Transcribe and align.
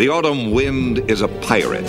The 0.00 0.08
autumn 0.08 0.52
wind 0.52 1.10
is 1.10 1.20
a 1.20 1.28
pirate. 1.28 1.84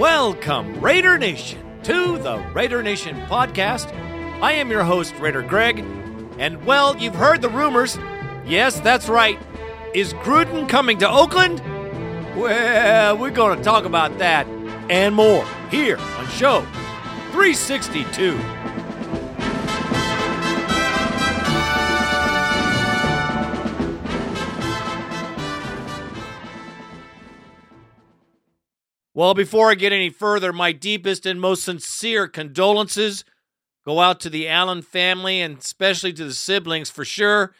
Welcome, 0.00 0.80
Raider 0.80 1.16
Nation, 1.16 1.60
to 1.84 2.18
the 2.18 2.44
Raider 2.54 2.82
Nation 2.82 3.14
podcast. 3.26 3.94
I 4.42 4.54
am 4.54 4.68
your 4.68 4.82
host, 4.82 5.14
Raider 5.20 5.42
Greg, 5.42 5.78
and 6.38 6.66
well, 6.66 6.96
you've 6.96 7.14
heard 7.14 7.40
the 7.40 7.50
rumors. 7.50 7.96
Yes, 8.44 8.80
that's 8.80 9.08
right. 9.08 9.38
Is 9.94 10.12
Gruden 10.12 10.68
coming 10.68 10.98
to 10.98 11.08
Oakland? 11.08 11.60
Well, 12.34 13.16
we're 13.16 13.30
going 13.30 13.58
to 13.58 13.62
talk 13.62 13.84
about 13.84 14.18
that 14.18 14.44
and 14.90 15.14
more 15.14 15.46
here 15.70 15.98
on 15.98 16.26
show 16.30 16.62
362. 17.30 18.61
Well, 29.22 29.34
before 29.34 29.70
I 29.70 29.76
get 29.76 29.92
any 29.92 30.10
further, 30.10 30.52
my 30.52 30.72
deepest 30.72 31.26
and 31.26 31.40
most 31.40 31.62
sincere 31.62 32.26
condolences 32.26 33.24
go 33.86 34.00
out 34.00 34.18
to 34.22 34.28
the 34.28 34.48
Allen 34.48 34.82
family 34.82 35.40
and 35.40 35.58
especially 35.58 36.12
to 36.14 36.24
the 36.24 36.32
siblings 36.34 36.90
for 36.90 37.04
sure. 37.04 37.54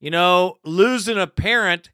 You 0.00 0.10
know, 0.10 0.56
losing 0.64 1.18
a 1.18 1.26
parent, 1.26 1.90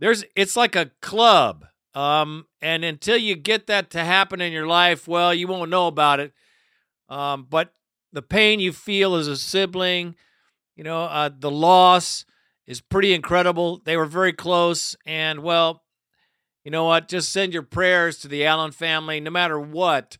there's 0.00 0.24
it's 0.34 0.56
like 0.56 0.74
a 0.74 0.90
club. 1.02 1.66
Um, 1.92 2.46
and 2.62 2.82
until 2.82 3.18
you 3.18 3.36
get 3.36 3.66
that 3.66 3.90
to 3.90 4.02
happen 4.02 4.40
in 4.40 4.54
your 4.54 4.66
life, 4.66 5.06
well, 5.06 5.34
you 5.34 5.46
won't 5.46 5.68
know 5.70 5.86
about 5.86 6.18
it. 6.18 6.32
Um, 7.10 7.46
but 7.50 7.74
the 8.14 8.22
pain 8.22 8.58
you 8.58 8.72
feel 8.72 9.16
as 9.16 9.28
a 9.28 9.36
sibling, 9.36 10.14
you 10.76 10.82
know, 10.82 11.02
uh, 11.02 11.28
the 11.38 11.50
loss 11.50 12.24
is 12.66 12.80
pretty 12.80 13.12
incredible. 13.12 13.82
They 13.84 13.98
were 13.98 14.06
very 14.06 14.32
close, 14.32 14.96
and 15.04 15.42
well, 15.42 15.82
you 16.68 16.70
know 16.70 16.84
what? 16.84 17.08
Just 17.08 17.32
send 17.32 17.54
your 17.54 17.62
prayers 17.62 18.18
to 18.18 18.28
the 18.28 18.44
Allen 18.44 18.72
family, 18.72 19.20
no 19.20 19.30
matter 19.30 19.58
what. 19.58 20.18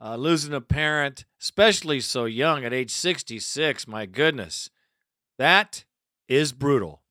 Uh, 0.00 0.14
losing 0.14 0.54
a 0.54 0.60
parent, 0.60 1.24
especially 1.40 1.98
so 1.98 2.24
young 2.24 2.64
at 2.64 2.72
age 2.72 2.92
66, 2.92 3.88
my 3.88 4.06
goodness, 4.06 4.70
that 5.38 5.84
is 6.28 6.52
brutal. 6.52 7.02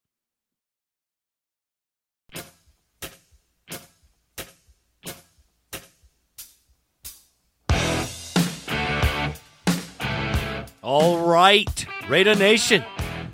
All 10.81 11.25
right, 11.25 11.85
Raider 12.07 12.35
Nation. 12.35 12.85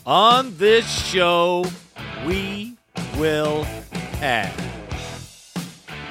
On 0.03 0.57
this 0.57 0.89
show, 0.89 1.63
we 2.25 2.75
will 3.19 3.61
have. 4.17 4.72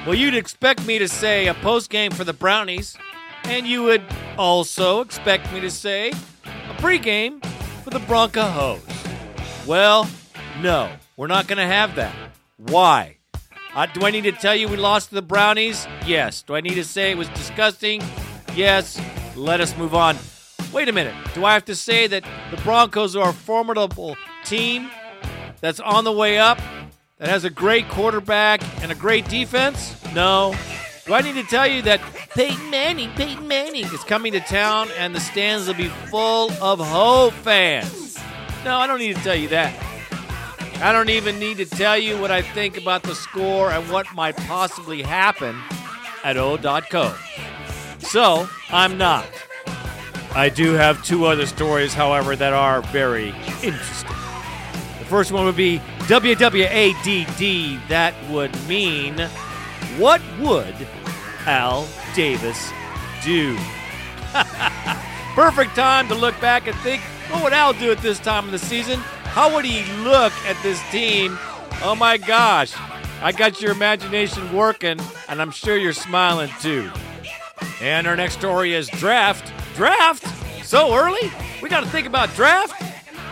Well, 0.05 0.15
you'd 0.15 0.35
expect 0.35 0.85
me 0.85 0.99
to 0.99 1.07
say 1.07 1.47
a 1.47 1.53
post 1.53 1.89
game 1.89 2.11
for 2.11 2.25
the 2.25 2.33
Brownies, 2.33 2.97
and 3.45 3.65
you 3.65 3.83
would 3.83 4.03
also 4.37 4.99
expect 4.99 5.51
me 5.53 5.61
to 5.61 5.71
say 5.71 6.09
a 6.09 6.73
pregame 6.75 7.43
for 7.83 7.89
the 7.89 7.99
Broncos. 7.99 8.81
Well, 9.65 10.09
no, 10.61 10.91
we're 11.15 11.27
not 11.27 11.47
going 11.47 11.57
to 11.57 11.65
have 11.65 11.95
that. 11.95 12.13
Why? 12.57 13.17
Uh, 13.73 13.85
do 13.85 14.05
I 14.05 14.11
need 14.11 14.25
to 14.25 14.33
tell 14.33 14.53
you 14.53 14.67
we 14.67 14.75
lost 14.75 15.09
to 15.09 15.15
the 15.15 15.21
Brownies? 15.21 15.87
Yes. 16.05 16.41
Do 16.41 16.55
I 16.55 16.59
need 16.59 16.75
to 16.75 16.83
say 16.83 17.11
it 17.11 17.17
was 17.17 17.29
disgusting? 17.29 18.03
Yes. 18.55 19.01
Let 19.37 19.61
us 19.61 19.75
move 19.77 19.95
on. 19.95 20.17
Wait 20.73 20.89
a 20.89 20.91
minute. 20.91 21.15
Do 21.33 21.45
I 21.45 21.53
have 21.53 21.65
to 21.65 21.75
say 21.75 22.07
that 22.07 22.23
the 22.51 22.57
Broncos 22.57 23.15
are 23.15 23.29
a 23.29 23.33
formidable 23.33 24.17
team 24.43 24.89
that's 25.61 25.79
on 25.79 26.03
the 26.03 26.11
way 26.11 26.39
up, 26.39 26.59
that 27.23 27.29
has 27.29 27.45
a 27.45 27.49
great 27.49 27.87
quarterback 27.87 28.61
and 28.83 28.91
a 28.91 28.95
great 28.95 29.25
defense? 29.29 29.95
No. 30.13 30.53
Do 31.05 31.13
I 31.13 31.21
need 31.21 31.35
to 31.35 31.43
tell 31.43 31.65
you 31.65 31.81
that 31.83 32.01
Peyton 32.31 32.69
Manning, 32.69 33.11
Peyton 33.11 33.47
Manning 33.47 33.85
is 33.85 34.03
coming 34.03 34.33
to 34.33 34.41
town 34.41 34.89
and 34.97 35.15
the 35.15 35.21
stands 35.21 35.65
will 35.65 35.73
be 35.73 35.87
full 35.87 36.51
of 36.61 36.79
Hope 36.81 37.31
fans? 37.31 38.19
No, 38.65 38.75
I 38.75 38.87
don't 38.87 38.99
need 38.99 39.15
to 39.15 39.23
tell 39.23 39.37
you 39.37 39.47
that. 39.47 39.73
I 40.81 40.91
don't 40.91 41.09
even 41.09 41.39
need 41.39 41.55
to 41.57 41.65
tell 41.65 41.97
you 41.97 42.19
what 42.19 42.29
I 42.29 42.41
think 42.41 42.77
about 42.77 43.03
the 43.03 43.15
score 43.15 43.71
and 43.71 43.89
what 43.89 44.13
might 44.13 44.35
possibly 44.35 45.01
happen 45.01 45.57
at 46.25 46.35
O.co. 46.35 47.15
So, 47.99 48.49
I'm 48.67 48.97
not. 48.97 49.25
I 50.35 50.49
do 50.49 50.73
have 50.73 51.01
two 51.05 51.23
other 51.23 51.45
stories, 51.45 51.93
however, 51.93 52.35
that 52.35 52.51
are 52.51 52.81
very 52.81 53.29
interesting. 53.63 54.22
First 55.13 55.31
one 55.31 55.45
would 55.45 55.55
be 55.55 55.77
WWADD. 56.07 57.87
That 57.87 58.15
would 58.31 58.51
mean, 58.67 59.15
what 59.99 60.19
would 60.39 60.75
Al 61.45 61.87
Davis 62.15 62.71
do? 63.23 63.55
Perfect 65.35 65.75
time 65.75 66.07
to 66.07 66.15
look 66.15 66.41
back 66.41 66.65
and 66.65 66.75
think, 66.77 67.03
what 67.29 67.43
would 67.43 67.53
Al 67.53 67.73
do 67.73 67.91
at 67.91 67.99
this 67.99 68.17
time 68.17 68.45
of 68.45 68.51
the 68.51 68.57
season? 68.57 68.97
How 69.25 69.53
would 69.53 69.65
he 69.65 69.85
look 70.01 70.33
at 70.47 70.57
this 70.63 70.81
team? 70.89 71.37
Oh 71.83 71.95
my 71.95 72.17
gosh, 72.17 72.73
I 73.21 73.33
got 73.33 73.61
your 73.61 73.73
imagination 73.73 74.51
working, 74.51 74.99
and 75.29 75.39
I'm 75.39 75.51
sure 75.51 75.77
you're 75.77 75.93
smiling 75.93 76.49
too. 76.59 76.91
And 77.83 78.07
our 78.07 78.15
next 78.15 78.39
story 78.39 78.73
is 78.73 78.87
draft. 78.87 79.53
Draft? 79.75 80.25
So 80.65 80.95
early? 80.95 81.31
We 81.61 81.69
got 81.69 81.83
to 81.83 81.89
think 81.91 82.07
about 82.07 82.33
draft? 82.33 82.81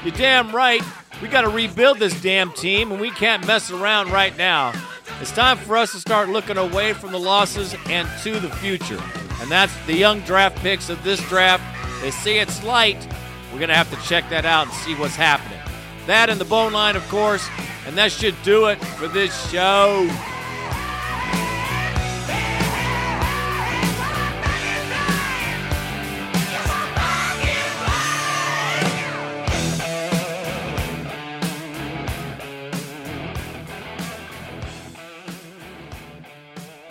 You're 0.06 0.14
damn 0.14 0.56
right. 0.56 0.84
We 1.22 1.28
got 1.28 1.42
to 1.42 1.50
rebuild 1.50 2.00
this 2.00 2.20
damn 2.20 2.52
team, 2.52 2.92
and 2.92 3.00
we 3.00 3.12
can't 3.12 3.46
mess 3.46 3.70
around 3.70 4.12
right 4.12 4.36
now. 4.38 4.74
It's 5.22 5.32
time 5.32 5.58
for 5.58 5.78
us 5.78 5.92
to 5.92 6.00
start 6.00 6.30
looking 6.30 6.58
away 6.58 6.94
from 6.94 7.12
the 7.12 7.20
losses 7.20 7.76
and 7.88 8.10
to 8.24 8.40
the 8.40 8.50
future. 8.50 9.00
And 9.40 9.52
that's 9.52 9.74
the 9.86 9.94
young 9.94 10.22
draft 10.22 10.58
picks 10.58 10.90
of 10.90 11.04
this 11.04 11.20
draft. 11.30 11.64
They 12.02 12.10
say 12.10 12.40
it's 12.40 12.64
light. 12.64 13.08
We're 13.52 13.60
going 13.60 13.70
to 13.70 13.76
have 13.76 13.92
to 13.92 14.08
check 14.08 14.28
that 14.32 14.46
out 14.46 14.66
and 14.66 14.76
see 14.78 14.96
what's 14.96 15.16
happening. 15.16 15.60
That 16.08 16.32
and 16.32 16.40
the 16.40 16.46
bone 16.46 16.74
line, 16.74 16.96
of 16.96 17.08
course. 17.08 17.48
And 17.86 17.96
that 17.98 18.12
should 18.12 18.36
do 18.42 18.66
it 18.68 18.84
for 18.84 19.08
this 19.08 19.52
show. 19.52 20.10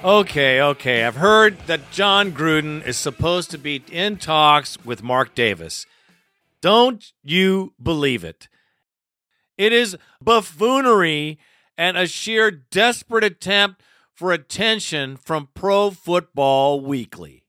Okay, 0.03 0.63
okay. 0.63 1.05
I've 1.05 1.17
heard 1.17 1.59
that 1.67 1.91
Jon 1.91 2.33
Gruden 2.33 2.83
is 2.87 2.97
supposed 2.97 3.51
to 3.51 3.59
be 3.59 3.85
in 3.93 4.17
talks 4.17 4.83
with 4.83 5.03
Mark 5.03 5.35
Davis. 5.35 5.85
Don't 6.63 7.13
you 7.23 7.75
believe 7.83 8.25
it? 8.25 8.49
It 9.59 9.75
is 9.75 9.99
buffoonery 10.23 11.39
and 11.77 11.99
a 11.99 12.07
sheer 12.07 12.51
desperate 12.51 13.25
attempt 13.25 13.83
for 14.15 14.33
attention 14.33 15.19
from 15.19 15.51
Pro 15.55 15.91
Football 15.91 16.81
Weekly. 16.81 17.45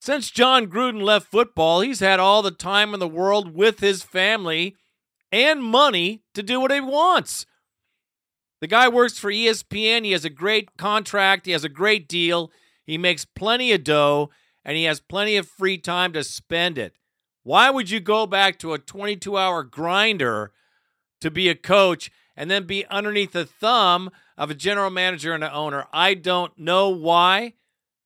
Since 0.00 0.30
Jon 0.30 0.68
Gruden 0.68 1.02
left 1.02 1.26
football, 1.26 1.80
he's 1.80 1.98
had 1.98 2.20
all 2.20 2.42
the 2.42 2.52
time 2.52 2.94
in 2.94 3.00
the 3.00 3.08
world 3.08 3.56
with 3.56 3.80
his 3.80 4.04
family 4.04 4.76
and 5.32 5.64
money 5.64 6.22
to 6.34 6.44
do 6.44 6.60
what 6.60 6.70
he 6.70 6.80
wants. 6.80 7.44
The 8.60 8.66
guy 8.66 8.88
works 8.88 9.18
for 9.18 9.30
ESPN. 9.30 10.04
He 10.04 10.12
has 10.12 10.24
a 10.24 10.30
great 10.30 10.76
contract. 10.76 11.46
He 11.46 11.52
has 11.52 11.64
a 11.64 11.68
great 11.68 12.08
deal. 12.08 12.50
He 12.84 12.96
makes 12.96 13.24
plenty 13.24 13.72
of 13.72 13.84
dough 13.84 14.30
and 14.64 14.76
he 14.76 14.84
has 14.84 15.00
plenty 15.00 15.36
of 15.36 15.48
free 15.48 15.78
time 15.78 16.12
to 16.12 16.24
spend 16.24 16.78
it. 16.78 16.94
Why 17.42 17.70
would 17.70 17.90
you 17.90 18.00
go 18.00 18.26
back 18.26 18.58
to 18.58 18.72
a 18.72 18.78
22 18.78 19.36
hour 19.36 19.62
grinder 19.62 20.52
to 21.20 21.30
be 21.30 21.48
a 21.48 21.54
coach 21.54 22.10
and 22.36 22.50
then 22.50 22.64
be 22.64 22.84
underneath 22.86 23.32
the 23.32 23.44
thumb 23.44 24.10
of 24.36 24.50
a 24.50 24.54
general 24.54 24.90
manager 24.90 25.32
and 25.32 25.44
an 25.44 25.52
owner? 25.52 25.86
I 25.92 26.14
don't 26.14 26.56
know 26.58 26.88
why. 26.88 27.54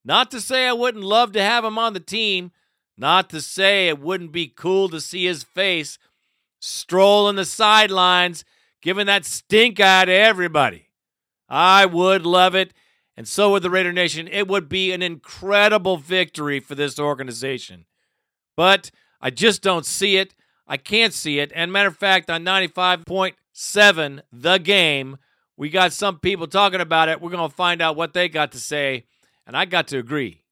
Not 0.05 0.31
to 0.33 0.41
say 0.41 0.67
I 0.67 0.73
wouldn't 0.73 1.05
love 1.05 1.33
to 1.33 1.43
have 1.43 1.65
him 1.65 1.79
on 1.79 1.95
the 1.95 2.01
team, 2.01 2.53
not 2.97 3.31
to 3.31 3.41
say 3.41 3.89
it 3.89 3.99
wouldn't 3.99 4.33
be 4.33 4.49
cool 4.49 4.89
to 4.91 5.01
see 5.01 5.25
his 5.25 5.43
face 5.43 5.99
strolling 6.59 7.37
the 7.37 7.45
sidelines 7.47 8.45
giving 8.83 9.07
that 9.07 9.25
stink 9.25 9.81
eye 9.81 10.05
to 10.05 10.13
everybody. 10.13 10.89
I 11.49 11.87
would 11.87 12.25
love 12.25 12.55
it, 12.55 12.73
and 13.17 13.27
so 13.27 13.51
would 13.51 13.63
the 13.63 13.71
Raider 13.71 13.93
Nation. 13.93 14.29
It 14.29 14.49
would 14.49 14.69
be 14.69 14.93
an 14.93 15.03
incredible 15.03 15.97
victory 15.97 16.61
for 16.61 16.75
this 16.75 16.99
organization. 16.99 17.87
But 18.57 18.91
I 19.21 19.31
just 19.31 19.63
don't 19.63 19.87
see 19.87 20.17
it. 20.17 20.35
I 20.67 20.77
can't 20.77 21.13
see 21.13 21.41
it. 21.41 21.51
And 21.55 21.73
matter 21.73 21.89
of 21.89 21.97
fact, 21.97 22.31
on 22.31 22.45
95.7, 22.45 24.21
the 24.33 24.59
game, 24.59 25.19
we 25.57 25.69
got 25.69 25.93
some 25.93 26.19
people 26.19 26.47
talking 26.47 26.81
about 26.81 27.09
it. 27.09 27.21
We're 27.21 27.31
going 27.31 27.49
to 27.49 27.55
find 27.55 27.83
out 27.83 27.97
what 27.97 28.15
they 28.15 28.29
got 28.29 28.53
to 28.53 28.59
say, 28.59 29.05
and 29.47 29.57
I 29.57 29.65
got 29.65 29.89
to 29.89 29.99
agree. 29.99 30.43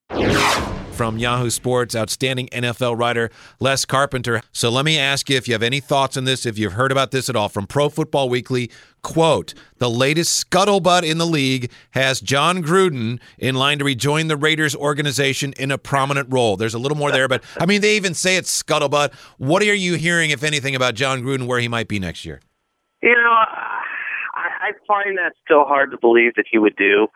From 0.98 1.16
Yahoo 1.16 1.48
Sports, 1.48 1.94
outstanding 1.94 2.48
NFL 2.48 2.98
writer 2.98 3.30
Les 3.60 3.84
Carpenter. 3.84 4.42
So 4.50 4.68
let 4.68 4.84
me 4.84 4.98
ask 4.98 5.30
you 5.30 5.36
if 5.36 5.46
you 5.46 5.54
have 5.54 5.62
any 5.62 5.78
thoughts 5.78 6.16
on 6.16 6.24
this, 6.24 6.44
if 6.44 6.58
you've 6.58 6.72
heard 6.72 6.90
about 6.90 7.12
this 7.12 7.28
at 7.28 7.36
all 7.36 7.48
from 7.48 7.68
Pro 7.68 7.88
Football 7.88 8.28
Weekly. 8.28 8.68
Quote, 9.02 9.54
the 9.78 9.88
latest 9.88 10.50
scuttlebutt 10.50 11.08
in 11.08 11.18
the 11.18 11.24
league 11.24 11.70
has 11.92 12.20
Jon 12.20 12.64
Gruden 12.64 13.20
in 13.38 13.54
line 13.54 13.78
to 13.78 13.84
rejoin 13.84 14.26
the 14.26 14.36
Raiders 14.36 14.74
organization 14.74 15.52
in 15.52 15.70
a 15.70 15.78
prominent 15.78 16.32
role. 16.32 16.56
There's 16.56 16.74
a 16.74 16.80
little 16.80 16.98
more 16.98 17.12
there, 17.12 17.28
but 17.28 17.44
I 17.60 17.66
mean, 17.66 17.80
they 17.80 17.94
even 17.94 18.12
say 18.12 18.36
it's 18.36 18.60
scuttlebutt. 18.60 19.14
What 19.36 19.62
are 19.62 19.72
you 19.72 19.94
hearing, 19.94 20.30
if 20.30 20.42
anything, 20.42 20.74
about 20.74 20.96
Jon 20.96 21.22
Gruden, 21.22 21.46
where 21.46 21.60
he 21.60 21.68
might 21.68 21.86
be 21.86 22.00
next 22.00 22.24
year? 22.24 22.40
You 23.04 23.14
know, 23.14 23.44
I 24.38 24.70
find 24.86 25.18
that 25.18 25.32
still 25.44 25.64
hard 25.64 25.90
to 25.90 25.98
believe 25.98 26.34
that 26.36 26.46
he 26.50 26.58
would 26.58 26.76
do. 26.76 27.08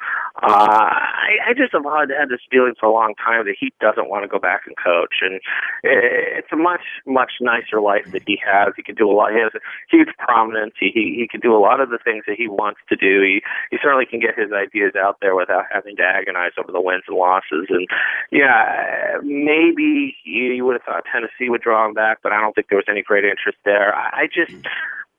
Uh, 0.42 0.48
I, 0.48 1.50
I 1.50 1.54
just 1.54 1.72
have 1.72 1.84
had, 1.84 2.10
had 2.10 2.28
this 2.28 2.40
feeling 2.50 2.74
for 2.78 2.86
a 2.86 2.92
long 2.92 3.14
time 3.14 3.44
that 3.46 3.54
he 3.58 3.72
doesn't 3.80 4.08
want 4.08 4.24
to 4.24 4.28
go 4.28 4.38
back 4.38 4.62
and 4.66 4.74
coach, 4.76 5.22
and 5.22 5.40
it's 5.82 6.48
a 6.52 6.56
much 6.56 6.82
much 7.06 7.32
nicer 7.40 7.80
life 7.80 8.10
that 8.12 8.22
he 8.26 8.38
has. 8.44 8.72
He 8.76 8.82
can 8.82 8.94
do 8.94 9.10
a 9.10 9.14
lot. 9.14 9.32
He 9.32 9.38
has 9.38 9.52
a 9.54 9.60
huge 9.90 10.08
prominence. 10.18 10.74
He 10.78 10.90
he, 10.92 11.16
he 11.20 11.28
can 11.28 11.40
do 11.40 11.54
a 11.54 11.60
lot 11.60 11.80
of 11.80 11.90
the 11.90 11.98
things 12.02 12.24
that 12.26 12.36
he 12.36 12.48
wants 12.48 12.80
to 12.88 12.96
do. 12.96 13.22
He 13.22 13.42
he 13.70 13.78
certainly 13.82 14.06
can 14.06 14.20
get 14.20 14.38
his 14.38 14.52
ideas 14.52 14.92
out 14.98 15.18
there 15.20 15.34
without 15.34 15.64
having 15.70 15.96
to 15.96 16.02
agonize 16.02 16.52
over 16.58 16.72
the 16.72 16.80
wins 16.80 17.04
and 17.06 17.16
losses. 17.16 17.66
And 17.68 17.86
yeah, 18.30 19.18
maybe 19.22 20.16
you, 20.24 20.52
you 20.52 20.64
would 20.64 20.74
have 20.74 20.82
thought 20.82 21.04
Tennessee 21.10 21.50
would 21.50 21.62
draw 21.62 21.86
him 21.86 21.94
back, 21.94 22.18
but 22.22 22.32
I 22.32 22.40
don't 22.40 22.54
think 22.54 22.68
there 22.68 22.78
was 22.78 22.88
any 22.88 23.02
great 23.02 23.24
interest 23.24 23.58
there. 23.64 23.94
I, 23.94 24.22
I 24.22 24.26
just 24.26 24.54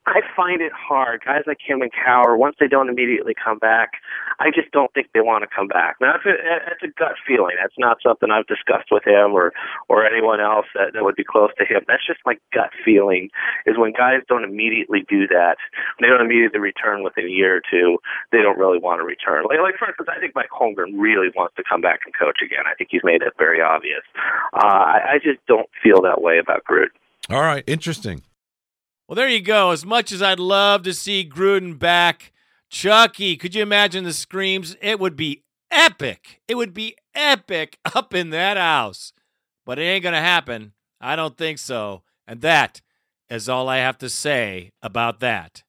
I 0.06 0.20
find 0.36 0.60
it 0.60 0.72
hard. 0.72 1.22
Guys 1.24 1.44
like 1.46 1.58
him 1.64 1.80
and 1.80 1.90
Cowher, 1.90 2.36
once 2.36 2.56
they 2.60 2.68
don't 2.68 2.90
immediately 2.90 3.32
come 3.32 3.58
back, 3.58 3.92
I 4.38 4.50
just 4.54 4.70
don't 4.70 4.92
think 4.92 5.08
they 5.14 5.20
want 5.20 5.42
to 5.42 5.48
come 5.48 5.66
back. 5.66 5.96
Now, 6.00 6.12
that's 6.12 6.26
a, 6.26 6.36
that's 6.68 6.82
a 6.82 6.92
gut 6.98 7.16
feeling. 7.26 7.56
That's 7.60 7.78
not 7.78 7.98
something 8.04 8.30
I've 8.30 8.46
discussed 8.46 8.92
with 8.92 9.06
him 9.06 9.32
or 9.32 9.52
or 9.88 10.04
anyone 10.04 10.40
else 10.40 10.66
that, 10.74 10.92
that 10.92 11.04
would 11.04 11.16
be 11.16 11.24
close 11.24 11.50
to 11.56 11.64
him. 11.64 11.88
That's 11.88 12.06
just 12.06 12.20
my 12.26 12.36
gut 12.52 12.70
feeling. 12.84 13.30
Is 13.64 13.78
when 13.78 13.92
guys 13.92 14.20
don't 14.28 14.44
immediately 14.44 15.06
do 15.08 15.26
that, 15.28 15.56
they 16.00 16.08
don't 16.08 16.20
immediately 16.20 16.60
return 16.60 17.02
within 17.02 17.24
a 17.24 17.32
year 17.32 17.56
or 17.56 17.62
two. 17.64 17.96
They 18.30 18.42
don't 18.42 18.58
really 18.58 18.78
want 18.78 19.00
to 19.00 19.04
return. 19.04 19.44
Like, 19.48 19.60
like 19.64 19.76
for 19.78 19.88
instance, 19.88 20.08
I 20.12 20.20
think 20.20 20.34
Mike 20.34 20.52
Holmgren 20.52 21.00
really 21.00 21.32
wants 21.34 21.56
to 21.56 21.64
come 21.64 21.80
back 21.80 22.00
and 22.04 22.12
coach 22.12 22.44
again. 22.44 22.68
I 22.68 22.74
think 22.74 22.90
he's 22.92 23.04
made 23.04 23.22
it 23.22 23.32
very 23.38 23.62
obvious. 23.62 24.04
Uh, 24.52 25.00
I, 25.00 25.16
I 25.16 25.18
just 25.22 25.40
don't 25.46 25.68
feel 25.82 26.02
that 26.02 26.20
way 26.20 26.38
about 26.38 26.64
Gruden. 26.68 26.92
All 27.30 27.40
right, 27.40 27.64
interesting. 27.66 28.22
Well, 29.14 29.22
there 29.22 29.32
you 29.32 29.42
go. 29.42 29.70
As 29.70 29.86
much 29.86 30.10
as 30.10 30.20
I'd 30.20 30.40
love 30.40 30.82
to 30.82 30.92
see 30.92 31.24
Gruden 31.24 31.78
back, 31.78 32.32
Chucky, 32.68 33.36
could 33.36 33.54
you 33.54 33.62
imagine 33.62 34.02
the 34.02 34.12
screams? 34.12 34.76
It 34.82 34.98
would 34.98 35.14
be 35.14 35.44
epic. 35.70 36.40
It 36.48 36.56
would 36.56 36.74
be 36.74 36.96
epic 37.14 37.78
up 37.94 38.12
in 38.12 38.30
that 38.30 38.56
house. 38.56 39.12
But 39.64 39.78
it 39.78 39.82
ain't 39.82 40.02
going 40.02 40.16
to 40.16 40.20
happen. 40.20 40.72
I 41.00 41.14
don't 41.14 41.38
think 41.38 41.60
so. 41.60 42.02
And 42.26 42.40
that 42.40 42.80
is 43.30 43.48
all 43.48 43.68
I 43.68 43.76
have 43.76 43.98
to 43.98 44.08
say 44.08 44.72
about 44.82 45.20
that. 45.20 45.62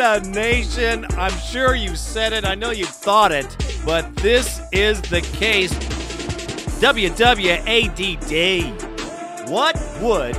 Okay, 0.00 0.30
Nation. 0.30 1.04
I'm 1.18 1.36
sure 1.40 1.74
you 1.74 1.94
said 1.94 2.32
it. 2.32 2.46
I 2.46 2.54
know 2.54 2.70
you 2.70 2.86
thought 2.86 3.32
it, 3.32 3.54
but 3.84 4.16
this 4.16 4.62
is 4.72 4.98
the 5.02 5.20
case. 5.20 5.74
WWADD. 6.80 7.90
What 9.50 9.78
would 10.00 10.36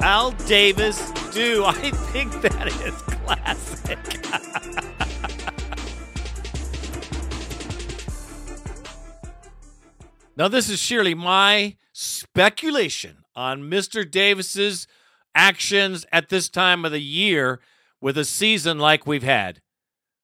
Al 0.00 0.30
Davis 0.46 1.10
do? 1.32 1.64
I 1.66 1.90
think 1.90 2.40
that 2.42 2.68
is 2.68 2.94
classic. 3.02 3.98
now, 10.36 10.46
this 10.46 10.68
is 10.70 10.78
surely 10.78 11.14
my 11.14 11.76
speculation 11.92 13.24
on 13.34 13.62
Mr. 13.62 14.08
Davis's 14.08 14.86
actions 15.34 16.06
at 16.12 16.28
this 16.28 16.48
time 16.48 16.84
of 16.84 16.92
the 16.92 17.02
year 17.02 17.60
with 18.00 18.16
a 18.16 18.24
season 18.24 18.78
like 18.78 19.06
we've 19.06 19.22
had. 19.22 19.60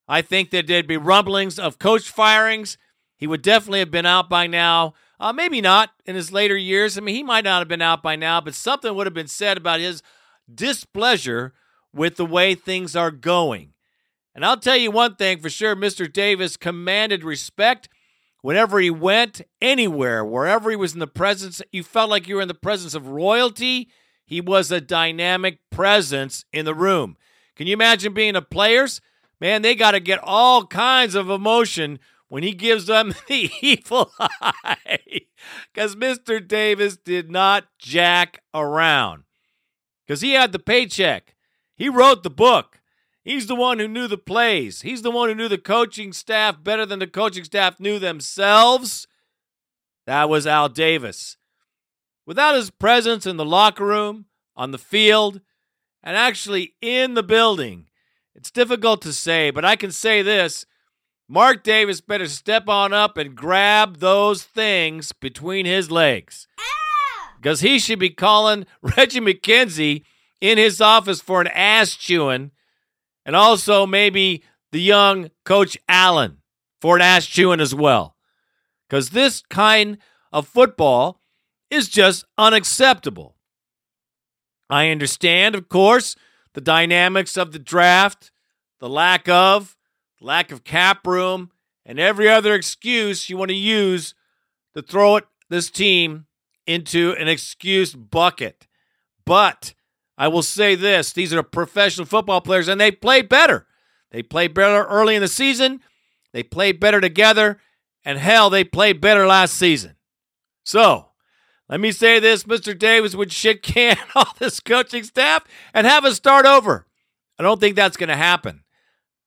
I 0.09 0.23
think 0.23 0.51
that 0.51 0.67
there'd 0.67 0.87
be 0.87 0.97
rumblings 0.97 1.59
of 1.59 1.79
coach 1.79 2.09
firings. 2.09 2.79
He 3.17 3.27
would 3.27 3.43
definitely 3.43 3.81
have 3.81 3.91
been 3.91 4.07
out 4.07 4.29
by 4.29 4.47
now. 4.47 4.95
Uh, 5.19 5.33
maybe 5.33 5.61
not 5.61 5.91
in 6.05 6.15
his 6.15 6.31
later 6.31 6.57
years. 6.57 6.97
I 6.97 7.01
mean, 7.01 7.15
he 7.15 7.23
might 7.23 7.45
not 7.45 7.61
have 7.61 7.69
been 7.69 7.83
out 7.83 8.03
by 8.03 8.17
now, 8.17 8.41
but 8.41 8.55
something 8.55 8.95
would 8.95 9.07
have 9.07 9.15
been 9.15 9.27
said 9.27 9.57
about 9.57 9.81
his 9.81 10.03
displeasure 10.53 11.55
with 11.93 12.17
the 12.17 12.27
way 12.27 12.55
things 12.55 12.95
are 12.95 13.11
going. 13.11 13.73
And 14.35 14.45
I'll 14.45 14.59
tell 14.59 14.77
you 14.77 14.91
one 14.91 15.17
thing 15.17 15.41
for 15.41 15.49
sure 15.49 15.75
Mr. 15.75 16.13
Davis 16.13 16.59
commanded 16.59 17.25
respect 17.25 17.89
whenever 18.43 18.79
he 18.79 18.91
went 18.91 19.41
anywhere, 19.63 20.23
wherever 20.25 20.69
he 20.69 20.77
was 20.77 20.93
in 20.93 21.01
the 21.01 21.07
presence, 21.07 21.63
you 21.73 21.83
felt 21.83 22.11
like 22.11 22.29
you 22.29 22.37
were 22.37 22.43
in 22.43 22.49
the 22.49 22.55
presence 22.55 22.95
of 22.95 23.09
royalty. 23.09 23.89
He 24.27 24.43
was 24.43 24.71
a 24.71 24.81
dynamic 24.81 25.61
presence 25.71 26.45
in 26.53 26.67
the 26.67 26.75
room. 26.75 27.17
Can 27.57 27.67
you 27.67 27.73
imagine 27.73 28.13
being 28.13 28.37
a 28.37 28.43
players? 28.43 29.01
Man, 29.41 29.63
they 29.63 29.75
got 29.75 29.93
to 29.93 30.01
get 30.01 30.21
all 30.23 30.67
kinds 30.67 31.15
of 31.15 31.31
emotion 31.31 31.99
when 32.29 32.43
he 32.43 32.53
gives 32.53 32.87
them 32.87 33.15
the 33.29 33.51
evil 33.61 34.11
eye. 34.21 35.23
Because 35.73 35.97
Mr. 35.97 36.47
Davis 36.47 36.97
did 36.97 37.31
not 37.31 37.67
jack 37.79 38.43
around. 38.55 39.25
Because 40.07 40.21
he 40.21 40.33
had 40.33 40.53
the 40.53 40.59
paycheck. 40.59 41.35
He 41.75 41.89
wrote 41.89 42.23
the 42.23 42.31
book. 42.31 42.81
He's 43.23 43.49
the 43.49 43.57
one 43.57 43.81
who 43.81 43.89
knew 43.89 44.07
the 44.07 44.19
plays. 44.19 44.83
He's 44.83 45.03
the 45.03 45.11
one 45.11 45.29
who 45.29 45.35
knew 45.35 45.49
the 45.49 45.59
coaching 45.59 46.13
staff 46.13 46.63
better 46.63 46.87
than 46.87 47.01
the 47.01 47.09
coaching 47.09 47.45
staff 47.45 47.81
knew 47.81 47.99
themselves. 47.99 49.09
That 50.07 50.29
was 50.29 50.47
Al 50.47 50.69
Davis. 50.69 51.37
Without 52.25 52.55
his 52.55 52.71
presence 52.71 53.27
in 53.27 53.37
the 53.37 53.45
locker 53.45 53.85
room, 53.85 54.27
on 54.57 54.71
the 54.71 54.79
field, 54.79 55.41
and 56.07 56.17
actually 56.17 56.75
in 56.81 57.15
the 57.15 57.23
building. 57.25 57.89
It's 58.37 58.53
difficult 58.53 59.03
to 59.03 59.13
say, 59.13 59.51
but 59.51 59.65
I 59.65 59.75
can 59.75 59.91
say 59.91 60.23
this 60.23 60.65
Mark 61.29 61.65
Davis 61.65 62.01
better 62.01 62.29
step 62.29 62.69
on 62.69 62.93
up 62.93 63.19
and 63.19 63.35
grab 63.35 63.97
those 63.97 64.45
things 64.45 65.11
between 65.11 65.67
his 65.67 65.91
legs. 65.91 66.47
Ah! 66.61 67.35
Because 67.37 67.61
he 67.61 67.81
should 67.81 67.99
be 67.99 68.11
calling 68.11 68.67
Reggie 68.83 69.21
McKenzie 69.21 70.05
in 70.41 70.59
his 70.59 70.81
office 70.81 71.21
for 71.21 71.41
an 71.41 71.49
ass 71.49 71.95
chewing, 71.95 72.53
and 73.25 73.35
also 73.35 73.85
maybe 73.85 74.45
the 74.71 74.81
young 74.81 75.31
Coach 75.45 75.77
Allen 75.89 76.39
for 76.81 76.95
an 76.95 77.03
ass 77.03 77.27
chewing 77.27 77.61
as 77.61 77.75
well. 77.75 78.17
Because 78.89 79.11
this 79.11 79.43
kind 79.51 79.99
of 80.31 80.47
football 80.47 81.21
is 81.69 81.89
just 81.89 82.25
unacceptable. 82.39 83.36
I 84.69 84.91
understand, 84.91 85.55
of 85.55 85.69
course, 85.69 86.17
the 86.55 86.61
dynamics 86.61 87.37
of 87.37 87.53
the 87.53 87.59
draft, 87.59 88.31
the 88.81 88.89
lack 88.89 89.29
of, 89.29 89.77
lack 90.21 90.51
of 90.51 90.65
cap 90.65 91.07
room, 91.07 91.51
and 91.85 92.01
every 92.01 92.29
other 92.29 92.55
excuse 92.55 93.31
you 93.31 93.37
want 93.37 93.51
to 93.51 93.57
use 93.57 94.15
to 94.75 94.83
throw 94.83 95.17
it 95.17 95.25
this 95.49 95.71
team 95.71 96.27
into 96.67 97.15
an 97.19 97.29
excuse 97.29 97.95
bucket. 97.95 98.67
But 99.25 99.75
I 100.19 100.29
will 100.29 100.43
say 100.43 100.75
this 100.75 101.13
these 101.13 101.33
are 101.33 101.43
professional 101.43 102.07
football 102.07 102.41
players, 102.41 102.69
and 102.69 102.81
they 102.81 102.91
play 102.91 103.23
better. 103.23 103.67
They 104.11 104.23
play 104.23 104.49
better 104.49 104.85
early 104.85 105.15
in 105.15 105.23
the 105.23 105.29
season, 105.29 105.81
they 106.33 106.43
play 106.43 106.73
better 106.73 107.01
together, 107.01 107.61
and 108.05 108.19
hell, 108.19 108.51
they 108.51 108.65
played 108.65 109.01
better 109.01 109.27
last 109.27 109.55
season. 109.55 109.97
So, 110.65 111.11
let 111.69 111.81
me 111.81 111.93
say 111.93 112.21
this 112.21 112.45
Mr. 112.45 112.77
Davis 112.77 113.15
would 113.15 113.33
shit 113.33 113.63
can 113.63 113.97
all 114.15 114.35
this 114.39 114.61
coaching 114.61 115.03
staff 115.03 115.45
and 115.75 115.87
have 115.87 116.05
us 116.05 116.17
start 116.17 116.47
over. 116.47 116.87
I 117.39 117.43
don't 117.43 117.61
think 117.61 117.77
that's 117.77 117.97
going 117.97 118.09
to 118.09 118.17
happen. 118.17 118.63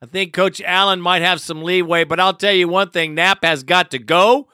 I 0.02 0.06
think 0.06 0.34
Coach 0.34 0.62
Allen 0.62 1.02
might 1.02 1.22
have 1.22 1.42
some 1.42 1.62
leeway, 1.62 2.06
but 2.06 2.20
I'll 2.20 2.34
tell 2.34 2.54
you 2.54 2.68
one 2.68 2.90
thing 2.90 3.14
Knapp 3.14 3.44
has 3.44 3.64
got 3.64 3.92
to 3.92 4.00
go. 4.00 4.48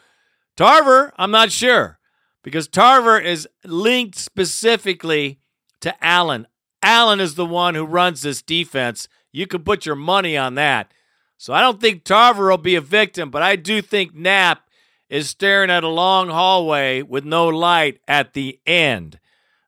Tarver, 0.57 1.13
I'm 1.17 1.31
not 1.31 1.51
sure 1.51 1.99
because 2.43 2.67
Tarver 2.67 3.19
is 3.19 3.47
linked 3.63 4.17
specifically 4.17 5.39
to 5.81 5.93
Allen. 6.03 6.47
Allen 6.81 7.19
is 7.19 7.35
the 7.35 7.45
one 7.45 7.75
who 7.75 7.85
runs 7.85 8.21
this 8.21 8.41
defense. 8.41 9.07
You 9.31 9.45
can 9.45 9.63
put 9.63 9.85
your 9.85 9.95
money 9.95 10.35
on 10.37 10.55
that. 10.55 10.91
So 11.37 11.53
I 11.53 11.61
don't 11.61 11.81
think 11.81 12.03
Tarver 12.03 12.49
will 12.49 12.57
be 12.57 12.75
a 12.75 12.81
victim, 12.81 13.29
but 13.29 13.43
I 13.43 13.55
do 13.55 13.81
think 13.81 14.15
Knapp 14.15 14.64
is 15.09 15.29
staring 15.29 15.69
at 15.69 15.83
a 15.83 15.89
long 15.89 16.29
hallway 16.29 17.01
with 17.01 17.25
no 17.25 17.47
light 17.47 17.99
at 18.07 18.33
the 18.33 18.59
end, 18.65 19.19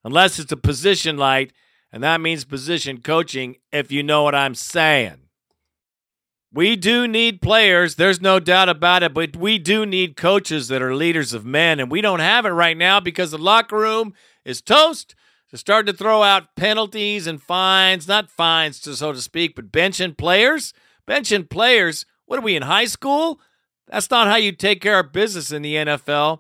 unless 0.03 0.39
it's 0.39 0.51
a 0.51 0.57
position 0.57 1.17
light, 1.17 1.53
and 1.91 2.03
that 2.03 2.21
means 2.21 2.45
position 2.45 3.01
coaching, 3.01 3.55
if 3.71 3.91
you 3.91 4.03
know 4.03 4.23
what 4.23 4.35
I'm 4.35 4.55
saying. 4.55 5.21
We 6.51 6.75
do 6.75 7.07
need 7.07 7.41
players, 7.41 7.95
there's 7.95 8.21
no 8.21 8.39
doubt 8.39 8.69
about 8.69 9.03
it, 9.03 9.13
but 9.13 9.35
we 9.35 9.59
do 9.59 9.85
need 9.85 10.15
coaches 10.15 10.69
that 10.69 10.81
are 10.81 10.95
leaders 10.95 11.33
of 11.33 11.45
men, 11.45 11.79
and 11.79 11.91
we 11.91 12.01
don't 12.01 12.19
have 12.19 12.45
it 12.45 12.49
right 12.49 12.77
now 12.77 12.99
because 12.99 13.31
the 13.31 13.37
locker 13.37 13.77
room 13.77 14.13
is 14.43 14.61
toast. 14.61 15.13
They're 15.51 15.57
starting 15.57 15.93
to 15.93 15.97
throw 15.97 16.23
out 16.23 16.55
penalties 16.55 17.27
and 17.27 17.41
fines, 17.41 18.07
not 18.07 18.29
fines, 18.29 18.81
so 18.81 19.13
to 19.13 19.21
speak, 19.21 19.55
but 19.55 19.71
benching 19.71 20.17
players. 20.17 20.73
Benching 21.07 21.49
players. 21.49 22.05
What 22.25 22.39
are 22.39 22.43
we 22.43 22.57
in 22.57 22.63
high 22.63 22.85
school? 22.85 23.39
That's 23.87 24.09
not 24.09 24.27
how 24.27 24.35
you 24.35 24.51
take 24.51 24.81
care 24.81 24.99
of 24.99 25.13
business 25.13 25.51
in 25.51 25.61
the 25.61 25.75
NFL. 25.75 26.39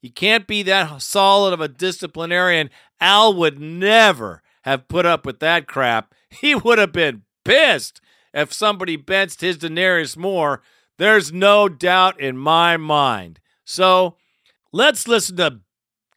You 0.00 0.10
can't 0.10 0.46
be 0.46 0.62
that 0.64 1.02
solid 1.02 1.52
of 1.52 1.60
a 1.60 1.68
disciplinarian. 1.68 2.70
Al 3.00 3.34
would 3.34 3.60
never 3.60 4.42
have 4.62 4.88
put 4.88 5.06
up 5.06 5.24
with 5.24 5.40
that 5.40 5.66
crap. 5.66 6.14
He 6.30 6.54
would 6.54 6.76
have 6.76 6.92
been 6.92 7.22
pissed 7.42 8.02
if 8.34 8.52
somebody 8.52 8.96
benched 8.96 9.40
his 9.40 9.56
Denarius 9.56 10.14
Moore. 10.14 10.60
There's 10.98 11.32
no 11.32 11.70
doubt 11.70 12.20
in 12.20 12.36
my 12.36 12.76
mind. 12.76 13.40
So 13.64 14.16
let's 14.70 15.08
listen 15.08 15.36
to 15.38 15.60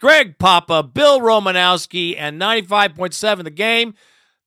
Greg 0.02 0.38
Papa, 0.38 0.84
Bill 0.84 1.22
Romanowski, 1.22 2.16
and 2.18 2.42
95.7 2.42 3.46
the 3.46 3.52
game. 3.52 3.94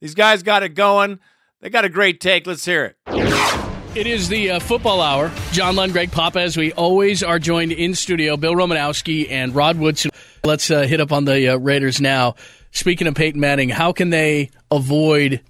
These 0.02 0.14
guys 0.14 0.42
got 0.42 0.62
it 0.62 0.74
going. 0.74 1.18
They 1.62 1.70
got 1.70 1.86
a 1.86 1.88
great 1.88 2.20
take. 2.20 2.46
Let's 2.46 2.66
hear 2.66 2.84
it. 3.06 3.63
It 3.96 4.08
is 4.08 4.28
the 4.28 4.50
uh, 4.50 4.58
football 4.58 5.00
hour. 5.00 5.30
John 5.52 5.76
Lund, 5.76 5.92
Greg 5.92 6.10
Papa, 6.10 6.40
as 6.40 6.56
we 6.56 6.72
always 6.72 7.22
are 7.22 7.38
joined 7.38 7.70
in 7.70 7.94
studio. 7.94 8.36
Bill 8.36 8.54
Romanowski 8.54 9.30
and 9.30 9.54
Rod 9.54 9.78
Woodson. 9.78 10.10
Let's 10.42 10.68
uh, 10.68 10.82
hit 10.82 11.00
up 11.00 11.12
on 11.12 11.26
the 11.26 11.50
uh, 11.50 11.58
Raiders 11.58 12.00
now. 12.00 12.34
Speaking 12.72 13.06
of 13.06 13.14
Peyton 13.14 13.40
Manning, 13.40 13.68
how 13.68 13.92
can 13.92 14.10
they 14.10 14.50
avoid 14.68 15.42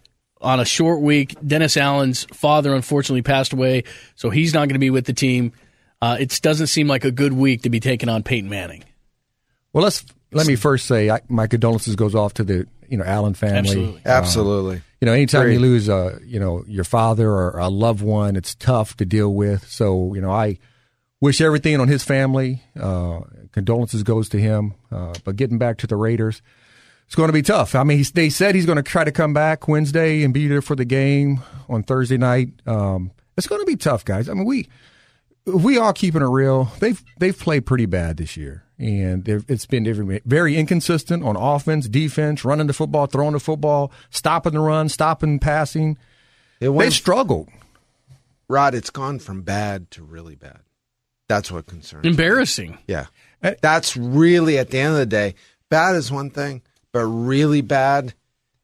on 0.43 0.61
a 0.61 0.67
short 0.67 1.01
week? 1.01 1.35
Dennis 1.47 1.79
Allen's 1.79 2.25
father 2.35 2.75
unfortunately 2.75 3.23
passed 3.23 3.55
away, 3.55 3.85
so 4.15 4.29
he's 4.29 4.53
not 4.53 4.69
going 4.69 4.75
to 4.75 4.79
be 4.79 4.91
with 4.91 5.07
the 5.07 5.15
team. 5.15 5.53
Uh, 6.03 6.19
it 6.21 6.39
doesn't 6.43 6.67
seem 6.67 6.87
like 6.87 7.07
a 7.07 7.11
good 7.11 7.33
week 7.33 7.63
to 7.63 7.71
be 7.71 7.81
taking 7.81 8.11
on 8.11 8.23
Peyton 8.23 8.51
Manning. 8.51 8.85
Well, 9.73 9.85
let's 9.85 10.05
let 10.33 10.47
me 10.47 10.57
first 10.57 10.85
say 10.85 11.09
I, 11.09 11.23
my 11.31 11.47
condolences 11.47 11.97
goes 11.97 12.15
off 12.15 12.35
to 12.35 12.45
the 12.45 12.67
you 12.91 12.99
know 12.99 13.05
Allen 13.05 13.33
family. 13.33 13.59
Absolutely. 13.59 14.03
Absolutely. 14.05 14.83
You 15.05 15.11
know, 15.11 15.17
anytime 15.17 15.43
Agreed. 15.43 15.53
you 15.53 15.61
lose 15.61 15.89
a 15.91 16.19
you 16.25 16.41
know 16.41 16.65
your 16.67 16.85
father 16.85 17.31
or 17.31 17.59
a 17.59 17.69
loved 17.69 18.01
one, 18.01 18.37
it's 18.37 18.55
tough 18.55 18.97
to 18.97 19.05
deal 19.05 19.35
with. 19.35 19.69
So 19.69 20.15
you 20.15 20.23
know, 20.23 20.31
I 20.31 20.59
wish 21.21 21.43
everything 21.43 21.79
on 21.79 21.89
his 21.89 22.03
family. 22.03 22.63
Uh, 22.75 23.21
condolences 23.53 24.03
goes 24.03 24.31
to 24.31 24.41
him. 24.41 24.73
Uh, 24.91 25.13
but 25.23 25.37
getting 25.37 25.59
back 25.59 25.77
to 25.79 25.87
the 25.87 25.97
Raiders, 25.97 26.41
it's 27.05 27.17
going 27.17 27.29
to 27.29 27.35
be 27.35 27.43
tough. 27.43 27.75
I 27.75 27.85
mean, 27.85 27.99
he's, 27.99 28.13
they 28.13 28.31
said 28.31 28.55
he's 28.55 28.65
going 28.65 28.77
to 28.77 28.83
try 28.83 29.05
to 29.05 29.13
come 29.13 29.35
back 29.35 29.69
Wednesday 29.69 30.23
and 30.23 30.33
be 30.33 30.49
there 30.49 30.63
for 30.63 30.75
the 30.75 30.87
game 30.87 31.43
on 31.69 31.83
Thursday 31.83 32.17
night. 32.17 32.55
Um, 32.67 33.11
it's 33.37 33.47
going 33.47 33.61
to 33.61 33.67
be 33.67 33.77
tough, 33.77 34.07
guys. 34.07 34.31
I 34.31 34.33
mean, 34.33 34.47
we 34.47 34.71
if 35.45 35.63
we 35.63 35.77
all 35.77 35.93
keeping 35.93 36.23
it 36.23 36.29
real, 36.29 36.73
they've 36.81 37.05
they've 37.19 37.39
played 37.39 37.67
pretty 37.67 37.85
bad 37.85 38.17
this 38.17 38.39
year, 38.39 38.64
and 38.79 39.29
it's 39.29 39.67
been 39.67 39.85
very, 39.85 40.21
very 40.25 40.57
inconsistent 40.57 41.23
on 41.23 41.37
offense, 41.37 41.89
defense, 41.89 42.45
running 42.45 42.67
the 42.67 42.73
football, 42.73 43.07
throwing 43.07 43.33
the 43.33 43.41
football, 43.41 43.93
stopping 44.11 44.55
the 44.55 44.61
run, 44.61 44.89
stopping 44.89 45.39
passing. 45.39 45.93
It 46.61 46.65
They 46.65 46.69
went, 46.69 46.93
struggled. 46.93 47.49
Rod, 48.49 48.75
it's 48.75 48.91
gone 48.91 49.19
from 49.19 49.43
bad 49.43 49.91
to 49.93 50.03
really 50.03 50.35
bad. 50.35 50.61
That's 51.29 51.51
what 51.51 51.67
concerns 51.67 52.05
me. 52.05 52.11
Embarrassing. 52.11 52.79
Yeah. 52.87 53.07
Eh. 53.43 53.55
That's 53.63 53.97
really, 53.97 54.59
at 54.59 54.71
the 54.71 54.79
end 54.79 54.93
of 54.93 54.99
the 54.99 55.07
day, 55.07 55.35
bad 55.71 55.97
is 55.97 56.11
one 56.13 56.31
thing, 56.31 56.63
but 56.93 57.05
really 57.07 57.61
bad 57.63 58.15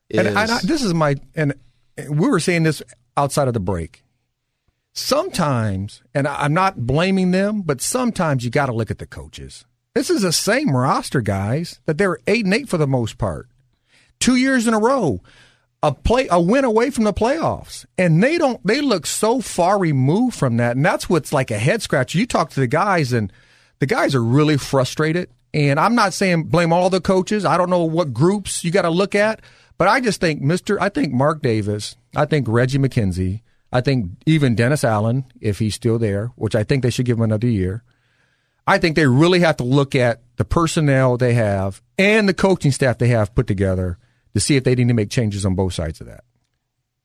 is. 0.09 0.19
And, 0.19 0.29
and 0.29 0.39
I, 0.39 0.59
this 0.63 0.83
is 0.83 0.93
my 0.93 1.17
and 1.35 1.55
we 2.09 2.29
were 2.29 2.41
saying 2.41 2.65
this 2.65 2.83
outside 3.17 3.49
of 3.49 3.55
the 3.55 3.61
break. 3.61 4.05
Sometimes, 4.93 6.03
and 6.15 6.27
I- 6.27 6.43
I'm 6.45 6.53
not 6.55 6.87
blaming 6.87 7.31
them, 7.31 7.63
but 7.63 7.81
sometimes 7.81 8.45
you 8.45 8.51
got 8.51 8.67
to 8.67 8.73
look 8.73 8.91
at 8.91 8.99
the 8.99 9.07
coaches. 9.07 9.65
This 9.95 10.09
is 10.09 10.23
the 10.23 10.33
same 10.33 10.77
roster, 10.77 11.21
guys, 11.21 11.81
that 11.87 11.99
they're 11.99 12.19
eight 12.29 12.45
and 12.45 12.55
eight 12.55 12.69
for 12.69 12.79
the 12.79 12.87
most 12.87 13.19
part, 13.19 13.49
two 14.21 14.37
years 14.37 14.69
in 14.69 14.75
a 14.75 14.79
row, 14.79 15.21
a 15.83 15.93
play 15.93 16.29
a 16.31 16.41
win 16.41 16.65
away 16.65 16.91
from 16.91 17.03
the 17.03 17.13
playoffs, 17.13 17.85
and 17.99 18.23
they 18.23 18.39
don't. 18.39 18.65
They 18.65 18.81
look 18.81 19.05
so 19.05 19.41
far 19.41 19.81
removed 19.81 20.37
from 20.37 20.59
that, 20.59 20.77
and 20.77 20.85
that's 20.85 21.09
what's 21.09 21.33
like 21.33 21.51
a 21.51 21.59
head 21.59 21.83
scratcher. 21.83 22.19
You 22.19 22.27
talk 22.27 22.51
to 22.51 22.61
the 22.61 22.69
guys, 22.69 23.13
and 23.13 23.33
the 23.81 23.87
guys 23.87 24.15
are 24.15 24.23
really 24.23 24.57
frustrated. 24.57 25.29
And 25.53 25.81
I'm 25.81 25.97
not 25.97 26.13
saying 26.13 26.45
blame 26.45 26.73
all 26.73 26.91
the 26.91 27.01
coaches. 27.01 27.45
I 27.45 27.57
don't 27.57 27.71
know 27.71 27.83
what 27.83 28.15
groups 28.15 28.63
you 28.63 28.71
got 28.71 28.83
to 28.83 28.91
look 28.91 29.17
at, 29.17 29.41
but 29.77 29.89
I 29.89 30.01
just 30.01 30.21
think 30.21 30.41
Mr. 30.41 30.79
I 30.81 30.89
think 30.89 31.13
Mark 31.13 31.43
Davis, 31.43 31.97
I 32.15 32.27
think 32.27 32.47
Reggie 32.49 32.79
McKenzie, 32.79 33.41
I 33.73 33.81
think 33.81 34.11
even 34.25 34.55
Dennis 34.55 34.85
Allen, 34.85 35.25
if 35.41 35.59
he's 35.59 35.75
still 35.75 35.99
there, 35.99 36.29
which 36.37 36.55
I 36.55 36.63
think 36.63 36.85
they 36.85 36.91
should 36.91 37.07
give 37.07 37.19
him 37.19 37.25
another 37.25 37.49
year. 37.49 37.83
I 38.71 38.79
think 38.79 38.95
they 38.95 39.09
really 39.09 39.41
have 39.41 39.57
to 39.57 39.65
look 39.65 39.97
at 39.97 40.23
the 40.37 40.45
personnel 40.45 41.17
they 41.17 41.35
have 41.35 41.83
and 41.99 42.29
the 42.29 42.33
coaching 42.33 42.71
staff 42.71 42.99
they 42.99 43.09
have 43.09 43.35
put 43.35 43.49
together 43.49 43.99
to 44.33 44.39
see 44.39 44.55
if 44.55 44.63
they 44.63 44.77
need 44.77 44.87
to 44.87 44.95
make 44.95 45.11
changes 45.11 45.45
on 45.45 45.57
both 45.57 45.75
sides 45.75 46.01
of 46.01 46.07
that. 46.07 46.23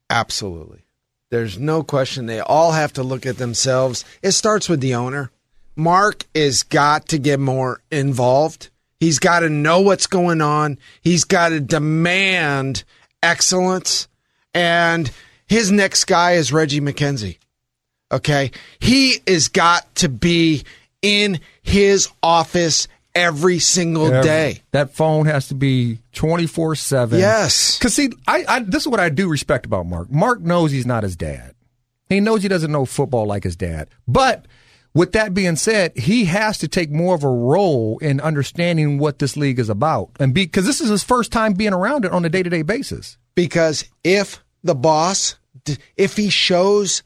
Absolutely. 0.08 0.86
There's 1.30 1.58
no 1.58 1.82
question. 1.82 2.26
They 2.26 2.38
all 2.38 2.70
have 2.70 2.92
to 2.92 3.02
look 3.02 3.26
at 3.26 3.38
themselves. 3.38 4.04
It 4.22 4.30
starts 4.30 4.68
with 4.68 4.80
the 4.80 4.94
owner. 4.94 5.32
Mark 5.74 6.22
is 6.34 6.62
got 6.62 7.08
to 7.08 7.18
get 7.18 7.40
more 7.40 7.80
involved. 7.90 8.70
He's 9.00 9.18
got 9.18 9.40
to 9.40 9.50
know 9.50 9.80
what's 9.80 10.06
going 10.06 10.40
on. 10.40 10.78
He's 11.00 11.24
got 11.24 11.48
to 11.48 11.58
demand 11.58 12.84
excellence. 13.24 14.06
And 14.54 15.10
his 15.48 15.72
next 15.72 16.04
guy 16.04 16.34
is 16.34 16.52
Reggie 16.52 16.80
McKenzie. 16.80 17.38
Okay. 18.12 18.52
He 18.78 19.16
is 19.26 19.48
got 19.48 19.92
to 19.96 20.08
be 20.08 20.62
in 21.02 21.40
his 21.62 22.08
office 22.22 22.88
every 23.14 23.58
single 23.58 24.06
Every- 24.06 24.22
day. 24.22 24.62
That 24.72 24.94
phone 24.94 25.26
has 25.26 25.48
to 25.48 25.54
be 25.54 26.00
24 26.12 26.74
7. 26.76 27.18
Yes. 27.18 27.78
Because, 27.78 27.94
see, 27.94 28.10
I, 28.26 28.44
I, 28.48 28.60
this 28.60 28.82
is 28.82 28.88
what 28.88 29.00
I 29.00 29.08
do 29.08 29.28
respect 29.28 29.66
about 29.66 29.86
Mark. 29.86 30.10
Mark 30.10 30.40
knows 30.40 30.70
he's 30.70 30.86
not 30.86 31.02
his 31.02 31.16
dad. 31.16 31.54
He 32.08 32.20
knows 32.20 32.42
he 32.42 32.48
doesn't 32.48 32.70
know 32.70 32.84
football 32.84 33.26
like 33.26 33.42
his 33.44 33.56
dad. 33.56 33.88
But 34.06 34.46
with 34.94 35.12
that 35.12 35.34
being 35.34 35.56
said, 35.56 35.96
he 35.96 36.26
has 36.26 36.58
to 36.58 36.68
take 36.68 36.90
more 36.90 37.14
of 37.14 37.24
a 37.24 37.28
role 37.28 37.98
in 37.98 38.20
understanding 38.20 38.98
what 38.98 39.18
this 39.18 39.36
league 39.36 39.58
is 39.58 39.68
about. 39.68 40.10
And 40.20 40.32
because 40.34 40.66
this 40.66 40.80
is 40.80 40.88
his 40.88 41.02
first 41.02 41.32
time 41.32 41.54
being 41.54 41.72
around 41.72 42.04
it 42.04 42.12
on 42.12 42.24
a 42.24 42.28
day 42.28 42.42
to 42.42 42.50
day 42.50 42.62
basis. 42.62 43.18
because 43.34 43.84
if 44.04 44.42
the 44.62 44.74
boss 44.74 45.36
if 45.96 46.16
he 46.16 46.28
shows 46.28 47.02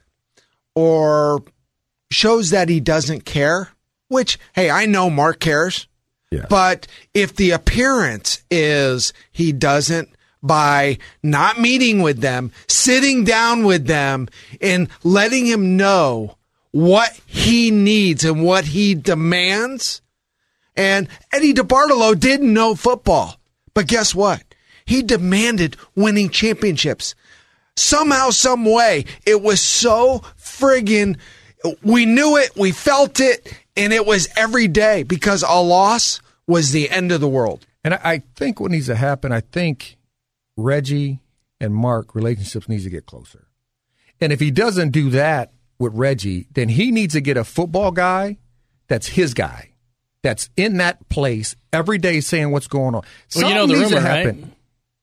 or 0.75 1.43
shows 2.11 2.51
that 2.51 2.69
he 2.69 2.81
doesn't 2.81 3.25
care 3.25 3.69
which 4.11 4.39
hey 4.55 4.69
i 4.71 4.85
know 4.85 5.09
mark 5.09 5.41
cares 5.41 5.87
Yeah. 6.31 6.45
but 6.51 6.87
if 7.15 7.35
the 7.37 7.51
appearance 7.53 8.43
is 8.51 9.13
he 9.33 9.53
doesn't 9.53 10.09
by 10.43 10.99
not 11.23 11.59
meeting 11.61 12.03
with 12.03 12.21
them 12.21 12.51
sitting 12.69 13.25
down 13.25 13.65
with 13.65 13.87
them 13.87 14.29
and 14.61 14.89
letting 15.05 15.47
him 15.47 15.77
know 15.77 16.37
what 16.73 17.19
he 17.27 17.71
needs 17.71 18.25
and 18.25 18.45
what 18.45 18.65
he 18.67 18.95
demands 18.95 20.03
and 20.77 21.09
Eddie 21.33 21.53
DeBartolo 21.53 22.19
didn't 22.19 22.55
know 22.55 22.75
football. 22.75 23.39
But 23.75 23.87
guess 23.87 24.15
what? 24.15 24.43
He 24.87 25.03
demanded 25.03 25.77
winning 25.95 26.31
championships. 26.31 27.15
Somehow, 27.77 28.31
some 28.31 28.65
way, 28.65 29.05
it 29.27 29.43
was 29.43 29.61
so 29.61 30.21
friggin' 30.39 31.19
we 31.83 32.07
knew 32.07 32.37
it, 32.39 32.53
we 32.57 32.71
felt 32.71 33.21
it, 33.21 33.53
and 33.77 33.93
it 33.93 34.07
was 34.07 34.29
every 34.37 34.69
day 34.69 35.03
because 35.03 35.43
a 35.43 35.61
loss 35.61 36.21
was 36.47 36.73
the 36.73 36.91
end 36.91 37.13
of 37.13 37.21
the 37.21 37.29
world. 37.29 37.67
And 37.85 37.95
I, 37.95 38.01
I 38.05 38.23
think 38.37 38.61
what 38.61 38.71
needs 38.71 38.87
to 38.87 38.95
happen, 38.97 39.33
I 39.33 39.41
think 39.41 39.97
Reggie 40.57 41.21
and 41.61 41.75
Mark 41.75 42.15
relationships 42.15 42.69
needs 42.69 42.85
to 42.85 42.91
get 42.91 43.07
closer. 43.07 43.47
And 44.21 44.33
if 44.33 44.41
he 44.41 44.51
doesn't 44.51 44.91
do 44.91 45.11
that 45.11 45.53
with 45.79 45.95
Reggie, 45.95 46.47
then 46.53 46.69
he 46.69 46.91
needs 46.91 47.15
to 47.15 47.21
get 47.21 47.37
a 47.37 47.45
football 47.45 47.91
guy 47.91 48.37
that's 48.89 49.09
his 49.09 49.33
guy, 49.35 49.71
that's 50.23 50.51
in 50.57 50.77
that 50.79 51.09
place 51.09 51.55
every 51.73 51.97
day 51.99 52.21
saying 52.21 52.51
what's 52.51 52.67
going 52.69 52.95
on. 52.95 53.03
Well, 53.35 53.49
you 53.49 53.55
know 53.55 53.61
Something 53.63 53.69
the 53.77 53.79
needs 53.81 53.91
to 53.91 53.97
rumor, 53.97 54.09
right? 54.09 54.27
happen. 54.27 54.53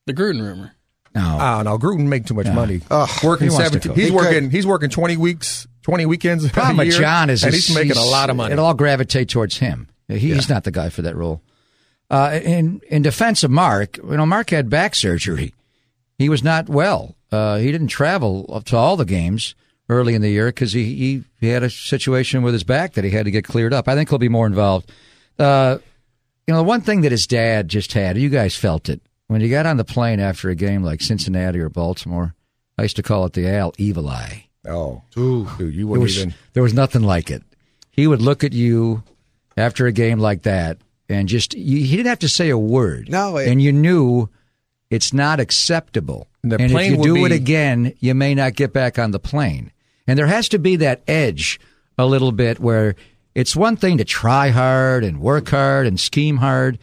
The 0.06 0.14
Gruden 0.14 0.42
rumor. 0.42 0.74
No. 1.16 1.38
Oh 1.42 1.62
no, 1.64 1.78
Gruden 1.80 2.08
make 2.08 2.26
too 2.26 2.36
much 2.36 2.48
money. 2.48 2.82
working 3.24 3.50
he 3.50 3.56
seventeen. 3.56 3.96
He's 3.96 4.10
He 4.10 4.12
working. 4.12 4.44
could. 4.44 4.52
He's 4.52 4.68
working 4.68 4.90
twenty 4.92 5.18
weeks, 5.18 5.67
twenty 5.88 6.06
weekends. 6.06 6.50
problem 6.52 6.80
a 6.80 6.86
with 6.86 6.96
Jon 6.96 7.30
is 7.30 7.44
and 7.44 7.54
he's 7.54 7.74
making 7.74 7.98
a 7.98 8.04
lot 8.04 8.30
of 8.30 8.36
money. 8.36 8.54
It 8.54 8.60
all 8.60 8.74
gravitate 8.74 9.30
towards 9.30 9.58
him. 9.58 9.88
He, 10.08 10.20
He's 10.20 10.50
not 10.50 10.64
the 10.64 10.72
guy 10.72 10.90
for 10.90 11.02
that 11.02 11.16
role. 11.16 11.42
Uh, 12.10 12.40
in 12.44 12.82
in 12.90 13.02
defense 13.02 13.44
of 13.44 13.52
Mark, 13.52 13.98
you 13.98 14.18
know, 14.18 14.26
Mark 14.26 14.50
had 14.52 14.70
back 14.70 14.96
surgery. 14.96 15.54
He 16.18 16.30
was 16.30 16.44
not 16.44 16.70
well. 16.70 17.16
Uh, 17.32 17.58
he 17.58 17.72
didn't 17.72 17.88
travel 17.88 18.50
up 18.54 18.64
to 18.66 18.78
all 18.78 18.96
the 18.98 19.06
games. 19.06 19.56
early 19.90 20.16
in 20.16 20.22
the 20.22 20.30
year 20.30 20.48
because 20.48 20.74
he, 20.74 20.84
he 20.96 21.24
he 21.40 21.48
had 21.48 21.64
a 21.64 21.70
situation 21.70 22.42
with 22.44 22.54
his 22.54 22.64
back 22.66 22.94
that 22.94 23.04
he 23.06 23.10
had 23.12 23.24
to 23.26 23.32
get 23.32 23.46
cleared 23.46 23.74
up. 23.74 23.88
I 23.88 23.96
think 23.96 24.10
he'll 24.10 24.18
be 24.20 24.28
more 24.30 24.48
involved. 24.48 24.92
Uh, 25.40 25.78
you 26.46 26.54
know, 26.54 26.58
the 26.60 26.64
one 26.68 26.82
thing 26.82 27.02
that 27.02 27.12
his 27.12 27.28
dad 27.28 27.70
just 27.70 27.94
had, 27.94 28.18
you 28.18 28.30
guys 28.30 28.56
felt 28.56 28.90
it 28.90 29.02
when 29.28 29.42
you 29.42 29.50
got 29.50 29.66
on 29.66 29.78
the 29.78 29.86
plane 29.86 30.20
after 30.20 30.50
a 30.50 30.56
game 30.56 30.84
like 30.84 31.02
Cincinnati 31.02 31.60
or 31.60 31.70
Baltimore. 31.70 32.34
I 32.78 32.84
used 32.84 32.96
to 32.98 33.04
call 33.04 33.26
it 33.26 33.34
the 33.34 33.48
Al 33.50 33.74
Evil 33.78 34.08
Eye. 34.10 34.47
Oh, 34.66 35.02
dude, 35.12 35.48
you 35.60 35.72
There 35.72 35.86
wouldn't 35.86 36.04
was, 36.04 36.18
even. 36.18 36.34
there 36.54 36.64
was 36.64 36.74
nothing 36.74 37.04
like 37.04 37.30
it. 37.32 37.44
He 37.92 38.08
would 38.08 38.22
look 38.22 38.44
at 38.44 38.54
you 38.54 39.04
after 39.56 39.88
a 39.88 39.92
game 39.92 40.20
like 40.20 40.44
that 40.44 40.78
and 41.10 41.28
just, 41.28 41.54
you, 41.54 41.84
he 41.84 41.96
didn't 41.96 42.10
have 42.10 42.20
to 42.20 42.30
say 42.30 42.50
a 42.50 42.58
word. 42.58 43.10
No, 43.10 43.38
it- 43.38 43.48
and 43.48 43.62
you 43.62 43.72
knew 43.72 44.30
it's 44.90 45.14
not 45.14 45.40
acceptable. 45.40 46.28
The 46.44 46.56
and 46.62 46.72
if 46.72 46.88
you 46.92 46.98
would 46.98 47.04
do 47.04 47.26
it 47.26 47.32
again, 47.32 47.94
you 48.00 48.14
may 48.14 48.36
not 48.36 48.56
get 48.56 48.72
back 48.74 48.98
on 49.00 49.12
the 49.12 49.20
plane. 49.20 49.72
And 50.06 50.18
there 50.18 50.28
has 50.28 50.48
to 50.50 50.60
be 50.60 50.78
that 50.78 51.02
edge 51.08 51.60
a 51.98 52.06
little 52.06 52.32
bit 52.32 52.60
where 52.60 52.96
it's 53.36 53.56
one 53.56 53.76
thing 53.76 53.98
to 53.98 54.06
try 54.06 54.50
hard 54.50 55.04
and 55.04 55.20
work 55.20 55.50
hard 55.50 55.88
and 55.88 56.00
scheme 56.00 56.38
hard, 56.38 56.80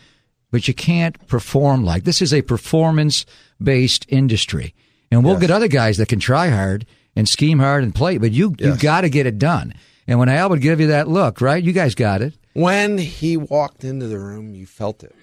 but 0.50 0.69
you 0.69 0.75
can't 0.75 1.26
perform 1.26 1.85
like 1.85 2.04
this 2.04 2.21
is 2.23 2.33
a 2.35 2.43
performance 2.43 3.25
based 3.62 4.04
industry. 4.09 4.75
And 5.11 5.25
we'll 5.25 5.38
get 5.38 5.50
other 5.50 5.69
guys 5.69 5.97
that 5.99 6.09
can 6.09 6.19
try 6.21 6.49
hard 6.49 6.87
and 7.16 7.28
scheme 7.28 7.59
hard 7.59 7.85
and 7.85 7.94
play, 7.94 8.18
but 8.18 8.33
you 8.33 8.54
you 8.59 8.76
got 8.76 9.02
to 9.02 9.09
get 9.09 9.26
it 9.26 9.38
done. 9.38 9.75
And 10.06 10.18
when 10.18 10.28
Al 10.28 10.50
would 10.50 10.61
give 10.61 10.80
you 10.80 10.88
that 10.88 11.09
look, 11.09 11.40
right? 11.40 11.62
You 11.62 11.73
guys 11.73 11.94
got 11.94 12.23
it. 12.23 12.35
When 12.52 12.99
he 12.99 13.37
walked 13.37 13.85
into 13.85 14.06
the 14.06 14.18
room, 14.18 14.54
you 14.54 14.66
felt 14.66 15.02
it. 15.02 15.14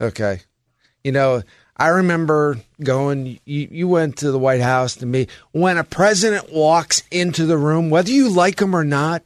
Okay. 0.00 0.40
You 1.04 1.12
know, 1.12 1.42
I 1.76 1.88
remember 1.88 2.58
going, 2.82 3.38
you, 3.44 3.68
you 3.70 3.88
went 3.88 4.18
to 4.18 4.32
the 4.32 4.38
White 4.38 4.60
House 4.60 4.96
to 4.96 5.06
me. 5.06 5.28
When 5.52 5.78
a 5.78 5.84
president 5.84 6.52
walks 6.52 7.02
into 7.10 7.46
the 7.46 7.56
room, 7.56 7.88
whether 7.88 8.10
you 8.10 8.28
like 8.28 8.60
him 8.60 8.74
or 8.74 8.84
not, 8.84 9.22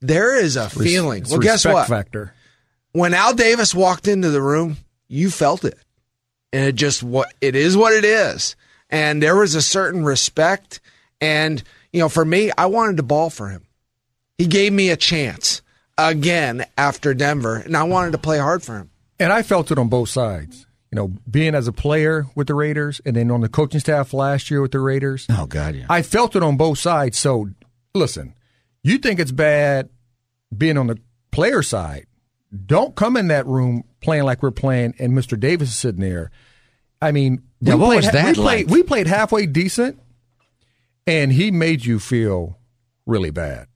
there 0.00 0.36
is 0.36 0.56
a 0.56 0.68
feeling. 0.68 1.22
It's 1.22 1.30
well, 1.30 1.40
guess 1.40 1.64
what? 1.64 1.88
Factor. 1.88 2.34
When 2.92 3.14
Al 3.14 3.34
Davis 3.34 3.74
walked 3.74 4.06
into 4.06 4.30
the 4.30 4.42
room, 4.42 4.76
you 5.08 5.30
felt 5.30 5.64
it. 5.64 5.78
And 6.52 6.66
it 6.66 6.74
just 6.74 7.02
what 7.02 7.32
it 7.40 7.56
is 7.56 7.76
what 7.76 7.94
it 7.94 8.04
is. 8.04 8.54
And 8.90 9.22
there 9.22 9.34
was 9.34 9.54
a 9.54 9.62
certain 9.62 10.04
respect. 10.04 10.80
And, 11.20 11.62
you 11.92 12.00
know, 12.00 12.08
for 12.08 12.24
me, 12.24 12.50
I 12.56 12.66
wanted 12.66 12.96
to 12.98 13.02
ball 13.02 13.30
for 13.30 13.48
him. 13.48 13.66
He 14.38 14.46
gave 14.46 14.72
me 14.72 14.90
a 14.90 14.96
chance 14.96 15.62
again 15.96 16.66
after 16.76 17.14
Denver, 17.14 17.56
and 17.56 17.76
I 17.76 17.84
wanted 17.84 18.12
to 18.12 18.18
play 18.18 18.38
hard 18.38 18.62
for 18.62 18.76
him. 18.76 18.90
And 19.20 19.32
I 19.32 19.42
felt 19.42 19.70
it 19.70 19.78
on 19.78 19.88
both 19.88 20.08
sides. 20.08 20.66
You 20.90 20.96
know, 20.96 21.12
being 21.28 21.54
as 21.56 21.66
a 21.66 21.72
player 21.72 22.26
with 22.36 22.46
the 22.46 22.54
Raiders 22.54 23.00
and 23.04 23.16
then 23.16 23.30
on 23.32 23.40
the 23.40 23.48
coaching 23.48 23.80
staff 23.80 24.12
last 24.14 24.48
year 24.48 24.60
with 24.60 24.70
the 24.70 24.78
Raiders. 24.78 25.26
Oh 25.28 25.46
God, 25.46 25.74
yeah. 25.74 25.86
I 25.88 26.02
felt 26.02 26.36
it 26.36 26.42
on 26.44 26.56
both 26.56 26.78
sides. 26.78 27.18
So 27.18 27.48
listen, 27.94 28.34
you 28.84 28.98
think 28.98 29.18
it's 29.18 29.32
bad 29.32 29.88
being 30.56 30.78
on 30.78 30.86
the 30.86 30.98
player 31.32 31.62
side. 31.62 32.06
Don't 32.66 32.94
come 32.94 33.16
in 33.16 33.26
that 33.26 33.44
room 33.46 33.82
playing 34.00 34.22
like 34.22 34.40
we're 34.40 34.52
playing 34.52 34.94
and 35.00 35.12
Mr. 35.14 35.38
Davis 35.38 35.70
is 35.70 35.76
sitting 35.76 36.00
there. 36.00 36.30
I 37.02 37.10
mean, 37.10 37.42
Yeah, 37.60 37.74
what 37.74 37.86
played, 37.86 37.96
was 37.96 38.12
that 38.12 38.26
we 38.26 38.34
played, 38.34 38.66
like? 38.66 38.68
we 38.68 38.82
played 38.84 39.06
halfway 39.08 39.46
decent 39.46 39.98
and 41.06 41.32
he 41.32 41.50
made 41.50 41.84
you 41.84 41.98
feel 41.98 42.58
really 43.06 43.30
bad. 43.30 43.66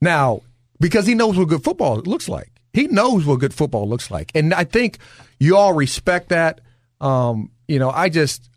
Now, 0.00 0.42
because 0.80 1.06
he 1.06 1.14
knows 1.14 1.36
what 1.36 1.48
good 1.48 1.64
football 1.64 1.96
looks 2.00 2.28
like. 2.28 2.50
He 2.72 2.86
knows 2.86 3.26
what 3.26 3.40
good 3.40 3.54
football 3.54 3.88
looks 3.88 4.10
like. 4.10 4.30
And 4.34 4.54
I 4.54 4.64
think 4.64 4.98
you 5.38 5.56
all 5.56 5.72
respect 5.72 6.28
that. 6.28 6.60
Um, 7.00 7.50
you 7.66 7.78
know, 7.78 7.90
I 7.90 8.08
just 8.08 8.48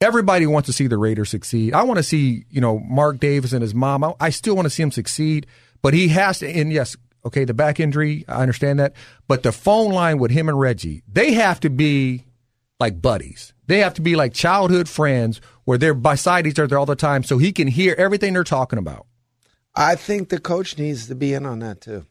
everybody 0.00 0.46
wants 0.46 0.66
to 0.66 0.72
see 0.72 0.86
the 0.86 0.98
Raiders 0.98 1.30
succeed. 1.30 1.74
I 1.74 1.82
want 1.84 1.98
to 1.98 2.02
see, 2.02 2.44
you 2.50 2.60
know, 2.60 2.78
Mark 2.80 3.18
Davis 3.18 3.52
and 3.52 3.62
his 3.62 3.74
mom. 3.74 4.04
I, 4.04 4.14
I 4.20 4.30
still 4.30 4.54
want 4.54 4.66
to 4.66 4.70
see 4.70 4.82
him 4.82 4.90
succeed, 4.90 5.46
but 5.80 5.94
he 5.94 6.08
has 6.08 6.40
to 6.40 6.48
and 6.50 6.72
yes, 6.72 6.96
okay, 7.24 7.44
the 7.44 7.54
back 7.54 7.80
injury, 7.80 8.24
I 8.28 8.42
understand 8.42 8.80
that. 8.80 8.94
But 9.28 9.42
the 9.42 9.52
phone 9.52 9.92
line 9.92 10.18
with 10.18 10.30
him 10.30 10.48
and 10.48 10.58
Reggie, 10.58 11.02
they 11.08 11.32
have 11.32 11.60
to 11.60 11.70
be 11.70 12.24
like 12.80 13.00
buddies. 13.00 13.54
They 13.66 13.78
have 13.78 13.94
to 13.94 14.02
be 14.02 14.16
like 14.16 14.34
childhood 14.34 14.88
friends 14.88 15.40
where 15.64 15.78
they're 15.78 15.94
beside 15.94 16.46
each 16.46 16.58
other 16.58 16.78
all 16.78 16.86
the 16.86 16.96
time 16.96 17.22
so 17.22 17.38
he 17.38 17.52
can 17.52 17.68
hear 17.68 17.94
everything 17.98 18.32
they're 18.32 18.44
talking 18.44 18.78
about. 18.78 19.06
I 19.74 19.94
think 19.94 20.28
the 20.28 20.40
coach 20.40 20.76
needs 20.78 21.06
to 21.06 21.14
be 21.14 21.32
in 21.32 21.46
on 21.46 21.60
that 21.60 21.80
too. 21.80 22.06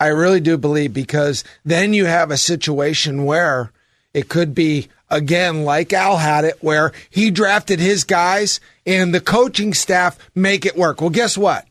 I 0.00 0.08
really 0.08 0.40
do 0.40 0.56
believe 0.56 0.92
because 0.92 1.44
then 1.64 1.92
you 1.92 2.06
have 2.06 2.30
a 2.30 2.36
situation 2.36 3.24
where 3.24 3.72
it 4.14 4.28
could 4.28 4.54
be 4.54 4.88
again 5.10 5.64
like 5.64 5.92
Al 5.92 6.18
had 6.18 6.44
it 6.44 6.58
where 6.60 6.92
he 7.10 7.30
drafted 7.30 7.80
his 7.80 8.04
guys 8.04 8.60
and 8.86 9.14
the 9.14 9.20
coaching 9.20 9.74
staff 9.74 10.18
make 10.34 10.64
it 10.64 10.76
work. 10.76 11.00
Well, 11.00 11.10
guess 11.10 11.36
what? 11.36 11.66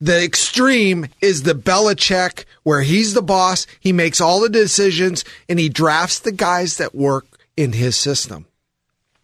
The 0.00 0.22
extreme 0.22 1.06
is 1.20 1.44
the 1.44 1.54
Belichick 1.54 2.44
where 2.64 2.82
he's 2.82 3.14
the 3.14 3.22
boss, 3.22 3.66
he 3.80 3.92
makes 3.92 4.20
all 4.20 4.40
the 4.40 4.48
decisions 4.48 5.24
and 5.48 5.58
he 5.58 5.68
drafts 5.68 6.18
the 6.18 6.32
guys 6.32 6.76
that 6.78 6.94
work 6.94 7.26
in 7.56 7.72
his 7.72 7.96
system. 7.96 8.46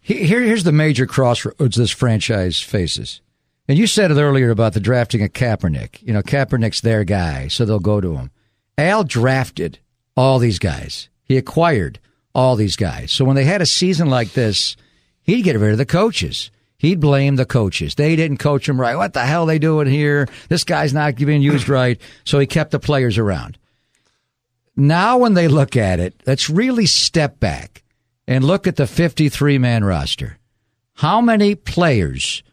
He- 0.01 0.25
Here, 0.25 0.41
here's 0.41 0.63
the 0.63 0.71
major 0.71 1.05
crossroads 1.05 1.77
this 1.77 1.91
franchise 1.91 2.59
faces. 2.59 3.21
And 3.67 3.77
you 3.77 3.87
said 3.87 4.11
it 4.11 4.17
earlier 4.19 4.49
about 4.49 4.73
the 4.73 4.79
drafting 4.79 5.21
of 5.23 5.31
Kaepernick. 5.33 6.01
You 6.01 6.13
know, 6.13 6.21
Kaepernick's 6.23 6.81
their 6.81 7.03
guy, 7.03 7.47
so 7.47 7.63
they'll 7.63 7.79
go 7.79 8.01
to 8.01 8.15
him. 8.17 8.31
Al 8.77 9.03
drafted 9.03 9.79
all 10.17 10.39
these 10.39 10.59
guys. 10.59 11.07
He 11.23 11.37
acquired 11.37 11.99
all 12.33 12.55
these 12.55 12.75
guys. 12.75 13.11
So 13.11 13.23
when 13.23 13.35
they 13.35 13.45
had 13.45 13.61
a 13.61 13.65
season 13.65 14.09
like 14.09 14.33
this, 14.33 14.75
he'd 15.23 15.43
get 15.43 15.57
rid 15.57 15.71
of 15.71 15.77
the 15.77 15.85
coaches. 15.85 16.49
He'd 16.77 16.99
blame 16.99 17.35
the 17.35 17.45
coaches. 17.45 17.93
They 17.95 18.15
didn't 18.15 18.37
coach 18.37 18.67
him 18.67 18.81
right. 18.81 18.95
What 18.95 19.13
the 19.13 19.25
hell 19.25 19.43
are 19.43 19.47
they 19.47 19.59
doing 19.59 19.87
here? 19.87 20.27
This 20.49 20.63
guy's 20.63 20.93
not 20.93 21.15
being 21.15 21.43
used 21.43 21.69
right. 21.69 22.01
So 22.25 22.39
he 22.39 22.47
kept 22.47 22.71
the 22.71 22.79
players 22.79 23.19
around. 23.19 23.57
Now 24.75 25.17
when 25.19 25.33
they 25.35 25.47
look 25.47 25.75
at 25.77 25.99
it, 25.99 26.15
let's 26.25 26.49
really 26.49 26.85
step 26.87 27.39
back 27.39 27.80
and 28.31 28.45
look 28.45 28.65
at 28.65 28.77
the 28.77 28.87
53 28.87 29.57
man 29.57 29.83
roster. 29.83 30.37
How 30.93 31.19
many 31.19 31.53
players, 31.53 32.43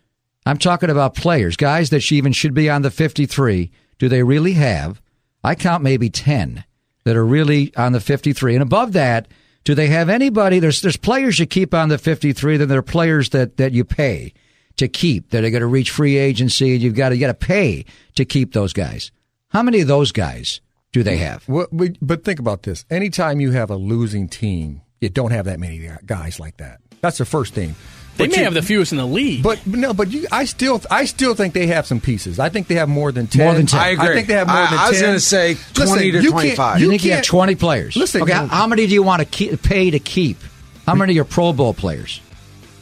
I'm 0.45 0.59
talking 0.59 0.91
about 0.91 1.15
players, 1.15 1.57
guys 1.57 1.91
that 1.91 2.11
even 2.11 2.33
should 2.33 2.53
be 2.53 2.69
on 2.69 2.83
the 2.83 2.91
53, 2.91 3.71
do 3.97 4.09
they 4.09 4.25
really 4.25 4.55
have? 4.55 5.01
I 5.45 5.55
count 5.55 5.85
maybe 5.85 6.11
10 6.11 6.65
that 7.05 7.15
are 7.15 7.25
really 7.25 7.73
on 7.77 7.93
the 7.93 8.01
53. 8.01 8.55
And 8.55 8.63
above 8.63 8.93
that, 8.95 9.29
do 9.63 9.77
they 9.77 9.87
have 9.87 10.09
anybody? 10.09 10.59
There's, 10.59 10.81
there's 10.83 10.97
players 10.97 11.39
you 11.39 11.47
keep 11.47 11.73
on 11.73 11.91
the 11.91 11.99
53, 11.99 12.57
then 12.57 12.67
there 12.67 12.81
are 12.81 12.83
players 12.83 13.29
that, 13.31 13.57
that 13.59 13.71
you 13.71 13.85
pay 13.85 14.33
to 14.79 14.89
keep 14.89 15.31
that 15.31 15.45
are 15.45 15.51
going 15.51 15.61
to 15.61 15.67
reach 15.69 15.93
free 15.93 16.17
agency 16.17 16.73
and 16.73 16.83
you've 16.83 16.97
got 16.97 17.11
to, 17.11 17.17
you 17.17 17.29
to 17.29 17.35
pay 17.35 17.85
to 18.17 18.25
keep 18.25 18.53
those 18.53 18.73
guys. 18.73 19.13
How 19.51 19.63
many 19.63 19.81
of 19.81 19.87
those 19.87 20.11
guys 20.11 20.61
do 20.91 21.05
they 21.05 21.19
have? 21.19 21.45
But, 21.47 21.69
but 22.03 22.25
think 22.25 22.41
about 22.41 22.65
this. 22.65 22.85
Anytime 22.91 23.41
you 23.41 23.53
have 23.53 23.71
a 23.71 23.77
losing 23.77 24.29
team, 24.29 24.83
you 25.01 25.09
don't 25.09 25.31
have 25.31 25.47
that 25.47 25.61
many 25.61 25.89
guys 26.07 26.39
like 26.41 26.57
that. 26.59 26.81
That's 27.01 27.19
the 27.19 27.25
first 27.25 27.55
thing. 27.55 27.75
They 28.17 28.25
But 28.27 28.31
may 28.33 28.39
you- 28.39 28.45
have 28.45 28.55
the 28.55 28.63
fewest 28.63 28.91
in 28.91 28.99
the 28.99 29.07
league. 29.07 29.45
But 29.45 29.61
but 29.65 29.79
no, 29.79 29.95
but 29.95 30.11
you, 30.11 30.27
I 30.33 30.45
still, 30.45 30.83
I 30.91 31.05
still 31.05 31.35
think 31.37 31.55
they 31.55 31.69
have 31.69 31.87
some 31.87 32.01
pieces. 32.01 32.41
I 32.41 32.49
think 32.49 32.67
they 32.67 32.75
have 32.75 32.89
more 32.89 33.13
than 33.13 33.29
ten. 33.29 33.45
More 33.47 33.55
than 33.55 33.67
10. 33.67 33.79
I 33.79 33.89
agree. 33.91 34.09
I 34.09 34.15
think 34.15 34.27
they 34.27 34.35
have 34.35 34.49
more 34.49 34.57
I- 34.57 34.71
than. 34.71 34.79
I 34.79 34.89
was 34.91 35.01
gonna 35.01 35.21
say 35.21 35.57
20 35.75 36.11
to 36.13 36.23
you 36.23 36.31
can't- 36.33 36.33
25. 36.33 36.81
You, 36.81 36.85
You 36.87 36.91
think 36.91 37.05
you 37.05 37.11
have 37.13 37.17
can't- 37.19 37.27
20 37.27 37.55
players? 37.55 37.95
Listen, 37.97 38.23
okay, 38.23 38.33
how 38.33 38.67
many 38.67 38.87
do 38.89 38.93
you 38.93 39.05
want 39.05 39.21
to 39.21 39.25
keep, 39.27 39.63
pay 39.63 39.91
to 39.93 40.01
keep? 40.01 40.39
How 40.87 40.95
many 40.97 41.13
are 41.13 41.17
your 41.17 41.25
Pro 41.27 41.53
Bowl 41.53 41.75
players? 41.75 42.21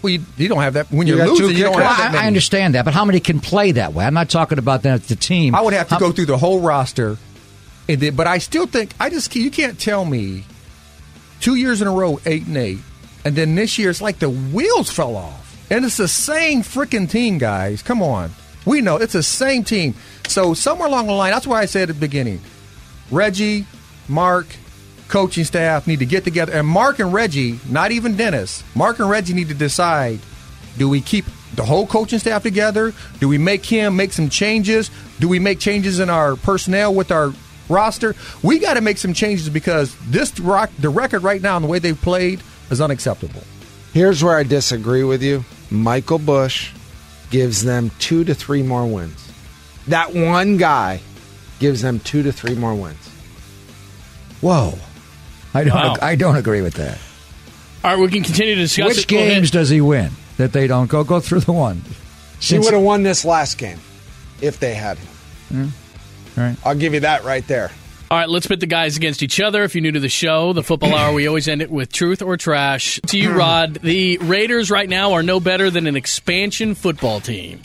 Well, 0.01 0.11
you, 0.13 0.23
you 0.39 0.49
don't 0.49 0.63
have 0.63 0.75
that 0.75 0.91
when 0.91 1.07
You 1.07 1.17
you're 1.17 1.27
got 1.27 1.37
two 1.37 1.43
losing. 1.45 1.57
You 1.59 1.65
don't 1.65 1.73
kickers. 1.75 1.87
have 1.89 1.97
that 1.99 2.09
I, 2.11 2.13
many. 2.13 2.25
I 2.25 2.27
understand 2.29 2.75
that, 2.77 2.85
but 2.87 2.95
how 2.95 3.05
many 3.05 3.21
can 3.21 3.41
play 3.41 3.73
that 3.73 3.93
way? 3.93 4.05
I'm 4.07 4.15
not 4.15 4.31
talking 4.31 4.59
about 4.59 4.83
that 4.85 5.03
the 5.03 5.17
team. 5.17 5.55
I 5.55 5.61
would 5.61 5.75
have 5.75 5.89
to 5.89 5.95
How- 5.95 6.01
go 6.01 6.13
through 6.13 6.27
the 6.27 6.39
whole 6.39 6.61
roster, 6.61 7.19
and 7.89 8.01
then, 8.01 8.15
but 8.15 8.27
I 8.27 8.39
still 8.39 8.67
think 8.67 8.93
I 9.01 9.11
just 9.11 9.35
you 9.37 9.51
can't 9.51 9.79
tell 9.79 10.05
me 10.05 10.45
two 11.40 11.55
years 11.55 11.83
in 11.83 11.88
a 11.88 11.92
row 11.92 12.20
eight 12.27 12.46
and 12.46 12.57
eight, 12.57 12.79
and 13.25 13.37
then 13.37 13.55
this 13.55 13.79
year 13.79 13.90
it's 13.90 14.01
like 14.01 14.18
the 14.18 14.31
wheels 14.31 14.90
fell 14.90 15.16
off, 15.16 15.57
and 15.70 15.85
it's 15.85 15.96
the 15.96 16.09
same 16.09 16.62
freaking 16.62 17.09
team, 17.09 17.38
guys. 17.38 17.83
Come 17.83 18.03
on, 18.03 18.31
we 18.64 18.81
know 18.81 18.96
it's 18.96 19.12
the 19.14 19.22
same 19.22 19.64
team. 19.64 19.94
So 20.29 20.55
somewhere 20.55 20.88
along 20.88 21.07
the 21.07 21.12
line, 21.12 21.33
that's 21.33 21.46
why 21.46 21.61
I 21.61 21.66
said 21.66 21.90
at 21.90 21.96
the 21.96 22.01
beginning, 22.01 22.40
Reggie, 23.11 23.66
Mark, 24.09 24.46
coaching 25.09 25.44
staff 25.44 25.87
need 25.87 26.01
to 26.01 26.07
get 26.07 26.25
together, 26.25 26.53
and 26.53 26.66
Mark 26.66 26.99
and 26.99 27.12
Reggie, 27.12 27.61
not 27.68 27.92
even 27.92 28.16
Dennis, 28.16 28.64
Mark 28.75 28.99
and 28.99 29.09
Reggie 29.09 29.35
need 29.35 29.49
to 29.49 29.55
decide: 29.55 30.20
do 30.79 30.88
we 30.88 31.01
keep 31.01 31.25
the 31.55 31.64
whole 31.64 31.87
coaching 31.87 32.18
staff 32.18 32.42
together? 32.42 32.92
Do 33.20 33.29
we 33.29 33.38
make 33.38 33.64
him 33.64 33.96
make 33.96 34.12
some 34.12 34.29
changes? 34.29 34.90
Do 35.20 35.29
we 35.29 35.38
make 35.38 35.59
changes 35.59 36.01
in 36.01 36.11
our 36.11 36.37
personnel 36.37 36.92
with 36.92 37.11
our 37.11 37.33
roster? 37.69 38.15
We 38.43 38.59
got 38.59 38.75
to 38.75 38.81
make 38.81 38.99
some 38.99 39.13
changes 39.15 39.49
because 39.49 39.95
this 40.09 40.39
rock, 40.41 40.71
the 40.79 40.89
record 40.89 41.23
right 41.23 41.41
now 41.41 41.57
and 41.57 41.65
the 41.65 41.69
way 41.69 41.79
they've 41.79 42.01
played 42.01 42.41
is 42.71 42.81
unacceptable. 42.81 43.43
Here's 43.93 44.23
where 44.23 44.37
I 44.37 44.43
disagree 44.43 45.05
with 45.05 45.23
you. 45.23 45.45
Michael 45.71 46.19
Bush 46.19 46.73
gives 47.31 47.63
them 47.65 47.91
two 47.99 48.25
to 48.25 48.35
three 48.35 48.63
more 48.63 48.87
wins. 48.87 49.33
That 49.89 50.15
one 50.15 50.57
guy 50.59 51.01
gives 51.59 51.83
them 51.83 52.01
two 52.01 52.23
to 52.25 52.33
three 52.33 52.55
more 52.55 52.75
wins. 52.75 53.09
Whoa. 54.41 54.75
I 55.55 55.65
don't, 55.65 55.75
Wow. 55.75 55.97
I 56.03 56.17
don't 56.17 56.37
agree 56.37 56.61
with 56.61 56.75
that. 56.75 56.99
All 57.83 57.93
right, 57.95 58.01
we 58.01 58.09
can 58.11 58.23
continue 58.23 58.55
to 58.57 58.61
discuss 58.63 58.89
Which 58.89 58.99
it. 59.05 59.09
Games 59.09 59.51
does 59.51 59.71
he 59.71 59.81
win 59.81 60.11
that 60.37 60.53
they 60.53 60.67
don't 60.67 60.91
go? 60.91 61.05
Go 61.05 61.21
through 61.21 61.41
the 61.41 61.53
one. 61.53 61.83
He 62.41 62.47
Since- 62.47 62.65
would 62.67 62.75
have 62.75 62.83
won 62.83 63.03
this 63.03 63.25
last 63.25 63.57
game. 63.59 63.79
if 64.43 64.61
they 64.61 64.75
had 64.75 64.99
him. 64.99 65.07
Hmm. 65.49 65.69
Right. 66.37 66.57
I'll 66.64 66.75
give 66.75 66.94
you 66.94 67.01
that 67.01 67.25
right 67.25 67.46
there. 67.46 67.70
All 68.09 68.16
right, 68.16 68.29
let's 68.29 68.46
pit 68.46 68.61
the 68.61 68.66
guys 68.66 68.96
against 68.96 69.20
each 69.25 69.40
other. 69.40 69.64
If 69.64 69.75
you're 69.75 69.83
new 69.83 69.90
to 69.90 69.99
the 69.99 70.09
show, 70.09 70.53
the 70.53 70.62
football 70.62 70.94
hour, 70.94 71.12
we 71.12 71.27
always 71.27 71.49
end 71.49 71.61
it 71.61 71.70
with 71.70 71.90
truth 71.90 72.22
or 72.22 72.37
trash. 72.37 73.01
To 73.07 73.18
you, 73.18 73.33
hmm. 73.33 73.38
Rod, 73.38 73.75
the 73.75 74.18
Raiders 74.18 74.70
right 74.70 74.88
now 74.88 75.14
are 75.14 75.25
no 75.25 75.40
better 75.40 75.70
than 75.70 75.88
an 75.88 75.96
expansion 75.96 76.77
football 76.77 77.18
team. 77.18 77.59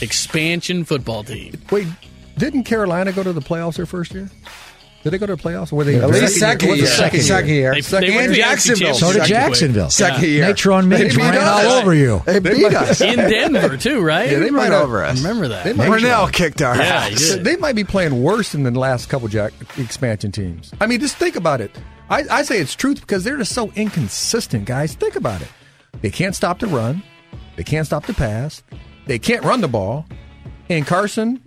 Expansion 0.00 0.84
football 0.84 1.24
team. 1.24 1.60
Wait, 1.72 1.88
didn't 2.36 2.62
Carolina 2.62 3.10
go 3.10 3.24
to 3.24 3.32
the 3.32 3.40
playoffs 3.40 3.74
their 3.74 3.86
first 3.86 4.14
year? 4.14 4.30
Did 5.04 5.10
they 5.10 5.18
go 5.18 5.26
to 5.26 5.36
the 5.36 5.42
playoffs? 5.42 5.70
Were 5.70 5.84
they 5.84 5.96
At 6.00 6.10
least 6.10 6.38
second 6.40 6.70
was 6.70 6.78
it 6.80 6.82
year. 6.82 6.90
Second, 6.90 7.20
Second 7.22 7.50
year. 7.50 7.72
They, 7.74 7.80
Second 7.82 8.08
they 8.10 8.16
went 8.16 8.26
and 8.26 8.34
to 8.34 8.40
the 8.40 8.46
AFC 8.46 8.50
Jacksonville. 8.50 8.94
So 8.94 9.06
did 9.12 9.18
Championship 9.18 9.28
Jacksonville. 9.48 9.90
Second 9.90 10.22
year. 10.24 10.44
Natrone 10.44 10.88
They 10.90 11.04
beat 11.08 11.16
ran 11.16 11.34
us. 11.38 11.64
all 11.64 11.70
over 11.72 11.94
you. 11.94 12.22
They 12.26 12.40
beat 12.40 12.64
us. 12.74 13.00
in 13.00 13.16
Denver 13.16 13.76
too, 13.76 14.00
right? 14.02 14.30
Yeah, 14.32 14.40
they 14.40 14.50
might 14.50 14.72
over 14.72 15.04
us. 15.04 15.18
Remember 15.22 15.46
that. 15.48 15.64
They 15.64 15.72
might, 15.72 15.88
Brunell 15.88 16.32
kicked 16.32 16.60
our 16.62 16.76
Yeah, 16.76 17.08
ass. 17.12 17.36
they 17.40 17.56
might 17.56 17.76
be 17.76 17.84
playing 17.84 18.22
worse 18.22 18.50
than 18.52 18.64
the 18.64 18.72
last 18.72 19.08
couple 19.08 19.28
Jack 19.28 19.52
expansion 19.78 20.32
teams. 20.32 20.72
I 20.80 20.86
mean, 20.86 20.98
just 21.00 21.16
think 21.16 21.36
about 21.36 21.60
it. 21.60 21.70
I, 22.10 22.24
I 22.30 22.42
say 22.42 22.58
it's 22.58 22.74
truth 22.74 23.00
because 23.00 23.22
they're 23.22 23.36
just 23.36 23.54
so 23.54 23.70
inconsistent, 23.76 24.64
guys. 24.64 24.94
Think 24.94 25.14
about 25.14 25.40
it. 25.42 25.48
They 26.00 26.10
can't 26.10 26.34
stop 26.34 26.58
the 26.58 26.66
run. 26.66 27.02
They 27.56 27.62
can't 27.64 27.86
stop 27.86 28.04
the 28.06 28.14
pass. 28.14 28.62
They 29.06 29.18
can't 29.20 29.44
run 29.44 29.60
the 29.60 29.68
ball. 29.68 30.06
And 30.68 30.86
Carson, 30.86 31.40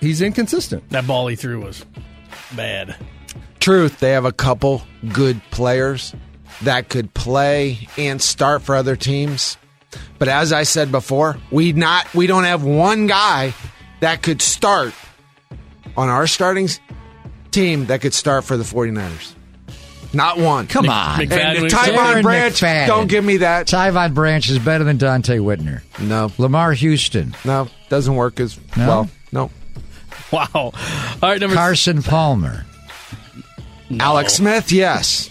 he's 0.00 0.22
inconsistent. 0.22 0.88
that 0.90 1.06
ball 1.06 1.26
he 1.28 1.36
threw 1.36 1.60
was 1.60 1.84
bad. 2.56 2.96
Truth, 3.60 4.00
they 4.00 4.10
have 4.12 4.24
a 4.24 4.32
couple 4.32 4.82
good 5.12 5.40
players 5.50 6.14
that 6.62 6.88
could 6.88 7.12
play 7.14 7.88
and 7.96 8.20
start 8.20 8.62
for 8.62 8.74
other 8.74 8.96
teams. 8.96 9.56
But 10.18 10.28
as 10.28 10.52
I 10.52 10.62
said 10.64 10.90
before, 10.90 11.36
we 11.50 11.72
not 11.72 12.12
we 12.14 12.26
don't 12.26 12.44
have 12.44 12.64
one 12.64 13.06
guy 13.06 13.54
that 14.00 14.22
could 14.22 14.40
start 14.42 14.94
on 15.96 16.08
our 16.08 16.26
starting 16.26 16.68
team 17.50 17.86
that 17.86 18.00
could 18.00 18.14
start 18.14 18.44
for 18.44 18.56
the 18.56 18.64
49ers. 18.64 19.34
Not 20.14 20.38
one. 20.38 20.66
Come 20.66 20.88
on. 20.90 21.18
McFadden 21.20 21.68
Tyvon 21.70 22.22
Branch, 22.22 22.54
McFadden. 22.54 22.86
don't 22.86 23.06
give 23.08 23.24
me 23.24 23.38
that. 23.38 23.66
Tyvon 23.66 24.12
Branch 24.14 24.46
is 24.50 24.58
better 24.58 24.84
than 24.84 24.98
Donte 24.98 25.38
Whitner. 25.40 25.82
No, 26.00 26.30
Lamar 26.38 26.72
Houston. 26.74 27.34
no, 27.44 27.68
doesn't 27.88 28.14
work 28.14 28.38
as 28.40 28.58
No? 28.76 28.86
well. 28.86 29.10
No. 29.32 29.50
Wow. 30.38 30.48
All 30.54 30.72
right, 31.22 31.38
number 31.40 31.54
Carson 31.56 32.02
Palmer. 32.02 32.64
Alex 34.00 34.34
Smith, 34.34 34.72
yes. 34.72 35.28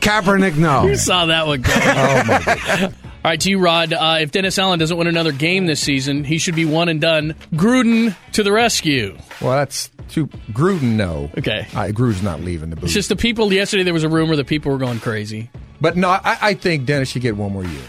Kaepernick, 0.00 0.56
no. 0.56 0.86
You 0.88 0.96
saw 0.96 1.26
that 1.26 1.46
one 1.46 1.62
coming. 1.62 2.94
All 3.24 3.30
right, 3.30 3.40
to 3.40 3.50
you, 3.50 3.58
Rod. 3.60 3.92
Uh, 3.92 4.18
if 4.20 4.32
Dennis 4.32 4.58
Allen 4.58 4.78
doesn't 4.80 4.96
win 4.96 5.06
another 5.06 5.30
game 5.32 5.66
this 5.66 5.80
season, 5.80 6.24
he 6.24 6.38
should 6.38 6.56
be 6.56 6.64
one 6.64 6.88
and 6.88 7.00
done. 7.00 7.34
Gruden 7.54 8.16
to 8.32 8.42
the 8.42 8.50
rescue. 8.52 9.16
Well, 9.40 9.52
that's 9.52 9.90
too 10.08 10.26
Gruden. 10.50 10.96
No, 10.96 11.30
Okay. 11.38 11.66
I, 11.74 11.92
Gruden's 11.92 12.22
not 12.22 12.40
leaving 12.40 12.70
the 12.70 12.76
booth. 12.76 12.84
It's 12.86 12.94
just 12.94 13.08
the 13.08 13.16
people. 13.16 13.52
Yesterday 13.52 13.84
there 13.84 13.94
was 13.94 14.02
a 14.04 14.08
rumor 14.08 14.34
that 14.36 14.48
people 14.48 14.72
were 14.72 14.78
going 14.78 14.98
crazy. 14.98 15.50
But 15.80 15.96
no, 15.96 16.08
I, 16.10 16.36
I 16.42 16.54
think 16.54 16.84
Dennis 16.84 17.10
should 17.10 17.22
get 17.22 17.36
one 17.36 17.52
more 17.52 17.64
year. 17.64 17.82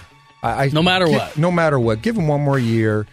I, 0.43 0.65
I, 0.65 0.69
No 0.72 0.84
matter 0.84 1.08
gi- 1.08 1.13
what. 1.13 1.38
No 1.38 1.52
matter 1.52 1.80
what. 1.80 2.02
Give 2.04 2.15
him 2.15 2.28
one 2.28 2.41
more 2.41 2.60
year. 2.60 3.08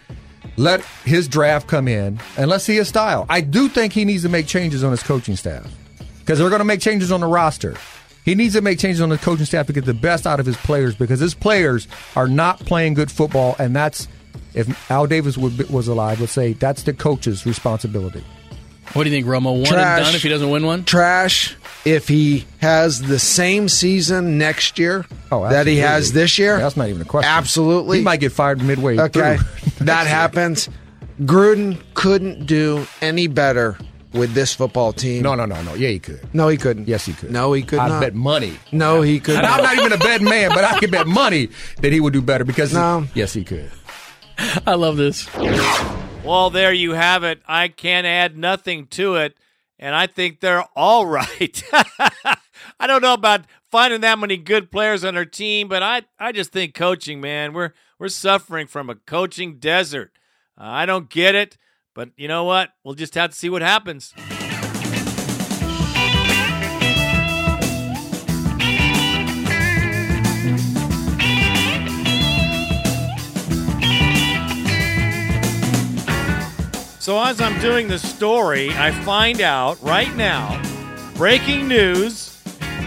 Let 0.57 0.81
his 1.05 1.27
draft 1.27 1.67
come 1.67 1.87
in 1.87 2.19
and 2.37 2.49
let's 2.49 2.63
see 2.63 2.75
his 2.75 2.87
style. 2.87 3.25
I 3.29 3.41
do 3.41 3.69
think 3.69 3.93
he 3.93 4.05
needs 4.05 4.23
to 4.23 4.29
make 4.29 4.47
changes 4.47 4.83
on 4.83 4.91
his 4.91 5.03
coaching 5.03 5.35
staff 5.35 5.71
because 6.19 6.39
they're 6.39 6.49
going 6.49 6.59
to 6.59 6.65
make 6.65 6.81
changes 6.81 7.11
on 7.11 7.21
the 7.21 7.27
roster. 7.27 7.75
He 8.23 8.35
needs 8.35 8.53
to 8.53 8.61
make 8.61 8.77
changes 8.77 9.01
on 9.01 9.09
the 9.09 9.17
coaching 9.17 9.45
staff 9.45 9.67
to 9.67 9.73
get 9.73 9.85
the 9.85 9.93
best 9.93 10.27
out 10.27 10.39
of 10.39 10.45
his 10.45 10.57
players 10.57 10.95
because 10.95 11.19
his 11.19 11.33
players 11.33 11.87
are 12.15 12.27
not 12.27 12.59
playing 12.59 12.93
good 12.93 13.11
football, 13.11 13.55
and 13.57 13.75
that's 13.75 14.07
if 14.53 14.91
Al 14.91 15.07
Davis 15.07 15.37
would, 15.37 15.69
was 15.69 15.87
alive, 15.87 16.19
let's 16.19 16.31
say 16.31 16.53
that's 16.53 16.83
the 16.83 16.93
coach's 16.93 17.45
responsibility. 17.45 18.23
What 18.93 19.05
do 19.05 19.09
you 19.09 19.15
think, 19.15 19.25
Romo? 19.25 19.55
One 19.55 19.65
Trash. 19.65 19.97
and 19.99 20.05
done 20.05 20.15
if 20.15 20.23
he 20.23 20.29
doesn't 20.29 20.49
win 20.49 20.65
one? 20.65 20.83
Trash 20.83 21.55
if 21.85 22.07
he 22.07 22.45
has 22.59 23.01
the 23.01 23.17
same 23.19 23.67
season 23.69 24.37
next 24.37 24.77
year 24.77 25.05
Oh, 25.31 25.47
that 25.49 25.65
he 25.67 25.77
has 25.77 26.11
this 26.13 26.37
year. 26.37 26.57
That's 26.57 26.77
not 26.77 26.89
even 26.89 27.01
a 27.01 27.05
question. 27.05 27.31
Absolutely. 27.31 27.97
He 27.99 28.03
might 28.03 28.19
get 28.19 28.31
fired 28.31 28.61
midway 28.61 28.99
Okay. 28.99 29.37
through. 29.37 29.85
that 29.85 30.07
happens. 30.07 30.69
Gruden 31.21 31.81
couldn't 31.93 32.45
do 32.45 32.85
any 33.01 33.27
better 33.27 33.77
with 34.13 34.33
this 34.33 34.53
football 34.53 34.91
team. 34.91 35.23
No, 35.23 35.35
no, 35.35 35.45
no, 35.45 35.61
no. 35.63 35.73
Yeah, 35.75 35.89
he 35.89 35.99
could. 35.99 36.19
No, 36.33 36.47
he 36.49 36.57
couldn't. 36.57 36.87
Yes, 36.87 37.05
he 37.05 37.13
could. 37.13 37.31
No, 37.31 37.53
he 37.53 37.61
could 37.63 37.79
I 37.79 37.87
not. 37.87 38.01
bet 38.01 38.13
money. 38.15 38.53
No, 38.71 39.01
he 39.01 39.19
could 39.19 39.37
And 39.37 39.45
I'm 39.45 39.63
not. 39.63 39.75
not 39.75 39.77
even 39.77 39.93
a 39.93 39.97
betting 39.97 40.27
man, 40.27 40.49
but 40.49 40.63
I 40.63 40.79
can 40.79 40.89
bet 40.91 41.07
money 41.07 41.49
that 41.81 41.93
he 41.93 41.99
would 41.99 42.11
do 42.13 42.21
better 42.21 42.43
because 42.43 42.73
No. 42.73 43.07
yes, 43.13 43.33
he 43.33 43.43
could. 43.43 43.71
I 44.67 44.73
love 44.75 44.97
this. 44.97 45.27
Well, 46.23 46.49
there 46.49 46.73
you 46.73 46.91
have 46.91 47.23
it. 47.23 47.41
I 47.47 47.67
can't 47.67 48.05
add 48.07 48.37
nothing 48.37 48.87
to 48.87 49.15
it, 49.15 49.35
and 49.81 49.95
I 49.95 50.07
think 50.07 50.39
they're 50.39 50.63
all 50.75 51.05
right. 51.07 51.63
I 52.79 52.87
don't 52.87 53.01
know 53.01 53.13
about 53.13 53.45
finding 53.69 54.01
that 54.01 54.19
many 54.19 54.37
good 54.37 54.71
players 54.71 55.03
on 55.03 55.17
our 55.17 55.25
team, 55.25 55.67
but 55.67 55.83
I, 55.83 56.03
I 56.19 56.31
just 56.31 56.51
think 56.51 56.73
coaching, 56.73 57.19
man, 57.19 57.53
we're 57.53 57.73
we're 57.99 58.07
suffering 58.07 58.67
from 58.67 58.89
a 58.89 58.95
coaching 58.95 59.57
desert. 59.57 60.11
Uh, 60.57 60.63
I 60.65 60.85
don't 60.85 61.09
get 61.09 61.35
it, 61.35 61.57
but 61.93 62.09
you 62.15 62.27
know 62.27 62.43
what? 62.43 62.69
We'll 62.83 62.95
just 62.95 63.15
have 63.15 63.31
to 63.31 63.35
see 63.35 63.49
what 63.49 63.61
happens. 63.61 64.13
So 77.01 77.19
as 77.19 77.41
I'm 77.41 77.59
doing 77.59 77.87
the 77.87 77.97
story, 77.97 78.69
I 78.69 78.91
find 78.91 79.41
out 79.41 79.81
right 79.81 80.15
now, 80.15 80.61
breaking 81.15 81.67
news, 81.67 82.39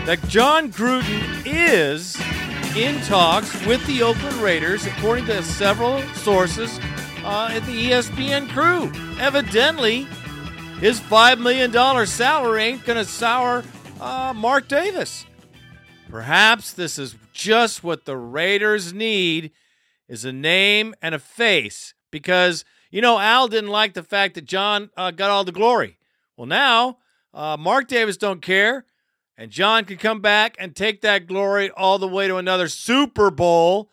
that 0.06 0.22
Jon 0.28 0.70
Gruden 0.70 1.42
is 1.44 2.16
in 2.76 3.00
talks 3.06 3.66
with 3.66 3.84
the 3.88 4.04
Oakland 4.04 4.36
Raiders, 4.36 4.86
according 4.86 5.26
to 5.26 5.42
several 5.42 6.00
sources 6.14 6.78
uh, 7.24 7.48
at 7.50 7.66
the 7.66 7.90
ESPN 7.90 8.48
crew. 8.50 8.92
Evidently, 9.18 10.06
his 10.78 11.00
$5 11.00 11.40
million 11.40 12.06
salary 12.06 12.62
ain't 12.62 12.84
going 12.84 13.04
to 13.04 13.04
sour 13.04 13.64
uh, 14.00 14.32
Mark 14.32 14.68
Davis. 14.68 15.26
Perhaps 16.08 16.74
this 16.74 17.00
is 17.00 17.16
just 17.32 17.82
what 17.82 18.04
the 18.04 18.16
Raiders 18.16 18.92
need 18.92 19.50
is 20.06 20.24
a 20.24 20.32
name 20.32 20.94
and 21.02 21.16
a 21.16 21.18
face 21.18 21.94
because 22.12 22.64
you 22.94 23.00
know 23.00 23.18
Al 23.18 23.48
didn't 23.48 23.70
like 23.70 23.94
the 23.94 24.04
fact 24.04 24.36
that 24.36 24.44
Jon 24.44 24.88
uh, 24.96 25.10
got 25.10 25.28
all 25.28 25.42
the 25.42 25.50
glory. 25.50 25.98
Well, 26.36 26.46
now 26.46 26.98
uh, 27.34 27.56
Mark 27.58 27.88
Davis 27.88 28.16
don't 28.16 28.40
care, 28.40 28.84
and 29.36 29.50
Jon 29.50 29.84
can 29.84 29.96
come 29.96 30.20
back 30.20 30.54
and 30.60 30.76
take 30.76 31.00
that 31.00 31.26
glory 31.26 31.72
all 31.72 31.98
the 31.98 32.06
way 32.06 32.28
to 32.28 32.36
another 32.36 32.68
Super 32.68 33.32
Bowl. 33.32 33.90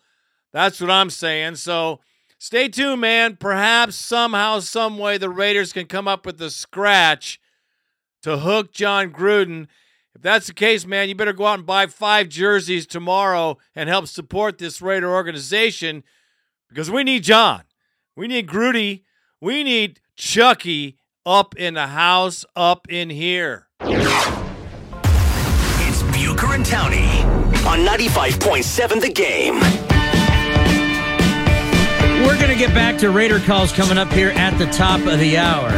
That's 0.52 0.80
what 0.80 0.88
I'm 0.88 1.10
saying. 1.10 1.56
So 1.56 1.98
stay 2.38 2.68
tuned, 2.68 3.00
man. 3.00 3.34
Perhaps 3.34 3.96
somehow, 3.96 4.60
some 4.60 4.98
way, 4.98 5.18
the 5.18 5.30
Raiders 5.30 5.72
can 5.72 5.86
come 5.86 6.06
up 6.06 6.24
with 6.24 6.40
a 6.40 6.50
scratch 6.50 7.40
to 8.22 8.38
hook 8.38 8.72
Jon 8.72 9.10
Gruden. 9.10 9.66
If 10.14 10.22
that's 10.22 10.46
the 10.46 10.54
case, 10.54 10.86
man, 10.86 11.08
you 11.08 11.16
better 11.16 11.32
go 11.32 11.46
out 11.46 11.58
and 11.58 11.66
buy 11.66 11.88
five 11.88 12.28
jerseys 12.28 12.86
tomorrow 12.86 13.58
and 13.74 13.88
help 13.88 14.06
support 14.06 14.58
this 14.58 14.80
Raider 14.80 15.12
organization 15.12 16.04
because 16.68 16.88
we 16.88 17.02
need 17.02 17.24
Jon. 17.24 17.62
We 18.14 18.28
need 18.28 18.46
Grudy. 18.46 19.04
We 19.40 19.64
need 19.64 20.00
Chucky 20.16 20.98
up 21.24 21.56
in 21.56 21.72
the 21.74 21.86
house, 21.86 22.44
up 22.54 22.86
in 22.90 23.08
here. 23.08 23.68
It's 23.80 24.02
Bucher 26.02 26.54
and 26.54 26.66
Towney 26.66 27.22
on 27.66 27.86
95.7 27.86 29.00
The 29.00 29.12
Game. 29.12 29.60
We're 32.26 32.36
going 32.38 32.50
to 32.50 32.58
get 32.58 32.74
back 32.74 32.98
to 32.98 33.10
Raider 33.10 33.40
calls 33.40 33.72
coming 33.72 33.96
up 33.96 34.12
here 34.12 34.30
at 34.30 34.58
the 34.58 34.66
top 34.66 35.00
of 35.06 35.18
the 35.18 35.38
hour. 35.38 35.70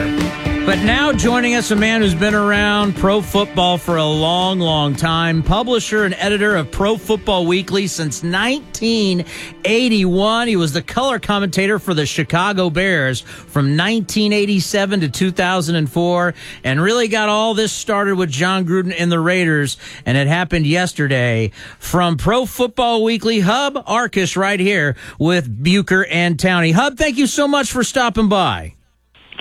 But 0.67 0.83
now 0.83 1.13
joining 1.13 1.55
us, 1.57 1.71
a 1.73 1.77
man 1.77 2.01
who's 2.01 2.15
been 2.15 2.35
around 2.35 2.97
pro 2.97 3.21
football 3.21 3.77
for 3.77 3.99
a 3.99 4.07
long, 4.07 4.61
long 4.61 4.97
time, 4.97 5.43
publisher 5.43 6.05
and 6.05 6.15
editor 6.15 6.57
of 6.57 6.71
Pro 6.71 6.97
Football 6.97 7.45
Weekly 7.45 7.87
since 7.87 8.23
1981. 8.23 10.49
He 10.49 10.57
was 10.57 10.73
the 10.73 10.81
color 10.81 11.19
commentator 11.19 11.79
for 11.79 11.93
the 11.93 12.07
Chicago 12.07 12.71
Bears 12.71 13.21
from 13.21 13.77
1987 13.77 15.01
to 15.01 15.11
2004 15.11 16.35
and 16.65 16.81
really 16.81 17.09
got 17.09 17.29
all 17.29 17.53
this 17.53 17.71
started 17.71 18.17
with 18.17 18.31
Jon 18.31 18.65
Gruden 18.65 18.95
and 18.99 19.13
the 19.13 19.21
Raiders. 19.21 19.77
And 20.07 20.17
it 20.17 20.29
happened 20.29 20.67
yesterday 20.67 21.51
from 21.79 22.17
Pro 22.17 22.47
Football 22.47 23.05
Weekly, 23.05 23.41
Hub 23.41 23.75
Arkush 23.85 24.35
right 24.35 24.59
here 24.59 24.97
with 25.19 25.63
Bucher 25.63 26.07
and 26.07 26.41
Towney. 26.41 26.71
Hub, 26.71 26.97
thank 26.97 27.19
you 27.19 27.27
so 27.27 27.47
much 27.47 27.71
for 27.71 27.85
stopping 27.85 28.31
by. 28.31 28.73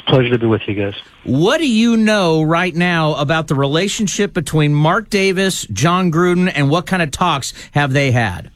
Pleasure 0.07 0.31
to 0.31 0.37
be 0.37 0.45
with 0.45 0.61
you 0.67 0.75
guys. 0.75 0.95
What 1.23 1.59
do 1.59 1.67
you 1.67 1.95
know 1.95 2.41
right 2.41 2.75
now 2.75 3.15
about 3.15 3.47
the 3.47 3.55
relationship 3.55 4.33
between 4.33 4.73
Mark 4.73 5.09
Davis, 5.09 5.65
Jon 5.67 6.11
Gruden, 6.11 6.51
and 6.53 6.69
what 6.69 6.85
kind 6.85 7.01
of 7.01 7.11
talks 7.11 7.53
have 7.71 7.93
they 7.93 8.11
had? 8.11 8.51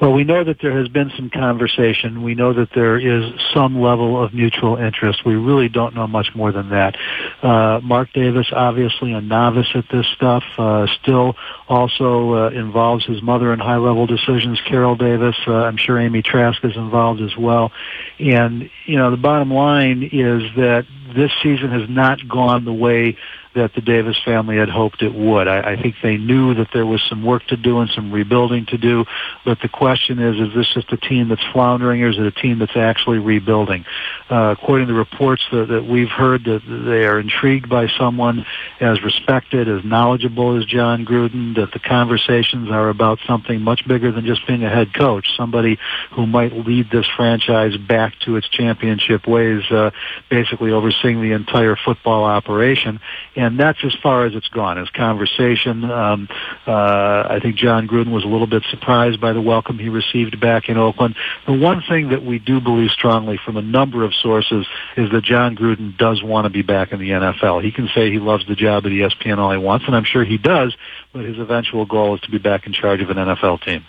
Well, 0.00 0.12
we 0.12 0.24
know 0.24 0.42
that 0.42 0.60
there 0.60 0.76
has 0.76 0.88
been 0.88 1.12
some 1.16 1.30
conversation. 1.30 2.22
We 2.22 2.34
know 2.34 2.52
that 2.52 2.70
there 2.74 2.98
is 2.98 3.32
some 3.52 3.80
level 3.80 4.22
of 4.22 4.34
mutual 4.34 4.76
interest. 4.76 5.24
We 5.24 5.36
really 5.36 5.68
don't 5.68 5.94
know 5.94 6.08
much 6.08 6.34
more 6.34 6.50
than 6.50 6.70
that. 6.70 6.96
Uh, 7.42 7.80
Mark 7.82 8.12
Davis, 8.12 8.48
obviously 8.52 9.12
a 9.12 9.20
novice 9.20 9.68
at 9.74 9.84
this 9.92 10.06
stuff, 10.08 10.42
uh, 10.58 10.88
still 11.00 11.36
also 11.68 12.34
uh, 12.34 12.50
involves 12.50 13.04
his 13.04 13.22
mother 13.22 13.52
in 13.52 13.60
high-level 13.60 14.06
decisions. 14.06 14.60
Carol 14.62 14.96
Davis, 14.96 15.36
uh, 15.46 15.64
I'm 15.64 15.76
sure 15.76 15.98
Amy 15.98 16.22
Trask 16.22 16.62
is 16.64 16.76
involved 16.76 17.20
as 17.20 17.36
well. 17.36 17.70
And 18.18 18.68
you 18.86 18.96
know, 18.96 19.12
the 19.12 19.16
bottom 19.16 19.52
line 19.52 20.02
is 20.02 20.42
that 20.56 20.86
this 21.14 21.30
season 21.42 21.70
has 21.70 21.88
not 21.88 22.26
gone 22.28 22.64
the 22.64 22.72
way 22.72 23.16
that 23.54 23.74
the 23.74 23.80
Davis 23.80 24.18
family 24.24 24.56
had 24.56 24.68
hoped 24.68 25.02
it 25.02 25.14
would. 25.14 25.48
I, 25.48 25.72
I 25.72 25.82
think 25.82 25.96
they 26.02 26.16
knew 26.16 26.54
that 26.54 26.68
there 26.72 26.86
was 26.86 27.02
some 27.08 27.24
work 27.24 27.46
to 27.46 27.56
do 27.56 27.80
and 27.80 27.90
some 27.90 28.12
rebuilding 28.12 28.66
to 28.66 28.78
do, 28.78 29.04
but 29.44 29.60
the 29.60 29.68
question 29.68 30.18
is, 30.18 30.36
is 30.40 30.54
this 30.54 30.72
just 30.74 30.92
a 30.92 30.96
team 30.96 31.28
that's 31.28 31.44
floundering 31.52 32.02
or 32.02 32.08
is 32.08 32.18
it 32.18 32.26
a 32.26 32.32
team 32.32 32.58
that's 32.58 32.76
actually 32.76 33.18
rebuilding? 33.18 33.84
Uh, 34.30 34.54
according 34.58 34.88
to 34.88 34.94
reports 34.94 35.42
that, 35.52 35.68
that 35.68 35.84
we've 35.84 36.08
heard 36.08 36.44
that 36.44 36.62
they 36.66 37.06
are 37.06 37.20
intrigued 37.20 37.68
by 37.68 37.86
someone 37.98 38.44
as 38.80 39.02
respected, 39.02 39.68
as 39.68 39.84
knowledgeable 39.84 40.56
as 40.58 40.64
Jon 40.64 41.04
Gruden, 41.04 41.54
that 41.56 41.72
the 41.72 41.78
conversations 41.78 42.70
are 42.70 42.88
about 42.88 43.18
something 43.26 43.60
much 43.60 43.86
bigger 43.86 44.10
than 44.10 44.26
just 44.26 44.46
being 44.46 44.64
a 44.64 44.70
head 44.70 44.92
coach, 44.94 45.28
somebody 45.36 45.78
who 46.12 46.26
might 46.26 46.52
lead 46.52 46.90
this 46.90 47.06
franchise 47.16 47.76
back 47.76 48.18
to 48.20 48.36
its 48.36 48.48
championship 48.48 49.26
ways, 49.26 49.62
uh, 49.70 49.90
basically 50.30 50.72
overseeing 50.72 51.20
the 51.20 51.32
entire 51.32 51.76
football 51.76 52.24
operation. 52.24 53.00
And 53.36 53.43
and 53.44 53.60
that's 53.60 53.78
as 53.84 53.94
far 54.02 54.24
as 54.24 54.34
it's 54.34 54.48
gone. 54.48 54.78
As 54.78 54.88
conversation, 54.90 55.84
um, 55.84 56.28
uh, 56.66 57.26
I 57.28 57.38
think 57.42 57.56
Jon 57.56 57.86
Gruden 57.86 58.10
was 58.10 58.24
a 58.24 58.26
little 58.26 58.46
bit 58.46 58.62
surprised 58.70 59.20
by 59.20 59.32
the 59.34 59.40
welcome 59.40 59.78
he 59.78 59.90
received 59.90 60.40
back 60.40 60.68
in 60.68 60.78
Oakland. 60.78 61.14
The 61.46 61.52
one 61.52 61.82
thing 61.86 62.08
that 62.08 62.24
we 62.24 62.38
do 62.38 62.60
believe 62.60 62.90
strongly 62.90 63.38
from 63.44 63.56
a 63.56 63.62
number 63.62 64.02
of 64.02 64.14
sources 64.14 64.66
is 64.96 65.10
that 65.10 65.24
Jon 65.24 65.56
Gruden 65.56 65.96
does 65.98 66.22
want 66.22 66.46
to 66.46 66.50
be 66.50 66.62
back 66.62 66.92
in 66.92 66.98
the 66.98 67.10
NFL. 67.10 67.62
He 67.62 67.70
can 67.70 67.88
say 67.94 68.10
he 68.10 68.18
loves 68.18 68.46
the 68.46 68.54
job 68.54 68.86
at 68.86 68.92
ESPN 68.92 69.38
all 69.38 69.52
he 69.52 69.58
wants, 69.58 69.84
and 69.86 69.94
I'm 69.94 70.04
sure 70.04 70.24
he 70.24 70.38
does. 70.38 70.74
But 71.12 71.24
his 71.24 71.38
eventual 71.38 71.84
goal 71.84 72.14
is 72.14 72.20
to 72.22 72.30
be 72.30 72.38
back 72.38 72.66
in 72.66 72.72
charge 72.72 73.02
of 73.02 73.10
an 73.10 73.18
NFL 73.18 73.62
team. 73.62 73.84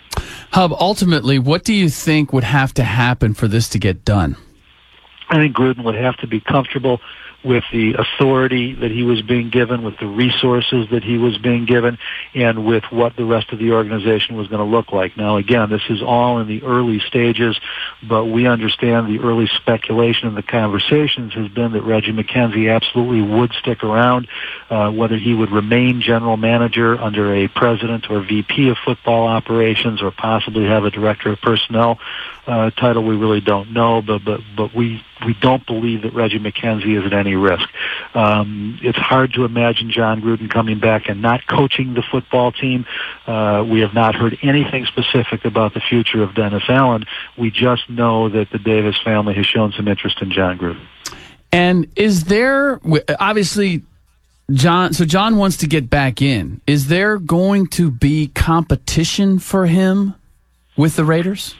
Hub, 0.52 0.72
ultimately, 0.72 1.38
what 1.38 1.64
do 1.64 1.72
you 1.72 1.88
think 1.88 2.32
would 2.32 2.44
have 2.44 2.74
to 2.74 2.84
happen 2.84 3.34
for 3.34 3.48
this 3.48 3.68
to 3.70 3.78
get 3.78 4.04
done? 4.04 4.36
I 5.28 5.36
think 5.36 5.56
Gruden 5.56 5.84
would 5.84 5.96
have 5.96 6.16
to 6.18 6.26
be 6.26 6.40
comfortable 6.40 7.00
with 7.46 7.62
the 7.72 7.94
authority 7.94 8.74
that 8.74 8.90
he 8.90 9.04
was 9.04 9.22
being 9.22 9.50
given, 9.50 9.84
with 9.84 9.96
the 9.98 10.06
resources 10.06 10.88
that 10.90 11.04
he 11.04 11.16
was 11.16 11.38
being 11.38 11.64
given, 11.64 11.96
and 12.34 12.66
with 12.66 12.82
what 12.90 13.14
the 13.14 13.24
rest 13.24 13.52
of 13.52 13.60
the 13.60 13.70
organization 13.72 14.36
was 14.36 14.48
going 14.48 14.58
to 14.58 14.76
look 14.76 14.90
like. 14.90 15.16
Now, 15.16 15.36
again, 15.36 15.70
this 15.70 15.82
is 15.88 16.02
all 16.02 16.40
in 16.40 16.48
the 16.48 16.64
early 16.64 16.98
stages, 16.98 17.56
but 18.02 18.24
we 18.24 18.48
understand 18.48 19.06
the 19.06 19.20
early 19.20 19.46
speculation 19.46 20.26
and 20.26 20.36
the 20.36 20.42
conversations 20.42 21.34
has 21.34 21.48
been 21.48 21.72
that 21.72 21.82
Reggie 21.82 22.12
McKenzie 22.12 22.74
absolutely 22.74 23.22
would 23.22 23.52
stick 23.52 23.84
around, 23.84 24.26
uh, 24.68 24.90
whether 24.90 25.16
he 25.16 25.32
would 25.32 25.52
remain 25.52 26.00
general 26.00 26.36
manager 26.36 27.00
under 27.00 27.32
a 27.32 27.46
president 27.46 28.10
or 28.10 28.22
VP 28.22 28.70
of 28.70 28.76
football 28.84 29.28
operations 29.28 30.02
or 30.02 30.10
possibly 30.10 30.64
have 30.64 30.84
a 30.84 30.90
director 30.90 31.30
of 31.30 31.40
personnel 31.40 32.00
uh, 32.46 32.70
title 32.70 33.04
we 33.04 33.16
really 33.16 33.40
don't 33.40 33.72
know, 33.72 34.00
but 34.02 34.24
but 34.24 34.40
but 34.56 34.74
we 34.74 35.02
we 35.24 35.34
don't 35.34 35.64
believe 35.66 36.02
that 36.02 36.12
Reggie 36.12 36.38
McKenzie 36.38 36.98
is 36.98 37.06
at 37.06 37.12
any 37.12 37.34
risk. 37.34 37.68
Um, 38.14 38.78
it's 38.82 38.98
hard 38.98 39.32
to 39.34 39.44
imagine 39.44 39.90
Jon 39.90 40.20
Gruden 40.20 40.50
coming 40.50 40.78
back 40.78 41.08
and 41.08 41.22
not 41.22 41.46
coaching 41.46 41.94
the 41.94 42.02
football 42.02 42.52
team. 42.52 42.84
Uh, 43.26 43.64
we 43.68 43.80
have 43.80 43.94
not 43.94 44.14
heard 44.14 44.38
anything 44.42 44.84
specific 44.86 45.44
about 45.44 45.74
the 45.74 45.80
future 45.80 46.22
of 46.22 46.34
Dennis 46.34 46.64
Allen. 46.68 47.04
We 47.38 47.50
just 47.50 47.88
know 47.88 48.28
that 48.28 48.50
the 48.50 48.58
Davis 48.58 48.98
family 49.02 49.34
has 49.34 49.46
shown 49.46 49.72
some 49.72 49.88
interest 49.88 50.20
in 50.20 50.30
Jon 50.30 50.58
Gruden. 50.58 50.86
And 51.52 51.90
is 51.96 52.24
there 52.24 52.80
obviously 53.18 53.82
Jon? 54.52 54.92
So 54.92 55.04
Jon 55.04 55.36
wants 55.38 55.56
to 55.58 55.66
get 55.66 55.88
back 55.88 56.20
in. 56.20 56.60
Is 56.66 56.88
there 56.88 57.18
going 57.18 57.68
to 57.68 57.90
be 57.90 58.26
competition 58.28 59.38
for 59.38 59.66
him 59.66 60.14
with 60.76 60.96
the 60.96 61.04
Raiders? 61.04 61.54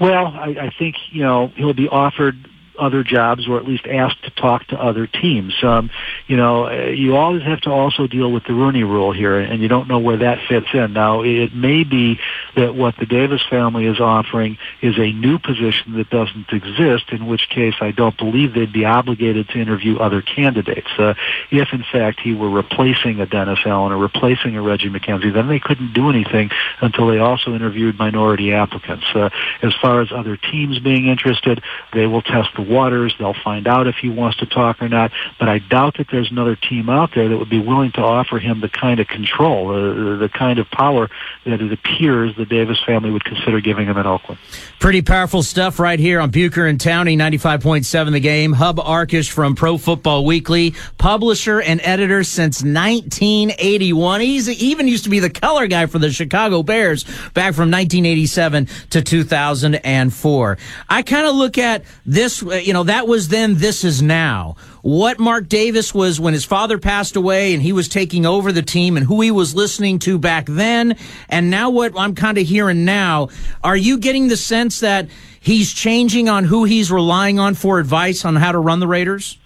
Well, 0.00 0.26
I, 0.26 0.56
I 0.60 0.72
think 0.78 0.96
you 1.10 1.22
know 1.22 1.48
he'll 1.56 1.74
be 1.74 1.88
offered 1.88 2.36
other 2.78 3.02
jobs 3.02 3.48
or 3.48 3.58
at 3.58 3.66
least 3.66 3.86
asked 3.86 4.22
to 4.24 4.30
talk 4.30 4.66
to 4.68 4.80
other 4.80 5.06
teams. 5.06 5.54
Um, 5.62 5.90
you 6.26 6.36
know, 6.36 6.66
uh, 6.66 6.86
you 6.86 7.16
always 7.16 7.42
have 7.42 7.60
to 7.62 7.70
also 7.70 8.06
deal 8.06 8.30
with 8.32 8.44
the 8.44 8.54
Rooney 8.54 8.84
Rule 8.84 9.12
here, 9.12 9.38
and 9.38 9.62
you 9.62 9.68
don't 9.68 9.88
know 9.88 9.98
where 9.98 10.18
that 10.18 10.38
fits 10.48 10.68
in. 10.74 10.92
Now, 10.92 11.22
it 11.22 11.54
may 11.54 11.84
be 11.84 12.18
that 12.56 12.74
what 12.74 12.96
the 12.98 13.06
Davis 13.06 13.42
family 13.48 13.86
is 13.86 14.00
offering 14.00 14.58
is 14.82 14.98
a 14.98 15.12
new 15.12 15.38
position 15.38 15.94
that 15.96 16.10
doesn't 16.10 16.52
exist, 16.52 17.10
in 17.10 17.26
which 17.26 17.48
case 17.48 17.74
I 17.80 17.90
don't 17.90 18.16
believe 18.16 18.54
they'd 18.54 18.72
be 18.72 18.84
obligated 18.84 19.48
to 19.50 19.60
interview 19.60 19.98
other 19.98 20.22
candidates. 20.22 20.88
Uh, 20.98 21.14
if, 21.50 21.72
in 21.72 21.84
fact, 21.90 22.20
he 22.20 22.34
were 22.34 22.50
replacing 22.50 23.20
a 23.20 23.26
Dennis 23.26 23.60
Allen 23.64 23.92
or 23.92 23.98
replacing 23.98 24.56
a 24.56 24.62
Reggie 24.62 24.90
McKenzie, 24.90 25.32
then 25.32 25.48
they 25.48 25.60
couldn't 25.60 25.92
do 25.92 26.10
anything 26.10 26.50
until 26.80 27.06
they 27.06 27.18
also 27.18 27.54
interviewed 27.54 27.98
minority 27.98 28.52
applicants. 28.52 29.06
Uh, 29.14 29.30
as 29.62 29.74
far 29.80 30.00
as 30.00 30.12
other 30.12 30.36
teams 30.36 30.78
being 30.78 31.06
interested, 31.06 31.62
they 31.92 32.06
will 32.06 32.22
test 32.22 32.50
the 32.56 32.62
waters. 32.68 33.14
They'll 33.18 33.34
find 33.34 33.66
out 33.66 33.86
if 33.86 33.96
he 33.96 34.08
wants 34.08 34.38
to 34.38 34.46
talk 34.46 34.82
or 34.82 34.88
not. 34.88 35.12
But 35.38 35.48
I 35.48 35.58
doubt 35.58 35.96
that 35.98 36.08
there's 36.10 36.30
another 36.30 36.56
team 36.56 36.88
out 36.88 37.10
there 37.14 37.28
that 37.28 37.36
would 37.36 37.50
be 37.50 37.60
willing 37.60 37.92
to 37.92 38.00
offer 38.00 38.38
him 38.38 38.60
the 38.60 38.68
kind 38.68 39.00
of 39.00 39.08
control, 39.08 39.70
uh, 39.70 40.16
the 40.16 40.28
kind 40.28 40.58
of 40.58 40.70
power 40.70 41.08
that 41.44 41.60
it 41.60 41.72
appears 41.72 42.34
the 42.36 42.44
Davis 42.44 42.82
family 42.84 43.10
would 43.10 43.24
consider 43.24 43.60
giving 43.60 43.86
him 43.86 43.96
in 43.96 44.06
Oakland. 44.06 44.40
Pretty 44.78 45.02
powerful 45.02 45.42
stuff 45.42 45.78
right 45.78 45.98
here 45.98 46.20
on 46.20 46.30
Bucher 46.30 46.66
and 46.66 46.78
Townie, 46.78 47.16
95.7 47.16 48.12
The 48.12 48.20
Game. 48.20 48.52
Hub 48.52 48.78
Arkush 48.78 49.30
from 49.30 49.54
Pro 49.54 49.78
Football 49.78 50.24
Weekly, 50.24 50.74
publisher 50.98 51.60
and 51.60 51.80
editor 51.82 52.24
since 52.24 52.62
1981. 52.62 54.20
He's 54.20 54.48
even 54.48 54.88
used 54.88 55.04
to 55.04 55.10
be 55.10 55.18
the 55.18 55.30
color 55.30 55.66
guy 55.66 55.86
for 55.86 55.98
the 55.98 56.10
Chicago 56.10 56.62
Bears 56.62 57.04
back 57.34 57.54
from 57.54 57.70
1987 57.70 58.66
to 58.90 59.02
2004. 59.02 60.58
I 60.88 61.02
kind 61.02 61.26
of 61.26 61.34
look 61.34 61.58
at 61.58 61.84
this 62.04 62.42
Uh, 62.56 62.60
you 62.60 62.72
know, 62.72 62.84
that 62.84 63.06
was 63.06 63.28
then, 63.28 63.56
this 63.56 63.84
is 63.84 64.00
now. 64.00 64.56
What 64.80 65.18
Mark 65.18 65.46
Davis 65.48 65.92
was 65.92 66.18
when 66.18 66.32
his 66.32 66.44
father 66.46 66.78
passed 66.78 67.14
away 67.14 67.52
and 67.52 67.62
he 67.62 67.72
was 67.72 67.86
taking 67.86 68.24
over 68.24 68.50
the 68.50 68.62
team 68.62 68.96
and 68.96 69.04
who 69.04 69.20
he 69.20 69.30
was 69.30 69.54
listening 69.54 69.98
to 70.00 70.18
back 70.18 70.46
then, 70.46 70.96
and 71.28 71.50
now 71.50 71.68
what 71.68 71.92
I'm 71.98 72.14
kind 72.14 72.38
of 72.38 72.46
hearing 72.46 72.84
now. 72.86 73.28
Are 73.62 73.76
you 73.76 73.98
getting 73.98 74.28
the 74.28 74.36
sense 74.38 74.80
that 74.80 75.08
he's 75.38 75.72
changing 75.72 76.30
on 76.30 76.44
who 76.44 76.64
he's 76.64 76.90
relying 76.90 77.38
on 77.38 77.54
for 77.54 77.78
advice 77.78 78.24
on 78.24 78.36
how 78.36 78.52
to 78.52 78.58
run 78.58 78.80
the 78.80 78.86
Raiders? 78.86 79.36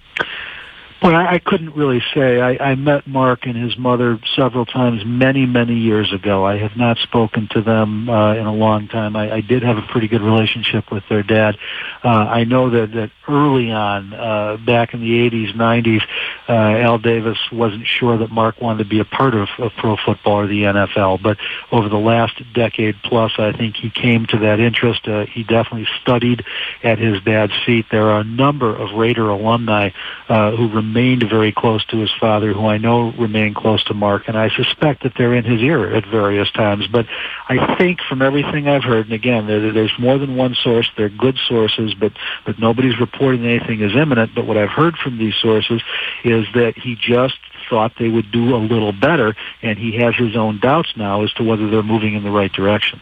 Well, 1.03 1.15
I, 1.15 1.35
I 1.35 1.39
couldn't 1.39 1.75
really 1.75 2.03
say. 2.13 2.41
I, 2.41 2.73
I 2.73 2.75
met 2.75 3.07
Mark 3.07 3.47
and 3.47 3.57
his 3.57 3.79
mother 3.79 4.19
several 4.37 4.67
times 4.67 5.03
many, 5.07 5.47
many 5.47 5.75
years 5.75 6.13
ago. 6.13 6.45
I 6.45 6.59
have 6.59 6.77
not 6.77 6.99
spoken 6.99 7.49
to 7.53 7.63
them 7.63 8.11
uh, 8.11 8.35
in 8.35 8.45
a 8.45 8.53
long 8.53 8.87
time. 8.87 9.17
I, 9.17 9.37
I 9.37 9.41
did 9.41 9.63
have 9.63 9.79
a 9.79 9.83
pretty 9.83 10.09
good 10.09 10.21
relationship 10.21 10.93
with 10.93 11.03
their 11.09 11.23
dad. 11.23 11.57
Uh, 12.05 12.09
I 12.09 12.45
know 12.45 12.69
that, 12.69 12.93
that 12.93 13.11
early 13.27 13.71
on, 13.71 14.13
uh, 14.13 14.59
back 14.59 14.93
in 14.93 15.01
the 15.01 15.31
80s, 15.31 15.55
90s, 15.55 16.03
uh, 16.51 16.53
Al 16.53 16.99
Davis 16.99 17.39
wasn't 17.51 17.87
sure 17.87 18.19
that 18.19 18.31
Mark 18.31 18.61
wanted 18.61 18.85
to 18.85 18.91
be 18.91 19.01
a 19.01 19.05
part 19.07 19.35
of, 19.35 19.49
of 19.59 19.73
pro 19.79 19.97
football 19.97 20.41
or 20.41 20.47
the 20.47 20.65
NFL. 20.65 21.23
But 21.23 21.39
over 21.73 21.89
the 21.89 21.97
last 21.97 22.43
decade 22.53 22.97
plus, 23.05 23.33
I 23.39 23.53
think 23.53 23.77
he 23.77 23.89
came 23.89 24.27
to 24.27 24.39
that 24.41 24.61
interest. 24.61 25.09
Uh, 25.09 25.25
he 25.25 25.45
definitely 25.45 25.89
studied 26.03 26.45
at 26.83 26.99
his 26.99 27.23
dad's 27.23 27.55
feet. 27.65 27.87
There 27.91 28.11
are 28.11 28.21
a 28.21 28.25
number 28.25 28.77
of 28.77 28.93
Raider 28.93 29.31
alumni 29.31 29.91
uh, 30.29 30.51
who 30.51 30.69
remained 30.91 31.23
very 31.31 31.53
close 31.53 31.85
to 31.87 31.99
his 31.99 32.11
father, 32.21 32.53
who 32.53 32.67
I 32.67 32.79
know 32.79 33.13
remained 33.13 33.55
close 33.55 33.83
to 33.85 33.95
Mark, 33.95 34.27
and 34.27 34.37
I 34.37 34.51
suspect 34.51 35.05
that 35.05 35.13
they're 35.17 35.35
in 35.35 35.45
his 35.45 35.61
ear 35.61 35.95
at 35.95 36.05
various 36.07 36.51
times. 36.51 36.87
But 36.89 37.07
I 37.49 37.77
think 37.77 38.01
from 38.09 38.23
everything 38.23 38.69
I've 38.69 38.83
heard, 38.83 39.07
and 39.07 39.15
again, 39.15 39.47
there, 39.47 39.73
there's 39.73 39.93
more 39.99 40.19
than 40.19 40.37
one 40.37 40.55
source. 40.55 40.91
They're 40.97 41.09
good 41.09 41.39
sources, 41.49 41.95
but 41.95 42.13
but 42.45 42.59
nobody's 42.59 42.99
reporting 42.99 43.47
anything 43.47 43.81
is 43.81 43.95
imminent. 43.95 44.35
But 44.35 44.47
what 44.47 44.57
I've 44.57 44.71
heard 44.71 44.97
from 44.97 45.19
these 45.19 45.35
sources 45.41 45.81
is 46.25 46.47
that 46.55 46.75
he 46.77 46.97
just 46.97 47.39
thought 47.69 47.93
they 47.99 48.09
would 48.09 48.33
do 48.33 48.57
a 48.57 48.59
little 48.59 48.93
better, 48.93 49.37
and 49.63 49.79
he 49.79 49.97
has 49.99 50.17
his 50.17 50.37
own 50.37 50.59
doubts 50.59 50.93
now 50.97 51.23
as 51.23 51.33
to 51.35 51.45
whether 51.45 51.71
they're 51.71 51.85
moving 51.85 52.15
in 52.15 52.25
the 52.25 52.31
right 52.31 52.53
direction. 52.53 53.01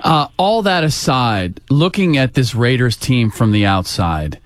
Uh, 0.00 0.28
all 0.36 0.60
that 0.60 0.84
aside, 0.84 1.62
looking 1.70 2.18
at 2.18 2.34
this 2.34 2.54
Raiders 2.54 2.98
team 2.98 3.30
from 3.30 3.52
the 3.52 3.64
outside, 3.64 4.40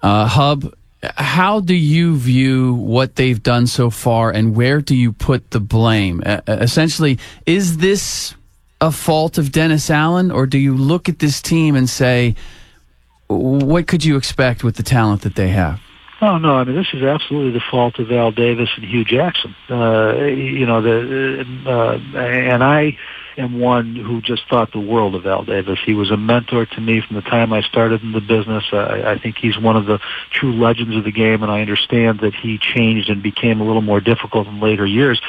uh, 0.00 0.26
Hub, 0.26 0.72
how 1.02 1.60
do 1.60 1.74
you 1.74 2.16
view 2.16 2.74
what 2.74 3.16
they've 3.16 3.42
done 3.42 3.66
so 3.66 3.90
far, 3.90 4.30
and 4.30 4.56
where 4.56 4.80
do 4.80 4.96
you 4.96 5.12
put 5.12 5.50
the 5.50 5.60
blame? 5.60 6.22
Uh, 6.24 6.40
essentially, 6.46 7.18
is 7.46 7.78
this 7.78 8.34
a 8.80 8.90
fault 8.90 9.38
of 9.38 9.52
Dennis 9.52 9.90
Allen, 9.90 10.30
or 10.30 10.46
do 10.46 10.58
you 10.58 10.76
look 10.76 11.08
at 11.08 11.18
this 11.18 11.40
team 11.40 11.76
and 11.76 11.88
say, 11.88 12.34
what 13.28 13.86
could 13.86 14.04
you 14.04 14.16
expect 14.16 14.64
with 14.64 14.76
the 14.76 14.82
talent 14.82 15.22
that 15.22 15.34
they 15.34 15.48
have? 15.48 15.80
Oh 16.20 16.36
no! 16.38 16.56
I 16.56 16.64
mean, 16.64 16.74
this 16.74 16.88
is 16.92 17.04
absolutely 17.04 17.52
the 17.52 17.64
fault 17.70 18.00
of 18.00 18.10
Al 18.10 18.32
Davis 18.32 18.70
and 18.74 18.84
Hue 18.84 19.04
Jackson. 19.04 19.54
Uh, 19.70 20.14
you 20.24 20.66
know, 20.66 20.82
the 20.82 21.46
uh, 21.64 22.18
and 22.18 22.64
I 22.64 22.98
am 23.38 23.60
one 23.60 23.94
who 23.94 24.20
just 24.20 24.42
thought 24.48 24.72
the 24.72 24.80
world 24.80 25.14
of 25.14 25.26
Al 25.26 25.44
Davis. 25.44 25.78
He 25.84 25.94
was 25.94 26.10
a 26.10 26.16
mentor 26.16 26.66
to 26.66 26.80
me 26.80 27.00
from 27.00 27.16
the 27.16 27.22
time 27.22 27.52
I 27.52 27.62
started 27.62 28.02
in 28.02 28.12
the 28.12 28.20
business. 28.20 28.64
I, 28.72 29.12
I 29.12 29.18
think 29.18 29.36
he's 29.38 29.58
one 29.58 29.76
of 29.76 29.86
the 29.86 30.00
true 30.30 30.52
legends 30.52 30.96
of 30.96 31.04
the 31.04 31.12
game, 31.12 31.42
and 31.42 31.50
I 31.50 31.60
understand 31.60 32.20
that 32.20 32.34
he 32.34 32.58
changed 32.58 33.08
and 33.08 33.22
became 33.22 33.60
a 33.60 33.64
little 33.64 33.82
more 33.82 34.00
difficult 34.00 34.46
in 34.48 34.60
later 34.60 34.84
years. 34.84 35.20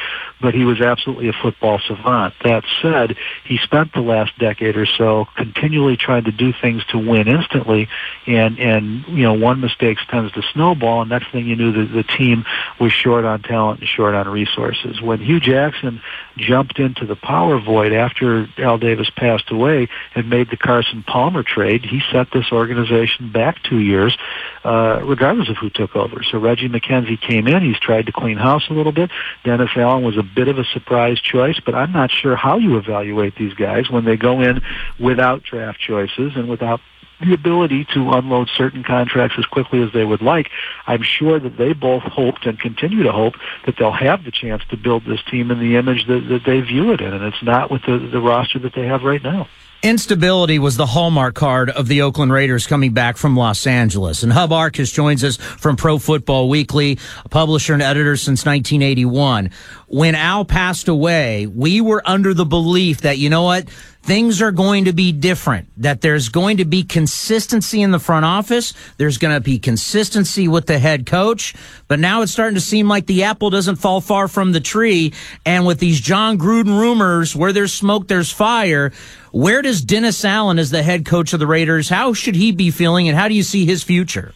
But 0.41 0.53
he 0.53 0.63
was 0.63 0.79
absolutely 0.81 1.27
a 1.27 1.33
football 1.33 1.79
savant. 1.85 2.33
That 2.43 2.63
said, 2.81 3.17
he 3.43 3.57
spent 3.57 3.93
the 3.93 4.01
last 4.01 4.37
decade 4.39 4.77
or 4.77 4.85
so 4.85 5.27
continually 5.35 5.97
trying 5.97 6.23
to 6.25 6.31
do 6.31 6.53
things 6.61 6.83
to 6.85 6.97
win 6.97 7.27
instantly, 7.27 7.89
and 8.25 8.57
and 8.57 9.05
you 9.07 9.23
know 9.23 9.33
one 9.33 9.59
mistake 9.59 9.97
tends 10.09 10.31
to 10.33 10.41
snowball, 10.53 11.01
and 11.01 11.09
next 11.09 11.31
thing 11.31 11.45
you 11.45 11.55
knew, 11.55 11.71
the, 11.73 11.93
the 11.93 12.03
team 12.03 12.45
was 12.79 12.93
short 12.93 13.25
on 13.25 13.41
talent 13.41 13.81
and 13.81 13.89
short 13.89 14.15
on 14.15 14.27
resources. 14.29 15.01
When 15.01 15.19
Hue 15.19 15.39
Jackson 15.39 16.01
jumped 16.37 16.79
into 16.79 17.05
the 17.05 17.17
power 17.17 17.59
void 17.59 17.91
after 17.99 18.47
Al 18.57 18.77
Davis 18.77 19.09
passed 19.15 19.51
away 19.51 19.88
and 20.15 20.29
made 20.29 20.49
the 20.49 20.57
Carson 20.57 21.03
Palmer 21.03 21.43
trade, 21.43 21.85
he 21.85 22.01
set 22.12 22.27
this 22.33 22.51
organization 22.51 23.31
back 23.31 23.62
two 23.63 23.79
years, 23.79 24.17
uh, 24.63 25.01
regardless 25.03 25.49
of 25.49 25.57
who 25.57 25.69
took 25.69 25.95
over. 25.95 26.23
So 26.23 26.39
Reggie 26.39 26.69
McKenzie 26.69 27.19
came 27.19 27.47
in. 27.47 27.62
He's 27.62 27.79
tried 27.79 28.05
to 28.07 28.12
clean 28.12 28.38
house 28.38 28.67
a 28.69 28.73
little 28.73 28.91
bit. 28.91 29.12
Dennis 29.43 29.69
Allen 29.75 30.03
was 30.03 30.17
a 30.17 30.23
bit 30.23 30.47
of 30.47 30.57
a 30.57 30.63
surprise 30.65 31.19
choice, 31.19 31.59
but 31.63 31.75
I'm 31.75 31.91
not 31.91 32.09
sure 32.12 32.35
how 32.35 32.57
you 32.57 32.77
evaluate 32.77 33.35
these 33.35 33.53
guys 33.53 33.89
when 33.89 34.05
they 34.05 34.17
go 34.17 34.41
in 34.41 34.62
without 34.99 35.43
draft 35.43 35.79
choices 35.79 36.33
and 36.35 36.49
without 36.49 36.79
the 37.19 37.34
ability 37.34 37.86
to 37.93 38.12
unload 38.12 38.49
certain 38.55 38.84
contracts 38.84 39.36
as 39.38 39.45
quickly 39.45 39.82
as 39.82 39.91
they 39.93 40.05
would 40.05 40.21
like. 40.21 40.49
I'm 40.88 41.03
sure 41.03 41.39
that 41.39 41.58
they 41.58 41.73
both 41.73 42.03
hoped 42.03 42.45
and 42.45 42.60
continue 42.60 43.03
to 43.03 43.12
hope 43.12 43.36
that 43.65 43.75
they'll 43.77 43.91
have 43.91 44.23
the 44.23 44.32
chance 44.32 44.63
to 44.69 44.77
build 44.77 45.05
this 45.05 45.21
team 45.29 45.51
in 45.51 45.60
the 45.60 45.75
image 45.75 46.08
that, 46.08 46.27
that 46.29 46.43
they 46.45 46.62
view 46.62 46.91
it 46.91 47.01
in, 47.01 47.13
and 47.13 47.23
it's 47.23 47.43
not 47.43 47.69
with 47.71 47.84
the, 47.84 47.97
the 47.97 48.19
roster 48.19 48.60
that 48.60 48.73
they 48.73 48.86
have 48.86 49.03
right 49.03 49.23
now. 49.23 49.47
Instability 49.82 50.60
was 50.60 50.75
the 50.75 50.86
hallmark 50.86 51.36
card 51.36 51.69
of 51.69 51.88
the 51.88 52.01
Oakland 52.01 52.34
Raiders 52.34 52.67
coming 52.67 52.91
back 52.91 53.15
from 53.15 53.38
Los 53.38 53.65
Angeles. 53.65 54.23
And 54.23 54.34
Hub 54.34 54.49
Arkush 54.49 54.93
joins 54.93 55.23
us 55.23 55.38
from 55.38 55.77
Pro 55.77 55.97
Football 55.97 56.49
Weekly, 56.49 56.99
a 57.23 57.29
publisher 57.29 57.73
and 57.73 57.82
editor 57.82 58.17
since 58.17 58.45
1981. 58.45 59.51
When 59.88 60.15
Al 60.15 60.43
passed 60.43 60.89
away, 60.89 61.47
we 61.47 61.79
were 61.79 62.01
under 62.05 62.34
the 62.34 62.43
belief 62.43 63.01
that, 63.01 63.19
you 63.19 63.29
know 63.29 63.43
what? 63.43 63.69
Things 64.09 64.41
are 64.41 64.51
going 64.51 64.85
to 64.85 64.91
be 64.91 65.11
different, 65.11 65.67
that 65.77 66.01
there's 66.01 66.29
going 66.29 66.57
to 66.57 66.65
be 66.65 66.81
consistency 66.81 67.83
in 67.83 67.91
the 67.91 67.99
front 67.99 68.25
office. 68.25 68.73
There's 68.97 69.19
going 69.19 69.35
to 69.35 69.39
be 69.39 69.59
consistency 69.59 70.47
with 70.47 70.65
the 70.65 70.79
head 70.79 71.05
coach. 71.05 71.53
But 71.87 71.99
now 71.99 72.23
it's 72.23 72.31
starting 72.31 72.55
to 72.55 72.59
seem 72.59 72.87
like 72.87 73.05
the 73.05 73.25
apple 73.25 73.51
doesn't 73.51 73.75
fall 73.75 74.01
far 74.01 74.27
from 74.27 74.51
the 74.51 74.61
tree. 74.61 75.13
And 75.45 75.67
with 75.67 75.77
these 75.77 76.01
Jon 76.01 76.39
Gruden 76.39 76.79
rumors, 76.79 77.35
where 77.35 77.53
there's 77.53 77.71
smoke, 77.71 78.07
there's 78.07 78.31
fire. 78.31 78.91
Where 79.31 79.61
does 79.61 79.83
Dennis 79.83 80.25
Allen 80.25 80.57
as 80.57 80.71
the 80.71 80.81
head 80.81 81.05
coach 81.05 81.33
of 81.33 81.39
the 81.39 81.45
Raiders, 81.45 81.87
how 81.87 82.13
should 82.13 82.35
he 82.35 82.51
be 82.51 82.71
feeling 82.71 83.09
and 83.09 83.15
how 83.15 83.27
do 83.27 83.35
you 83.35 83.43
see 83.43 83.67
his 83.67 83.83
future? 83.83 84.33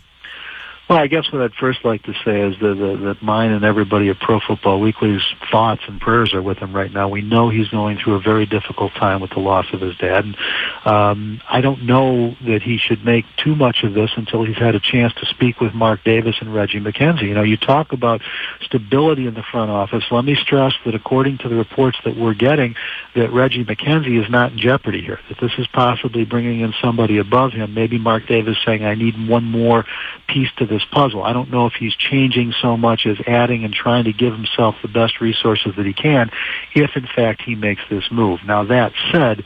Well, 0.90 1.00
I 1.00 1.08
guess 1.08 1.32
what 1.32 1.42
I'd 1.42 1.54
first 1.54 1.86
like 1.86 2.04
to 2.04 2.14
say 2.26 2.42
is 2.42 2.60
that, 2.60 2.76
that, 2.76 3.00
that 3.06 3.24
mine 3.24 3.52
and 3.52 3.64
everybody 3.64 4.10
at 4.10 4.20
Pro 4.20 4.42
Football 4.42 4.82
Weekly's 4.82 5.22
thoughts 5.50 5.82
and 5.88 6.00
prayers 6.00 6.34
are 6.34 6.42
with 6.42 6.58
him 6.58 6.76
right 6.76 6.92
now. 6.92 7.08
We 7.08 7.22
know 7.22 7.48
he's 7.48 7.70
going 7.70 7.98
through 7.98 8.16
a 8.16 8.20
very 8.20 8.46
difficult 8.46 8.92
time 8.96 9.22
with 9.22 9.32
the 9.32 9.40
loss 9.40 9.66
of 9.72 9.80
his 9.80 9.96
dad. 9.96 10.26
And, 10.26 10.38
um, 10.86 11.42
I 11.50 11.62
don't 11.62 11.84
know 11.84 12.36
that 12.46 12.64
he 12.64 12.78
should 12.78 13.06
make 13.06 13.24
too 13.38 13.56
much 13.56 13.84
of 13.84 13.94
this 13.94 14.12
until 14.18 14.44
he's 14.44 14.58
had 14.58 14.76
a 14.76 14.80
chance 14.82 15.14
to 15.22 15.26
speak 15.28 15.62
with 15.62 15.74
Mark 15.74 16.04
Davis 16.04 16.36
and 16.42 16.54
Reggie 16.54 16.82
McKenzie. 16.82 17.24
You 17.24 17.34
know, 17.34 17.44
you 17.44 17.56
talk 17.56 17.94
about 17.94 18.22
stability 18.62 19.26
in 19.26 19.36
the 19.36 19.44
front 19.44 19.72
office. 19.72 20.04
Let 20.12 20.26
me 20.26 20.36
stress 20.36 20.74
that 20.84 20.96
according 20.96 21.38
to 21.40 21.50
the 21.50 21.56
reports 21.56 21.98
that 22.04 22.18
we're 22.18 22.34
getting, 22.34 22.76
that 23.16 23.32
Reggie 23.32 23.64
McKenzie 23.64 24.22
is 24.22 24.30
not 24.30 24.52
in 24.52 24.58
jeopardy 24.58 25.02
here. 25.02 25.22
That 25.30 25.40
this 25.40 25.54
is 25.58 25.66
possibly 25.68 26.26
bringing 26.26 26.60
in 26.60 26.74
somebody 26.82 27.20
above 27.20 27.54
him. 27.54 27.74
Maybe 27.74 27.98
Mark 27.98 28.28
Davis 28.28 28.58
saying, 28.66 28.84
"I 28.84 28.96
need 28.96 29.30
one 29.30 29.46
more 29.46 29.86
piece 30.28 30.50
to 30.58 30.73
this 30.74 30.86
puzzle." 30.92 31.24
I 31.24 31.34
don't 31.34 31.52
know 31.52 31.66
if 31.66 31.74
he's 31.74 31.96
changing 31.96 32.54
so 32.62 32.76
much 32.76 33.06
as 33.06 33.18
adding 33.28 33.64
and 33.64 33.74
trying 33.74 34.06
to 34.06 34.14
give 34.14 34.34
himself 34.34 34.76
the 34.82 34.88
best 34.88 35.22
resources 35.22 35.74
that 35.78 35.86
he 35.86 35.94
can, 35.94 36.32
if 36.74 36.96
in 36.96 37.08
fact 37.08 37.42
he 37.42 37.56
makes 37.56 37.82
this 37.90 38.12
move. 38.12 38.40
Now 38.46 38.64
that 38.64 38.94
said 39.12 39.46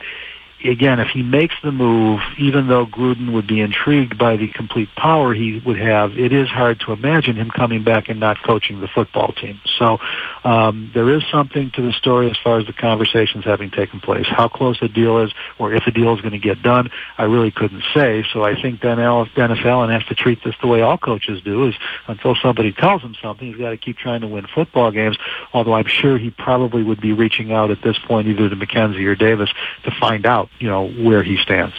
again, 0.64 1.00
if 1.00 1.08
he 1.08 1.22
makes 1.22 1.54
the 1.62 1.70
move, 1.70 2.20
even 2.38 2.68
though 2.68 2.86
Gruden 2.86 3.32
would 3.32 3.46
be 3.46 3.60
intrigued 3.60 4.18
by 4.18 4.36
the 4.36 4.48
complete 4.48 4.88
power 4.96 5.34
he 5.34 5.62
would 5.64 5.78
have, 5.78 6.18
it 6.18 6.32
is 6.32 6.48
hard 6.48 6.80
to 6.80 6.92
imagine 6.92 7.36
him 7.36 7.50
coming 7.50 7.84
back 7.84 8.08
and 8.08 8.18
not 8.18 8.42
coaching 8.42 8.80
the 8.80 8.88
football 8.88 9.32
team. 9.32 9.60
So 9.78 9.98
um, 10.44 10.90
there 10.94 11.10
is 11.10 11.22
something 11.30 11.70
to 11.74 11.82
the 11.82 11.92
story 11.92 12.30
as 12.30 12.36
far 12.42 12.58
as 12.58 12.66
the 12.66 12.72
conversations 12.72 13.44
having 13.44 13.70
taken 13.70 14.00
place. 14.00 14.26
How 14.26 14.48
close 14.48 14.78
a 14.82 14.88
deal 14.88 15.18
is, 15.18 15.32
or 15.58 15.72
if 15.72 15.86
a 15.86 15.90
deal 15.90 16.14
is 16.14 16.20
going 16.20 16.32
to 16.32 16.38
get 16.38 16.62
done, 16.62 16.90
I 17.16 17.24
really 17.24 17.50
couldn't 17.50 17.84
say. 17.94 18.24
So 18.32 18.42
I 18.42 18.60
think 18.60 18.80
Dennis 18.80 19.58
Allen 19.64 19.90
has 19.90 20.04
to 20.06 20.14
treat 20.14 20.42
this 20.44 20.54
the 20.60 20.66
way 20.66 20.82
all 20.82 20.98
coaches 20.98 21.40
do: 21.42 21.68
is 21.68 21.74
until 22.06 22.34
somebody 22.42 22.72
tells 22.72 23.02
him 23.02 23.14
something, 23.22 23.48
he's 23.48 23.56
got 23.56 23.70
to 23.70 23.76
keep 23.76 23.96
trying 23.96 24.22
to 24.22 24.26
win 24.26 24.46
football 24.52 24.90
games. 24.90 25.16
Although 25.52 25.74
I'm 25.74 25.86
sure 25.86 26.18
he 26.18 26.30
probably 26.30 26.82
would 26.82 27.00
be 27.00 27.12
reaching 27.12 27.52
out 27.52 27.70
at 27.70 27.82
this 27.82 27.98
point 27.98 28.28
either 28.28 28.48
to 28.48 28.56
McKenzie 28.56 29.06
or 29.06 29.14
Davis 29.14 29.50
to 29.84 29.90
find 29.98 30.26
out 30.26 30.47
you 30.58 30.68
know 30.68 30.88
where 30.88 31.22
he 31.22 31.36
stands. 31.38 31.74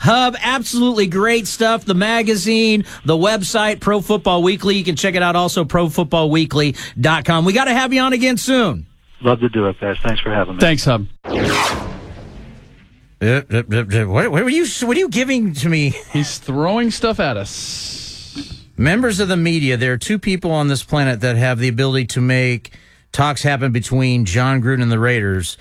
Hub, 0.00 0.36
absolutely 0.40 1.06
great 1.06 1.46
stuff. 1.46 1.84
The 1.84 1.94
magazine, 1.94 2.84
the 3.04 3.16
website, 3.16 3.80
Pro 3.80 4.00
Football 4.00 4.42
Weekly. 4.42 4.76
You 4.76 4.84
can 4.84 4.96
check 4.96 5.14
it 5.14 5.22
out 5.22 5.36
also 5.36 5.64
profootballweekly.com. 5.64 7.44
We 7.44 7.52
got 7.52 7.64
to 7.64 7.74
have 7.74 7.92
you 7.92 8.00
on 8.00 8.12
again 8.12 8.36
soon. 8.36 8.86
Love 9.22 9.40
to 9.40 9.48
do 9.48 9.66
it, 9.66 9.78
guys. 9.80 9.96
Thanks 10.02 10.20
for 10.20 10.32
having 10.32 10.56
me. 10.56 10.60
Thanks, 10.60 10.84
Hub. 10.84 11.06
What, 13.20 14.30
what, 14.30 14.30
were 14.30 14.48
you? 14.48 14.66
What 14.82 14.96
are 14.96 15.00
you 15.00 15.10
giving 15.10 15.52
to 15.54 15.68
me? 15.68 15.90
He's 16.12 16.38
throwing 16.38 16.90
stuff 16.90 17.20
at 17.20 17.36
us. 17.36 18.66
Members 18.78 19.20
of 19.20 19.28
the 19.28 19.36
media. 19.36 19.76
There 19.76 19.92
are 19.92 19.98
two 19.98 20.18
people 20.18 20.52
on 20.52 20.68
this 20.68 20.82
planet 20.82 21.20
that 21.20 21.36
have 21.36 21.58
the 21.58 21.68
ability 21.68 22.06
to 22.06 22.22
make 22.22 22.72
talks 23.12 23.42
happen 23.42 23.72
between 23.72 24.24
Jon 24.24 24.62
Gruden 24.62 24.82
and 24.82 24.90
the 24.90 24.98
Raiders 24.98 25.58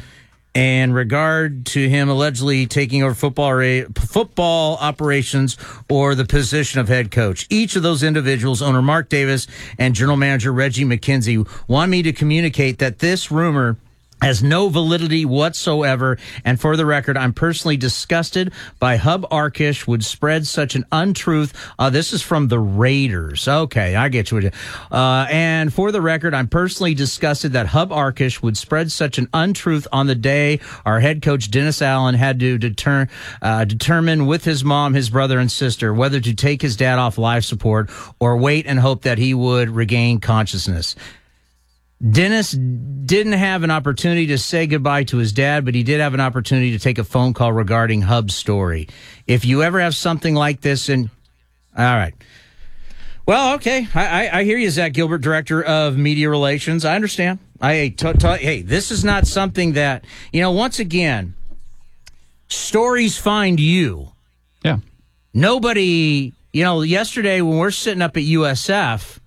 in 0.53 0.93
regard 0.93 1.65
to 1.67 1.89
him 1.89 2.09
allegedly 2.09 2.65
taking 2.65 3.03
over 3.03 3.13
football 3.13 3.83
football 3.95 4.77
operations 4.77 5.57
or 5.89 6.15
the 6.15 6.25
position 6.25 6.79
of 6.79 6.87
head 6.87 7.11
coach. 7.11 7.45
Each 7.49 7.75
of 7.75 7.83
those 7.83 8.03
individuals, 8.03 8.61
owner 8.61 8.81
Mark 8.81 9.09
Davis 9.09 9.47
and 9.77 9.93
general 9.93 10.17
manager 10.17 10.51
Reggie 10.51 10.85
McKenzie, 10.85 11.47
want 11.67 11.91
me 11.91 12.01
to 12.03 12.13
communicate 12.13 12.79
that 12.79 12.99
this 12.99 13.31
rumor 13.31 13.77
has 14.21 14.43
no 14.43 14.69
validity 14.69 15.25
whatsoever. 15.25 16.17
And 16.43 16.59
for 16.59 16.75
the 16.75 16.85
record, 16.85 17.17
I'm 17.17 17.33
personally 17.33 17.77
disgusted 17.77 18.51
by 18.79 18.97
Hub 18.97 19.29
Arkush 19.29 19.87
would 19.87 20.03
spread 20.03 20.47
such 20.47 20.75
an 20.75 20.85
untruth. 20.91 21.53
Uh, 21.77 21.89
this 21.89 22.13
is 22.13 22.21
from 22.21 22.47
the 22.47 22.59
Raiders. 22.59 23.47
Okay, 23.47 23.95
I 23.95 24.09
get 24.09 24.31
you. 24.31 24.51
Uh, 24.91 25.27
and 25.29 25.73
for 25.73 25.91
the 25.91 26.01
record, 26.01 26.33
I'm 26.33 26.47
personally 26.47 26.93
disgusted 26.93 27.53
that 27.53 27.67
Hub 27.67 27.89
Arkush 27.91 28.41
would 28.41 28.57
spread 28.57 28.91
such 28.91 29.17
an 29.17 29.27
untruth 29.33 29.87
on 29.91 30.07
the 30.07 30.15
day 30.15 30.59
our 30.85 30.99
head 30.99 31.21
coach 31.21 31.51
Dennis 31.51 31.81
Allen 31.81 32.15
had 32.15 32.39
to 32.39 32.57
deter, 32.57 33.07
uh, 33.41 33.65
determine 33.65 34.25
with 34.25 34.43
his 34.43 34.63
mom, 34.63 34.93
his 34.93 35.09
brother, 35.09 35.39
and 35.39 35.51
sister 35.51 35.93
whether 35.93 36.19
to 36.19 36.33
take 36.33 36.61
his 36.61 36.75
dad 36.75 36.99
off 36.99 37.17
life 37.17 37.43
support 37.43 37.89
or 38.19 38.37
wait 38.37 38.65
and 38.65 38.79
hope 38.79 39.03
that 39.03 39.17
he 39.17 39.33
would 39.33 39.69
regain 39.69 40.19
consciousness. 40.19 40.95
Dennis 42.07 42.51
didn't 42.51 43.33
have 43.33 43.63
an 43.63 43.71
opportunity 43.71 44.27
to 44.27 44.37
say 44.37 44.67
goodbye 44.67 45.03
to 45.05 45.17
his 45.17 45.33
dad, 45.33 45.65
but 45.65 45.75
he 45.75 45.83
did 45.83 45.99
have 45.99 46.13
an 46.13 46.21
opportunity 46.21 46.71
to 46.71 46.79
take 46.79 46.97
a 46.97 47.03
phone 47.03 47.33
call 47.33 47.51
regarding 47.51 48.01
Hub's 48.01 48.35
story. 48.35 48.87
If 49.27 49.43
you 49.43 49.63
ever 49.63 49.81
have 49.81 49.95
something 49.95 50.33
like 50.33 50.61
this, 50.61 50.87
and 50.87 51.09
all 51.77 51.83
right. 51.83 52.13
Well, 53.25 53.55
okay. 53.55 53.87
I, 53.93 54.27
I, 54.27 54.39
I 54.39 54.43
hear 54.45 54.57
you, 54.57 54.69
Zak 54.69 54.93
Gilbert, 54.93 55.19
director 55.19 55.61
of 55.61 55.97
media 55.97 56.29
relations. 56.29 56.85
I 56.85 56.95
understand. 56.95 57.39
I 57.61 57.93
t- 57.95 58.13
t- 58.13 58.27
hey, 58.37 58.61
this 58.61 58.91
is 58.91 59.03
not 59.03 59.27
something 59.27 59.73
that 59.73 60.05
you 60.31 60.41
know. 60.41 60.51
Once 60.51 60.79
again, 60.79 61.35
stories 62.47 63.17
find 63.17 63.59
you. 63.59 64.13
Yeah. 64.63 64.77
Nobody, 65.33 66.33
you 66.53 66.63
know. 66.63 66.81
Yesterday, 66.81 67.41
when 67.41 67.57
we're 67.57 67.71
sitting 67.71 68.01
up 68.01 68.15
at 68.15 68.23
USF 68.23 69.19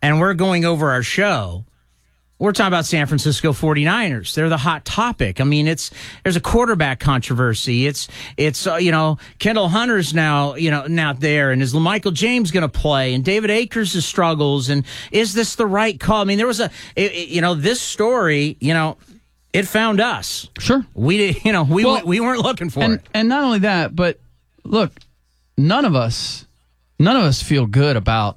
and 0.00 0.20
we're 0.20 0.34
going 0.34 0.64
over 0.64 0.90
our 0.92 1.02
show, 1.02 1.64
we're 2.38 2.52
talking 2.52 2.68
about 2.68 2.84
San 2.84 3.06
Francisco 3.06 3.52
49ers. 3.52 4.34
They're 4.34 4.48
the 4.48 4.58
hot 4.58 4.84
topic. 4.84 5.40
I 5.40 5.44
mean, 5.44 5.66
it's 5.66 5.90
there's 6.22 6.36
a 6.36 6.40
quarterback 6.40 7.00
controversy. 7.00 7.86
It's 7.86 8.08
it's 8.36 8.66
uh, 8.66 8.76
you 8.76 8.92
know 8.92 9.18
Kendall 9.38 9.68
Hunter's 9.68 10.12
now 10.12 10.54
you 10.54 10.70
know 10.70 10.86
now 10.86 11.12
there, 11.14 11.50
and 11.50 11.62
is 11.62 11.72
Michael 11.72 12.12
James 12.12 12.50
going 12.50 12.62
to 12.62 12.68
play? 12.68 13.14
And 13.14 13.24
David 13.24 13.50
Akers' 13.50 14.04
struggles, 14.04 14.68
and 14.68 14.84
is 15.12 15.32
this 15.32 15.54
the 15.54 15.66
right 15.66 15.98
call? 15.98 16.20
I 16.20 16.24
mean, 16.24 16.38
there 16.38 16.46
was 16.46 16.60
a 16.60 16.70
it, 16.94 17.12
it, 17.12 17.28
you 17.28 17.40
know 17.40 17.54
this 17.54 17.80
story. 17.80 18.56
You 18.60 18.74
know, 18.74 18.98
it 19.54 19.66
found 19.66 20.00
us. 20.00 20.50
Sure, 20.58 20.84
we 20.94 21.16
didn't 21.16 21.44
you 21.44 21.52
know 21.52 21.62
we 21.62 21.84
well, 21.84 22.04
we 22.04 22.20
weren't 22.20 22.42
looking 22.42 22.68
for 22.68 22.80
and, 22.80 22.94
it. 22.94 23.08
And 23.14 23.28
not 23.28 23.44
only 23.44 23.60
that, 23.60 23.96
but 23.96 24.20
look, 24.62 24.92
none 25.56 25.86
of 25.86 25.94
us 25.94 26.46
none 26.98 27.16
of 27.16 27.22
us 27.22 27.42
feel 27.42 27.66
good 27.66 27.96
about 27.96 28.36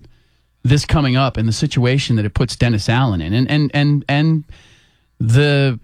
this 0.63 0.85
coming 0.85 1.15
up 1.15 1.37
and 1.37 1.47
the 1.47 1.53
situation 1.53 2.15
that 2.17 2.25
it 2.25 2.33
puts 2.33 2.55
Dennis 2.55 2.89
Allen 2.89 3.21
in, 3.21 3.33
and 3.33 3.49
and 3.49 3.71
and 3.73 4.05
and 4.07 4.43
the 5.19 5.79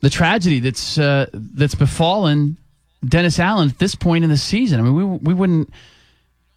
the 0.00 0.10
tragedy 0.10 0.60
that's 0.60 0.98
uh, 0.98 1.26
that's 1.32 1.74
befallen 1.74 2.56
Dennis 3.06 3.38
Allen 3.38 3.68
at 3.70 3.78
this 3.78 3.94
point 3.94 4.24
in 4.24 4.30
the 4.30 4.36
season. 4.36 4.80
I 4.80 4.82
mean, 4.82 4.94
we 4.94 5.04
we 5.04 5.34
wouldn't. 5.34 5.70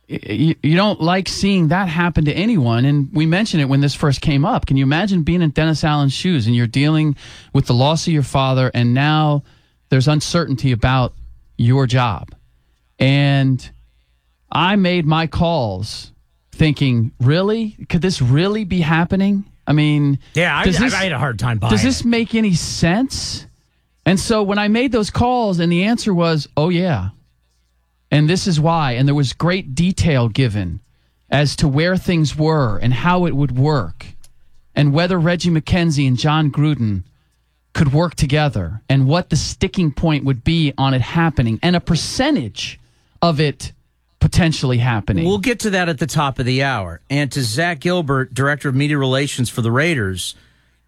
You, 0.07 0.55
you 0.63 0.75
don't 0.75 0.99
like 0.99 1.29
seeing 1.29 1.67
that 1.67 1.87
happen 1.87 2.25
to 2.25 2.33
anyone, 2.33 2.83
and 2.85 3.09
we 3.13 3.27
mentioned 3.27 3.61
it 3.61 3.65
when 3.65 3.81
this 3.81 3.93
first 3.93 4.21
came 4.21 4.43
up. 4.43 4.65
Can 4.65 4.75
you 4.75 4.83
imagine 4.83 5.21
being 5.21 5.43
in 5.43 5.51
Dennis 5.51 5.83
Allen's 5.83 6.13
shoes 6.13 6.47
and 6.47 6.55
you're 6.55 6.65
dealing 6.65 7.15
with 7.53 7.67
the 7.67 7.75
loss 7.75 8.07
of 8.07 8.13
your 8.13 8.23
father, 8.23 8.71
and 8.73 8.95
now 8.95 9.43
there's 9.89 10.07
uncertainty 10.07 10.71
about 10.71 11.13
your 11.57 11.85
job? 11.85 12.33
And 12.97 13.69
I 14.51 14.77
made 14.77 15.05
my 15.05 15.27
calls 15.27 16.11
thinking, 16.59 17.11
really? 17.19 17.75
Could 17.89 18.01
this 18.03 18.21
really 18.21 18.65
be 18.65 18.81
happening? 18.81 19.45
I 19.65 19.73
mean, 19.73 20.19
Yeah, 20.35 20.55
I, 20.55 20.65
does 20.65 20.77
I, 20.77 20.83
this- 20.83 20.93
I 20.93 21.03
had 21.03 21.11
a 21.13 21.17
hard 21.17 21.39
time 21.39 21.57
buying 21.57 21.71
does 21.71 21.81
this 21.83 22.01
it. 22.01 22.05
make 22.05 22.35
any 22.35 22.53
sense? 22.53 23.47
And 24.05 24.19
so 24.19 24.43
when 24.43 24.59
I 24.59 24.67
made 24.67 24.91
those 24.91 25.09
calls, 25.09 25.59
and 25.59 25.71
the 25.71 25.83
answer 25.83 26.13
was, 26.13 26.47
oh, 26.57 26.69
yeah. 26.69 27.09
And 28.11 28.27
this 28.29 28.47
is 28.47 28.59
why. 28.59 28.93
And 28.93 29.07
there 29.07 29.15
was 29.15 29.33
great 29.33 29.75
detail 29.75 30.29
given 30.29 30.79
as 31.29 31.55
to 31.57 31.67
where 31.67 31.95
things 31.95 32.35
were 32.35 32.77
and 32.77 32.91
how 32.93 33.25
it 33.25 33.35
would 33.35 33.57
work, 33.57 34.05
and 34.75 34.93
whether 34.93 35.19
Reggie 35.19 35.51
McKenzie 35.51 36.07
and 36.07 36.17
Jon 36.17 36.51
Gruden 36.51 37.03
could 37.73 37.93
work 37.93 38.15
together, 38.15 38.81
and 38.89 39.07
what 39.07 39.29
the 39.29 39.35
sticking 39.35 39.91
point 39.91 40.25
would 40.25 40.43
be 40.43 40.73
on 40.77 40.95
it 40.95 41.01
happening, 41.01 41.59
and 41.61 41.75
a 41.75 41.79
percentage 41.79 42.79
of 43.21 43.39
it 43.39 43.71
potentially 44.19 44.77
happening. 44.77 45.25
We'll 45.25 45.37
get 45.37 45.59
to 45.61 45.69
that 45.71 45.89
at 45.89 45.97
the 45.97 46.07
top 46.07 46.39
of 46.39 46.45
the 46.45 46.63
hour. 46.63 47.01
And 47.09 47.31
to 47.31 47.41
Zak 47.41 47.79
Gilbert, 47.79 48.33
Director 48.33 48.69
of 48.69 48.75
Media 48.75 48.97
Relations 48.97 49.49
for 49.49 49.61
the 49.61 49.71
Raiders, 49.71 50.35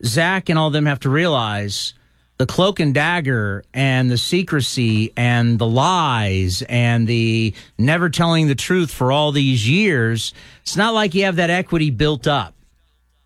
Zak 0.03 0.49
and 0.49 0.59
all 0.59 0.67
of 0.67 0.73
them 0.73 0.85
have 0.85 0.99
to 1.01 1.09
realize 1.09 1.93
the 2.37 2.45
cloak 2.47 2.79
and 2.79 2.93
dagger 2.93 3.63
and 3.73 4.09
the 4.09 4.17
secrecy 4.17 5.13
and 5.15 5.59
the 5.59 5.67
lies 5.67 6.63
and 6.63 7.07
the 7.07 7.53
never 7.77 8.09
telling 8.09 8.47
the 8.47 8.55
truth 8.55 8.91
for 8.91 9.11
all 9.11 9.31
these 9.31 9.69
years. 9.69 10.33
It's 10.63 10.75
not 10.75 10.93
like 10.93 11.13
you 11.13 11.25
have 11.25 11.35
that 11.35 11.51
equity 11.51 11.91
built 11.91 12.27
up. 12.27 12.55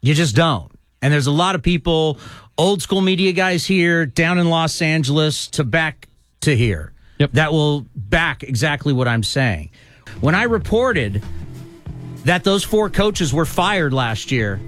You 0.01 0.13
just 0.13 0.35
don't. 0.35 0.69
And 1.01 1.13
there's 1.13 1.27
a 1.27 1.31
lot 1.31 1.55
of 1.55 1.63
people, 1.63 2.19
old 2.57 2.81
school 2.81 2.99
media 3.01 3.31
guys 3.31 3.65
here, 3.65 4.05
down 4.05 4.37
in 4.37 4.49
Los 4.49 4.81
Angeles, 4.81 5.47
to 5.49 5.63
back 5.63 6.09
to 6.41 6.55
here, 6.55 6.91
that 7.31 7.53
will 7.53 7.85
back 7.95 8.43
exactly 8.43 8.91
what 8.91 9.07
I'm 9.07 9.23
saying. 9.23 9.69
When 10.21 10.35
I 10.35 10.43
reported 10.43 11.21
that 12.23 12.43
those 12.43 12.63
four 12.63 12.89
coaches 12.89 13.33
were 13.33 13.45
fired 13.45 13.93
last 13.93 14.31
year, 14.31 14.59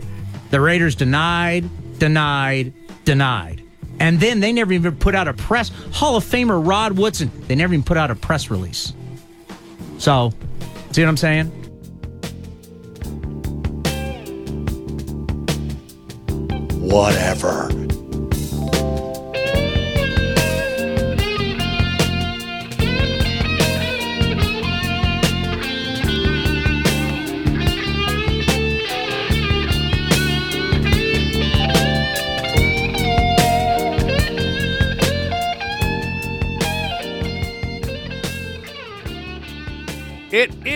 the 0.51 0.61
Raiders 0.61 0.95
denied, 0.95 1.69
denied, 1.99 2.73
denied. 3.05 3.63
And 3.99 4.19
then 4.19 4.39
they 4.39 4.53
never 4.53 4.73
even 4.73 4.95
put 4.95 5.15
out 5.15 5.27
a 5.27 5.33
press. 5.33 5.69
Hall 5.91 6.17
of 6.17 6.23
Famer 6.23 6.65
Rod 6.65 6.97
Woodson, 6.97 7.31
they 7.47 7.55
never 7.55 7.73
even 7.73 7.83
put 7.83 7.97
out 7.97 8.11
a 8.11 8.15
press 8.15 8.51
release. 8.51 8.93
So, 9.97 10.31
see 10.91 11.01
what 11.01 11.09
I'm 11.09 11.17
saying? 11.17 11.47
Whatever. 16.79 17.86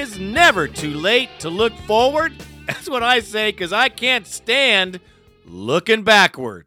Is 0.02 0.20
never 0.20 0.68
too 0.68 0.96
late 0.96 1.30
to 1.38 1.48
look 1.48 1.74
forward. 1.74 2.34
That's 2.66 2.90
what 2.90 3.04
I 3.04 3.20
say 3.20 3.52
because 3.52 3.72
I 3.72 3.88
can't 3.88 4.26
stand 4.26 5.00
looking 5.46 6.02
backward. 6.02 6.66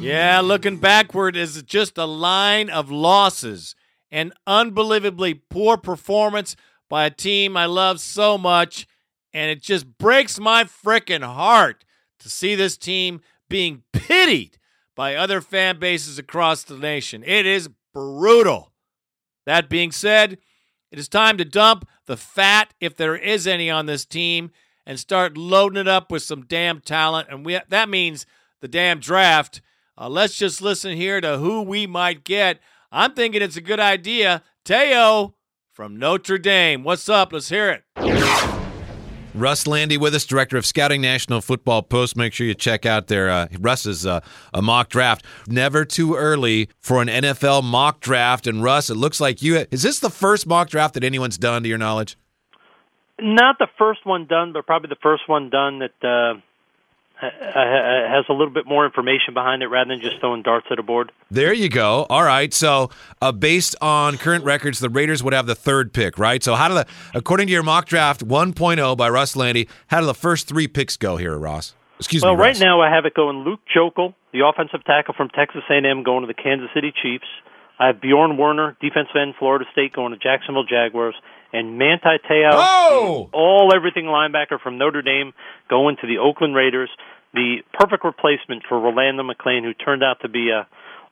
Yeah, 0.00 0.40
looking 0.40 0.76
backward 0.76 1.36
is 1.36 1.64
just 1.64 1.98
a 1.98 2.04
line 2.04 2.70
of 2.70 2.92
losses. 2.92 3.74
An 4.12 4.32
unbelievably 4.46 5.34
poor 5.34 5.76
performance 5.76 6.54
by 6.92 7.06
a 7.06 7.10
team 7.10 7.56
I 7.56 7.64
love 7.64 8.00
so 8.00 8.36
much. 8.36 8.86
And 9.32 9.50
it 9.50 9.62
just 9.62 9.96
breaks 9.96 10.38
my 10.38 10.64
frickin' 10.64 11.22
heart 11.22 11.86
to 12.18 12.28
see 12.28 12.54
this 12.54 12.76
team 12.76 13.22
being 13.48 13.82
pitied 13.94 14.58
by 14.94 15.14
other 15.14 15.40
fan 15.40 15.78
bases 15.78 16.18
across 16.18 16.62
the 16.62 16.76
nation. 16.76 17.24
It 17.24 17.46
is 17.46 17.70
brutal. 17.94 18.72
That 19.46 19.70
being 19.70 19.90
said, 19.90 20.36
it 20.90 20.98
is 20.98 21.08
time 21.08 21.38
to 21.38 21.46
dump 21.46 21.88
the 22.04 22.18
fat, 22.18 22.74
if 22.78 22.94
there 22.94 23.16
is 23.16 23.46
any, 23.46 23.70
on 23.70 23.86
this 23.86 24.04
team 24.04 24.50
and 24.84 25.00
start 25.00 25.38
loading 25.38 25.80
it 25.80 25.88
up 25.88 26.12
with 26.12 26.22
some 26.22 26.44
damn 26.44 26.80
talent. 26.80 27.28
And 27.30 27.46
we, 27.46 27.58
that 27.70 27.88
means 27.88 28.26
the 28.60 28.68
damn 28.68 29.00
draft. 29.00 29.62
Uh, 29.96 30.10
let's 30.10 30.36
just 30.36 30.60
listen 30.60 30.94
here 30.94 31.22
to 31.22 31.38
who 31.38 31.62
we 31.62 31.86
might 31.86 32.22
get. 32.22 32.60
I'm 32.90 33.14
thinking 33.14 33.40
it's 33.40 33.56
a 33.56 33.62
good 33.62 33.80
idea. 33.80 34.42
Te'o 34.66 35.32
from 35.82 35.96
Notre 35.96 36.38
Dame. 36.38 36.84
What's 36.84 37.08
up? 37.08 37.32
Let's 37.32 37.48
hear 37.48 37.68
it. 37.68 37.82
Russ 39.34 39.66
Lande 39.66 39.98
with 39.98 40.14
us, 40.14 40.24
director 40.24 40.56
of 40.56 40.64
scouting, 40.64 41.00
National 41.00 41.40
Football 41.40 41.82
Post. 41.82 42.16
Make 42.16 42.32
sure 42.32 42.46
you 42.46 42.54
check 42.54 42.86
out 42.86 43.08
their 43.08 43.28
uh, 43.28 43.48
Russ's 43.58 44.06
uh, 44.06 44.20
a 44.54 44.62
mock 44.62 44.90
draft. 44.90 45.24
Never 45.48 45.84
too 45.84 46.14
early 46.14 46.68
for 46.78 47.02
an 47.02 47.08
NFL 47.08 47.64
mock 47.64 47.98
draft. 47.98 48.46
And 48.46 48.62
Russ, 48.62 48.90
it 48.90 48.94
looks 48.94 49.20
like 49.20 49.42
you 49.42 49.56
is 49.72 49.82
this 49.82 49.98
the 49.98 50.08
first 50.08 50.46
mock 50.46 50.68
draft 50.68 50.94
that 50.94 51.02
anyone's 51.02 51.36
done 51.36 51.64
to 51.64 51.68
your 51.68 51.78
knowledge? 51.78 52.16
Not 53.20 53.58
the 53.58 53.66
first 53.76 54.06
one 54.06 54.26
done, 54.26 54.52
but 54.52 54.64
probably 54.64 54.88
the 54.88 55.02
first 55.02 55.28
one 55.28 55.50
done 55.50 55.80
that 55.80 56.08
uh, 56.08 56.40
ha- 57.30 57.52
ha- 57.54 58.08
has 58.16 58.24
a 58.28 58.32
little 58.32 58.52
bit 58.52 58.66
more 58.66 58.84
information 58.84 59.34
behind 59.34 59.62
it 59.62 59.68
rather 59.68 59.88
than 59.88 60.00
just 60.00 60.20
throwing 60.20 60.42
darts 60.42 60.66
at 60.70 60.78
a 60.78 60.82
board. 60.82 61.12
There 61.30 61.52
you 61.52 61.68
go. 61.68 62.06
All 62.10 62.24
right. 62.24 62.52
So, 62.52 62.90
uh, 63.20 63.32
based 63.32 63.76
on 63.80 64.18
current 64.18 64.44
records, 64.44 64.80
the 64.80 64.90
Raiders 64.90 65.22
would 65.22 65.32
have 65.32 65.46
the 65.46 65.54
third 65.54 65.92
pick, 65.92 66.18
right? 66.18 66.42
So, 66.42 66.54
how 66.54 66.68
do 66.68 66.74
the 66.74 66.86
according 67.14 67.46
to 67.46 67.52
your 67.52 67.62
mock 67.62 67.86
draft 67.86 68.26
1.0 68.26 68.96
by 68.96 69.08
Russ 69.08 69.36
Lande, 69.36 69.66
how 69.88 70.00
do 70.00 70.06
the 70.06 70.14
first 70.14 70.48
three 70.48 70.68
picks 70.68 70.96
go 70.96 71.16
here, 71.16 71.38
Ross? 71.38 71.74
Excuse 71.98 72.22
well, 72.22 72.32
me. 72.32 72.36
Well, 72.36 72.44
right 72.46 72.48
Russ. 72.50 72.60
now 72.60 72.80
I 72.80 72.90
have 72.94 73.04
it 73.06 73.14
going 73.14 73.38
Luke 73.44 73.60
Joeckel, 73.74 74.14
the 74.32 74.40
offensive 74.46 74.84
tackle 74.84 75.14
from 75.16 75.28
Texas 75.28 75.62
A&M, 75.70 76.02
going 76.02 76.22
to 76.22 76.26
the 76.26 76.34
Kansas 76.34 76.68
City 76.74 76.92
Chiefs. 77.02 77.26
I 77.78 77.86
have 77.88 78.00
Bjorn 78.00 78.36
Werner, 78.36 78.76
defensive 78.80 79.16
end, 79.20 79.34
Florida 79.38 79.64
State, 79.72 79.92
going 79.92 80.12
to 80.12 80.18
Jacksonville 80.18 80.64
Jaguars, 80.64 81.14
and 81.52 81.78
Manti 81.78 82.18
Te'o, 82.28 82.50
Oh! 82.52 83.28
all 83.32 83.72
everything 83.74 84.04
linebacker 84.04 84.60
from 84.60 84.78
Notre 84.78 85.02
Dame, 85.02 85.32
going 85.68 85.96
to 86.00 86.06
the 86.06 86.18
Oakland 86.18 86.54
Raiders. 86.54 86.90
The 87.34 87.58
perfect 87.72 88.04
replacement 88.04 88.62
for 88.68 88.78
Rolando 88.78 89.22
McClain, 89.22 89.62
who 89.62 89.72
turned 89.74 90.02
out 90.02 90.20
to 90.20 90.28
be 90.28 90.50
a 90.50 90.66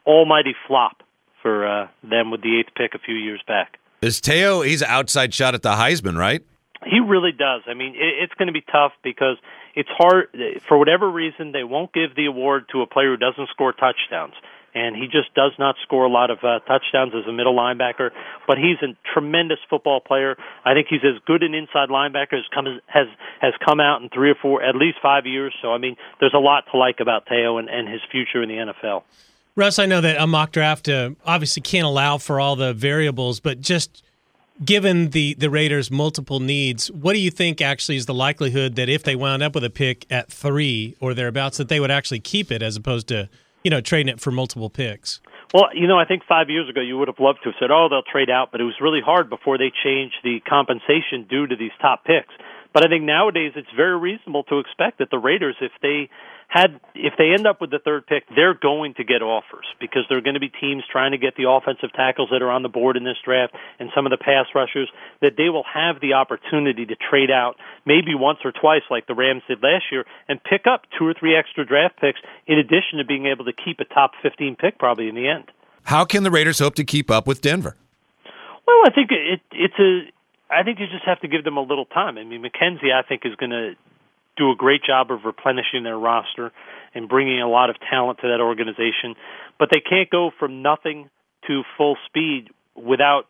almighty 0.06 0.54
flop 0.66 1.02
for 1.42 1.66
uh, 1.66 1.88
them 2.02 2.30
with 2.30 2.42
the 2.42 2.58
eighth 2.58 2.74
pick 2.74 2.94
a 2.94 2.98
few 2.98 3.14
years 3.14 3.40
back. 3.46 3.78
Is 4.02 4.20
Te'o? 4.20 4.64
He's 4.64 4.82
an 4.82 4.88
outside 4.90 5.34
shot 5.34 5.54
at 5.54 5.62
the 5.62 5.72
Heisman, 5.72 6.16
right? 6.16 6.42
He 6.84 7.00
really 7.00 7.32
does. 7.32 7.62
I 7.66 7.74
mean, 7.74 7.94
it, 7.94 8.22
it's 8.22 8.34
going 8.34 8.46
to 8.46 8.52
be 8.52 8.62
tough 8.62 8.92
because 9.02 9.36
it's 9.74 9.88
hard 9.90 10.28
for 10.66 10.78
whatever 10.78 11.10
reason 11.10 11.52
they 11.52 11.64
won't 11.64 11.92
give 11.92 12.14
the 12.16 12.26
award 12.26 12.64
to 12.72 12.82
a 12.82 12.86
player 12.86 13.10
who 13.10 13.16
doesn't 13.16 13.48
score 13.50 13.72
touchdowns. 13.72 14.34
And 14.74 14.94
he 14.94 15.06
just 15.06 15.34
does 15.34 15.52
not 15.58 15.74
score 15.82 16.04
a 16.04 16.08
lot 16.08 16.30
of 16.30 16.38
uh, 16.44 16.60
touchdowns 16.60 17.12
as 17.14 17.26
a 17.28 17.32
middle 17.32 17.56
linebacker, 17.56 18.10
but 18.46 18.56
he's 18.56 18.76
a 18.82 18.96
tremendous 19.12 19.58
football 19.68 20.00
player. 20.00 20.36
I 20.64 20.74
think 20.74 20.86
he's 20.88 21.04
as 21.04 21.20
good 21.26 21.42
an 21.42 21.54
inside 21.54 21.88
linebacker 21.88 22.38
as 22.38 22.44
come 22.54 22.66
has 22.86 23.06
has 23.40 23.54
come 23.66 23.80
out 23.80 24.02
in 24.02 24.08
three 24.10 24.30
or 24.30 24.36
four, 24.40 24.62
at 24.62 24.76
least 24.76 24.98
five 25.02 25.26
years. 25.26 25.54
So 25.60 25.72
I 25.72 25.78
mean, 25.78 25.96
there's 26.20 26.34
a 26.34 26.38
lot 26.38 26.64
to 26.72 26.78
like 26.78 27.00
about 27.00 27.26
Te'o 27.26 27.58
and, 27.58 27.68
and 27.68 27.88
his 27.88 28.00
future 28.10 28.42
in 28.42 28.48
the 28.48 28.72
NFL. 28.72 29.02
Russ, 29.56 29.78
I 29.78 29.86
know 29.86 30.00
that 30.00 30.20
a 30.20 30.26
mock 30.26 30.52
draft 30.52 30.88
uh, 30.88 31.10
obviously 31.26 31.62
can't 31.62 31.84
allow 31.84 32.18
for 32.18 32.38
all 32.38 32.54
the 32.54 32.72
variables, 32.72 33.40
but 33.40 33.60
just 33.60 34.02
given 34.64 35.10
the, 35.10 35.34
the 35.34 35.50
Raiders' 35.50 35.90
multiple 35.90 36.40
needs, 36.40 36.90
what 36.90 37.14
do 37.14 37.18
you 37.18 37.30
think 37.30 37.60
actually 37.60 37.96
is 37.96 38.06
the 38.06 38.14
likelihood 38.14 38.76
that 38.76 38.88
if 38.88 39.02
they 39.02 39.16
wound 39.16 39.42
up 39.42 39.54
with 39.54 39.64
a 39.64 39.70
pick 39.70 40.06
at 40.10 40.30
three 40.30 40.96
or 41.00 41.14
thereabouts, 41.14 41.56
that 41.56 41.68
they 41.68 41.80
would 41.80 41.90
actually 41.90 42.20
keep 42.20 42.52
it 42.52 42.62
as 42.62 42.76
opposed 42.76 43.08
to, 43.08 43.28
you 43.62 43.70
know, 43.70 43.80
trading 43.80 44.12
it 44.12 44.20
for 44.20 44.30
multiple 44.30 44.70
picks? 44.70 45.20
Well, 45.52 45.68
you 45.74 45.88
know, 45.88 45.98
I 45.98 46.04
think 46.04 46.22
five 46.28 46.48
years 46.48 46.68
ago 46.68 46.80
you 46.80 46.96
would 46.98 47.08
have 47.08 47.18
loved 47.18 47.40
to 47.42 47.50
have 47.50 47.56
said, 47.58 47.70
"Oh, 47.70 47.88
they'll 47.88 48.02
trade 48.02 48.30
out," 48.30 48.52
but 48.52 48.60
it 48.60 48.64
was 48.64 48.74
really 48.80 49.00
hard 49.00 49.28
before 49.28 49.58
they 49.58 49.72
changed 49.82 50.16
the 50.22 50.40
compensation 50.40 51.26
due 51.28 51.46
to 51.46 51.56
these 51.56 51.72
top 51.80 52.04
picks. 52.04 52.32
But 52.72 52.84
I 52.84 52.88
think 52.88 53.02
nowadays 53.02 53.52
it's 53.56 53.70
very 53.76 53.98
reasonable 53.98 54.44
to 54.44 54.60
expect 54.60 54.98
that 54.98 55.10
the 55.10 55.18
Raiders, 55.18 55.56
if 55.60 55.72
they 55.82 56.08
had, 56.50 56.80
if 56.96 57.14
they 57.16 57.30
end 57.30 57.46
up 57.46 57.60
with 57.60 57.70
the 57.70 57.78
third 57.78 58.06
pick, 58.08 58.24
they're 58.34 58.58
going 58.58 58.94
to 58.94 59.04
get 59.04 59.22
offers 59.22 59.66
because 59.78 60.02
there 60.08 60.18
are 60.18 60.20
going 60.20 60.34
to 60.34 60.40
be 60.40 60.50
teams 60.50 60.82
trying 60.90 61.12
to 61.12 61.18
get 61.18 61.36
the 61.36 61.48
offensive 61.48 61.92
tackles 61.94 62.28
that 62.32 62.42
are 62.42 62.50
on 62.50 62.62
the 62.62 62.68
board 62.68 62.96
in 62.96 63.04
this 63.04 63.16
draft 63.24 63.54
and 63.78 63.88
some 63.94 64.04
of 64.04 64.10
the 64.10 64.18
pass 64.18 64.46
rushers 64.52 64.90
that 65.22 65.38
they 65.38 65.48
will 65.48 65.62
have 65.62 66.00
the 66.02 66.14
opportunity 66.14 66.84
to 66.84 66.96
trade 66.96 67.30
out 67.30 67.54
maybe 67.86 68.18
once 68.18 68.40
or 68.44 68.50
twice 68.50 68.82
like 68.90 69.06
the 69.06 69.14
Rams 69.14 69.42
did 69.46 69.62
last 69.62 69.84
year 69.92 70.04
and 70.28 70.42
pick 70.42 70.66
up 70.66 70.82
two 70.98 71.06
or 71.06 71.14
three 71.14 71.36
extra 71.36 71.64
draft 71.64 72.00
picks 72.00 72.18
in 72.48 72.58
addition 72.58 72.98
to 72.98 73.04
being 73.06 73.26
able 73.26 73.44
to 73.44 73.52
keep 73.52 73.78
a 73.78 73.84
top 73.84 74.10
15 74.20 74.56
pick 74.56 74.76
probably 74.76 75.08
in 75.08 75.14
the 75.14 75.28
end. 75.28 75.44
How 75.84 76.04
can 76.04 76.24
the 76.24 76.32
Raiders 76.32 76.58
hope 76.58 76.74
to 76.74 76.84
keep 76.84 77.12
up 77.12 77.28
with 77.28 77.40
Denver? 77.40 77.76
Well, 78.66 78.82
I 78.86 78.90
think 78.90 79.10
it, 79.12 79.40
it's 79.52 79.78
a. 79.78 80.10
I 80.52 80.64
think 80.64 80.80
you 80.80 80.86
just 80.86 81.04
have 81.04 81.20
to 81.20 81.28
give 81.28 81.44
them 81.44 81.56
a 81.56 81.62
little 81.62 81.86
time. 81.86 82.18
I 82.18 82.24
mean, 82.24 82.42
McKenzie, 82.42 82.92
I 82.92 83.02
think, 83.06 83.22
is 83.24 83.36
going 83.36 83.50
to 83.50 83.74
do 84.40 84.50
a 84.50 84.56
great 84.56 84.82
job 84.82 85.12
of 85.12 85.24
replenishing 85.24 85.84
their 85.84 85.98
roster 85.98 86.50
and 86.94 87.08
bringing 87.08 87.40
a 87.40 87.48
lot 87.48 87.70
of 87.70 87.76
talent 87.88 88.18
to 88.22 88.28
that 88.28 88.40
organization. 88.40 89.14
But 89.58 89.68
they 89.70 89.80
can't 89.80 90.10
go 90.10 90.30
from 90.38 90.62
nothing 90.62 91.10
to 91.46 91.62
full 91.76 91.96
speed 92.06 92.48
without 92.74 93.26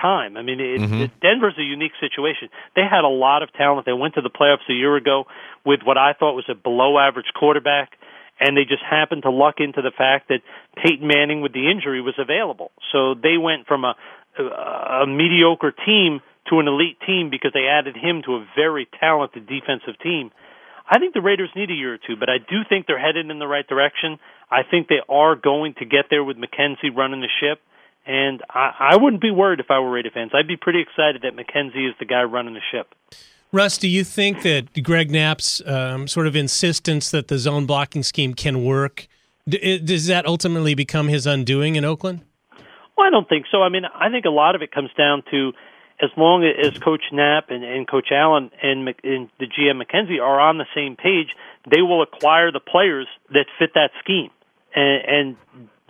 time. 0.00 0.36
I 0.36 0.42
mean, 0.42 0.60
it, 0.60 0.80
Mhm. 0.80 1.00
it, 1.04 1.20
Denver's 1.20 1.56
a 1.58 1.62
unique 1.62 1.92
situation. 2.00 2.48
They 2.74 2.84
had 2.84 3.04
a 3.04 3.08
lot 3.08 3.42
of 3.42 3.52
talent. 3.52 3.86
They 3.86 3.92
went 3.92 4.14
to 4.14 4.20
the 4.20 4.30
playoffs 4.30 4.68
a 4.68 4.74
year 4.74 4.96
ago 4.96 5.26
with 5.64 5.82
what 5.84 5.96
I 5.96 6.12
thought 6.12 6.34
was 6.34 6.48
a 6.48 6.54
below 6.54 6.98
average 6.98 7.32
quarterback, 7.34 7.96
and 8.38 8.56
they 8.56 8.64
just 8.64 8.82
happened 8.82 9.22
to 9.22 9.30
luck 9.30 9.60
into 9.60 9.80
the 9.80 9.90
fact 9.90 10.28
that 10.28 10.42
Peyton 10.76 11.06
Manning 11.06 11.40
with 11.40 11.52
the 11.52 11.70
injury 11.70 12.02
was 12.02 12.18
available. 12.18 12.72
So 12.92 13.14
they 13.14 13.38
went 13.38 13.66
from 13.66 13.84
a 13.84 13.94
a, 14.38 15.02
a 15.02 15.06
mediocre 15.06 15.72
team 15.72 16.20
to 16.50 16.60
an 16.60 16.68
elite 16.68 16.98
team 17.06 17.30
because 17.30 17.52
they 17.52 17.66
added 17.66 17.96
him 17.96 18.22
to 18.26 18.36
a 18.36 18.46
very 18.56 18.88
talented 19.00 19.46
defensive 19.46 19.98
team. 20.02 20.30
I 20.88 20.98
think 20.98 21.14
the 21.14 21.20
Raiders 21.20 21.50
need 21.56 21.70
a 21.70 21.74
year 21.74 21.94
or 21.94 21.98
two, 21.98 22.16
but 22.18 22.28
I 22.28 22.38
do 22.38 22.62
think 22.68 22.86
they're 22.86 23.00
headed 23.00 23.28
in 23.28 23.38
the 23.38 23.46
right 23.46 23.66
direction. 23.66 24.18
I 24.50 24.62
think 24.62 24.88
they 24.88 25.00
are 25.08 25.34
going 25.34 25.74
to 25.78 25.84
get 25.84 26.06
there 26.10 26.22
with 26.22 26.36
McKenzie 26.36 26.94
running 26.94 27.20
the 27.20 27.28
ship. 27.40 27.60
And 28.06 28.40
I, 28.48 28.92
I 28.92 28.96
wouldn't 28.96 29.20
be 29.20 29.32
worried 29.32 29.58
if 29.58 29.66
I 29.68 29.80
were 29.80 29.90
Raider 29.90 30.10
fans. 30.14 30.30
I'd 30.32 30.46
be 30.46 30.56
pretty 30.56 30.80
excited 30.80 31.22
that 31.22 31.34
McKenzie 31.34 31.88
is 31.88 31.94
the 31.98 32.04
guy 32.04 32.22
running 32.22 32.54
the 32.54 32.60
ship. 32.70 32.94
Russ, 33.52 33.78
do 33.78 33.88
you 33.88 34.04
think 34.04 34.42
that 34.42 34.82
Greg 34.84 35.10
Knapp's 35.10 35.60
um, 35.66 36.06
sort 36.06 36.28
of 36.28 36.36
insistence 36.36 37.10
that 37.10 37.28
the 37.28 37.38
zone 37.38 37.66
blocking 37.66 38.04
scheme 38.04 38.34
can 38.34 38.64
work, 38.64 39.08
d- 39.48 39.78
does 39.78 40.06
that 40.06 40.24
ultimately 40.26 40.74
become 40.74 41.08
his 41.08 41.26
undoing 41.26 41.74
in 41.74 41.84
Oakland? 41.84 42.20
Well, 42.96 43.06
I 43.06 43.10
don't 43.10 43.28
think 43.28 43.46
so. 43.50 43.62
I 43.62 43.68
mean, 43.68 43.84
I 43.84 44.08
think 44.08 44.24
a 44.24 44.30
lot 44.30 44.54
of 44.54 44.62
it 44.62 44.70
comes 44.70 44.90
down 44.96 45.22
to 45.30 45.52
as 46.00 46.10
long 46.16 46.44
as 46.44 46.76
Coach 46.78 47.02
Knapp 47.12 47.50
and, 47.50 47.64
and 47.64 47.88
Coach 47.88 48.08
Allen 48.12 48.50
and, 48.62 48.86
and 49.02 49.28
the 49.38 49.46
GM 49.46 49.82
McKenzie 49.82 50.20
are 50.20 50.40
on 50.40 50.58
the 50.58 50.66
same 50.74 50.96
page, 50.96 51.28
they 51.70 51.80
will 51.80 52.02
acquire 52.02 52.52
the 52.52 52.60
players 52.60 53.06
that 53.30 53.46
fit 53.58 53.70
that 53.74 53.90
scheme, 54.02 54.30
and, 54.74 55.02
and 55.08 55.36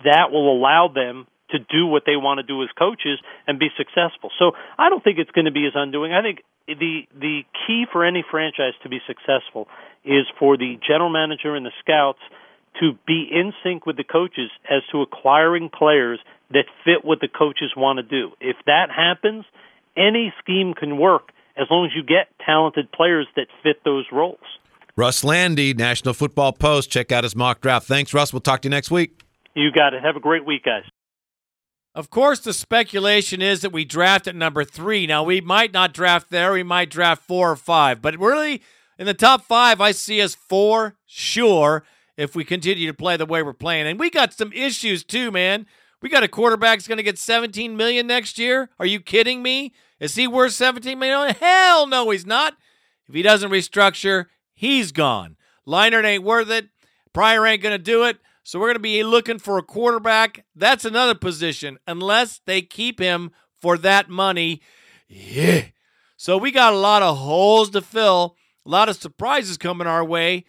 that 0.05 0.31
will 0.31 0.55
allow 0.55 0.87
them 0.87 1.27
to 1.49 1.59
do 1.59 1.85
what 1.85 2.03
they 2.05 2.15
want 2.15 2.39
to 2.39 2.43
do 2.43 2.61
as 2.63 2.69
coaches 2.77 3.19
and 3.47 3.59
be 3.59 3.69
successful. 3.77 4.31
So 4.37 4.51
I 4.77 4.89
don't 4.89 5.03
think 5.03 5.17
it's 5.17 5.31
going 5.31 5.45
to 5.45 5.51
be 5.51 5.63
his 5.63 5.73
undoing. 5.75 6.13
I 6.13 6.21
think 6.21 6.43
the 6.67 7.07
the 7.17 7.43
key 7.65 7.85
for 7.91 8.03
any 8.03 8.23
franchise 8.29 8.73
to 8.83 8.89
be 8.89 8.99
successful 9.07 9.67
is 10.03 10.25
for 10.39 10.57
the 10.57 10.77
general 10.85 11.09
manager 11.09 11.55
and 11.55 11.65
the 11.65 11.71
scouts 11.79 12.19
to 12.81 12.93
be 13.07 13.27
in 13.31 13.53
sync 13.63 13.85
with 13.85 13.97
the 13.97 14.03
coaches 14.03 14.51
as 14.69 14.83
to 14.91 15.01
acquiring 15.01 15.69
players 15.69 16.19
that 16.51 16.65
fit 16.83 17.03
what 17.03 17.19
the 17.19 17.27
coaches 17.27 17.71
want 17.75 17.97
to 17.97 18.03
do. 18.03 18.31
If 18.39 18.57
that 18.65 18.89
happens, 18.91 19.45
any 19.97 20.33
scheme 20.39 20.73
can 20.73 20.97
work 20.97 21.31
as 21.57 21.67
long 21.69 21.85
as 21.85 21.91
you 21.95 22.03
get 22.03 22.27
talented 22.45 22.91
players 22.91 23.27
that 23.35 23.47
fit 23.63 23.83
those 23.83 24.05
roles. 24.11 24.39
Russ 24.95 25.23
Lande, 25.23 25.77
National 25.77 26.13
Football 26.13 26.53
Post. 26.53 26.91
Check 26.91 27.11
out 27.11 27.23
his 27.23 27.35
mock 27.35 27.61
draft. 27.61 27.87
Thanks, 27.87 28.13
Russ. 28.13 28.33
We'll 28.33 28.39
talk 28.39 28.61
to 28.61 28.67
you 28.67 28.71
next 28.71 28.89
week. 28.89 29.21
You 29.55 29.71
got 29.71 29.93
it. 29.93 30.03
Have 30.03 30.15
a 30.15 30.19
great 30.19 30.45
week, 30.45 30.65
guys. 30.65 30.83
Of 31.93 32.11
course, 32.11 32.39
the 32.39 32.53
speculation 32.53 33.41
is 33.41 33.61
that 33.61 33.71
we 33.71 33.83
draft 33.83 34.27
at 34.27 34.35
number 34.35 34.63
three. 34.63 35.07
Now, 35.07 35.23
we 35.23 35.41
might 35.41 35.73
not 35.73 35.93
draft 35.93 36.29
there. 36.29 36.53
We 36.53 36.61
might 36.61 36.91
draft 36.91 37.23
four 37.23 37.51
or 37.51 37.55
five. 37.55 38.03
But 38.03 38.19
really, 38.19 38.61
in 38.99 39.07
the 39.07 39.15
top 39.15 39.43
five, 39.43 39.81
I 39.81 39.91
see 39.91 40.21
us 40.21 40.35
for 40.35 40.95
sure 41.07 41.83
if 42.15 42.35
we 42.35 42.43
continue 42.43 42.85
to 42.87 42.93
play 42.93 43.17
the 43.17 43.25
way 43.25 43.41
we're 43.41 43.53
playing. 43.53 43.87
And 43.87 43.99
we 43.99 44.09
got 44.09 44.33
some 44.33 44.51
issues 44.53 45.03
too, 45.03 45.31
man. 45.31 45.65
We 46.01 46.09
got 46.09 46.23
a 46.23 46.27
quarterback 46.27 46.77
that's 46.77 46.87
going 46.87 46.97
to 46.97 47.03
get 47.03 47.17
17 47.17 47.75
million 47.75 48.05
next 48.05 48.37
year. 48.37 48.69
Are 48.79 48.85
you 48.85 48.99
kidding 48.99 49.41
me? 49.41 49.73
Is 49.99 50.15
he 50.15 50.27
worth 50.27 50.53
17 50.53 50.97
million? 50.97 51.35
Hell 51.35 51.87
no, 51.87 52.09
he's 52.09 52.25
not. 52.25 52.55
If 53.07 53.15
he 53.15 53.21
doesn't 53.21 53.51
restructure, 53.51 54.25
he's 54.53 54.91
gone. 54.91 55.37
Leinart 55.67 56.05
ain't 56.05 56.23
worth 56.23 56.49
it. 56.49 56.69
Pryor 57.13 57.45
ain't 57.45 57.63
going 57.63 57.77
to 57.77 57.83
do 57.83 58.03
it. 58.03 58.17
So 58.43 58.59
we're 58.59 58.67
going 58.67 58.75
to 58.75 58.79
be 58.79 59.03
looking 59.03 59.39
for 59.39 59.57
a 59.57 59.63
quarterback. 59.63 60.45
That's 60.55 60.85
another 60.85 61.15
position, 61.15 61.77
unless 61.85 62.39
they 62.45 62.61
keep 62.61 62.99
him 62.99 63.31
for 63.59 63.77
that 63.79 64.09
money. 64.09 64.61
Yeah. 65.07 65.65
So 66.15 66.37
we 66.37 66.51
got 66.51 66.73
a 66.73 66.77
lot 66.77 67.03
of 67.03 67.17
holes 67.17 67.69
to 67.71 67.81
fill, 67.81 68.35
a 68.65 68.69
lot 68.69 68.89
of 68.89 68.95
surprises 68.95 69.57
coming 69.57 69.87
our 69.87 70.03
way. 70.03 70.45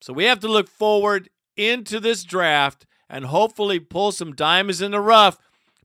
So 0.00 0.12
we 0.12 0.24
have 0.24 0.40
to 0.40 0.48
look 0.48 0.68
forward 0.68 1.28
into 1.56 2.00
this 2.00 2.24
draft 2.24 2.86
and 3.08 3.26
hopefully 3.26 3.78
pull 3.78 4.12
some 4.12 4.34
diamonds 4.34 4.80
in 4.80 4.92
the 4.92 5.00
rough. 5.00 5.38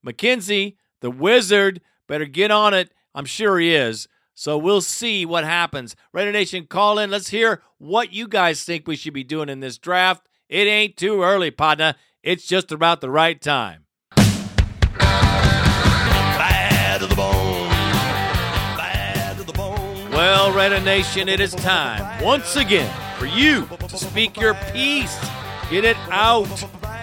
McKenzie, 0.05 0.75
the 1.01 1.11
wizard, 1.11 1.81
better 2.07 2.25
get 2.25 2.49
on 2.49 2.73
it. 2.73 2.91
I'm 3.17 3.25
sure 3.25 3.57
he 3.57 3.73
is. 3.73 4.07
So 4.35 4.59
we'll 4.59 4.81
see 4.81 5.25
what 5.25 5.43
happens. 5.43 5.95
Raider 6.13 6.31
Nation, 6.31 6.67
call 6.67 6.99
in. 6.99 7.09
Let's 7.09 7.29
hear 7.29 7.63
what 7.79 8.13
you 8.13 8.27
guys 8.27 8.63
think 8.63 8.87
we 8.87 8.95
should 8.95 9.15
be 9.15 9.23
doing 9.23 9.49
in 9.49 9.59
this 9.59 9.79
draft. 9.79 10.29
It 10.47 10.67
ain't 10.67 10.97
too 10.97 11.23
early, 11.23 11.49
partner. 11.49 11.95
It's 12.21 12.45
just 12.45 12.71
about 12.71 13.01
the 13.01 13.09
right 13.09 13.41
time. 13.41 13.85
Bad 16.45 16.99
to 17.01 17.07
the 17.07 17.15
bone. 17.15 17.69
Bad 18.77 19.37
to 19.39 19.43
the 19.43 19.53
bone. 19.53 20.11
Well, 20.11 20.53
Raider 20.53 20.81
Nation, 20.81 21.27
it 21.27 21.39
is 21.39 21.55
time 21.55 22.23
once 22.23 22.55
again 22.55 22.93
for 23.17 23.25
you 23.25 23.67
to 23.87 23.97
speak 23.97 24.39
your 24.39 24.53
piece. 24.71 25.17
Get 25.71 25.85
it 25.85 25.97
out. 26.11 26.45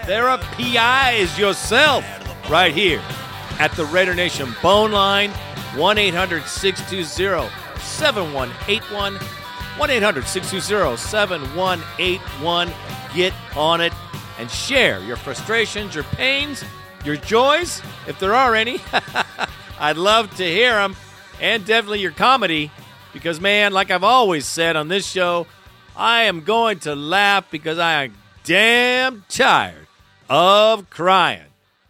Therapize 0.05 1.37
yourself 1.37 2.05
right 2.49 2.73
here 2.73 3.01
at 3.59 3.73
the 3.73 3.83
Raider 3.83 4.15
Nation 4.15 4.55
Bone 4.61 4.93
Line 4.93 5.33
1 5.77 5.97
800 5.97 6.43
620 6.43 7.49
7181. 7.79 9.15
1 9.15 9.89
800 9.89 10.25
620 10.25 10.97
7181. 10.97 12.71
Get 13.13 13.33
on 13.55 13.81
it 13.81 13.93
and 14.39 14.49
share 14.49 14.99
your 15.01 15.17
frustrations, 15.17 15.95
your 15.95 16.03
pains, 16.05 16.63
your 17.03 17.17
joys, 17.17 17.81
if 18.07 18.17
there 18.19 18.33
are 18.33 18.55
any. 18.55 18.79
I'd 19.79 19.97
love 19.97 20.35
to 20.37 20.43
hear 20.43 20.75
them, 20.75 20.95
and 21.41 21.65
definitely 21.65 21.99
your 21.99 22.11
comedy, 22.11 22.71
because, 23.13 23.39
man, 23.41 23.73
like 23.73 23.91
I've 23.91 24.03
always 24.03 24.45
said 24.45 24.75
on 24.75 24.87
this 24.87 25.05
show, 25.05 25.47
I 25.95 26.23
am 26.23 26.41
going 26.41 26.79
to 26.79 26.95
laugh 26.95 27.49
because 27.51 27.79
I 27.79 28.05
am 28.05 28.13
damn 28.43 29.25
tired 29.29 29.87
of 30.29 30.89
crying. 30.89 31.47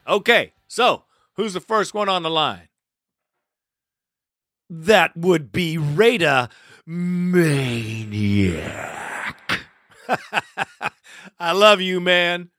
Okay, 0.07 0.53
so 0.67 1.03
who's 1.35 1.53
the 1.53 1.59
first 1.59 1.93
one 1.93 2.09
on 2.09 2.23
the 2.23 2.29
line? 2.29 2.67
That 4.69 5.15
would 5.15 5.51
be 5.51 5.77
Raider 5.77 6.49
Maniac. 6.87 8.05
I 11.39 11.51
love 11.51 11.81
you, 11.81 11.99
man. 11.99 12.49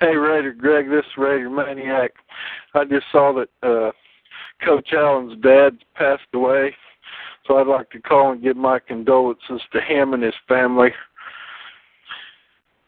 Hey, 0.00 0.16
Raider 0.16 0.52
Greg, 0.52 0.88
this 0.88 1.04
is 1.04 1.16
Raider 1.18 1.50
Maniac. 1.50 2.12
I 2.74 2.84
just 2.84 3.06
saw 3.12 3.32
that 3.34 3.48
uh, 3.62 3.92
Coach 4.64 4.92
Allen's 4.92 5.38
dad 5.42 5.78
passed 5.94 6.28
away, 6.32 6.74
so 7.46 7.58
I'd 7.58 7.66
like 7.66 7.90
to 7.90 8.00
call 8.00 8.32
and 8.32 8.42
give 8.42 8.56
my 8.56 8.78
condolences 8.78 9.60
to 9.72 9.80
him 9.80 10.14
and 10.14 10.22
his 10.22 10.34
family. 10.48 10.90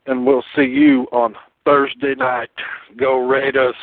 And 0.07 0.27
we'll 0.27 0.45
see 0.57 0.65
you 0.65 1.07
on 1.13 1.35
Thursday 1.67 2.15
night. 2.15 2.51
Go 2.97 3.27
Raiders. 3.27 3.75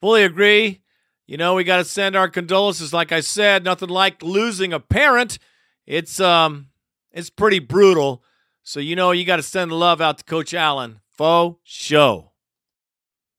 Fully 0.00 0.22
agree. 0.22 0.82
You 1.26 1.36
know, 1.36 1.54
we 1.54 1.64
got 1.64 1.78
to 1.78 1.84
send 1.84 2.14
our 2.14 2.28
condolences. 2.28 2.92
Like 2.92 3.10
I 3.12 3.20
said, 3.20 3.64
nothing 3.64 3.88
like 3.88 4.22
losing 4.22 4.72
a 4.72 4.80
parent. 4.80 5.38
It's 5.86 6.20
um, 6.20 6.68
it's 7.12 7.30
pretty 7.30 7.58
brutal. 7.58 8.22
So 8.62 8.80
you 8.80 8.96
know, 8.96 9.10
you 9.12 9.24
got 9.24 9.36
to 9.36 9.42
send 9.42 9.72
love 9.72 10.00
out 10.00 10.18
to 10.18 10.24
Coach 10.24 10.54
Allen. 10.54 11.00
Faux 11.10 11.58
show. 11.64 12.32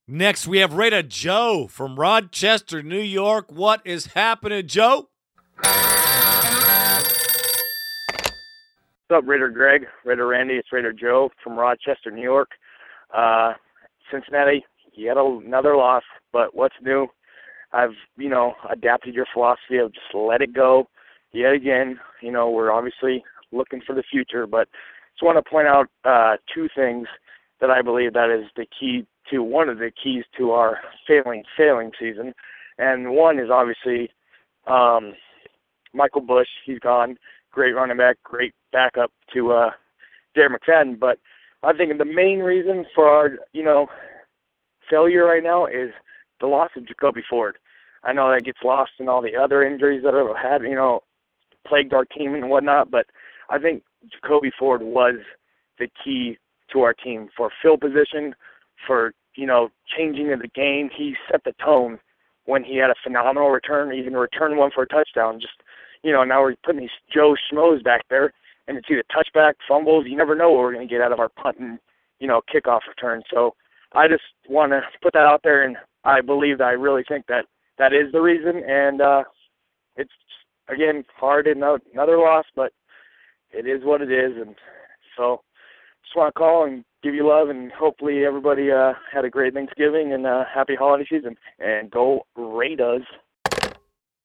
Next, 0.08 0.48
we 0.48 0.60
have 0.60 0.74
Raider 0.74 1.04
Joe 1.04 1.68
from 1.70 2.00
Rochester, 2.00 2.82
New 2.82 3.02
York. 3.02 3.52
What 3.52 3.82
is 3.86 4.08
happening, 4.08 4.66
Joe? 4.66 5.10
What's 9.10 9.24
up, 9.24 9.28
Raider 9.28 9.50
Greg, 9.50 9.86
Raider 10.06 10.28
Randy? 10.28 10.56
It's 10.56 10.72
Raider 10.72 10.94
Joe 10.94 11.30
from 11.44 11.58
Rochester, 11.58 12.10
New 12.10 12.24
York. 12.24 12.52
Uh, 13.14 13.54
Cincinnati, 14.12 14.66
yet 14.98 15.18
another 15.18 15.78
loss, 15.78 16.04
but 16.34 16.56
what's 16.56 16.76
new? 16.82 17.08
I've 17.74 17.96
you 18.18 18.30
know 18.30 18.54
adapted 18.70 19.14
your 19.14 19.26
philosophy 19.34 19.78
of 19.78 19.94
just 19.94 20.14
let 20.14 20.42
it 20.42 20.54
go. 20.54 20.88
Yet 21.32 21.54
again, 21.54 22.00
you 22.22 22.32
know 22.32 22.50
we're 22.50 22.72
obviously 22.72 23.24
looking 23.52 23.82
for 23.86 23.94
the 23.94 24.04
future, 24.10 24.48
but 24.48 24.68
just 25.14 25.24
want 25.24 25.44
to 25.44 25.50
point 25.50 25.68
out 25.68 25.88
uh, 26.06 26.38
two 26.54 26.68
things 26.76 27.08
that 27.60 27.70
I 27.70 27.82
believe 27.82 28.14
that 28.14 28.30
is 28.30 28.50
the 28.56 28.66
key 28.80 29.06
to 29.32 29.44
one 29.44 29.68
of 29.70 29.80
the 29.80 29.92
keys 30.02 30.24
to 30.38 30.52
our 30.52 30.80
failing 31.08 31.44
failing 31.58 31.92
season, 32.00 32.34
and 32.78 33.12
one 33.12 33.40
is 33.40 33.50
obviously 33.52 34.10
um, 34.68 35.14
Michael 35.94 36.22
Bush. 36.22 36.48
He's 36.66 36.80
gone, 36.80 37.18
great 37.52 37.74
running 37.74 37.98
back, 37.98 38.18
great 38.24 38.54
backup 38.72 39.12
to 39.34 39.52
uh, 39.52 39.70
Darren 40.38 40.56
McFadden. 40.56 41.00
But 41.00 41.20
I 41.64 41.74
think 41.74 41.98
the 41.98 42.06
main 42.06 42.40
reason 42.40 42.86
for 42.96 43.10
our 43.10 43.32
you 43.52 43.64
know 43.64 43.88
failure 44.90 45.26
right 45.26 45.44
now 45.44 45.66
is 45.66 45.92
the 46.40 46.48
loss 46.48 46.72
of 46.76 46.88
Jacoby 46.88 47.22
Ford. 47.30 47.58
I 48.04 48.14
know 48.14 48.32
that 48.32 48.46
gets 48.46 48.60
lost 48.64 48.92
in 49.00 49.10
all 49.10 49.22
the 49.22 49.36
other 49.36 49.64
injuries 49.64 50.04
that 50.04 50.14
have 50.14 50.36
had 50.36 50.68
you 50.68 50.76
know 50.76 51.02
plagued 51.68 51.94
our 51.94 52.06
team 52.06 52.34
and 52.34 52.50
whatnot, 52.50 52.90
but 52.92 53.08
I 53.50 53.60
think 53.60 53.84
Jacoby 54.12 54.52
Ford 54.58 54.82
was 54.82 55.16
the 55.80 55.88
key 56.04 56.38
to 56.72 56.82
our 56.82 56.94
team 56.94 57.30
for 57.36 57.52
field 57.62 57.82
position, 57.82 58.36
for 58.86 59.14
you 59.36 59.46
know 59.46 59.70
changing 59.98 60.32
of 60.32 60.40
the 60.40 60.48
game. 60.48 60.90
He 60.96 61.16
set 61.30 61.44
the 61.44 61.54
tone 61.64 62.00
when 62.46 62.64
he 62.64 62.78
had 62.78 62.90
a 62.90 62.96
phenomenal 63.04 63.50
return, 63.50 63.94
even 63.94 64.14
returned 64.14 64.58
one 64.58 64.72
for 64.74 64.84
a 64.84 64.88
touchdown. 64.88 65.40
Just 65.40 65.62
you 66.04 66.12
know 66.12 66.24
now 66.24 66.42
we're 66.42 66.56
putting 66.64 66.82
these 66.82 66.90
Joe 67.14 67.36
Schmoes 67.52 67.84
back 67.84 68.02
there, 68.10 68.32
and 68.68 68.78
it's 68.78 68.88
either 68.90 69.04
touchback, 69.12 69.54
fumbles. 69.68 70.06
You 70.08 70.18
never 70.18 70.36
know 70.36 70.52
what 70.52 70.60
we're 70.60 70.74
going 70.74 70.88
to 70.88 70.94
get 70.94 71.02
out 71.02 71.12
of 71.12 71.20
our 71.20 71.30
punt 71.30 71.58
and 71.60 71.80
you 72.20 72.28
know 72.28 72.42
kickoff 72.54 72.82
return. 72.88 73.24
So 73.34 73.56
I 73.94 74.08
just 74.08 74.24
want 74.50 74.72
to 74.72 74.82
put 75.02 75.14
that 75.14 75.26
out 75.26 75.42
there, 75.44 75.64
and 75.64 75.78
I 76.04 76.22
believe 76.22 76.60
that 76.60 76.66
I 76.66 76.72
really 76.72 77.04
think 77.08 77.26
that 77.28 77.46
that 77.78 77.94
is 77.94 78.12
the 78.12 78.22
reason. 78.22 78.64
And 78.68 79.02
uh, 79.02 79.24
it's 79.96 80.12
again 80.68 81.04
hard 81.16 81.48
in 81.48 81.64
another 81.94 82.18
loss, 82.18 82.46
but 82.56 82.74
it 83.52 83.68
is 83.68 83.84
what 83.84 84.02
it 84.02 84.12
is, 84.12 84.34
and 84.36 84.56
so 85.16 85.42
just 86.04 86.16
want 86.16 86.34
to 86.34 86.40
call 86.40 86.66
and 86.66 86.84
give 87.04 87.16
you 87.16 87.28
love, 87.28 87.50
and 87.50 87.72
hopefully 87.72 88.26
everybody 88.26 88.72
uh, 88.72 88.94
had 89.12 89.26
a 89.26 89.30
great 89.30 89.54
Thanksgiving 89.54 90.14
and 90.14 90.26
uh, 90.26 90.44
happy 90.54 90.76
holiday 90.76 91.06
season. 91.10 91.36
And 91.60 91.90
go 91.92 92.26
Raiders! 92.36 93.04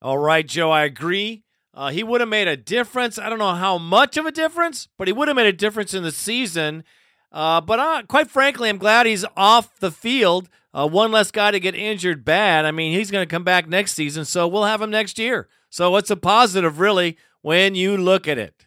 All 0.00 0.18
right, 0.18 0.46
Joe, 0.46 0.70
I 0.70 0.82
agree. 0.82 1.44
Uh, 1.74 1.90
he 1.90 2.02
would 2.02 2.20
have 2.20 2.28
made 2.28 2.48
a 2.48 2.56
difference. 2.56 3.18
I 3.18 3.30
don't 3.30 3.38
know 3.38 3.54
how 3.54 3.78
much 3.78 4.16
of 4.16 4.26
a 4.26 4.32
difference, 4.32 4.88
but 4.98 5.08
he 5.08 5.12
would 5.12 5.28
have 5.28 5.36
made 5.36 5.46
a 5.46 5.52
difference 5.52 5.94
in 5.94 6.02
the 6.02 6.10
season. 6.10 6.84
Uh, 7.32 7.60
but 7.60 7.80
uh, 7.80 8.02
quite 8.06 8.30
frankly, 8.30 8.68
I'm 8.68 8.78
glad 8.78 9.06
he's 9.06 9.24
off 9.36 9.78
the 9.80 9.90
field. 9.90 10.48
Uh, 10.74 10.86
one 10.86 11.10
less 11.10 11.30
guy 11.30 11.50
to 11.50 11.60
get 11.60 11.74
injured 11.74 12.24
bad. 12.24 12.64
I 12.64 12.70
mean, 12.70 12.92
he's 12.92 13.10
going 13.10 13.26
to 13.26 13.30
come 13.30 13.44
back 13.44 13.66
next 13.66 13.94
season, 13.94 14.24
so 14.24 14.46
we'll 14.46 14.64
have 14.64 14.82
him 14.82 14.90
next 14.90 15.18
year. 15.18 15.48
So 15.70 15.96
it's 15.96 16.10
a 16.10 16.16
positive, 16.16 16.78
really, 16.78 17.16
when 17.40 17.74
you 17.74 17.96
look 17.96 18.28
at 18.28 18.38
it. 18.38 18.66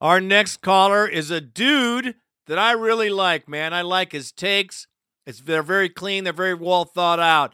Our 0.00 0.20
next 0.20 0.58
caller 0.58 1.08
is 1.08 1.30
a 1.30 1.40
dude 1.40 2.14
that 2.46 2.58
I 2.58 2.72
really 2.72 3.10
like, 3.10 3.48
man. 3.48 3.74
I 3.74 3.82
like 3.82 4.12
his 4.12 4.30
takes. 4.30 4.86
It's 5.26 5.40
they're 5.40 5.62
very 5.62 5.88
clean, 5.88 6.24
they're 6.24 6.32
very 6.32 6.54
well 6.54 6.84
thought 6.84 7.18
out. 7.18 7.52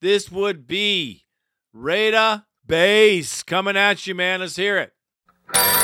This 0.00 0.32
would 0.32 0.66
be 0.66 1.24
Raider 1.72 2.44
Bass 2.66 3.42
coming 3.42 3.76
at 3.76 4.06
you, 4.06 4.14
man. 4.14 4.40
Let's 4.40 4.56
hear 4.56 4.78
it. 4.78 5.81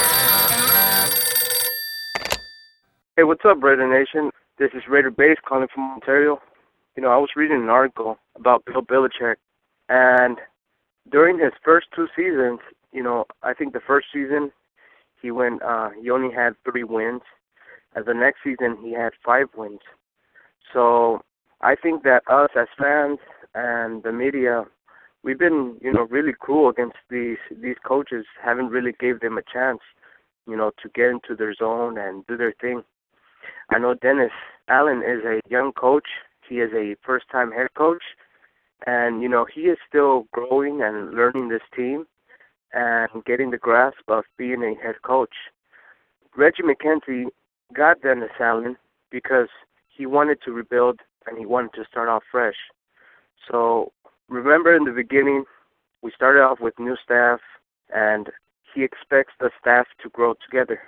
Hey, 3.18 3.24
what's 3.24 3.44
up, 3.44 3.60
Raider 3.60 3.88
Nation? 3.88 4.30
This 4.60 4.70
is 4.74 4.84
Raider 4.88 5.10
Bass 5.10 5.38
calling 5.44 5.66
from 5.74 5.90
Ontario. 5.90 6.38
You 6.96 7.02
know, 7.02 7.08
I 7.08 7.16
was 7.16 7.30
reading 7.34 7.60
an 7.60 7.68
article 7.68 8.16
about 8.36 8.64
Bill 8.64 8.80
Belichick, 8.80 9.34
and 9.88 10.38
during 11.10 11.36
his 11.36 11.50
first 11.64 11.88
two 11.96 12.06
seasons, 12.14 12.60
you 12.92 13.02
know, 13.02 13.24
I 13.42 13.54
think 13.54 13.72
the 13.72 13.80
first 13.84 14.06
season 14.14 14.52
he 15.20 15.32
went 15.32 15.64
uh 15.64 15.88
he 16.00 16.10
only 16.10 16.32
had 16.32 16.52
three 16.62 16.84
wins. 16.84 17.22
And 17.96 18.06
the 18.06 18.14
next 18.14 18.38
season 18.44 18.78
he 18.80 18.92
had 18.92 19.14
five 19.26 19.48
wins. 19.56 19.80
So 20.72 21.20
I 21.60 21.74
think 21.74 22.04
that 22.04 22.22
us 22.30 22.50
as 22.56 22.68
fans 22.78 23.18
and 23.52 24.04
the 24.04 24.12
media 24.12 24.62
we've 25.24 25.40
been, 25.40 25.76
you 25.80 25.92
know, 25.92 26.06
really 26.08 26.34
cruel 26.38 26.70
against 26.70 26.98
these 27.10 27.38
these 27.50 27.78
coaches, 27.84 28.26
haven't 28.40 28.68
really 28.68 28.92
gave 29.00 29.18
them 29.18 29.38
a 29.38 29.42
chance, 29.52 29.80
you 30.46 30.56
know, 30.56 30.70
to 30.80 30.88
get 30.90 31.06
into 31.06 31.34
their 31.36 31.52
zone 31.52 31.98
and 31.98 32.24
do 32.28 32.36
their 32.36 32.54
thing. 32.60 32.84
I 33.70 33.78
know 33.78 33.94
Dennis 33.94 34.32
Allen 34.68 35.02
is 35.02 35.24
a 35.24 35.40
young 35.48 35.72
coach. 35.72 36.08
He 36.48 36.56
is 36.56 36.72
a 36.72 36.96
first 37.04 37.26
time 37.30 37.52
head 37.52 37.68
coach 37.74 38.02
and 38.86 39.22
you 39.22 39.28
know, 39.28 39.46
he 39.52 39.62
is 39.62 39.78
still 39.88 40.26
growing 40.32 40.82
and 40.82 41.12
learning 41.14 41.48
this 41.48 41.62
team 41.74 42.06
and 42.72 43.24
getting 43.24 43.50
the 43.50 43.58
grasp 43.58 44.08
of 44.08 44.24
being 44.36 44.62
a 44.62 44.74
head 44.82 44.96
coach. 45.02 45.34
Reggie 46.36 46.62
McKenzie 46.62 47.26
got 47.74 48.02
Dennis 48.02 48.30
Allen 48.38 48.76
because 49.10 49.48
he 49.88 50.06
wanted 50.06 50.38
to 50.44 50.52
rebuild 50.52 51.00
and 51.26 51.38
he 51.38 51.46
wanted 51.46 51.72
to 51.74 51.84
start 51.90 52.08
off 52.08 52.22
fresh. 52.30 52.54
So 53.50 53.92
remember 54.28 54.74
in 54.76 54.84
the 54.84 54.92
beginning, 54.92 55.44
we 56.02 56.12
started 56.14 56.40
off 56.40 56.60
with 56.60 56.78
new 56.78 56.96
staff 57.02 57.40
and 57.94 58.28
he 58.74 58.84
expects 58.84 59.32
the 59.40 59.50
staff 59.60 59.86
to 60.02 60.10
grow 60.10 60.34
together. 60.44 60.80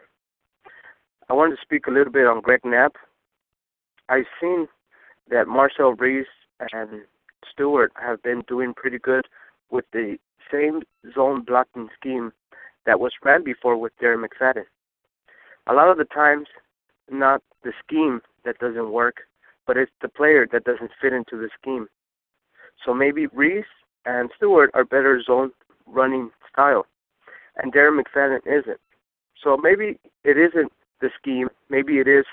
I 1.30 1.32
wanted 1.32 1.54
to 1.54 1.62
speak 1.62 1.86
a 1.86 1.92
little 1.92 2.12
bit 2.12 2.26
on 2.26 2.40
Greg 2.40 2.62
Knapp. 2.64 2.96
I've 4.08 4.26
seen 4.40 4.66
that 5.30 5.46
Marcel 5.46 5.92
Reese 5.92 6.26
and 6.72 7.02
Stewart 7.48 7.92
have 7.94 8.20
been 8.24 8.42
doing 8.48 8.74
pretty 8.74 8.98
good 8.98 9.26
with 9.70 9.84
the 9.92 10.16
same 10.50 10.82
zone 11.14 11.44
blocking 11.44 11.88
scheme 11.96 12.32
that 12.84 12.98
was 12.98 13.12
ran 13.22 13.44
before 13.44 13.76
with 13.76 13.92
Darren 14.02 14.24
McFadden. 14.26 14.64
A 15.68 15.72
lot 15.72 15.88
of 15.88 15.98
the 15.98 16.04
times, 16.04 16.48
not 17.08 17.42
the 17.62 17.72
scheme 17.80 18.22
that 18.44 18.58
doesn't 18.58 18.90
work, 18.90 19.18
but 19.68 19.76
it's 19.76 19.92
the 20.02 20.08
player 20.08 20.48
that 20.50 20.64
doesn't 20.64 20.90
fit 21.00 21.12
into 21.12 21.36
the 21.36 21.48
scheme. 21.60 21.86
So 22.84 22.92
maybe 22.92 23.28
Reese 23.28 23.66
and 24.04 24.30
Stewart 24.36 24.72
are 24.74 24.84
better 24.84 25.22
zone 25.22 25.52
running 25.86 26.30
style, 26.52 26.86
and 27.56 27.72
Darren 27.72 28.00
McFadden 28.00 28.40
isn't. 28.46 28.80
So 29.40 29.56
maybe 29.56 30.00
it 30.24 30.36
isn't 30.36 30.72
the 31.00 31.10
scheme. 31.18 31.48
Maybe 31.68 31.98
it 31.98 32.08
is 32.08 32.24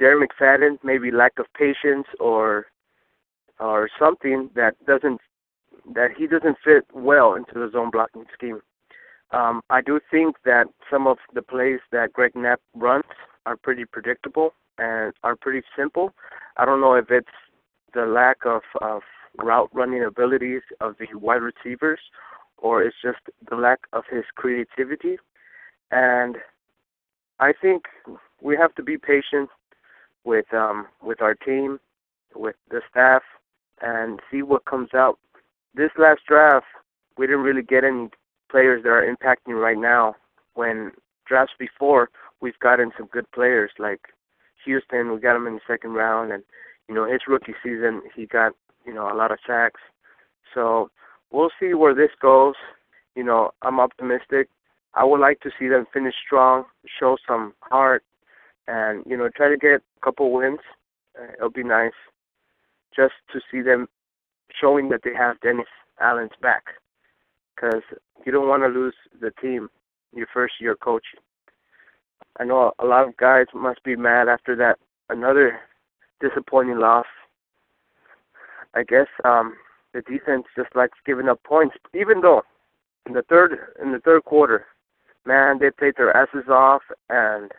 Darren 0.00 0.24
McFadden, 0.24 0.78
maybe 0.82 1.10
lack 1.10 1.38
of 1.38 1.46
patience 1.56 2.06
or 2.20 2.66
or 3.60 3.88
something 3.98 4.50
that 4.54 4.74
doesn't 4.86 5.20
that 5.94 6.10
he 6.16 6.26
doesn't 6.26 6.56
fit 6.64 6.84
well 6.92 7.34
into 7.34 7.54
the 7.54 7.70
zone 7.72 7.90
blocking 7.90 8.24
scheme. 8.32 8.60
Um, 9.32 9.62
I 9.70 9.80
do 9.80 10.00
think 10.10 10.36
that 10.44 10.66
some 10.90 11.06
of 11.06 11.18
the 11.34 11.42
plays 11.42 11.80
that 11.92 12.12
Greg 12.12 12.32
Knapp 12.34 12.60
runs 12.74 13.04
are 13.46 13.56
pretty 13.56 13.84
predictable 13.84 14.54
and 14.78 15.12
are 15.22 15.36
pretty 15.36 15.62
simple. 15.76 16.12
I 16.56 16.64
don't 16.64 16.80
know 16.80 16.94
if 16.94 17.10
it's 17.10 17.26
the 17.94 18.06
lack 18.06 18.38
of, 18.44 18.62
of 18.80 19.02
route 19.38 19.70
running 19.72 20.04
abilities 20.04 20.62
of 20.80 20.96
the 20.98 21.06
wide 21.18 21.42
receivers 21.42 22.00
or 22.58 22.82
it's 22.82 22.96
just 23.02 23.18
the 23.48 23.56
lack 23.56 23.80
of 23.92 24.04
his 24.10 24.24
creativity. 24.36 25.18
And 25.90 26.36
I 27.40 27.52
think 27.52 27.84
we 28.40 28.56
have 28.56 28.74
to 28.76 28.82
be 28.82 28.96
patient 28.96 29.50
with 30.24 30.52
um, 30.52 30.86
with 31.02 31.20
our 31.20 31.34
team, 31.34 31.78
with 32.34 32.56
the 32.70 32.80
staff, 32.90 33.22
and 33.82 34.20
see 34.30 34.42
what 34.42 34.64
comes 34.64 34.90
out 34.94 35.18
this 35.74 35.90
last 35.98 36.20
draft, 36.26 36.66
we 37.18 37.26
didn't 37.26 37.42
really 37.42 37.62
get 37.62 37.84
any 37.84 38.08
players 38.50 38.82
that 38.82 38.90
are 38.90 39.02
impacting 39.14 39.60
right 39.60 39.78
now. 39.78 40.14
When 40.54 40.92
drafts 41.26 41.54
before, 41.58 42.10
we've 42.40 42.58
gotten 42.60 42.92
some 42.96 43.08
good 43.12 43.30
players 43.32 43.70
like 43.78 44.00
Houston. 44.64 45.12
We 45.12 45.20
got 45.20 45.36
him 45.36 45.46
in 45.46 45.54
the 45.54 45.60
second 45.66 45.92
round, 45.94 46.32
and 46.32 46.44
you 46.88 46.94
know 46.94 47.10
his 47.10 47.22
rookie 47.26 47.54
season, 47.62 48.02
he 48.14 48.26
got 48.26 48.52
you 48.86 48.94
know 48.94 49.10
a 49.12 49.16
lot 49.16 49.32
of 49.32 49.38
sacks. 49.46 49.80
So 50.54 50.90
we'll 51.32 51.50
see 51.58 51.74
where 51.74 51.94
this 51.94 52.10
goes. 52.20 52.54
You 53.16 53.24
know, 53.24 53.50
I'm 53.62 53.80
optimistic. 53.80 54.48
I 54.94 55.04
would 55.04 55.20
like 55.20 55.40
to 55.40 55.50
see 55.58 55.68
them 55.68 55.86
finish 55.92 56.14
strong, 56.24 56.64
show 57.00 57.16
some 57.26 57.54
heart, 57.60 58.04
and 58.66 59.04
you 59.06 59.16
know 59.16 59.28
try 59.34 59.48
to 59.48 59.56
get 59.56 59.82
a 59.96 60.00
couple 60.02 60.32
wins. 60.32 60.60
Uh, 61.18 61.32
it'll 61.36 61.50
be 61.50 61.64
nice 61.64 61.92
just 62.94 63.14
to 63.32 63.40
see 63.50 63.60
them 63.60 63.88
showing 64.60 64.88
that 64.88 65.00
they 65.04 65.14
have 65.14 65.40
Dennis 65.40 65.66
Allen's 66.00 66.32
back. 66.40 66.64
Because 67.54 67.82
you 68.24 68.32
don't 68.32 68.48
want 68.48 68.62
to 68.62 68.68
lose 68.68 68.94
the 69.20 69.30
team 69.42 69.68
your 70.14 70.26
first 70.32 70.54
year 70.60 70.76
coaching. 70.76 71.20
I 72.38 72.44
know 72.44 72.72
a 72.78 72.84
lot 72.84 73.06
of 73.06 73.16
guys 73.16 73.46
must 73.54 73.82
be 73.84 73.96
mad 73.96 74.28
after 74.28 74.56
that 74.56 74.78
another 75.08 75.60
disappointing 76.20 76.78
loss. 76.78 77.06
I 78.74 78.82
guess 78.82 79.06
um 79.24 79.54
the 79.92 80.02
defense 80.02 80.44
just 80.56 80.74
likes 80.74 80.98
giving 81.06 81.28
up 81.28 81.42
points, 81.44 81.76
even 81.94 82.20
though 82.20 82.42
in 83.06 83.12
the 83.12 83.22
third 83.22 83.56
in 83.80 83.92
the 83.92 84.00
third 84.00 84.24
quarter, 84.24 84.66
man, 85.26 85.58
they 85.58 85.70
played 85.70 85.94
their 85.96 86.16
asses 86.16 86.48
off, 86.48 86.82
and 87.08 87.50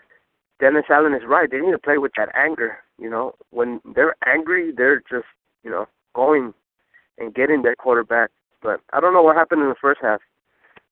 Dennis 0.59 0.85
Allen 0.89 1.13
is 1.13 1.27
right. 1.27 1.49
They 1.49 1.59
need 1.59 1.71
to 1.71 1.79
play 1.79 1.97
with 1.97 2.13
that 2.17 2.29
anger. 2.35 2.77
You 2.97 3.09
know, 3.09 3.33
when 3.51 3.81
they're 3.95 4.15
angry, 4.25 4.71
they're 4.75 4.99
just 4.99 5.27
you 5.63 5.71
know 5.71 5.87
going 6.13 6.53
and 7.17 7.33
getting 7.33 7.61
their 7.61 7.75
quarterback. 7.75 8.29
But 8.61 8.81
I 8.93 8.99
don't 8.99 9.13
know 9.13 9.21
what 9.21 9.35
happened 9.35 9.61
in 9.61 9.69
the 9.69 9.75
first 9.79 9.99
half. 10.01 10.21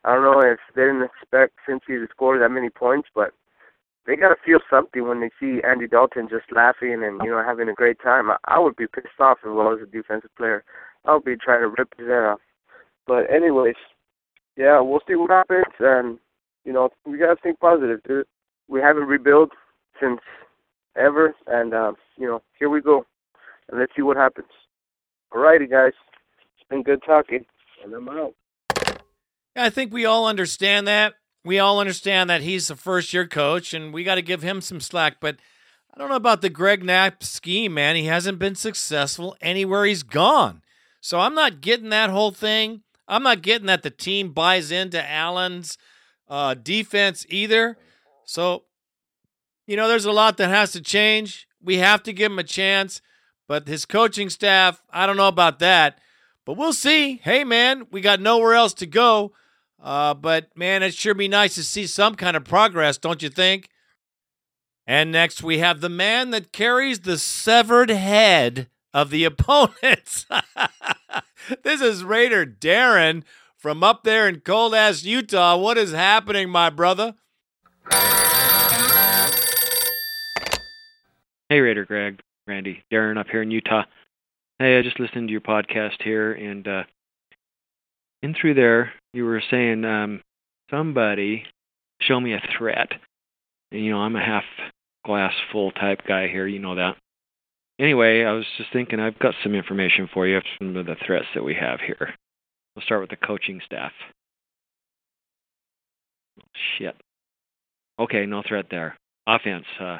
I 0.03 0.13
don't 0.13 0.23
know 0.23 0.39
if 0.41 0.59
they 0.75 0.81
didn't 0.81 1.03
expect 1.03 1.53
Cincy 1.67 1.99
to 1.99 2.07
score 2.11 2.37
that 2.37 2.49
many 2.49 2.69
points, 2.69 3.07
but 3.15 3.31
they 4.05 4.17
got 4.17 4.29
to 4.29 4.35
feel 4.45 4.59
something 4.69 5.07
when 5.07 5.21
they 5.21 5.29
see 5.39 5.61
Andy 5.63 5.87
Dalton 5.87 6.27
just 6.29 6.51
laughing 6.51 7.03
and 7.03 7.21
you 7.23 7.31
know 7.31 7.41
having 7.45 7.69
a 7.69 7.73
great 7.73 7.99
time. 8.01 8.31
I, 8.31 8.37
I 8.45 8.59
would 8.59 8.75
be 8.75 8.87
pissed 8.87 9.19
off 9.19 9.39
if 9.43 9.47
I 9.47 9.49
was 9.49 9.79
a 9.81 9.85
defensive 9.85 10.35
player. 10.37 10.63
I 11.05 11.13
would 11.13 11.25
be 11.25 11.37
trying 11.37 11.61
to 11.61 11.73
rip 11.77 11.93
his 11.97 12.07
head 12.07 12.23
off. 12.23 12.39
But 13.07 13.31
anyways, 13.31 13.75
yeah, 14.57 14.79
we'll 14.81 15.01
see 15.07 15.15
what 15.15 15.29
happens, 15.29 15.73
and 15.79 16.19
you 16.65 16.73
know 16.73 16.89
we 17.05 17.17
gotta 17.17 17.35
think 17.41 17.59
positive, 17.59 18.01
dude. 18.07 18.25
We 18.67 18.79
haven't 18.79 19.05
rebuilt 19.05 19.51
since 19.99 20.19
ever, 20.97 21.35
and 21.47 21.73
uh, 21.73 21.93
you 22.17 22.27
know 22.27 22.41
here 22.57 22.69
we 22.69 22.81
go, 22.81 23.05
and 23.69 23.79
let's 23.79 23.93
see 23.95 24.01
what 24.01 24.17
happens. 24.17 24.47
Alrighty, 25.33 25.69
guys, 25.69 25.93
it's 26.55 26.67
been 26.69 26.83
good 26.83 27.01
talking, 27.05 27.45
and 27.83 27.93
I'm 27.93 28.09
out. 28.09 28.35
I 29.55 29.69
think 29.69 29.93
we 29.93 30.05
all 30.05 30.27
understand 30.27 30.87
that. 30.87 31.13
We 31.45 31.59
all 31.59 31.79
understand 31.79 32.29
that 32.29 32.41
he's 32.41 32.69
a 32.69 32.75
first 32.75 33.13
year 33.13 33.27
coach 33.27 33.73
and 33.73 33.93
we 33.93 34.03
got 34.03 34.15
to 34.15 34.21
give 34.21 34.41
him 34.41 34.61
some 34.61 34.79
slack. 34.79 35.17
But 35.19 35.37
I 35.93 35.99
don't 35.99 36.09
know 36.09 36.15
about 36.15 36.41
the 36.41 36.49
Greg 36.49 36.83
Knapp 36.83 37.23
scheme, 37.23 37.73
man. 37.73 37.95
He 37.95 38.05
hasn't 38.05 38.39
been 38.39 38.55
successful 38.55 39.35
anywhere 39.41 39.85
he's 39.85 40.03
gone. 40.03 40.61
So 41.01 41.19
I'm 41.19 41.35
not 41.35 41.61
getting 41.61 41.89
that 41.89 42.09
whole 42.09 42.31
thing. 42.31 42.81
I'm 43.07 43.23
not 43.23 43.41
getting 43.41 43.67
that 43.67 43.83
the 43.83 43.89
team 43.89 44.31
buys 44.31 44.71
into 44.71 45.05
Allen's 45.07 45.77
uh, 46.27 46.53
defense 46.53 47.25
either. 47.29 47.77
So, 48.25 48.63
you 49.67 49.75
know, 49.75 49.87
there's 49.87 50.05
a 50.05 50.11
lot 50.11 50.37
that 50.37 50.49
has 50.49 50.71
to 50.73 50.81
change. 50.81 51.47
We 51.61 51.77
have 51.77 52.03
to 52.03 52.13
give 52.13 52.31
him 52.31 52.39
a 52.39 52.43
chance. 52.43 53.01
But 53.47 53.67
his 53.67 53.85
coaching 53.85 54.29
staff, 54.29 54.81
I 54.89 55.05
don't 55.05 55.17
know 55.17 55.27
about 55.27 55.59
that. 55.59 55.99
But 56.45 56.57
we'll 56.57 56.73
see. 56.73 57.21
Hey, 57.23 57.43
man, 57.43 57.87
we 57.91 58.01
got 58.01 58.19
nowhere 58.19 58.53
else 58.53 58.73
to 58.75 58.85
go. 58.85 59.33
Uh, 59.81 60.13
but 60.13 60.55
man, 60.55 60.81
it 60.81 60.93
sure 60.93 61.13
be 61.13 61.27
nice 61.27 61.55
to 61.55 61.63
see 61.63 61.85
some 61.87 62.15
kind 62.15 62.37
of 62.37 62.45
progress, 62.45 62.97
don't 62.97 63.21
you 63.21 63.29
think? 63.29 63.69
And 64.87 65.11
next 65.11 65.43
we 65.43 65.59
have 65.59 65.81
the 65.81 65.89
man 65.89 66.31
that 66.31 66.51
carries 66.51 67.01
the 67.01 67.17
severed 67.17 67.89
head 67.89 68.69
of 68.93 69.09
the 69.09 69.23
opponents. 69.25 70.25
this 71.63 71.81
is 71.81 72.03
Raider 72.03 72.45
Darren 72.45 73.23
from 73.63 73.81
up 73.81 74.03
there 74.03 74.27
in 74.27 74.41
cold 74.41 74.75
ass 74.75 75.05
Utah. 75.05 75.55
What 75.55 75.77
is 75.77 75.93
happening, 75.93 76.49
my 76.49 76.69
brother? 76.69 77.15
Hey, 81.47 81.61
Raider 81.61 81.85
Greg, 81.85 82.19
Randy, 82.45 82.83
Darren 82.91 83.17
up 83.17 83.27
here 83.27 83.41
in 83.41 83.51
Utah. 83.51 83.85
Hey, 84.59 84.77
I 84.77 84.81
just 84.81 84.99
listened 84.99 85.29
to 85.29 85.31
your 85.31 85.39
podcast 85.39 86.01
here, 86.03 86.33
and 86.33 86.67
uh, 86.67 86.83
in 88.21 88.33
through 88.33 88.55
there, 88.55 88.91
you 89.13 89.23
were 89.23 89.41
saying 89.49 89.85
um, 89.85 90.21
somebody 90.69 91.45
show 92.01 92.19
me 92.19 92.33
a 92.33 92.41
threat. 92.57 92.91
And, 93.71 93.85
you 93.85 93.91
know, 93.91 93.99
I'm 93.99 94.17
a 94.17 94.25
half 94.25 94.43
glass 95.05 95.33
full 95.53 95.71
type 95.71 96.01
guy 96.05 96.27
here. 96.27 96.47
You 96.47 96.59
know 96.59 96.75
that. 96.75 96.97
Anyway, 97.79 98.23
I 98.25 98.33
was 98.33 98.45
just 98.57 98.73
thinking 98.73 98.99
I've 98.99 99.19
got 99.19 99.35
some 99.41 99.55
information 99.55 100.09
for 100.13 100.27
you 100.27 100.41
from 100.57 100.73
the 100.73 100.97
threats 101.05 101.27
that 101.33 101.45
we 101.45 101.55
have 101.55 101.79
here. 101.79 102.13
We'll 102.75 102.83
start 102.83 103.01
with 103.01 103.09
the 103.09 103.15
coaching 103.15 103.61
staff. 103.65 103.91
Oh, 106.39 106.45
shit. 106.77 106.95
Okay, 107.99 108.25
no 108.25 108.41
threat 108.47 108.65
there. 108.71 108.97
Offense. 109.27 109.65
Uh, 109.79 109.99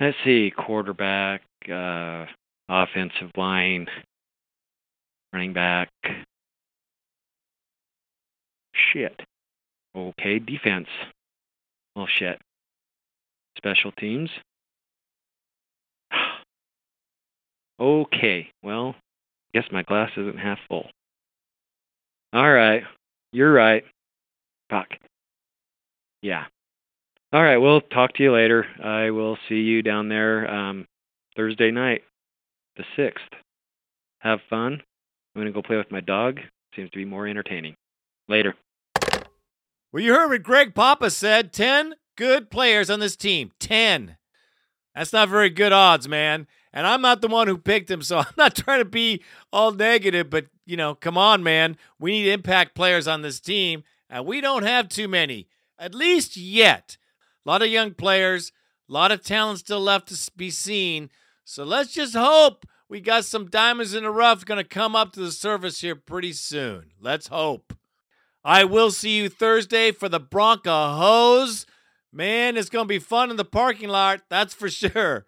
let's 0.00 0.16
see. 0.24 0.50
Quarterback, 0.56 1.42
uh, 1.70 2.26
offensive 2.68 3.30
line, 3.36 3.86
running 5.32 5.52
back, 5.52 5.90
Shit. 8.92 9.20
Okay, 9.96 10.38
defense. 10.38 10.88
Well, 11.96 12.06
shit. 12.06 12.40
Special 13.56 13.92
teams. 13.92 14.30
okay, 17.80 18.50
well, 18.62 18.94
guess 19.52 19.64
my 19.72 19.82
glass 19.82 20.10
isn't 20.16 20.38
half 20.38 20.58
full. 20.68 20.88
All 22.32 22.50
right, 22.50 22.82
you're 23.32 23.52
right. 23.52 23.84
Fuck. 24.70 24.88
Yeah. 26.22 26.44
All 27.32 27.42
right, 27.42 27.58
we'll 27.58 27.80
talk 27.80 28.14
to 28.14 28.22
you 28.22 28.32
later. 28.32 28.66
I 28.82 29.10
will 29.10 29.36
see 29.48 29.56
you 29.56 29.82
down 29.82 30.08
there 30.08 30.50
um, 30.50 30.86
Thursday 31.36 31.70
night, 31.70 32.02
the 32.76 32.84
6th. 32.96 33.12
Have 34.20 34.40
fun. 34.48 34.74
I'm 34.74 35.42
going 35.42 35.46
to 35.46 35.52
go 35.52 35.62
play 35.62 35.76
with 35.76 35.92
my 35.92 36.00
dog. 36.00 36.40
Seems 36.74 36.90
to 36.90 36.98
be 36.98 37.04
more 37.04 37.26
entertaining. 37.26 37.74
Later. 38.28 38.54
Well, 39.92 40.02
you 40.02 40.12
heard 40.12 40.30
what 40.30 40.42
Greg 40.42 40.74
Papa 40.74 41.10
said 41.10 41.52
10 41.52 41.94
good 42.16 42.50
players 42.50 42.90
on 42.90 43.00
this 43.00 43.16
team. 43.16 43.52
10. 43.60 44.16
That's 44.94 45.12
not 45.12 45.28
very 45.28 45.50
good 45.50 45.72
odds, 45.72 46.08
man. 46.08 46.46
And 46.72 46.86
I'm 46.86 47.00
not 47.00 47.20
the 47.20 47.28
one 47.28 47.48
who 47.48 47.58
picked 47.58 47.90
him, 47.90 48.02
so 48.02 48.18
I'm 48.18 48.26
not 48.36 48.54
trying 48.54 48.80
to 48.80 48.84
be 48.84 49.22
all 49.52 49.72
negative, 49.72 50.30
but, 50.30 50.46
you 50.66 50.76
know, 50.76 50.94
come 50.94 51.18
on, 51.18 51.42
man. 51.42 51.76
We 51.98 52.12
need 52.12 52.30
impact 52.30 52.74
players 52.74 53.08
on 53.08 53.22
this 53.22 53.40
team, 53.40 53.84
and 54.10 54.26
we 54.26 54.40
don't 54.40 54.64
have 54.64 54.88
too 54.88 55.08
many, 55.08 55.48
at 55.78 55.94
least 55.94 56.36
yet. 56.36 56.96
A 57.44 57.48
lot 57.48 57.62
of 57.62 57.68
young 57.68 57.94
players, 57.94 58.52
a 58.88 58.92
lot 58.92 59.12
of 59.12 59.22
talent 59.22 59.60
still 59.60 59.80
left 59.80 60.08
to 60.08 60.30
be 60.36 60.50
seen. 60.50 61.10
So 61.44 61.64
let's 61.64 61.92
just 61.92 62.14
hope 62.14 62.66
we 62.88 63.00
got 63.00 63.24
some 63.24 63.48
diamonds 63.48 63.94
in 63.94 64.04
the 64.04 64.10
rough 64.10 64.44
going 64.44 64.62
to 64.62 64.68
come 64.68 64.96
up 64.96 65.12
to 65.12 65.20
the 65.20 65.32
surface 65.32 65.80
here 65.80 65.94
pretty 65.94 66.32
soon. 66.32 66.92
Let's 67.00 67.28
hope. 67.28 67.74
I 68.44 68.64
will 68.64 68.90
see 68.90 69.18
you 69.18 69.28
Thursday 69.28 69.92
for 69.92 70.08
the 70.08 70.20
Bronca 70.20 70.96
Hose. 70.96 71.66
Man, 72.12 72.56
it's 72.56 72.70
going 72.70 72.84
to 72.84 72.88
be 72.88 72.98
fun 72.98 73.30
in 73.30 73.36
the 73.36 73.44
parking 73.44 73.90
lot, 73.90 74.22
that's 74.30 74.54
for 74.54 74.70
sure. 74.70 75.26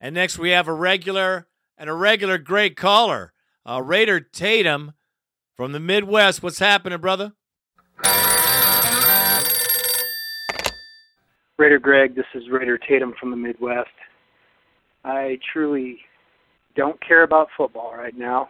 And 0.00 0.14
next 0.14 0.38
we 0.38 0.50
have 0.50 0.66
a 0.66 0.72
regular 0.72 1.46
and 1.76 1.90
a 1.90 1.94
regular 1.94 2.38
great 2.38 2.76
caller, 2.76 3.32
uh, 3.68 3.82
Raider 3.82 4.20
Tatum 4.20 4.94
from 5.54 5.72
the 5.72 5.80
Midwest. 5.80 6.42
What's 6.42 6.58
happening, 6.58 6.98
brother? 7.00 7.32
Raider 11.58 11.78
Greg, 11.78 12.14
this 12.14 12.24
is 12.34 12.48
Raider 12.50 12.78
Tatum 12.78 13.12
from 13.20 13.30
the 13.30 13.36
Midwest. 13.36 13.90
I 15.04 15.38
truly 15.52 15.98
don't 16.74 16.98
care 17.06 17.22
about 17.22 17.48
football 17.54 17.94
right 17.94 18.16
now. 18.16 18.48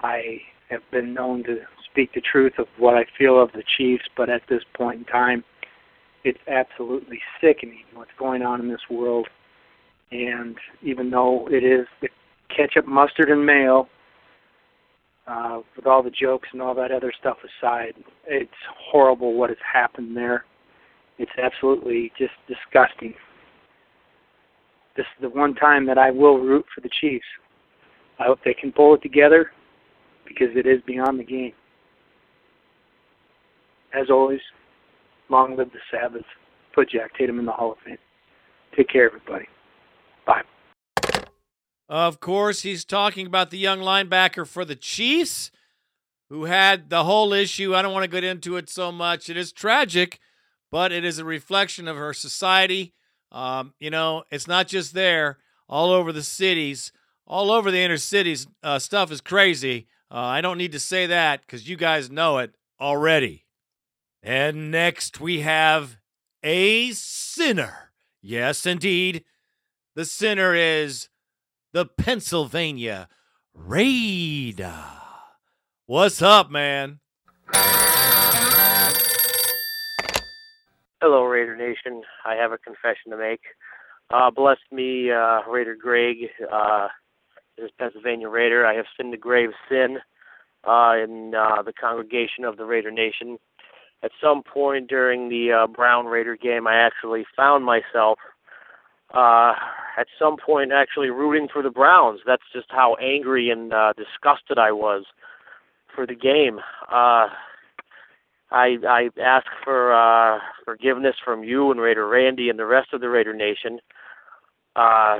I 0.00 0.40
have 0.68 0.82
been 0.90 1.14
known 1.14 1.44
to 1.44 1.60
speak 1.88 2.12
the 2.14 2.20
truth 2.20 2.54
of 2.58 2.66
what 2.76 2.94
I 2.94 3.04
feel 3.16 3.40
of 3.40 3.52
the 3.52 3.62
Chiefs, 3.76 4.04
but 4.16 4.28
at 4.28 4.42
this 4.48 4.62
point 4.74 4.98
in 4.98 5.04
time, 5.04 5.44
it's 6.24 6.38
absolutely 6.48 7.20
sickening 7.40 7.84
what's 7.94 8.10
going 8.18 8.42
on 8.42 8.60
in 8.60 8.68
this 8.68 8.90
world. 8.90 9.28
And 10.10 10.56
even 10.82 11.10
though 11.10 11.48
it 11.50 11.64
is 11.64 11.86
the 12.00 12.08
ketchup, 12.54 12.86
mustard, 12.86 13.30
and 13.30 13.44
mayo, 13.44 13.88
uh, 15.26 15.60
with 15.76 15.86
all 15.86 16.02
the 16.02 16.10
jokes 16.10 16.48
and 16.52 16.62
all 16.62 16.74
that 16.74 16.90
other 16.90 17.12
stuff 17.18 17.36
aside, 17.44 17.92
it's 18.26 18.50
horrible 18.90 19.34
what 19.34 19.50
has 19.50 19.58
happened 19.70 20.16
there. 20.16 20.44
It's 21.18 21.30
absolutely 21.42 22.12
just 22.18 22.32
disgusting. 22.46 23.12
This 24.96 25.06
is 25.16 25.22
the 25.22 25.28
one 25.28 25.54
time 25.54 25.86
that 25.86 25.98
I 25.98 26.10
will 26.10 26.38
root 26.38 26.64
for 26.74 26.80
the 26.80 26.90
Chiefs. 27.00 27.26
I 28.18 28.24
hope 28.24 28.38
they 28.44 28.54
can 28.54 28.72
pull 28.72 28.94
it 28.94 29.02
together 29.02 29.50
because 30.26 30.48
it 30.54 30.66
is 30.66 30.80
beyond 30.86 31.20
the 31.20 31.24
game 31.24 31.52
as 33.94 34.10
always, 34.10 34.40
long 35.28 35.56
live 35.56 35.70
the 35.72 35.78
Sabbath. 35.90 36.24
Put 36.74 36.90
Jack 36.90 37.16
Tatum 37.16 37.38
in 37.38 37.46
the 37.46 37.52
Hall 37.52 37.72
of 37.72 37.78
Fame. 37.84 37.98
Take 38.76 38.88
care, 38.88 39.06
everybody. 39.06 39.46
Bye. 40.28 40.42
Of 41.88 42.20
course, 42.20 42.62
he's 42.62 42.84
talking 42.84 43.26
about 43.26 43.50
the 43.50 43.58
young 43.58 43.80
linebacker 43.80 44.46
for 44.46 44.64
the 44.64 44.76
Chiefs 44.76 45.50
who 46.28 46.44
had 46.44 46.90
the 46.90 47.04
whole 47.04 47.32
issue. 47.32 47.74
I 47.74 47.80
don't 47.80 47.94
want 47.94 48.04
to 48.04 48.10
get 48.10 48.24
into 48.24 48.56
it 48.56 48.68
so 48.68 48.92
much. 48.92 49.30
It 49.30 49.38
is 49.38 49.52
tragic, 49.52 50.20
but 50.70 50.92
it 50.92 51.02
is 51.02 51.18
a 51.18 51.24
reflection 51.24 51.88
of 51.88 51.96
her 51.96 52.12
society. 52.12 52.92
Um, 53.32 53.72
you 53.80 53.88
know, 53.88 54.24
it's 54.30 54.46
not 54.46 54.68
just 54.68 54.92
there, 54.92 55.38
all 55.66 55.90
over 55.90 56.12
the 56.12 56.22
cities, 56.22 56.92
all 57.26 57.50
over 57.50 57.70
the 57.70 57.80
inner 57.80 57.96
cities. 57.96 58.46
Uh, 58.62 58.78
stuff 58.78 59.10
is 59.10 59.22
crazy. 59.22 59.86
Uh, 60.10 60.16
I 60.18 60.42
don't 60.42 60.58
need 60.58 60.72
to 60.72 60.80
say 60.80 61.06
that 61.06 61.40
because 61.40 61.68
you 61.68 61.76
guys 61.76 62.10
know 62.10 62.36
it 62.38 62.54
already. 62.78 63.46
And 64.22 64.70
next 64.70 65.20
we 65.20 65.40
have 65.40 65.96
a 66.42 66.90
sinner. 66.92 67.92
Yes, 68.20 68.66
indeed. 68.66 69.24
The 69.98 70.04
center 70.04 70.54
is 70.54 71.08
the 71.72 71.84
Pennsylvania 71.84 73.08
Raider. 73.52 74.72
What's 75.86 76.22
up, 76.22 76.52
man? 76.52 77.00
Hello, 81.02 81.24
Raider 81.24 81.56
Nation. 81.56 82.02
I 82.24 82.36
have 82.36 82.52
a 82.52 82.58
confession 82.58 83.10
to 83.10 83.16
make. 83.16 83.40
Uh, 84.08 84.30
bless 84.30 84.58
me, 84.70 85.10
uh, 85.10 85.40
Raider 85.50 85.74
Greg. 85.74 86.18
Uh, 86.48 86.86
as 87.60 87.70
Pennsylvania 87.76 88.28
Raider. 88.28 88.64
I 88.64 88.74
have 88.74 88.86
sinned 88.96 89.12
a 89.14 89.16
grave 89.16 89.50
sin 89.68 89.98
uh, 90.62 90.94
in 91.02 91.34
uh, 91.34 91.62
the 91.62 91.72
congregation 91.72 92.44
of 92.44 92.56
the 92.56 92.66
Raider 92.66 92.92
Nation. 92.92 93.38
At 94.04 94.12
some 94.22 94.44
point 94.44 94.86
during 94.86 95.28
the 95.28 95.50
uh, 95.50 95.66
Brown 95.66 96.06
Raider 96.06 96.36
game, 96.36 96.68
I 96.68 96.76
actually 96.76 97.26
found 97.36 97.64
myself 97.64 98.20
uh, 99.14 99.52
at 99.98 100.06
some 100.18 100.36
point 100.36 100.72
actually 100.72 101.10
rooting 101.10 101.48
for 101.52 101.62
the 101.62 101.70
Browns. 101.70 102.20
That's 102.26 102.42
just 102.52 102.66
how 102.70 102.96
angry 102.96 103.50
and 103.50 103.72
uh, 103.72 103.92
disgusted 103.96 104.58
I 104.58 104.72
was 104.72 105.04
for 105.94 106.06
the 106.06 106.14
game. 106.14 106.58
Uh, 106.90 107.28
I 108.50 108.76
I 108.88 109.08
ask 109.20 109.46
for 109.64 109.92
uh, 109.92 110.38
forgiveness 110.64 111.16
from 111.24 111.44
you 111.44 111.70
and 111.70 111.80
Raider 111.80 112.08
Randy 112.08 112.48
and 112.48 112.58
the 112.58 112.66
rest 112.66 112.92
of 112.92 113.00
the 113.00 113.08
Raider 113.08 113.34
Nation. 113.34 113.80
Uh, 114.76 115.18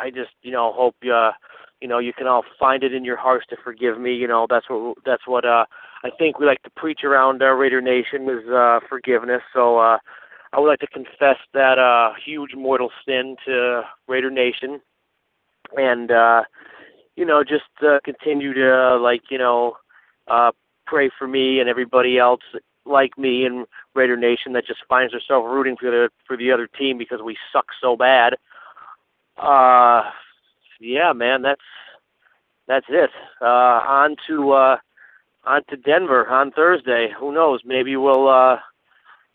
I 0.00 0.10
just 0.14 0.30
you 0.42 0.52
know 0.52 0.72
hope 0.72 0.96
uh, 1.04 1.32
you 1.80 1.88
know 1.88 1.98
you 1.98 2.12
can 2.12 2.26
all 2.26 2.44
find 2.58 2.82
it 2.82 2.94
in 2.94 3.04
your 3.04 3.16
hearts 3.16 3.46
to 3.50 3.56
forgive 3.62 4.00
me. 4.00 4.14
You 4.14 4.26
know 4.26 4.46
that's 4.48 4.66
what 4.68 4.96
that's 5.04 5.26
what 5.26 5.44
uh, 5.44 5.64
I 6.04 6.10
think 6.18 6.38
we 6.38 6.46
like 6.46 6.62
to 6.62 6.70
preach 6.70 7.00
around 7.04 7.42
our 7.42 7.56
Raider 7.56 7.80
Nation 7.80 8.28
is 8.28 8.48
uh, 8.50 8.80
forgiveness. 8.88 9.42
So 9.52 9.78
uh, 9.78 9.98
I 10.52 10.60
would 10.60 10.68
like 10.68 10.80
to 10.80 10.86
confess 10.86 11.36
that 11.52 11.78
uh, 11.78 12.14
huge 12.24 12.54
mortal 12.54 12.90
sin 13.06 13.36
to 13.46 13.82
Raider 14.06 14.30
Nation, 14.30 14.80
and 15.76 16.10
uh, 16.10 16.44
you 17.16 17.24
know 17.24 17.42
just 17.42 17.64
uh, 17.82 17.98
continue 18.04 18.54
to 18.54 18.96
like 18.96 19.22
you 19.30 19.38
know 19.38 19.76
uh, 20.26 20.52
pray 20.86 21.10
for 21.18 21.28
me 21.28 21.60
and 21.60 21.68
everybody 21.68 22.18
else 22.18 22.40
like 22.86 23.18
me 23.18 23.44
and 23.44 23.66
Raider 23.94 24.16
Nation 24.16 24.54
that 24.54 24.66
just 24.66 24.80
finds 24.88 25.12
herself 25.12 25.44
rooting 25.46 25.76
for 25.76 25.90
the 25.90 26.08
for 26.26 26.36
the 26.36 26.50
other 26.50 26.66
team 26.66 26.98
because 26.98 27.20
we 27.22 27.36
suck 27.52 27.66
so 27.80 27.96
bad. 27.96 28.34
Uh, 29.36 30.10
yeah, 30.80 31.12
man, 31.12 31.42
that's 31.42 31.60
that's 32.66 32.86
it. 32.88 33.10
Uh, 33.40 33.44
on 33.44 34.16
to 34.26 34.52
uh, 34.52 34.76
on 35.44 35.62
to 35.68 35.76
Denver 35.76 36.26
on 36.28 36.50
Thursday. 36.52 37.08
Who 37.18 37.32
knows? 37.32 37.60
Maybe 37.64 37.96
we'll 37.96 38.28
uh, 38.28 38.56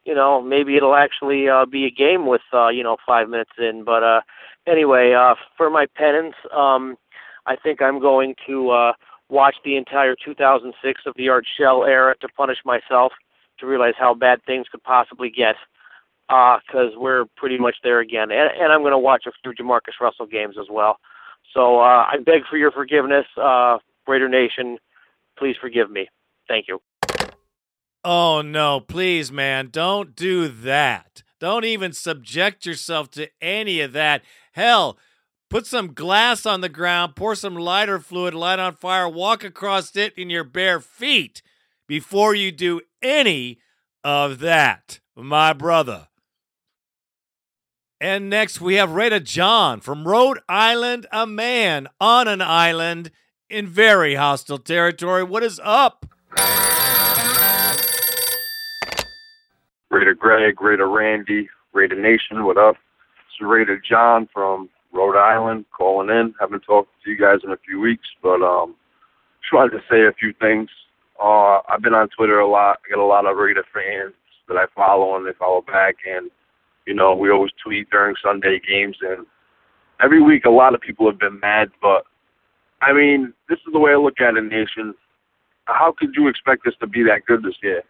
you 0.05 0.13
know 0.13 0.41
maybe 0.41 0.75
it'll 0.75 0.95
actually 0.95 1.49
uh, 1.49 1.65
be 1.65 1.85
a 1.85 1.91
game 1.91 2.25
with 2.25 2.41
uh, 2.53 2.69
you 2.69 2.83
know 2.83 2.97
five 3.05 3.29
minutes 3.29 3.51
in. 3.57 3.83
But 3.83 4.03
uh, 4.03 4.21
anyway, 4.67 5.13
uh, 5.13 5.35
for 5.57 5.69
my 5.69 5.85
penance, 5.95 6.35
um, 6.55 6.97
I 7.45 7.55
think 7.55 7.81
I'm 7.81 7.99
going 7.99 8.35
to. 8.47 8.69
Uh, 8.69 8.93
watch 9.29 9.55
the 9.65 9.75
entire 9.75 10.15
2006 10.23 11.01
of 11.07 11.13
the 11.17 11.27
Art 11.27 11.45
Shell 11.57 11.85
era 11.85 12.15
to 12.21 12.27
punish 12.29 12.59
myself 12.63 13.11
to 13.59 13.65
realize 13.65 13.95
how 13.97 14.13
bad 14.13 14.43
things 14.45 14.67
could 14.71 14.83
possibly 14.83 15.29
get 15.29 15.55
because 16.27 16.91
uh, 16.95 16.99
we're 16.99 17.25
pretty 17.35 17.57
much 17.57 17.75
there 17.83 17.99
again. 17.99 18.31
And, 18.31 18.49
and 18.59 18.71
I'm 18.71 18.81
going 18.81 18.91
to 18.91 18.97
watch 18.97 19.25
a 19.27 19.31
few 19.41 19.53
JaMarcus 19.53 19.99
Russell 19.99 20.25
games 20.25 20.55
as 20.59 20.67
well. 20.69 20.97
So 21.53 21.79
uh, 21.79 22.05
I 22.11 22.17
beg 22.23 22.43
for 22.49 22.57
your 22.57 22.71
forgiveness, 22.71 23.25
uh, 23.37 23.79
Raider 24.07 24.29
Nation. 24.29 24.77
Please 25.37 25.55
forgive 25.59 25.91
me. 25.91 26.07
Thank 26.47 26.67
you. 26.67 26.79
Oh, 28.03 28.41
no, 28.41 28.79
please, 28.79 29.31
man. 29.31 29.69
Don't 29.71 30.15
do 30.15 30.47
that. 30.47 31.23
Don't 31.39 31.65
even 31.65 31.93
subject 31.93 32.65
yourself 32.65 33.09
to 33.11 33.29
any 33.41 33.79
of 33.81 33.93
that. 33.93 34.21
Hell, 34.53 34.97
Put 35.53 35.67
some 35.67 35.93
glass 35.93 36.47
on 36.47 36.61
the 36.61 36.67
ground, 36.67 37.15
pour 37.15 37.35
some 37.35 37.53
lighter 37.55 37.99
fluid, 37.99 38.33
light 38.33 38.57
on 38.57 38.73
fire, 38.73 39.07
walk 39.07 39.43
across 39.43 39.95
it 39.95 40.11
in 40.17 40.31
your 40.31 40.43
bare 40.43 40.79
feet 40.79 41.43
before 41.87 42.33
you 42.33 42.51
do 42.51 42.81
any 43.03 43.59
of 44.03 44.39
that, 44.39 44.99
my 45.15 45.53
brother. 45.53 46.07
And 48.01 48.31
next 48.31 48.61
we 48.61 48.73
have 48.77 48.93
Raider 48.93 49.19
John 49.19 49.79
from 49.79 50.07
Rhode 50.07 50.39
Island, 50.49 51.05
a 51.11 51.27
man 51.27 51.87
on 52.01 52.27
an 52.27 52.41
island 52.41 53.11
in 53.47 53.67
very 53.67 54.15
hostile 54.15 54.57
territory. 54.57 55.23
What 55.23 55.43
is 55.43 55.61
up? 55.63 56.07
Raider 59.93 60.15
Greg, 60.15 60.59
Raider 60.59 60.89
Randy, 60.89 61.47
Raider 61.71 62.01
Nation, 62.01 62.45
what 62.45 62.57
up? 62.57 62.75
It's 63.27 63.47
Raider 63.47 63.79
John 63.87 64.27
from 64.33 64.67
Rhode 64.91 65.15
Island, 65.15 65.65
calling 65.71 66.09
in. 66.09 66.33
Haven't 66.39 66.61
talked 66.61 66.89
to 67.05 67.11
you 67.11 67.15
guys 67.17 67.41
in 67.43 67.51
a 67.51 67.57
few 67.57 67.79
weeks, 67.79 68.07
but 68.23 68.41
um, 68.41 68.73
just 69.43 69.53
wanted 69.53 69.77
to 69.77 69.83
say 69.91 70.07
a 70.07 70.17
few 70.19 70.33
things. 70.41 70.67
Uh, 71.23 71.59
I've 71.69 71.83
been 71.83 71.93
on 71.93 72.09
Twitter 72.09 72.39
a 72.39 72.49
lot. 72.49 72.79
I 72.83 72.89
get 72.89 72.97
a 72.97 73.05
lot 73.05 73.27
of 73.27 73.37
Raider 73.37 73.63
fans 73.71 74.15
that 74.47 74.57
I 74.57 74.65
follow 74.75 75.15
and 75.15 75.27
they 75.27 75.37
follow 75.37 75.61
back, 75.61 75.97
and 76.11 76.31
you 76.87 76.95
know 76.95 77.13
we 77.13 77.29
always 77.29 77.51
tweet 77.63 77.87
during 77.91 78.15
Sunday 78.23 78.59
games, 78.67 78.97
and 79.01 79.27
every 80.03 80.23
week 80.23 80.45
a 80.45 80.49
lot 80.49 80.73
of 80.73 80.81
people 80.81 81.05
have 81.05 81.19
been 81.19 81.39
mad. 81.39 81.69
But 81.83 82.03
I 82.81 82.93
mean, 82.93 83.31
this 83.47 83.59
is 83.59 83.71
the 83.71 83.79
way 83.79 83.91
I 83.91 83.97
look 83.97 84.19
at 84.19 84.37
it, 84.37 84.43
nation. 84.43 84.95
How 85.65 85.93
could 85.95 86.15
you 86.15 86.29
expect 86.29 86.65
us 86.65 86.73
to 86.79 86.87
be 86.87 87.03
that 87.03 87.27
good 87.27 87.43
this 87.43 87.57
year? 87.61 87.83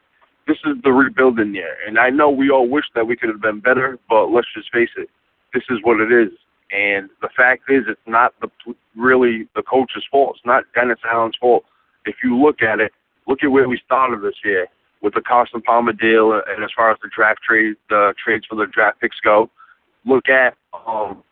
This 0.48 0.58
is 0.66 0.76
the 0.84 0.92
rebuilding 0.92 1.56
year, 1.56 1.78
and 1.88 1.98
I 1.98 2.10
know 2.10 2.30
we 2.30 2.50
all 2.50 2.68
wish 2.68 2.86
that 2.96 3.08
we 3.08 3.16
could 3.16 3.30
have 3.30 3.42
been 3.42 3.62
better, 3.62 3.98
but 4.10 4.28
let's 4.28 4.48
just 4.54 4.72
face 4.74 4.90
it, 4.98 5.10
this 5.54 5.64
is 5.70 5.80
what 5.84 6.02
it 6.02 6.12
is. 6.12 6.32
And 6.72 7.10
the 7.22 7.30
fact 7.38 7.64
is, 7.70 7.84
it's 7.88 8.02
not 8.08 8.34
the 8.42 8.50
really 8.96 9.48
the 9.56 9.62
coach's 9.62 10.04
fault. 10.12 10.36
It's 10.38 10.46
not 10.46 10.64
Dennis 10.74 11.00
Allen's 11.10 11.38
fault. 11.40 11.64
If 12.06 12.16
you 12.24 12.36
look 12.36 12.62
at 12.62 12.80
it, 12.80 12.92
look 13.28 13.44
at 13.44 13.52
where 13.52 13.70
we 13.70 13.80
started 13.86 14.22
this 14.22 14.36
year 14.44 14.68
with 15.02 15.14
the 15.14 15.22
Carson 15.22 15.62
Palmer 15.62 15.94
deal, 15.94 16.34
and 16.34 16.64
as 16.64 16.72
far 16.76 16.92
as 16.92 16.98
the 17.04 17.10
draft 17.16 17.42
trade, 17.44 17.76
the 17.90 18.14
trades 18.24 18.46
for 18.50 18.56
the 18.56 18.66
draft 18.66 19.00
picks 19.02 19.20
go. 19.20 19.50
Look 20.06 20.28
at 20.30 20.56
um, 20.88 21.24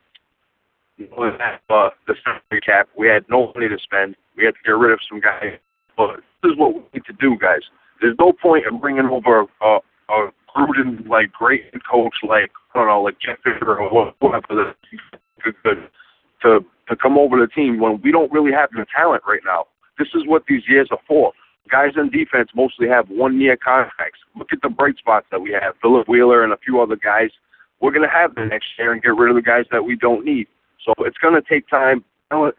uh, 0.99 1.89
the 2.07 2.16
salary 2.24 2.62
cap. 2.64 2.89
We 2.97 3.07
had 3.07 3.26
no 3.30 3.51
money 3.55 3.68
to 3.68 3.80
spend. 3.80 4.16
We 4.38 4.45
had 4.45 4.53
to 4.53 4.59
get 4.64 4.72
rid 4.72 4.91
of 4.91 4.99
some 5.09 5.20
guys. 5.20 5.57
But 5.97 6.18
this 6.43 6.51
is 6.51 6.57
what 6.57 6.76
we 6.76 6.82
need 6.93 7.05
to 7.05 7.14
do, 7.20 7.38
guys. 7.38 7.62
There's 8.02 8.18
no 8.20 8.34
point 8.34 8.66
in 8.70 8.80
bringing 8.80 9.06
over 9.06 9.45
a, 9.62 9.80
a 10.10 10.32
Gruden 10.56 11.08
like 11.08 11.32
great 11.32 11.72
coach 11.89 12.16
like 12.24 12.52
I 12.74 12.80
don't 12.80 12.88
know 12.88 13.02
like 13.02 13.18
Jeff 13.20 13.38
Fisher 13.43 13.78
or 13.78 14.12
whatever 14.20 14.76
good 15.43 15.56
to 16.41 16.60
to 16.89 16.95
come 16.95 17.18
over 17.18 17.39
the 17.39 17.47
team 17.47 17.80
when 17.80 18.02
we 18.02 18.12
don't 18.12 18.32
really 18.32 18.52
have 18.52 18.70
the 18.72 18.86
talent 18.95 19.24
right 19.26 19.41
now. 19.45 19.66
This 19.97 20.10
is 20.14 20.24
what 20.26 20.43
these 20.47 20.64
years 20.68 20.89
are 20.91 20.99
for. 21.08 21.32
Guys 21.70 21.91
in 21.95 22.10
defense 22.10 22.49
mostly 22.56 22.88
have 22.88 23.08
one 23.10 23.39
year 23.39 23.56
contracts. 23.56 24.20
Look 24.36 24.52
at 24.52 24.62
the 24.62 24.70
bright 24.70 24.97
spots 24.97 25.28
that 25.32 25.41
we 25.41 25.52
have. 25.52 25.76
Philip 25.82 26.10
Wheeler 26.10 26.43
and 26.43 26.52
a 26.52 26.58
few 26.58 26.82
other 26.82 26.97
guys. 26.97 27.30
We're 27.80 27.91
gonna 27.91 28.12
have 28.12 28.36
the 28.36 28.45
next 28.45 28.68
year 28.78 28.91
and 28.91 29.02
get 29.02 29.16
rid 29.16 29.30
of 29.30 29.36
the 29.36 29.41
guys 29.41 29.66
that 29.72 29.84
we 29.84 29.95
don't 29.95 30.26
need. 30.26 30.47
So 30.86 30.93
it's 30.99 31.18
gonna 31.18 31.41
take 31.47 31.68
time. 31.70 32.04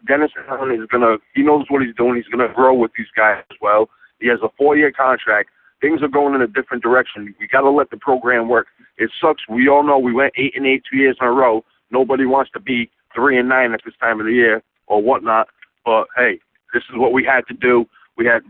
Dennis 0.06 0.30
Allen 0.48 0.70
is 0.80 0.86
gonna 0.90 1.16
he 1.34 1.42
knows 1.42 1.66
what 1.68 1.82
he's 1.82 1.94
doing. 1.94 2.16
He's 2.16 2.26
gonna 2.26 2.52
grow 2.52 2.74
with 2.74 2.92
these 2.96 3.10
guys 3.16 3.42
as 3.50 3.56
well. 3.60 3.90
He 4.22 4.28
has 4.28 4.40
a 4.42 4.48
four 4.56 4.76
year 4.76 4.92
contract. 4.92 5.50
Things 5.82 6.02
are 6.02 6.08
going 6.08 6.34
in 6.34 6.42
a 6.42 6.46
different 6.46 6.82
direction. 6.82 7.34
We 7.40 7.48
gotta 7.48 7.70
let 7.70 7.90
the 7.90 7.98
program 7.98 8.48
work. 8.48 8.68
It 8.98 9.10
sucks. 9.20 9.42
We 9.48 9.68
all 9.68 9.82
know 9.82 9.98
we 9.98 10.14
went 10.14 10.32
eight 10.36 10.54
and 10.56 10.66
eight 10.66 10.84
two 10.90 10.96
years 10.98 11.18
in 11.20 11.26
a 11.26 11.32
row 11.32 11.64
Nobody 11.92 12.24
wants 12.24 12.50
to 12.52 12.60
be 12.60 12.90
three 13.14 13.38
and 13.38 13.48
nine 13.48 13.72
at 13.74 13.80
this 13.84 13.94
time 14.00 14.18
of 14.18 14.26
the 14.26 14.32
year 14.32 14.62
or 14.86 15.02
whatnot. 15.02 15.48
But 15.84 16.06
hey, 16.16 16.40
this 16.72 16.82
is 16.90 16.96
what 16.98 17.12
we 17.12 17.24
had 17.24 17.46
to 17.48 17.54
do. 17.54 17.84
We 18.16 18.26
had 18.26 18.42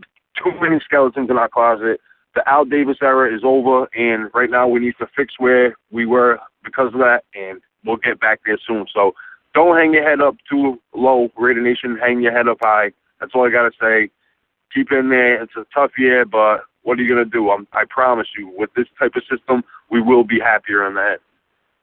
too 0.42 0.52
many 0.60 0.80
skeletons 0.84 1.28
in 1.28 1.36
our 1.36 1.48
closet. 1.48 2.00
The 2.34 2.48
Al 2.48 2.64
Davis 2.64 2.98
era 3.02 3.34
is 3.34 3.42
over, 3.44 3.88
and 3.94 4.30
right 4.32 4.48
now 4.48 4.66
we 4.66 4.80
need 4.80 4.94
to 5.00 5.06
fix 5.14 5.34
where 5.38 5.76
we 5.90 6.06
were 6.06 6.38
because 6.64 6.94
of 6.94 7.00
that, 7.00 7.24
and 7.34 7.60
we'll 7.84 7.96
get 7.98 8.20
back 8.20 8.40
there 8.46 8.58
soon. 8.66 8.86
So 8.94 9.12
don't 9.54 9.76
hang 9.76 9.92
your 9.92 10.08
head 10.08 10.20
up 10.22 10.36
too 10.48 10.80
low, 10.94 11.28
Raider 11.36 11.60
Nation. 11.60 11.98
Hang 12.00 12.22
your 12.22 12.32
head 12.32 12.48
up 12.48 12.58
high. 12.62 12.92
That's 13.20 13.32
all 13.34 13.46
I 13.46 13.50
got 13.50 13.68
to 13.68 13.72
say. 13.80 14.10
Keep 14.74 14.92
in 14.92 15.10
there. 15.10 15.42
It's 15.42 15.56
a 15.56 15.66
tough 15.74 15.92
year, 15.98 16.24
but 16.24 16.64
what 16.82 16.98
are 16.98 17.02
you 17.02 17.08
going 17.08 17.24
to 17.24 17.30
do? 17.30 17.50
I'm, 17.50 17.66
I 17.72 17.84
promise 17.88 18.28
you, 18.36 18.52
with 18.56 18.70
this 18.74 18.86
type 18.98 19.12
of 19.16 19.22
system, 19.30 19.62
we 19.90 20.00
will 20.00 20.24
be 20.24 20.38
happier 20.40 20.86
in 20.86 20.94
that. 20.94 21.18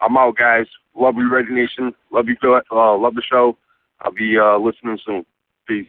I'm 0.02 0.18
out, 0.18 0.38
guys. 0.38 0.66
Love 0.96 1.16
you, 1.16 1.30
Raider 1.30 1.52
Nation. 1.52 1.94
Love 2.12 2.28
you. 2.28 2.36
Uh, 2.44 2.98
love 2.98 3.16
the 3.16 3.22
show. 3.22 3.58
I'll 4.02 4.12
be 4.12 4.38
uh, 4.38 4.58
listening 4.58 4.98
soon. 5.06 5.26
Peace. 5.68 5.88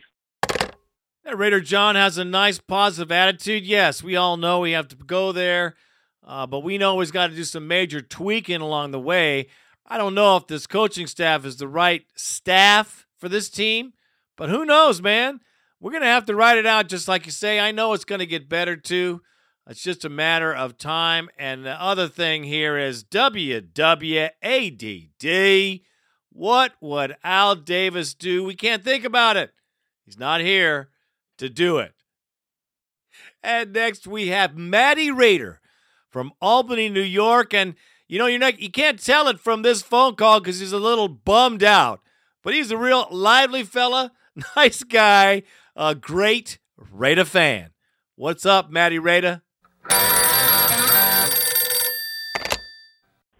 That 1.25 1.37
Raider 1.37 1.61
John 1.61 1.97
has 1.97 2.19
a 2.19 2.25
nice 2.25 2.59
positive 2.59 3.13
attitude. 3.13 3.65
Yes, 3.65 4.03
we 4.03 4.17
all 4.17 4.37
know 4.37 4.61
we 4.61 4.73
have 4.73 4.89
to 4.89 4.97
go 4.97 5.33
there, 5.33 5.75
uh, 6.27 6.47
but 6.47 6.61
we 6.61 6.79
know 6.79 6.99
he's 7.01 7.11
got 7.11 7.29
to 7.29 7.37
do 7.37 7.45
some 7.45 7.69
major 7.69 8.01
tweaking 8.01 8.61
along 8.61 8.91
the 8.91 9.01
way. 9.01 9.47
I 9.87 9.99
don't 9.99 10.15
know 10.15 10.37
if 10.37 10.47
this 10.47 10.67
coaching 10.67 11.07
staff 11.07 11.45
is 11.45 11.57
the 11.57 11.69
right 11.69 12.05
staff 12.15 13.07
for 13.19 13.29
this 13.29 13.51
team, 13.51 13.93
but 14.37 14.49
who 14.49 14.65
knows, 14.65 15.03
man? 15.03 15.41
We're 15.81 15.93
going 15.93 16.03
to 16.03 16.09
have 16.09 16.27
to 16.27 16.37
write 16.37 16.59
it 16.59 16.67
out 16.67 16.89
just 16.89 17.09
like 17.09 17.25
you 17.25 17.33
say. 17.33 17.59
I 17.59 17.73
know 17.73 17.95
it's 17.95 18.05
going 18.05 18.19
to 18.19 18.27
get 18.27 18.49
better 18.49 18.77
too. 18.77 19.23
It's 19.67 19.83
just 19.83 20.05
a 20.05 20.11
matter 20.11 20.55
of 20.55 20.77
time. 20.77 21.31
And 21.39 21.65
the 21.65 21.81
other 21.81 22.09
thing 22.09 22.45
here 22.45 22.77
is 22.77 23.03
WWADD. 23.05 23.63
What 26.33 26.73
would 26.81 27.17
Al 27.25 27.57
Davis 27.57 28.15
do? 28.15 28.45
We 28.45 28.55
can't 28.55 28.85
think 28.85 29.05
about 29.05 29.37
it. 29.37 29.53
He's 30.05 30.19
not 30.19 30.41
here 30.41 30.91
to 31.39 31.49
do 31.49 31.79
it. 31.79 31.95
And 33.43 33.73
next 33.73 34.07
we 34.07 34.29
have 34.29 34.57
Maddie 34.57 35.11
Raider 35.11 35.61
from 36.09 36.33
Albany, 36.41 36.89
New 36.89 37.01
York. 37.01 37.55
And 37.55 37.75
you 38.07 38.19
know, 38.19 38.27
you're 38.27 38.39
not 38.39 38.61
you 38.61 38.71
can't 38.71 39.03
tell 39.03 39.29
it 39.29 39.41
from 39.41 39.63
this 39.63 39.83
phone 39.83 40.17
call 40.17 40.41
because 40.41 40.61
he's 40.61 40.73
a 40.73 40.79
little 40.79 41.09
bummed 41.09 41.63
out. 41.63 42.01
but 42.43 42.55
he's 42.55 42.71
a 42.71 42.77
real 42.77 43.07
lively 43.11 43.63
fella, 43.63 44.13
nice 44.57 44.83
guy, 44.83 45.43
a 45.77 45.95
great 45.95 46.59
Raider 46.93 47.25
fan. 47.25 47.71
What's 48.17 48.45
up, 48.45 48.71
Matty 48.71 48.99
Raider? 48.99 49.43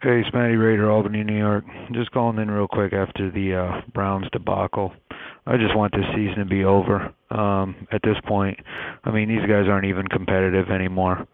Hey, 0.03 0.21
it's 0.21 0.33
Matty 0.33 0.57
Raider, 0.57 0.91
Albany, 0.91 1.23
New 1.23 1.37
York. 1.37 1.65
Just 1.93 2.11
calling 2.13 2.39
in 2.39 2.51
real 2.51 2.67
quick 2.67 2.95
after 2.95 3.31
the 3.31 3.55
uh, 3.55 3.83
Browns 3.93 4.27
debacle. 4.33 4.95
I 5.47 5.59
just 5.59 5.77
want 5.77 5.93
this 5.93 6.07
season 6.15 6.39
to 6.39 6.45
be 6.47 6.65
over. 6.65 7.13
Um, 7.31 7.87
at 7.93 8.01
this 8.03 8.17
point, 8.27 8.59
I 9.05 9.11
mean, 9.11 9.29
these 9.29 9.47
guys 9.47 9.67
aren't 9.69 9.87
even 9.87 10.07
competitive 10.07 10.71
anymore. 10.71 11.27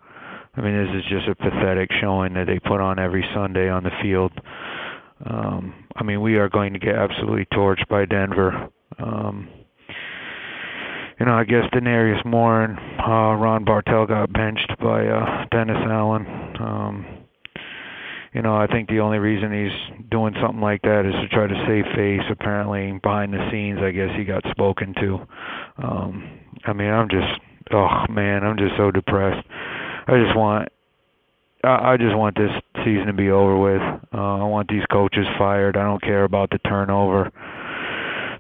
I 0.57 0.61
mean, 0.61 0.75
this 0.75 0.97
is 0.97 1.05
just 1.09 1.29
a 1.29 1.35
pathetic 1.37 1.91
showing 2.01 2.35
that 2.35 2.47
they 2.47 2.59
put 2.59 2.81
on 2.81 2.99
every 2.99 3.25
Sunday 3.35 3.69
on 3.69 3.85
the 3.85 3.91
field. 4.03 4.33
Um, 5.25 5.85
I 5.95 6.03
mean, 6.03 6.21
we 6.21 6.37
are 6.37 6.49
going 6.49 6.73
to 6.73 6.79
get 6.79 6.97
absolutely 6.97 7.47
torched 7.53 7.87
by 7.89 8.05
Denver. 8.05 8.69
Um, 8.99 9.49
you 11.19 11.25
know, 11.25 11.33
I 11.33 11.45
guess 11.45 11.65
Denarius 11.73 12.23
Moore 12.25 12.65
and 12.65 12.79
uh, 13.01 13.41
Ron 13.41 13.65
Bartell 13.65 14.07
got 14.07 14.33
benched 14.33 14.73
by 14.81 15.07
uh, 15.07 15.47
Dennis 15.51 15.79
Allen. 15.89 16.27
Um, 16.61 17.07
you 18.35 18.43
know, 18.43 18.55
I 18.55 18.67
think 18.67 18.91
the 18.91 19.01
only 19.01 19.19
reason 19.19 19.51
he's 19.51 20.09
doing 20.11 20.35
something 20.43 20.61
like 20.61 20.83
that 20.83 21.07
is 21.07 21.15
to 21.15 21.29
try 21.35 21.47
to 21.47 21.65
save 21.67 21.85
face. 21.97 22.21
Apparently, 22.31 22.99
behind 23.03 23.33
the 23.33 23.49
scenes, 23.51 23.79
I 23.83 23.93
guess 23.93 24.11
he 24.15 24.25
got 24.25 24.45
spoken 24.51 24.95
to. 25.01 25.19
Um, 25.83 26.39
I 26.67 26.75
mean, 26.75 26.91
I'm 26.91 27.09
just, 27.09 27.41
oh 27.73 28.05
man, 28.11 28.45
I'm 28.45 28.59
just 28.59 28.77
so 28.77 28.91
depressed. 28.91 29.47
I 30.07 30.23
just 30.23 30.37
want, 30.37 30.69
I, 31.65 31.93
I 31.93 31.97
just 31.97 32.15
want 32.15 32.37
this 32.37 32.51
season 32.85 33.07
to 33.07 33.15
be 33.15 33.31
over 33.31 33.57
with. 33.57 33.81
Uh, 34.13 34.37
I 34.37 34.45
want 34.45 34.69
these 34.69 34.85
coaches 34.93 35.25
fired. 35.39 35.79
I 35.79 35.85
don't 35.85 36.03
care 36.03 36.25
about 36.25 36.51
the 36.51 36.59
turnover 36.59 37.33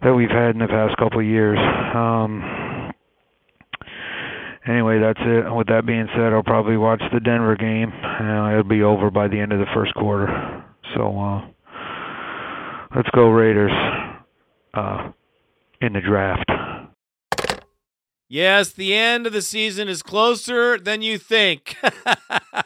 that 0.02 0.12
we've 0.12 0.28
had 0.28 0.50
in 0.50 0.58
the 0.58 0.68
past 0.68 0.94
couple 0.98 1.20
of 1.20 1.26
years. 1.26 1.58
Um, 1.58 2.55
anyway, 4.68 4.98
that's 5.00 5.20
it. 5.20 5.54
With 5.54 5.68
that 5.68 5.86
being 5.86 6.08
said, 6.14 6.32
I'll 6.32 6.42
probably 6.42 6.76
watch 6.76 7.02
the 7.12 7.20
Denver 7.20 7.56
game. 7.56 7.92
Uh, 7.92 8.50
it'll 8.50 8.64
be 8.64 8.82
over 8.82 9.10
by 9.10 9.28
the 9.28 9.38
end 9.38 9.52
of 9.52 9.58
the 9.58 9.66
first 9.74 9.94
quarter. 9.94 10.64
So 10.94 11.18
uh, 11.18 11.40
let's 12.94 13.08
go 13.14 13.28
Raiders 13.28 13.72
uh, 14.74 15.10
in 15.80 15.92
the 15.92 16.00
draft. 16.00 16.50
Yes, 18.28 18.72
the 18.72 18.92
end 18.92 19.26
of 19.26 19.32
the 19.32 19.42
season 19.42 19.88
is 19.88 20.02
closer 20.02 20.78
than 20.78 21.00
you 21.00 21.16
think. 21.16 21.76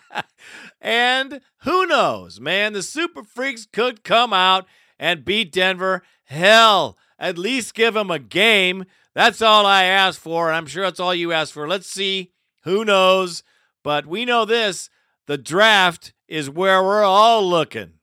and 0.80 1.40
who 1.64 1.86
knows, 1.86 2.40
man? 2.40 2.72
The 2.72 2.82
Super 2.82 3.22
Freaks 3.22 3.66
could 3.70 4.02
come 4.02 4.32
out 4.32 4.66
and 4.98 5.24
beat 5.24 5.52
Denver. 5.52 6.02
Hell, 6.24 6.96
at 7.18 7.36
least 7.36 7.74
give 7.74 7.92
them 7.92 8.10
a 8.10 8.18
game. 8.18 8.84
That's 9.14 9.42
all 9.42 9.66
I 9.66 9.84
ask 9.84 10.20
for, 10.20 10.48
and 10.48 10.56
I'm 10.56 10.66
sure 10.66 10.84
that's 10.84 11.00
all 11.00 11.14
you 11.14 11.32
ask 11.32 11.52
for. 11.52 11.66
Let's 11.66 11.90
see. 11.90 12.32
Who 12.64 12.84
knows? 12.84 13.42
But 13.82 14.06
we 14.06 14.24
know 14.24 14.44
this 14.44 14.90
the 15.26 15.38
draft 15.38 16.12
is 16.28 16.48
where 16.48 16.82
we're 16.82 17.04
all 17.04 17.48
looking. 17.48 17.94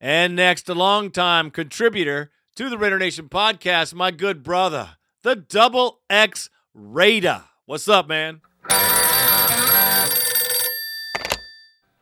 And 0.00 0.36
next, 0.36 0.68
a 0.68 0.74
longtime 0.74 1.50
contributor 1.50 2.30
to 2.54 2.70
the 2.70 2.78
Raider 2.78 2.98
Nation 2.98 3.28
podcast, 3.28 3.94
my 3.94 4.10
good 4.12 4.42
brother, 4.44 4.96
the 5.22 5.34
Double 5.34 6.00
X 6.08 6.50
Raider. 6.72 7.44
What's 7.66 7.88
up, 7.88 8.06
man? 8.08 8.40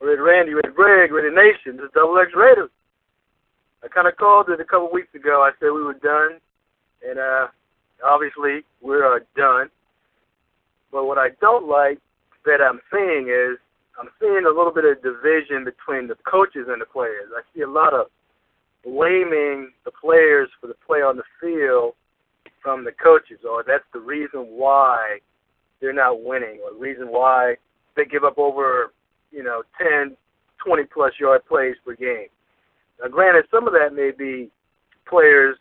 Red 0.00 0.20
Randy, 0.20 0.54
Red 0.54 0.74
Greg, 0.74 1.10
Red 1.10 1.32
Nation, 1.32 1.78
the 1.78 1.88
Double 1.94 2.18
X 2.18 2.32
Raiders. 2.34 2.70
I 3.82 3.88
kind 3.88 4.06
of 4.06 4.16
called 4.16 4.50
it 4.50 4.60
a 4.60 4.64
couple 4.64 4.90
weeks 4.92 5.14
ago. 5.14 5.42
I 5.42 5.52
said 5.58 5.70
we 5.70 5.82
were 5.82 5.94
done, 5.94 6.38
and 7.02 7.18
uh, 7.18 7.46
obviously 8.04 8.64
we're 8.80 9.16
uh, 9.16 9.20
done. 9.36 9.68
But 10.92 11.06
what 11.06 11.18
I 11.18 11.28
don't 11.40 11.68
like 11.68 11.98
that 12.44 12.60
I'm 12.60 12.80
seeing 12.92 13.28
is 13.28 13.58
I'm 13.98 14.08
seeing 14.20 14.44
a 14.46 14.54
little 14.54 14.72
bit 14.72 14.84
of 14.84 15.02
division 15.02 15.64
between 15.64 16.08
the 16.08 16.16
coaches 16.30 16.66
and 16.68 16.80
the 16.80 16.86
players. 16.86 17.30
I 17.34 17.42
see 17.54 17.62
a 17.62 17.70
lot 17.70 17.94
of 17.94 18.06
blaming 18.84 19.72
the 19.84 19.90
players 19.90 20.48
for 20.60 20.68
the 20.68 20.76
play 20.86 20.98
on 20.98 21.16
the 21.16 21.24
field 21.40 21.94
from 22.62 22.84
the 22.84 22.92
coaches, 22.92 23.40
or 23.48 23.64
that's 23.66 23.84
the 23.92 24.00
reason 24.00 24.40
why 24.58 25.18
they're 25.80 25.92
not 25.92 26.22
winning, 26.22 26.60
or 26.64 26.72
the 26.72 26.78
reason 26.78 27.08
why 27.08 27.54
they 27.96 28.04
give 28.04 28.24
up 28.24 28.38
over, 28.38 28.92
you 29.30 29.42
know, 29.42 29.62
10, 29.78 30.16
20 30.64 30.82
plus 30.92 31.12
yard 31.18 31.42
plays 31.48 31.74
per 31.84 31.94
game. 31.94 32.28
Now, 33.00 33.08
granted, 33.08 33.44
some 33.50 33.66
of 33.66 33.72
that 33.72 33.94
may 33.94 34.10
be 34.16 34.50
players, 35.08 35.56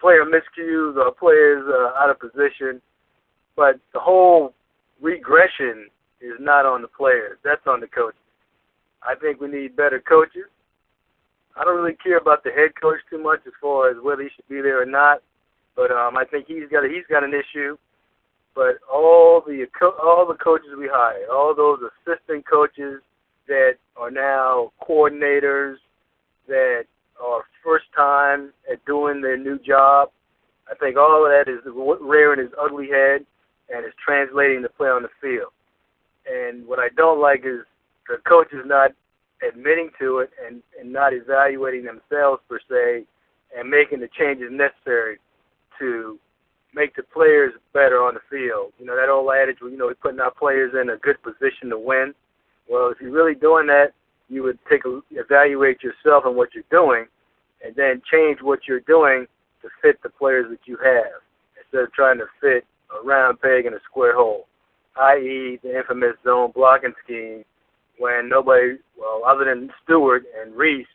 player 0.00 0.24
miscues 0.24 0.96
or 0.96 1.12
players 1.12 1.64
uh, 1.68 1.98
out 1.98 2.10
of 2.10 2.18
position, 2.20 2.80
but 3.56 3.78
the 3.92 4.00
whole 4.00 4.54
regression 5.00 5.88
is 6.20 6.34
not 6.40 6.66
on 6.66 6.82
the 6.82 6.88
players. 6.88 7.38
That's 7.44 7.66
on 7.66 7.80
the 7.80 7.86
coaches. 7.86 8.18
I 9.02 9.14
think 9.14 9.40
we 9.40 9.48
need 9.48 9.76
better 9.76 10.00
coaches. 10.00 10.48
I 11.56 11.64
don't 11.64 11.76
really 11.76 11.96
care 12.02 12.18
about 12.18 12.42
the 12.42 12.50
head 12.50 12.70
coach 12.80 12.98
too 13.10 13.22
much 13.22 13.40
as 13.46 13.52
far 13.60 13.90
as 13.90 13.96
whether 14.02 14.22
he 14.22 14.28
should 14.34 14.48
be 14.48 14.60
there 14.60 14.82
or 14.82 14.86
not, 14.86 15.22
but 15.76 15.90
um, 15.90 16.16
I 16.16 16.24
think 16.24 16.46
he's 16.48 16.68
got 16.70 16.84
a, 16.84 16.88
he's 16.88 17.06
got 17.08 17.22
an 17.22 17.32
issue. 17.32 17.76
But 18.54 18.78
all 18.92 19.42
the 19.44 19.66
all 20.02 20.26
the 20.26 20.38
coaches 20.42 20.68
we 20.78 20.88
hired, 20.90 21.28
all 21.28 21.54
those 21.54 21.80
assistant 21.82 22.44
coaches 22.48 23.02
that 23.46 23.74
are 23.96 24.10
now 24.10 24.72
coordinators, 24.82 25.76
that 26.48 26.84
are 27.22 27.44
first 27.64 27.86
time 27.96 28.52
at 28.70 28.84
doing 28.84 29.20
their 29.20 29.36
new 29.36 29.58
job. 29.58 30.10
I 30.70 30.74
think 30.74 30.96
all 30.96 31.24
of 31.24 31.30
that 31.30 31.50
is 31.50 31.60
rearing 32.00 32.40
his 32.40 32.52
ugly 32.60 32.88
head 32.88 33.24
and 33.74 33.84
is 33.84 33.92
translating 34.04 34.62
the 34.62 34.68
play 34.68 34.88
on 34.88 35.02
the 35.02 35.08
field. 35.20 35.52
And 36.26 36.66
what 36.66 36.78
I 36.78 36.88
don't 36.96 37.20
like 37.20 37.40
is 37.40 37.64
the 38.08 38.16
coaches 38.26 38.64
not 38.64 38.92
admitting 39.46 39.90
to 40.00 40.18
it 40.18 40.30
and, 40.44 40.62
and 40.80 40.92
not 40.92 41.12
evaluating 41.12 41.84
themselves 41.84 42.42
per 42.48 42.58
se 42.68 43.04
and 43.56 43.68
making 43.68 44.00
the 44.00 44.08
changes 44.18 44.48
necessary 44.50 45.18
to 45.78 46.18
make 46.74 46.96
the 46.96 47.02
players 47.02 47.52
better 47.72 48.02
on 48.02 48.14
the 48.14 48.20
field. 48.28 48.72
You 48.78 48.86
know, 48.86 48.96
that 48.96 49.08
old 49.08 49.30
adage, 49.30 49.58
you 49.62 49.76
know, 49.76 49.86
we're 49.86 49.94
putting 49.94 50.20
our 50.20 50.32
players 50.32 50.72
in 50.80 50.90
a 50.90 50.96
good 50.96 51.22
position 51.22 51.70
to 51.70 51.78
win. 51.78 52.14
Well, 52.68 52.90
if 52.90 53.00
you're 53.00 53.12
really 53.12 53.34
doing 53.34 53.66
that, 53.68 53.92
you 54.28 54.42
would 54.42 54.58
take 54.70 54.84
a 54.84 55.00
evaluate 55.10 55.82
yourself 55.82 56.24
and 56.26 56.36
what 56.36 56.50
you're 56.54 56.64
doing, 56.70 57.06
and 57.64 57.74
then 57.76 58.02
change 58.10 58.38
what 58.42 58.60
you're 58.66 58.80
doing 58.80 59.26
to 59.62 59.68
fit 59.82 60.02
the 60.02 60.08
players 60.08 60.46
that 60.50 60.66
you 60.66 60.76
have 60.82 61.20
instead 61.58 61.84
of 61.84 61.92
trying 61.92 62.18
to 62.18 62.26
fit 62.40 62.64
a 62.94 63.06
round 63.06 63.40
peg 63.40 63.66
in 63.66 63.74
a 63.74 63.80
square 63.88 64.14
hole, 64.14 64.46
i.e., 64.96 65.58
the 65.62 65.76
infamous 65.76 66.16
zone 66.24 66.52
blocking 66.54 66.92
scheme 67.04 67.44
when 67.98 68.28
nobody, 68.28 68.76
well, 68.98 69.22
other 69.26 69.44
than 69.44 69.70
Stewart 69.82 70.24
and 70.40 70.54
Reese, 70.54 70.86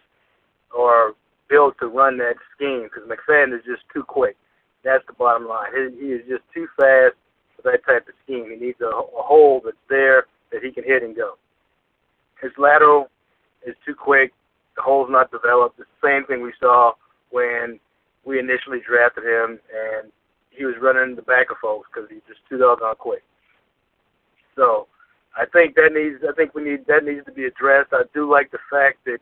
are 0.78 1.14
built 1.50 1.76
to 1.80 1.88
run 1.88 2.18
that 2.18 2.36
scheme 2.56 2.84
because 2.84 3.10
McFadden 3.10 3.56
is 3.56 3.66
just 3.66 3.82
too 3.94 4.04
quick. 4.04 4.38
That's 4.84 5.04
the 5.08 5.14
bottom 5.14 5.48
line. 5.48 5.72
He, 5.74 6.06
he 6.06 6.12
is 6.14 6.22
just 6.30 6.44
too 6.54 6.68
fast 6.78 7.16
for 7.56 7.64
that 7.64 7.86
type 7.86 8.08
of 8.08 8.14
scheme. 8.24 8.50
He 8.50 8.66
needs 8.66 8.80
a, 8.82 8.86
a 8.86 9.24
hole 9.24 9.62
that's 9.64 9.78
there 9.90 10.26
that 10.52 10.64
he 10.64 10.72
can 10.72 10.84
hit 10.84 11.04
and 11.04 11.16
go. 11.16 11.34
His 12.42 12.52
lateral 12.58 13.10
is 13.66 13.76
too 13.86 13.96
quick. 13.96 14.34
The 14.76 14.82
hole's 14.82 15.10
not 15.10 15.32
developed. 15.32 15.78
The 15.78 15.86
same 16.04 16.26
thing 16.26 16.42
we 16.42 16.54
saw 16.60 16.94
when 17.32 17.80
we 18.26 18.40
initially 18.40 18.80
drafted 18.86 19.24
him, 19.24 19.60
and 19.74 20.12
he 20.52 20.66
was 20.66 20.76
running 20.82 21.16
the 21.16 21.22
back 21.22 21.52
of 21.52 21.58
folks 21.62 21.90
because 21.94 22.10
he's 22.10 22.26
just 22.28 22.40
too 22.50 22.58
doggone 22.58 22.96
quick. 22.98 23.24
So 24.56 24.88
I 25.36 25.46
think 25.46 25.76
that 25.76 25.92
needs. 25.94 26.24
I 26.28 26.34
think 26.34 26.54
we 26.54 26.64
need 26.64 26.86
that 26.88 27.04
needs 27.04 27.26
to 27.26 27.32
be 27.32 27.46
addressed. 27.46 27.94
I 27.94 28.04
do 28.14 28.30
like 28.30 28.52
the 28.52 28.60
fact 28.70 29.00
that 29.06 29.20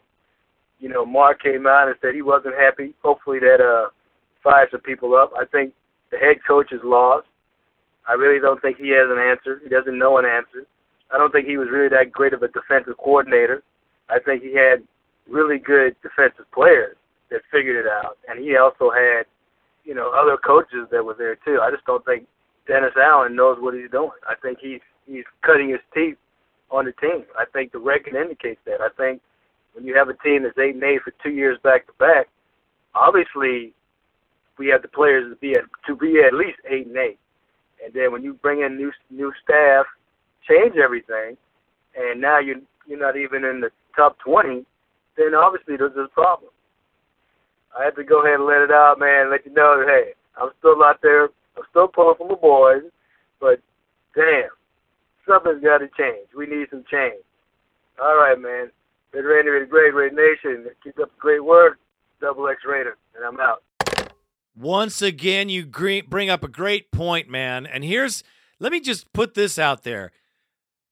you 0.79 0.89
know 0.89 1.05
Mark 1.05 1.41
came 1.41 1.67
out 1.67 1.87
and 1.87 1.95
said 2.01 2.15
he 2.15 2.21
wasn't 2.21 2.55
happy. 2.55 2.93
Hopefully 3.03 3.39
that 3.39 3.61
uh 3.61 3.89
fires 4.43 4.69
some 4.71 4.81
people 4.81 5.15
up. 5.15 5.31
I 5.37 5.45
think 5.45 5.73
the 6.11 6.17
head 6.17 6.37
coach 6.47 6.71
is 6.71 6.81
lost. 6.83 7.27
I 8.07 8.13
really 8.13 8.39
don't 8.39 8.61
think 8.61 8.77
he 8.77 8.89
has 8.89 9.09
an 9.09 9.19
answer. 9.19 9.59
He 9.61 9.69
doesn't 9.69 9.97
know 9.97 10.17
an 10.17 10.25
answer. 10.25 10.65
I 11.13 11.17
don't 11.17 11.31
think 11.31 11.47
he 11.47 11.57
was 11.57 11.67
really 11.71 11.89
that 11.89 12.11
great 12.11 12.33
of 12.33 12.41
a 12.41 12.47
defensive 12.47 12.97
coordinator. 12.97 13.63
I 14.09 14.19
think 14.19 14.43
he 14.43 14.55
had 14.55 14.83
really 15.29 15.57
good 15.57 15.95
defensive 16.01 16.49
players 16.53 16.95
that 17.29 17.41
figured 17.51 17.85
it 17.85 17.89
out, 17.89 18.17
and 18.27 18.39
he 18.39 18.55
also 18.55 18.89
had, 18.89 19.23
you 19.83 19.93
know, 19.93 20.11
other 20.15 20.37
coaches 20.37 20.87
that 20.91 21.03
were 21.03 21.15
there 21.17 21.35
too. 21.35 21.59
I 21.61 21.71
just 21.71 21.85
don't 21.85 22.05
think 22.05 22.25
Dennis 22.67 22.93
Allen 22.95 23.35
knows 23.35 23.57
what 23.59 23.73
he's 23.73 23.91
doing. 23.91 24.11
I 24.27 24.35
think 24.41 24.59
he's 24.61 24.81
he's 25.05 25.25
cutting 25.41 25.69
his 25.69 25.79
teeth 25.93 26.17
on 26.71 26.85
the 26.85 26.93
team. 26.93 27.23
I 27.37 27.45
think 27.51 27.71
the 27.71 27.79
record 27.79 28.15
indicates 28.15 28.59
that. 28.65 28.81
I 28.81 28.89
think 28.97 29.21
when 29.73 29.85
you 29.85 29.95
have 29.95 30.09
a 30.09 30.15
team 30.15 30.43
that's 30.43 30.57
eight 30.57 30.75
and 30.75 30.83
eight 30.83 31.01
for 31.03 31.13
two 31.23 31.31
years 31.31 31.57
back 31.63 31.87
to 31.87 31.93
back, 31.99 32.27
obviously 32.95 33.73
we 34.57 34.67
have 34.67 34.81
the 34.81 34.87
players 34.87 35.31
to 35.31 35.35
be 35.37 35.53
at 35.53 35.63
to 35.85 35.95
be 35.95 36.21
at 36.25 36.33
least 36.33 36.59
eight 36.69 36.87
and 36.87 36.97
eight. 36.97 37.19
And 37.83 37.93
then 37.93 38.11
when 38.11 38.23
you 38.23 38.33
bring 38.33 38.61
in 38.61 38.77
new 38.77 38.91
new 39.09 39.31
staff, 39.43 39.85
change 40.47 40.75
everything, 40.77 41.37
and 41.95 42.19
now 42.19 42.39
you 42.39 42.61
you're 42.87 42.99
not 42.99 43.17
even 43.17 43.43
in 43.43 43.61
the 43.61 43.69
top 43.97 44.17
20, 44.19 44.63
then 45.17 45.35
obviously 45.35 45.75
there's 45.75 45.97
a 45.97 46.07
problem. 46.13 46.51
I 47.77 47.83
had 47.83 47.95
to 47.95 48.03
go 48.03 48.23
ahead 48.23 48.35
and 48.35 48.45
let 48.45 48.61
it 48.61 48.71
out, 48.71 48.97
man, 48.99 49.29
let 49.29 49.45
you 49.45 49.53
know 49.53 49.79
that 49.79 49.87
hey, 49.87 50.13
I'm 50.39 50.49
still 50.59 50.81
out 50.83 51.01
there. 51.01 51.25
I'm 51.57 51.63
still 51.69 51.87
pulling 51.87 52.15
for 52.17 52.29
my 52.29 52.35
boys, 52.35 52.83
but 53.41 53.59
damn, 54.15 54.49
something's 55.27 55.63
got 55.63 55.79
to 55.79 55.89
change. 55.97 56.29
We 56.37 56.45
need 56.45 56.67
some 56.69 56.85
change. 56.89 57.21
All 58.01 58.15
right, 58.15 58.39
man. 58.39 58.71
Red 59.13 59.21
Randy, 59.21 59.49
Red 59.49 59.69
Great, 59.69 59.93
Red 59.93 60.13
Nation. 60.13 60.67
Keep 60.83 60.99
up 60.99 61.09
the 61.09 61.19
great 61.19 61.43
work. 61.43 61.79
Double 62.21 62.47
X 62.47 62.61
Raider, 62.67 62.97
and 63.15 63.25
I'm 63.25 63.39
out. 63.39 63.63
Once 64.55 65.01
again, 65.03 65.49
you 65.49 65.65
bring 65.65 66.29
up 66.29 66.43
a 66.43 66.47
great 66.47 66.91
point, 66.91 67.29
man. 67.29 67.65
And 67.67 67.83
here's, 67.83 68.23
let 68.59 68.71
me 68.71 68.79
just 68.79 69.11
put 69.13 69.35
this 69.35 69.59
out 69.59 69.83
there. 69.83 70.11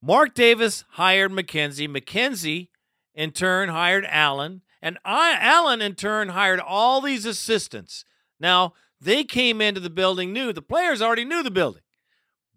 Mark 0.01 0.35
Davis 0.35 0.83
hired 0.91 1.31
McKenzie. 1.31 1.89
McKenzie, 1.89 2.67
in 3.15 3.31
turn, 3.31 3.69
hired 3.69 4.05
Allen. 4.07 4.61
And 4.81 4.99
I, 5.03 5.35
Allen, 5.39 5.81
in 5.81 5.95
turn, 5.95 6.29
hired 6.29 6.59
all 6.59 7.01
these 7.01 7.25
assistants. 7.25 8.05
Now, 8.39 8.73
they 9.01 9.23
came 9.23 9.61
into 9.61 9.79
the 9.79 9.89
building 9.89 10.31
new. 10.31 10.53
The 10.53 10.61
players 10.61 11.01
already 11.01 11.25
knew 11.25 11.41
the 11.41 11.49
building. 11.49 11.81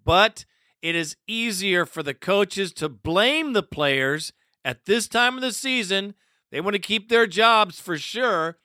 But 0.05 0.45
it 0.83 0.95
is 0.95 1.17
easier 1.27 1.87
for 1.87 2.03
the 2.03 2.15
coaches 2.15 2.73
to 2.75 2.89
blame 2.89 3.53
the 3.53 3.63
players 3.63 4.33
at 4.65 4.85
this 4.85 5.09
time 5.09 5.37
of 5.37 5.43
the 5.43 5.53
season. 5.53 6.15
They 6.51 6.61
want 6.61 6.75
to 6.75 6.81
keep 6.81 7.09
their 7.09 7.27
jobs 7.27 7.81
for 7.81 7.97
sure. 7.97 8.59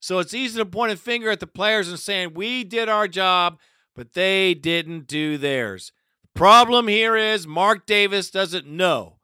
So 0.00 0.18
it's 0.18 0.34
easy 0.34 0.58
to 0.58 0.66
point 0.66 0.92
a 0.92 0.96
finger 0.96 1.30
at 1.30 1.40
the 1.40 1.46
players 1.46 1.88
and 1.88 1.98
saying, 1.98 2.32
we 2.34 2.64
did 2.64 2.88
our 2.88 3.06
job, 3.06 3.58
but 3.94 4.14
they 4.14 4.54
didn't 4.54 5.06
do 5.06 5.36
theirs. 5.36 5.92
The 6.22 6.38
problem 6.38 6.88
here 6.88 7.16
is 7.16 7.46
Mark 7.46 7.86
Davis 7.86 8.30
doesn't 8.30 8.66
know. 8.66 9.19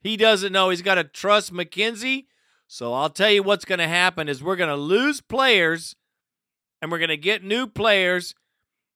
He 0.00 0.16
doesn't 0.16 0.52
know. 0.52 0.70
He's 0.70 0.82
got 0.82 0.96
to 0.96 1.04
trust 1.04 1.52
McKenzie. 1.52 2.26
So 2.66 2.94
I'll 2.94 3.10
tell 3.10 3.30
you 3.30 3.42
what's 3.42 3.64
going 3.64 3.80
to 3.80 3.88
happen 3.88 4.28
is 4.28 4.42
we're 4.42 4.56
going 4.56 4.70
to 4.70 4.76
lose 4.76 5.20
players 5.20 5.96
and 6.80 6.90
we're 6.90 6.98
going 6.98 7.08
to 7.08 7.16
get 7.16 7.44
new 7.44 7.66
players, 7.66 8.34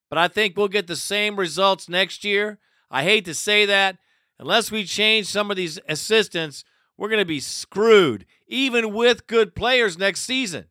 but 0.09 0.19
I 0.19 0.29
think 0.29 0.57
we'll 0.57 0.69
get 0.69 0.87
the 0.87 0.97
same 0.97 1.37
results 1.37 1.89
next 1.89 2.25
year. 2.25 2.59
I 2.91 3.03
hate 3.03 3.25
to 3.27 3.35
say 3.35 3.67
that. 3.67 3.99
Unless 4.39 4.71
we 4.71 4.85
change 4.85 5.27
some 5.27 5.51
of 5.51 5.57
these 5.57 5.79
assistants, 5.89 6.65
we're 6.97 7.09
going 7.09 7.21
to 7.21 7.25
be 7.25 7.41
screwed, 7.41 8.27
even 8.49 8.93
with 8.93 9.27
good 9.27 9.55
players 9.55 9.99
next 9.99 10.21
season. 10.21 10.67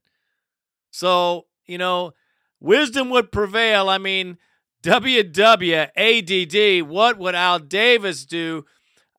So, 0.91 1.45
you 1.65 1.77
know, 1.77 2.13
wisdom 2.59 3.09
would 3.09 3.31
prevail. 3.31 3.89
I 3.89 3.97
mean, 3.97 4.38
WWADD, 4.84 6.84
what 6.84 7.17
would 7.17 7.36
Al 7.36 7.59
Davis 7.59 8.25
do? 8.25 8.65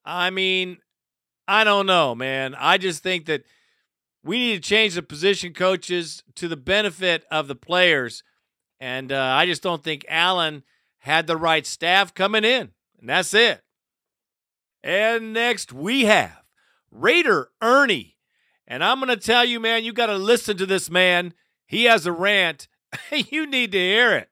I 0.03 0.29
mean, 0.29 0.77
I 1.47 1.63
don't 1.63 1.85
know, 1.85 2.15
man. 2.15 2.55
I 2.57 2.77
just 2.77 3.03
think 3.03 3.25
that 3.25 3.43
we 4.23 4.39
need 4.39 4.63
to 4.63 4.69
change 4.69 4.95
the 4.95 5.03
position 5.03 5.53
coaches 5.53 6.23
to 6.35 6.47
the 6.47 6.57
benefit 6.57 7.25
of 7.29 7.47
the 7.47 7.55
players. 7.55 8.23
And 8.79 9.11
uh, 9.11 9.21
I 9.21 9.45
just 9.45 9.61
don't 9.61 9.83
think 9.83 10.05
Allen 10.09 10.63
had 10.99 11.27
the 11.27 11.37
right 11.37 11.65
staff 11.65 12.13
coming 12.13 12.43
in. 12.43 12.71
And 12.99 13.09
that's 13.09 13.33
it. 13.33 13.61
And 14.83 15.33
next 15.33 15.71
we 15.71 16.05
have 16.05 16.41
Raider 16.91 17.49
Ernie. 17.61 18.17
And 18.67 18.83
I'm 18.83 18.99
going 18.99 19.09
to 19.09 19.23
tell 19.23 19.45
you, 19.45 19.59
man, 19.59 19.83
you 19.83 19.93
got 19.93 20.07
to 20.07 20.17
listen 20.17 20.57
to 20.57 20.65
this 20.65 20.89
man. 20.89 21.33
He 21.67 21.83
has 21.83 22.07
a 22.07 22.11
rant. 22.11 22.67
you 23.11 23.45
need 23.45 23.71
to 23.73 23.77
hear 23.77 24.13
it. 24.13 24.29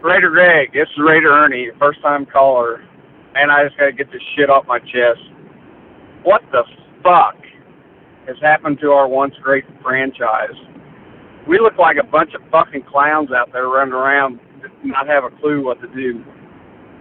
Raider 0.00 0.30
Greg, 0.30 0.72
this 0.72 0.88
is 0.88 1.02
Raider 1.02 1.32
Ernie, 1.32 1.68
first 1.80 2.00
time 2.00 2.26
caller. 2.26 2.84
And 3.36 3.52
I 3.52 3.64
just 3.64 3.76
got 3.76 3.86
to 3.86 3.92
get 3.92 4.10
this 4.10 4.22
shit 4.34 4.48
off 4.48 4.66
my 4.66 4.78
chest. 4.78 5.20
What 6.22 6.42
the 6.52 6.64
fuck 7.02 7.36
has 8.26 8.36
happened 8.40 8.78
to 8.80 8.92
our 8.92 9.06
once 9.06 9.34
great 9.42 9.64
franchise? 9.82 10.56
We 11.46 11.58
look 11.60 11.78
like 11.78 11.96
a 11.98 12.06
bunch 12.06 12.32
of 12.34 12.40
fucking 12.50 12.84
clowns 12.90 13.30
out 13.30 13.52
there 13.52 13.68
running 13.68 13.92
around, 13.94 14.40
not 14.82 15.06
have 15.06 15.24
a 15.24 15.30
clue 15.30 15.64
what 15.64 15.80
to 15.82 15.88
do. 15.88 16.24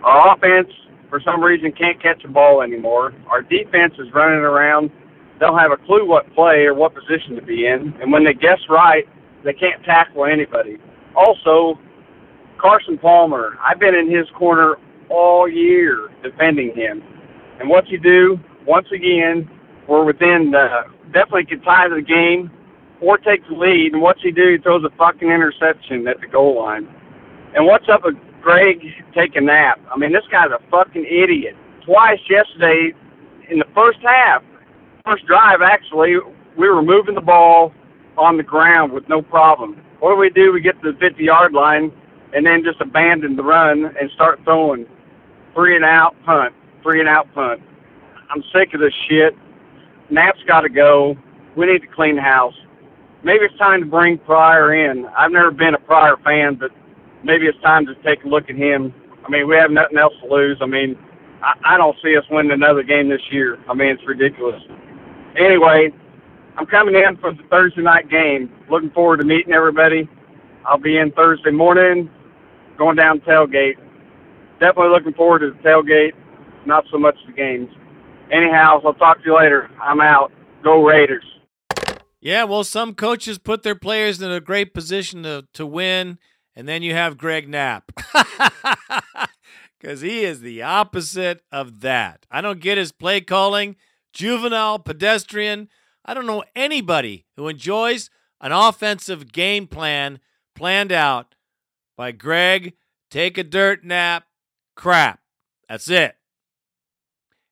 Our 0.03 0.35
offense, 0.35 0.71
for 1.09 1.19
some 1.23 1.41
reason, 1.41 1.71
can't 1.71 2.01
catch 2.01 2.23
a 2.25 2.27
ball 2.27 2.61
anymore. 2.61 3.13
Our 3.27 3.41
defense 3.41 3.93
is 3.97 4.07
running 4.13 4.41
around. 4.41 4.91
They'll 5.39 5.57
have 5.57 5.71
a 5.71 5.77
clue 5.77 6.05
what 6.05 6.31
play 6.35 6.65
or 6.65 6.73
what 6.73 6.93
position 6.93 7.35
to 7.35 7.41
be 7.41 7.65
in. 7.65 7.93
And 8.01 8.11
when 8.11 8.23
they 8.23 8.33
guess 8.33 8.59
right, 8.69 9.05
they 9.43 9.53
can't 9.53 9.83
tackle 9.83 10.25
anybody. 10.25 10.77
Also, 11.15 11.79
Carson 12.59 12.97
Palmer, 12.97 13.57
I've 13.65 13.79
been 13.79 13.95
in 13.95 14.13
his 14.13 14.27
corner 14.37 14.75
all 15.09 15.47
year 15.47 16.09
defending 16.23 16.75
him. 16.75 17.03
And 17.59 17.69
what's 17.69 17.89
he 17.89 17.97
do? 17.97 18.39
Once 18.65 18.87
again, 18.93 19.49
we're 19.87 20.03
within 20.03 20.53
uh, 20.55 20.83
definitely 21.13 21.45
could 21.45 21.63
tie 21.63 21.87
the 21.87 22.01
game 22.01 22.51
or 23.01 23.17
take 23.17 23.47
the 23.47 23.55
lead. 23.55 23.93
And 23.93 24.01
what's 24.01 24.21
he 24.21 24.31
do? 24.31 24.53
He 24.53 24.57
throws 24.57 24.83
a 24.83 24.95
fucking 24.97 25.29
interception 25.29 26.07
at 26.07 26.19
the 26.21 26.27
goal 26.27 26.63
line. 26.63 26.87
And 27.55 27.65
what's 27.65 27.87
up 27.89 28.03
with 28.03 28.15
Greg 28.41 28.81
take 29.13 29.35
a 29.35 29.41
nap? 29.41 29.79
I 29.93 29.97
mean, 29.97 30.11
this 30.11 30.25
guy's 30.31 30.51
a 30.51 30.59
fucking 30.69 31.05
idiot. 31.05 31.55
Twice 31.85 32.19
yesterday 32.29 32.93
in 33.49 33.59
the 33.59 33.67
first 33.73 33.99
half, 34.01 34.43
first 35.05 35.25
drive 35.25 35.61
actually, 35.61 36.15
we 36.57 36.69
were 36.69 36.81
moving 36.81 37.15
the 37.15 37.21
ball 37.21 37.73
on 38.17 38.37
the 38.37 38.43
ground 38.43 38.91
with 38.91 39.07
no 39.07 39.21
problem. 39.21 39.81
What 39.99 40.11
do 40.11 40.17
we 40.17 40.29
do? 40.29 40.51
We 40.51 40.61
get 40.61 40.81
to 40.81 40.91
the 40.91 40.97
50 40.97 41.23
yard 41.23 41.53
line 41.53 41.91
and 42.33 42.45
then 42.45 42.63
just 42.63 42.81
abandon 42.81 43.35
the 43.35 43.43
run 43.43 43.85
and 43.99 44.09
start 44.11 44.39
throwing 44.43 44.85
three 45.55 45.75
and 45.75 45.85
out 45.85 46.15
punt, 46.25 46.53
three 46.83 46.99
and 46.99 47.09
out 47.09 47.33
punt. 47.33 47.61
I'm 48.29 48.43
sick 48.53 48.73
of 48.73 48.81
this 48.81 48.93
shit. 49.09 49.35
Knapp's 50.09 50.43
got 50.47 50.61
to 50.61 50.69
go. 50.69 51.15
We 51.55 51.65
need 51.65 51.81
to 51.81 51.87
clean 51.87 52.17
house. 52.17 52.53
Maybe 53.23 53.45
it's 53.45 53.57
time 53.57 53.79
to 53.79 53.87
bring 53.87 54.19
Pryor 54.19 54.73
in. 54.73 55.05
I've 55.17 55.31
never 55.31 55.49
been 55.49 55.73
a 55.73 55.79
Pryor 55.79 56.17
fan, 56.23 56.55
but 56.55 56.69
maybe 57.23 57.47
it's 57.47 57.59
time 57.61 57.85
to 57.87 57.95
take 58.03 58.23
a 58.23 58.27
look 58.27 58.49
at 58.49 58.55
him. 58.55 58.93
I 59.25 59.29
mean, 59.29 59.47
we 59.47 59.55
have 59.55 59.71
nothing 59.71 59.97
else 59.97 60.13
to 60.21 60.31
lose. 60.31 60.57
I 60.61 60.67
mean, 60.67 60.95
I, 61.41 61.53
I 61.63 61.77
don't 61.77 61.95
see 62.03 62.15
us 62.15 62.23
winning 62.29 62.51
another 62.51 62.83
game 62.83 63.09
this 63.09 63.21
year. 63.31 63.57
I 63.67 63.73
mean, 63.73 63.87
it's 63.87 64.05
ridiculous. 64.05 64.61
Anyway, 65.37 65.91
I'm 66.57 66.65
coming 66.67 66.95
in 66.95 67.17
for 67.17 67.33
the 67.33 67.41
Thursday 67.49 67.81
night 67.81 68.09
game. 68.09 68.51
Looking 68.69 68.91
forward 68.91 69.17
to 69.17 69.25
meeting 69.25 69.53
everybody. 69.53 70.07
I'll 70.65 70.77
be 70.77 70.97
in 70.97 71.11
Thursday 71.11 71.51
morning, 71.51 72.09
going 72.77 72.95
down 72.95 73.21
tailgate. 73.21 73.77
Definitely 74.59 74.91
looking 74.91 75.13
forward 75.13 75.39
to 75.39 75.51
the 75.51 75.67
tailgate, 75.67 76.13
not 76.65 76.85
so 76.91 76.97
much 76.97 77.15
the 77.27 77.33
games. 77.33 77.69
Anyhow, 78.31 78.81
I'll 78.83 78.93
talk 78.93 79.17
to 79.19 79.23
you 79.25 79.35
later. 79.37 79.69
I'm 79.81 80.01
out. 80.01 80.31
Go 80.63 80.83
Raiders. 80.83 81.23
Yeah, 82.21 82.45
well, 82.45 82.63
some 82.63 82.95
coaches 82.95 83.37
put 83.37 83.61
their 83.61 83.75
players 83.75 84.21
in 84.21 84.31
a 84.31 84.39
great 84.39 84.73
position 84.73 85.23
to, 85.23 85.45
to 85.53 85.65
win, 85.65 86.17
and 86.55 86.67
then 86.67 86.81
you 86.81 86.93
have 86.93 87.17
Greg 87.17 87.47
Knapp. 87.47 87.91
Because 89.85 90.01
he 90.01 90.23
is 90.23 90.41
the 90.41 90.63
opposite 90.63 91.43
of 91.51 91.81
that. 91.81 92.25
I 92.31 92.41
don't 92.41 92.59
get 92.59 92.79
his 92.79 92.91
play 92.91 93.21
calling, 93.21 93.75
juvenile, 94.13 94.79
pedestrian. 94.79 95.69
I 96.03 96.15
don't 96.15 96.25
know 96.25 96.43
anybody 96.55 97.27
who 97.35 97.47
enjoys 97.47 98.09
an 98.41 98.51
offensive 98.51 99.31
game 99.31 99.67
plan 99.67 100.19
planned 100.55 100.91
out 100.91 101.35
by 101.95 102.13
Greg, 102.13 102.73
take 103.11 103.37
a 103.37 103.43
dirt 103.43 103.83
nap, 103.83 104.25
crap. 104.75 105.19
That's 105.69 105.89
it. 105.89 106.15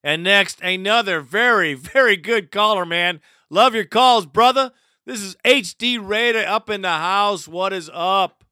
And 0.03 0.23
next, 0.23 0.59
another 0.61 1.21
very, 1.21 1.73
very 1.75 2.17
good 2.17 2.51
caller, 2.51 2.85
man. 2.85 3.21
Love 3.49 3.73
your 3.75 3.85
calls, 3.85 4.25
brother. 4.25 4.71
This 5.05 5.21
is 5.21 5.35
HD 5.45 5.99
Raider 6.01 6.45
up 6.47 6.69
in 6.69 6.81
the 6.81 6.89
house. 6.89 7.47
What 7.47 7.73
is 7.73 7.89
up? 7.93 8.43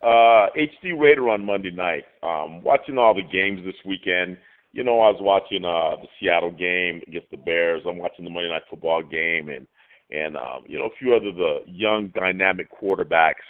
Uh, 0.00 0.46
HD 0.56 0.98
Raider 0.98 1.28
on 1.28 1.44
Monday 1.44 1.72
night. 1.72 2.04
Um, 2.22 2.62
watching 2.62 2.98
all 2.98 3.14
the 3.14 3.22
games 3.22 3.64
this 3.64 3.74
weekend. 3.84 4.38
You 4.72 4.84
know, 4.84 5.00
I 5.00 5.10
was 5.10 5.20
watching 5.20 5.64
uh, 5.64 5.96
the 6.00 6.08
Seattle 6.20 6.52
game 6.52 7.02
against 7.08 7.30
the 7.30 7.36
Bears. 7.36 7.82
I'm 7.86 7.98
watching 7.98 8.24
the 8.24 8.30
Monday 8.30 8.48
Night 8.48 8.62
Football 8.70 9.02
game, 9.02 9.48
and 9.48 9.66
and 10.10 10.36
um, 10.36 10.62
you 10.66 10.78
know 10.78 10.86
a 10.86 10.96
few 10.98 11.14
other 11.14 11.32
the 11.32 11.60
young 11.66 12.08
dynamic 12.14 12.68
quarterbacks 12.70 13.44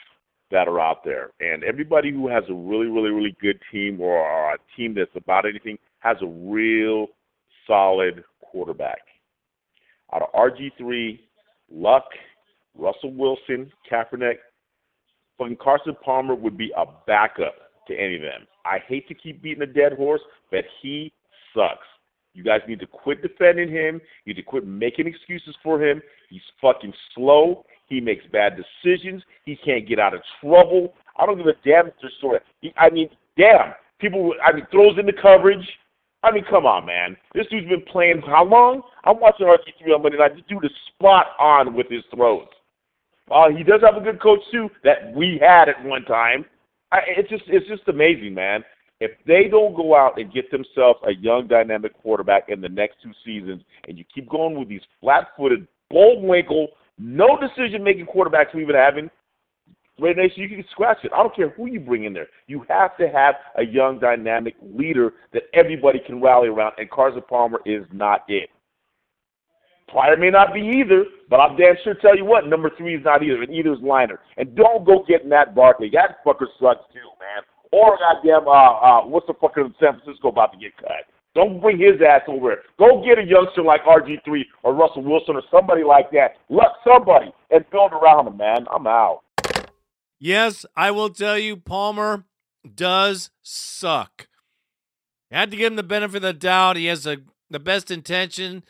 that 0.51 0.69
are 0.69 0.81
out 0.81 1.05
there. 1.05 1.31
And 1.41 1.63
everybody 1.65 2.11
who 2.11 2.29
has 2.29 2.45
a 2.49 2.55
really, 2.55 2.87
really, 2.87 3.11
really 3.11 3.37
good 3.41 3.61
team 3.71 4.01
or, 4.01 4.55
a 4.55 4.57
team 4.77 4.95
that's 4.95 5.11
about 5.15 5.45
anything 5.47 5.79
has 6.01 6.17
a 6.23 6.27
real 6.27 7.09
solid 7.67 8.25
quarterback. 8.41 9.01
Out 10.15 10.23
of 10.23 10.33
RG3, 10.33 11.19
Luck, 11.71 12.05
Russell 12.77 13.13
Wilson, 13.13 13.71
Kaepernick, 13.91 14.37
fucking 15.37 15.59
Carson 15.63 15.97
Palmer 16.03 16.35
would 16.35 16.57
be 16.57 16.73
a 16.77 16.85
backup 17.07 17.55
to 17.89 17.95
any 17.95 18.17
of 18.17 18.23
them. 18.23 18.47
I 18.65 18.79
hate 18.87 19.07
to 19.09 19.15
keep 19.15 19.43
beating 19.43 19.63
a 19.63 19.67
dead 19.67 19.93
horse, 19.93 20.21
but 20.51 20.65
he 20.81 21.13
sucks. 21.55 21.87
You 22.35 22.45
guys 22.45 22.61
need 22.69 22.81
to 22.81 22.87
quit 22.87 23.21
defending 23.21 23.69
him. 23.69 24.01
You 24.25 24.35
need 24.35 24.41
to 24.41 24.43
quit 24.43 24.67
making 24.67 25.07
excuses 25.07 25.57
for 25.63 25.83
him. 25.83 26.01
He's 26.31 26.43
fucking 26.61 26.93
slow. 27.15 27.65
He 27.89 28.01
makes 28.01 28.25
bad 28.33 28.57
decisions. 28.57 29.23
He 29.45 29.57
can't 29.57 29.89
get 29.89 29.99
out 29.99 30.15
of 30.15 30.21
trouble. 30.41 30.95
I 31.17 31.27
don't 31.27 31.39
give 31.39 31.47
a 31.47 31.55
damn 31.65 31.89
if 31.89 31.95
there's 32.01 32.13
sort 32.21 32.37
of. 32.37 32.73
I 32.77 32.91
mean, 32.91 33.09
damn. 33.37 33.75
People. 33.99 34.35
I 34.45 34.53
mean, 34.53 34.67
throws 34.71 34.99
into 34.99 35.13
coverage. 35.13 35.67
I 36.23 36.33
mean, 36.33 36.45
come 36.51 36.67
on, 36.67 36.85
man. 36.85 37.17
This 37.35 37.47
dude's 37.49 37.69
been 37.69 37.83
playing 37.83 38.23
how 38.27 38.45
long? 38.45 38.83
I'm 39.05 39.21
watching 39.21 39.47
RG3 39.47 39.95
on 39.95 40.03
Monday 40.03 40.19
night. 40.19 40.35
This 40.35 40.45
dude 40.49 40.65
is 40.65 40.71
spot 40.95 41.27
on 41.39 41.75
with 41.75 41.89
his 41.89 42.03
throws. 42.15 42.49
Uh, 43.31 43.51
he 43.51 43.63
does 43.63 43.81
have 43.83 43.97
a 43.97 44.05
good 44.05 44.21
coach 44.21 44.41
too 44.51 44.69
that 44.85 45.15
we 45.15 45.39
had 45.41 45.69
at 45.69 45.85
one 45.85 46.05
time. 46.05 46.45
I, 46.91 47.01
it's 47.17 47.29
just 47.29 47.45
it's 47.47 47.69
just 47.69 47.87
amazing, 47.89 48.35
man. 48.35 48.65
If 49.01 49.13
they 49.27 49.49
don't 49.49 49.77
go 49.77 49.95
out 49.95 50.19
and 50.19 50.33
get 50.33 50.51
themselves 50.51 50.99
a 51.07 51.13
young, 51.13 51.47
dynamic 51.47 51.97
quarterback 52.03 52.49
in 52.49 52.61
the 52.61 52.69
next 52.69 52.97
two 53.03 53.13
seasons, 53.25 53.63
and 53.87 53.97
you 53.97 54.05
keep 54.13 54.29
going 54.29 54.59
with 54.59 54.69
these 54.69 54.81
flat-footed, 55.01 55.69
bullwinkle, 55.89 56.69
no 56.99 57.39
decision-making 57.39 58.07
quarterbacks 58.07 58.55
we've 58.55 58.67
been 58.67 58.77
having, 58.77 59.11
Red 60.01 60.17
Nation, 60.17 60.43
you 60.43 60.49
can 60.49 60.65
scratch 60.71 60.99
it. 61.03 61.11
I 61.13 61.23
don't 61.23 61.35
care 61.35 61.51
who 61.51 61.67
you 61.67 61.81
bring 61.81 62.05
in 62.05 62.13
there. 62.13 62.29
You 62.47 62.65
have 62.69 62.97
to 62.99 63.09
have 63.09 63.35
a 63.57 63.65
young, 63.65 63.99
dynamic 63.99 64.55
leader 64.63 65.15
that 65.33 65.43
everybody 65.55 65.99
can 66.05 66.21
rally 66.21 66.49
around, 66.49 66.75
and 66.79 66.89
Carson 66.91 67.23
Palmer 67.29 67.61
is 67.67 67.85
not 67.93 68.23
it. 68.29 68.49
Pryor 69.89 70.17
may 70.17 70.31
not 70.31 70.53
be 70.53 70.61
either, 70.61 71.05
but 71.31 71.41
I'm 71.41 71.57
damn 71.57 71.75
sure 71.83 71.95
tell 71.95 72.17
you 72.17 72.25
what, 72.25 72.47
number 72.47 72.71
three 72.77 72.95
is 72.95 73.05
not 73.05 73.23
either, 73.23 73.43
and 73.43 73.53
either 73.53 73.73
is 73.73 73.79
Leinart. 73.81 74.19
And 74.37 74.55
don't 74.55 74.85
go 74.85 75.05
get 75.09 75.27
Matt 75.27 75.55
Barkley. 75.55 75.91
That 75.93 76.23
fucker 76.25 76.47
sucks 76.61 76.85
too, 76.93 77.09
man. 77.19 77.43
Or 77.73 77.99
goddamn, 77.99 78.47
uh, 78.47 78.51
uh, 78.51 79.07
what's 79.07 79.27
the 79.27 79.35
fucker 79.35 79.65
in 79.65 79.75
San 79.81 80.01
Francisco 80.01 80.29
about 80.29 80.53
to 80.53 80.59
get 80.59 80.77
cut? 80.77 81.07
Don't 81.35 81.61
bring 81.61 81.79
his 81.79 82.01
ass 82.07 82.23
over 82.27 82.51
here. 82.51 82.63
Go 82.79 83.05
get 83.05 83.19
a 83.19 83.23
youngster 83.23 83.63
like 83.63 83.83
RG3 83.85 84.43
or 84.63 84.75
Russell 84.75 85.03
Wilson 85.03 85.37
or 85.37 85.43
somebody 85.51 85.85
like 85.85 86.11
that. 86.13 86.37
Let 86.49 86.69
somebody 86.85 87.33
and 87.51 87.65
build 87.71 87.93
around 87.93 88.27
him, 88.27 88.37
man. 88.37 88.67
I'm 88.73 88.87
out. 88.87 89.21
Yes, 90.19 90.67
I 90.77 90.91
will 90.91 91.11
tell 91.11 91.39
you, 91.39 91.57
Palmer 91.57 92.25
does 92.75 93.31
suck. 93.43 94.29
I 95.31 95.41
had 95.41 95.51
to 95.51 95.57
give 95.57 95.73
him 95.73 95.77
the 95.77 95.83
benefit 95.83 96.17
of 96.17 96.23
the 96.23 96.33
doubt. 96.33 96.77
He 96.77 96.87
has 96.87 97.07
a, 97.07 97.19
the 97.51 97.61
best 97.61 97.91
intention, 97.91 98.65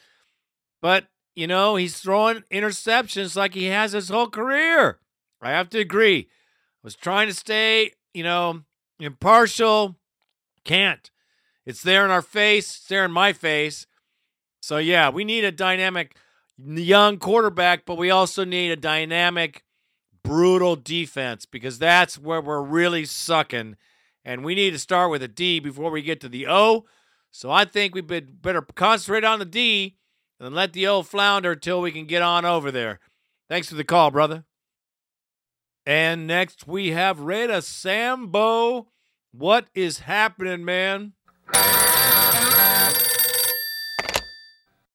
but 0.82 1.06
you 1.34 1.46
know 1.46 1.76
he's 1.76 1.98
throwing 2.00 2.42
interceptions 2.52 3.36
like 3.36 3.54
he 3.54 3.66
has 3.66 3.92
his 3.92 4.08
whole 4.08 4.28
career. 4.28 4.98
I 5.40 5.50
have 5.50 5.70
to 5.70 5.78
agree. 5.78 6.28
I 6.28 6.82
was 6.82 6.96
trying 6.96 7.28
to 7.28 7.34
stay, 7.34 7.92
you 8.12 8.24
know, 8.24 8.62
impartial. 8.98 9.96
Can't. 10.64 11.10
It's 11.68 11.82
there 11.82 12.02
in 12.02 12.10
our 12.10 12.22
face. 12.22 12.76
It's 12.76 12.88
there 12.88 13.04
in 13.04 13.12
my 13.12 13.34
face. 13.34 13.86
So 14.62 14.78
yeah, 14.78 15.10
we 15.10 15.22
need 15.22 15.44
a 15.44 15.52
dynamic 15.52 16.16
young 16.56 17.18
quarterback, 17.18 17.84
but 17.84 17.98
we 17.98 18.10
also 18.10 18.42
need 18.42 18.70
a 18.70 18.76
dynamic 18.76 19.64
brutal 20.24 20.76
defense 20.76 21.44
because 21.44 21.78
that's 21.78 22.18
where 22.18 22.40
we're 22.40 22.62
really 22.62 23.04
sucking. 23.04 23.76
And 24.24 24.46
we 24.46 24.54
need 24.54 24.70
to 24.70 24.78
start 24.78 25.10
with 25.10 25.22
a 25.22 25.28
D 25.28 25.60
before 25.60 25.90
we 25.90 26.00
get 26.00 26.22
to 26.22 26.28
the 26.30 26.46
O. 26.48 26.86
So 27.30 27.50
I 27.50 27.66
think 27.66 27.94
we 27.94 28.00
better 28.00 28.62
concentrate 28.62 29.24
on 29.24 29.38
the 29.38 29.44
D 29.44 29.98
and 30.40 30.54
let 30.54 30.72
the 30.72 30.86
O 30.86 31.02
flounder 31.02 31.52
until 31.52 31.82
we 31.82 31.92
can 31.92 32.06
get 32.06 32.22
on 32.22 32.46
over 32.46 32.70
there. 32.70 32.98
Thanks 33.46 33.68
for 33.68 33.74
the 33.74 33.84
call, 33.84 34.10
brother. 34.10 34.44
And 35.84 36.26
next 36.26 36.66
we 36.66 36.92
have 36.92 37.20
Rada 37.20 37.60
Sambo. 37.60 38.88
What 39.32 39.66
is 39.74 39.98
happening, 40.00 40.64
man? 40.64 41.12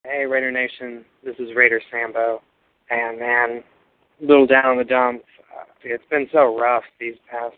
Hey, 0.03 0.25
Raider 0.25 0.51
Nation. 0.51 1.03
This 1.23 1.35
is 1.39 1.55
Raider 1.55 1.81
Sambo. 1.91 2.41
And 2.89 3.19
man, 3.19 3.63
little 4.21 4.45
down 4.45 4.73
in 4.73 4.77
the 4.77 4.83
dumps. 4.83 5.25
Uh, 5.53 5.65
it's 5.83 6.03
been 6.09 6.27
so 6.31 6.57
rough 6.57 6.83
these 6.99 7.15
past 7.29 7.55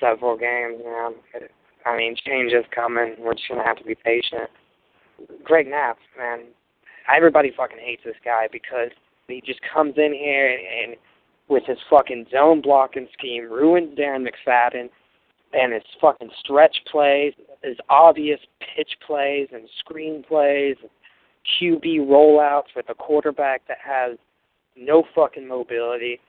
several 0.00 0.36
games, 0.36 0.80
man. 0.84 1.12
It, 1.34 1.50
I 1.86 1.96
mean, 1.96 2.16
change 2.26 2.52
is 2.52 2.64
coming. 2.74 3.16
We're 3.18 3.34
just 3.34 3.48
gonna 3.48 3.64
have 3.64 3.78
to 3.78 3.84
be 3.84 3.94
patient. 3.94 4.50
Greg 5.42 5.66
Knapp, 5.68 5.98
man. 6.18 6.40
Everybody 7.14 7.52
fucking 7.56 7.78
hates 7.78 8.02
this 8.04 8.16
guy 8.24 8.48
because 8.50 8.90
he 9.28 9.42
just 9.44 9.60
comes 9.72 9.94
in 9.96 10.12
here 10.12 10.50
and, 10.50 10.92
and 10.92 10.96
with 11.48 11.64
his 11.66 11.78
fucking 11.90 12.26
zone 12.30 12.60
blocking 12.62 13.08
scheme 13.16 13.50
ruins 13.50 13.96
Darren 13.98 14.26
McFadden 14.26 14.88
and 15.52 15.72
his 15.72 15.82
fucking 16.00 16.30
stretch 16.40 16.76
plays, 16.90 17.32
his 17.64 17.76
obvious 17.88 18.40
pitch 18.60 18.90
plays 19.06 19.48
and 19.52 19.68
screen 19.80 20.22
plays, 20.26 20.76
and 20.82 20.90
QB 21.60 22.06
rollouts 22.06 22.74
with 22.76 22.88
a 22.88 22.94
quarterback 22.94 23.62
that 23.68 23.78
has 23.84 24.18
no 24.76 25.04
fucking 25.14 25.46
mobility. 25.46 26.20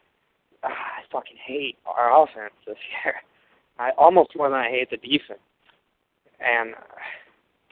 Ah, 0.63 0.69
I 0.69 1.01
fucking 1.11 1.37
hate 1.45 1.77
our 1.85 2.23
offense 2.23 2.53
this 2.65 2.77
year. 3.05 3.15
I 3.77 3.91
almost 3.97 4.35
more 4.35 4.49
than 4.49 4.59
I 4.59 4.69
hate 4.69 4.89
the 4.89 4.97
defense. 4.97 5.39
And 6.39 6.73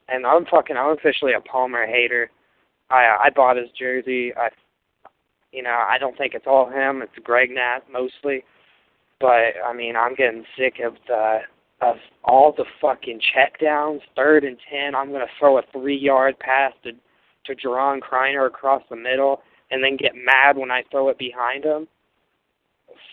and 0.10 0.26
I'm 0.26 0.46
fucking 0.46 0.78
I'm 0.78 0.98
officially 0.98 1.34
a 1.34 1.42
Palmer 1.42 1.86
hater. 1.86 2.30
I 2.90 3.16
I 3.26 3.30
bought 3.36 3.58
his 3.58 3.70
jersey. 3.78 4.34
I 4.36 4.50
you 5.52 5.62
know, 5.62 5.84
I 5.88 5.98
don't 6.00 6.18
think 6.18 6.34
it's 6.34 6.48
all 6.48 6.70
him, 6.70 7.02
it's 7.02 7.14
Greg 7.24 7.52
Knapp 7.52 7.84
mostly. 7.92 8.44
But 9.20 9.54
I 9.66 9.74
mean 9.76 9.96
I'm 9.96 10.16
getting 10.16 10.46
sick 10.58 10.76
of 10.86 10.96
the 11.08 11.40
all 12.24 12.54
the 12.56 12.66
fucking 12.82 13.20
checkdowns, 13.36 14.02
third 14.16 14.44
and 14.44 14.58
ten, 14.72 14.96
I'm 14.96 15.12
gonna 15.12 15.26
throw 15.40 15.58
a 15.58 15.64
three 15.72 15.98
yard 15.98 16.38
pass 16.40 16.74
to 16.84 16.92
to 17.46 17.56
Juron 17.56 18.00
Criner 18.00 18.46
across 18.46 18.84
the 18.90 18.96
middle 18.96 19.42
and 19.72 19.84
then 19.84 19.98
get 19.98 20.14
mad 20.16 20.58
when 20.58 20.72
I 20.72 20.84
throw 20.92 21.10
it 21.10 21.18
behind 21.18 21.64
him. 21.64 21.88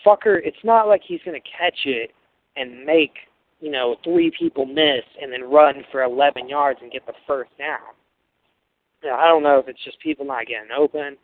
Fucker, 0.05 0.39
it's 0.43 0.63
not 0.63 0.87
like 0.87 1.01
he's 1.05 1.21
to 1.23 1.33
catch 1.33 1.79
it 1.85 2.11
and 2.55 2.85
make, 2.85 3.13
you 3.59 3.71
know, 3.71 3.95
three 4.03 4.31
people 4.37 4.65
miss 4.65 5.03
and 5.21 5.31
then 5.31 5.49
run 5.49 5.83
for 5.91 6.03
11 6.03 6.47
yards 6.47 6.79
and 6.81 6.91
get 6.91 7.05
the 7.05 7.13
first 7.27 7.49
down. 7.57 7.79
Yeah, 9.03 9.15
I 9.15 9.27
don't 9.27 9.43
know 9.43 9.57
if 9.57 9.67
it's 9.67 9.83
just 9.83 9.99
people 9.99 10.25
not 10.25 10.45
getting 10.45 10.71
open. 10.75 11.17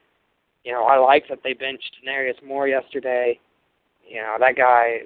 You 0.63 0.73
know, 0.73 0.85
I 0.85 0.97
like 0.97 1.25
that 1.29 1.39
they 1.43 1.53
benched 1.53 1.95
Denarius 2.01 2.37
Moore 2.45 2.67
yesterday. 2.67 3.39
You 4.07 4.21
know, 4.21 4.37
that 4.39 4.55
guy, 4.55 5.01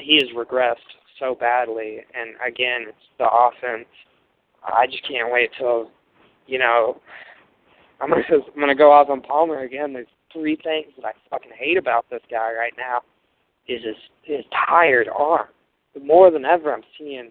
he 0.00 0.16
has 0.16 0.28
regressed 0.36 0.76
so 1.18 1.34
badly. 1.34 1.98
And 2.14 2.34
again, 2.46 2.86
it's 2.88 2.98
the 3.18 3.28
offense. 3.28 3.88
I 4.64 4.86
just 4.86 5.06
can't 5.08 5.32
wait 5.32 5.50
till, 5.58 5.90
you 6.46 6.58
know, 6.58 7.00
I'm 8.00 8.10
gonna 8.10 8.22
I'm 8.54 8.60
gonna 8.60 8.74
go 8.74 8.92
off 8.92 9.10
on 9.10 9.20
Palmer 9.20 9.60
again. 9.60 9.92
There's 9.92 10.06
three 10.32 10.56
things 10.62 10.92
that 10.96 11.06
I 11.06 11.12
fucking 11.30 11.52
hate 11.58 11.76
about 11.76 12.06
this 12.10 12.22
guy 12.30 12.52
right 12.52 12.74
now. 12.76 13.00
Is 13.66 13.82
his 13.84 13.96
his 14.22 14.44
tired 14.68 15.08
arm. 15.08 15.48
More 16.02 16.30
than 16.30 16.44
ever, 16.44 16.74
I'm 16.74 16.82
seeing 16.98 17.30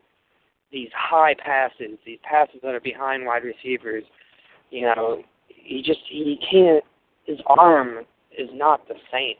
these 0.71 0.89
high 0.95 1.35
passes, 1.35 1.99
these 2.05 2.19
passes 2.23 2.59
that 2.63 2.73
are 2.73 2.79
behind 2.79 3.25
wide 3.25 3.43
receivers. 3.43 4.03
You 4.71 4.83
know, 4.83 5.21
he 5.47 5.83
just 5.85 5.99
he 6.09 6.39
can't. 6.49 6.83
His 7.25 7.37
arm 7.45 8.05
is 8.37 8.49
not 8.53 8.87
the 8.87 8.95
same. 9.11 9.35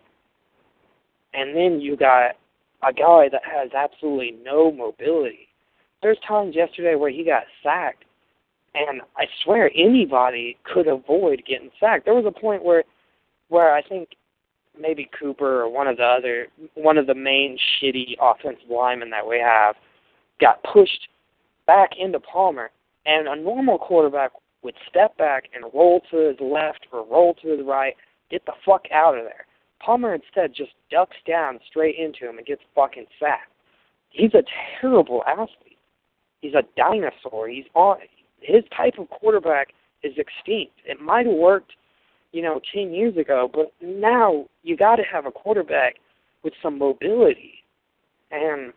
And 1.33 1.55
then 1.55 1.81
you 1.81 1.97
got 1.97 2.35
a 2.87 2.93
guy 2.93 3.29
that 3.31 3.41
has 3.43 3.71
absolutely 3.73 4.35
no 4.43 4.71
mobility. 4.71 5.47
There's 6.01 6.17
times 6.27 6.55
yesterday 6.55 6.95
where 6.95 7.09
he 7.09 7.23
got 7.23 7.43
sacked 7.61 8.03
and 8.75 9.01
I 9.17 9.25
swear 9.43 9.71
anybody 9.75 10.57
could 10.63 10.87
avoid 10.87 11.43
getting 11.47 11.69
sacked. 11.79 12.05
There 12.05 12.13
was 12.13 12.25
a 12.25 12.39
point 12.39 12.63
where 12.63 12.83
where 13.49 13.73
I 13.73 13.81
think 13.83 14.09
maybe 14.79 15.09
Cooper 15.19 15.61
or 15.61 15.69
one 15.69 15.87
of 15.87 15.97
the 15.97 16.03
other 16.03 16.47
one 16.73 16.97
of 16.97 17.07
the 17.07 17.15
main 17.15 17.57
shitty 17.57 18.15
offensive 18.21 18.69
linemen 18.69 19.11
that 19.11 19.27
we 19.27 19.39
have 19.39 19.75
got 20.41 20.63
pushed 20.63 21.07
back 21.67 21.91
into 21.99 22.19
Palmer 22.19 22.71
and 23.05 23.27
a 23.27 23.35
normal 23.35 23.77
quarterback 23.77 24.31
would 24.63 24.75
step 24.89 25.17
back 25.17 25.45
and 25.53 25.65
roll 25.73 26.01
to 26.09 26.17
his 26.29 26.37
left 26.39 26.87
or 26.91 27.05
roll 27.05 27.33
to 27.35 27.49
his 27.49 27.65
right, 27.65 27.95
get 28.31 28.45
the 28.45 28.53
fuck 28.65 28.85
out 28.91 29.17
of 29.17 29.25
there. 29.25 29.45
Palmer 29.83 30.13
instead 30.13 30.53
just 30.55 30.71
ducks 30.89 31.17
down 31.27 31.59
straight 31.67 31.95
into 31.97 32.29
him 32.29 32.37
and 32.37 32.45
gets 32.45 32.61
fucking 32.75 33.05
sacked. 33.19 33.51
He's 34.09 34.33
a 34.33 34.43
terrible 34.79 35.23
athlete. 35.27 35.77
He's 36.41 36.53
a 36.53 36.63
dinosaur. 36.77 37.47
He's 37.47 37.65
on 37.73 37.97
his 38.39 38.63
type 38.75 38.95
of 38.99 39.09
quarterback 39.09 39.69
is 40.03 40.13
extinct. 40.17 40.73
It 40.85 40.99
might 41.01 41.25
have 41.25 41.35
worked, 41.35 41.71
you 42.31 42.41
know, 42.41 42.59
10 42.73 42.93
years 42.93 43.17
ago, 43.17 43.49
but 43.51 43.71
now 43.81 44.45
you 44.61 44.75
got 44.75 44.97
to 44.97 45.03
have 45.03 45.25
a 45.25 45.31
quarterback 45.31 45.95
with 46.43 46.53
some 46.61 46.77
mobility. 46.77 47.63
And 48.31 48.73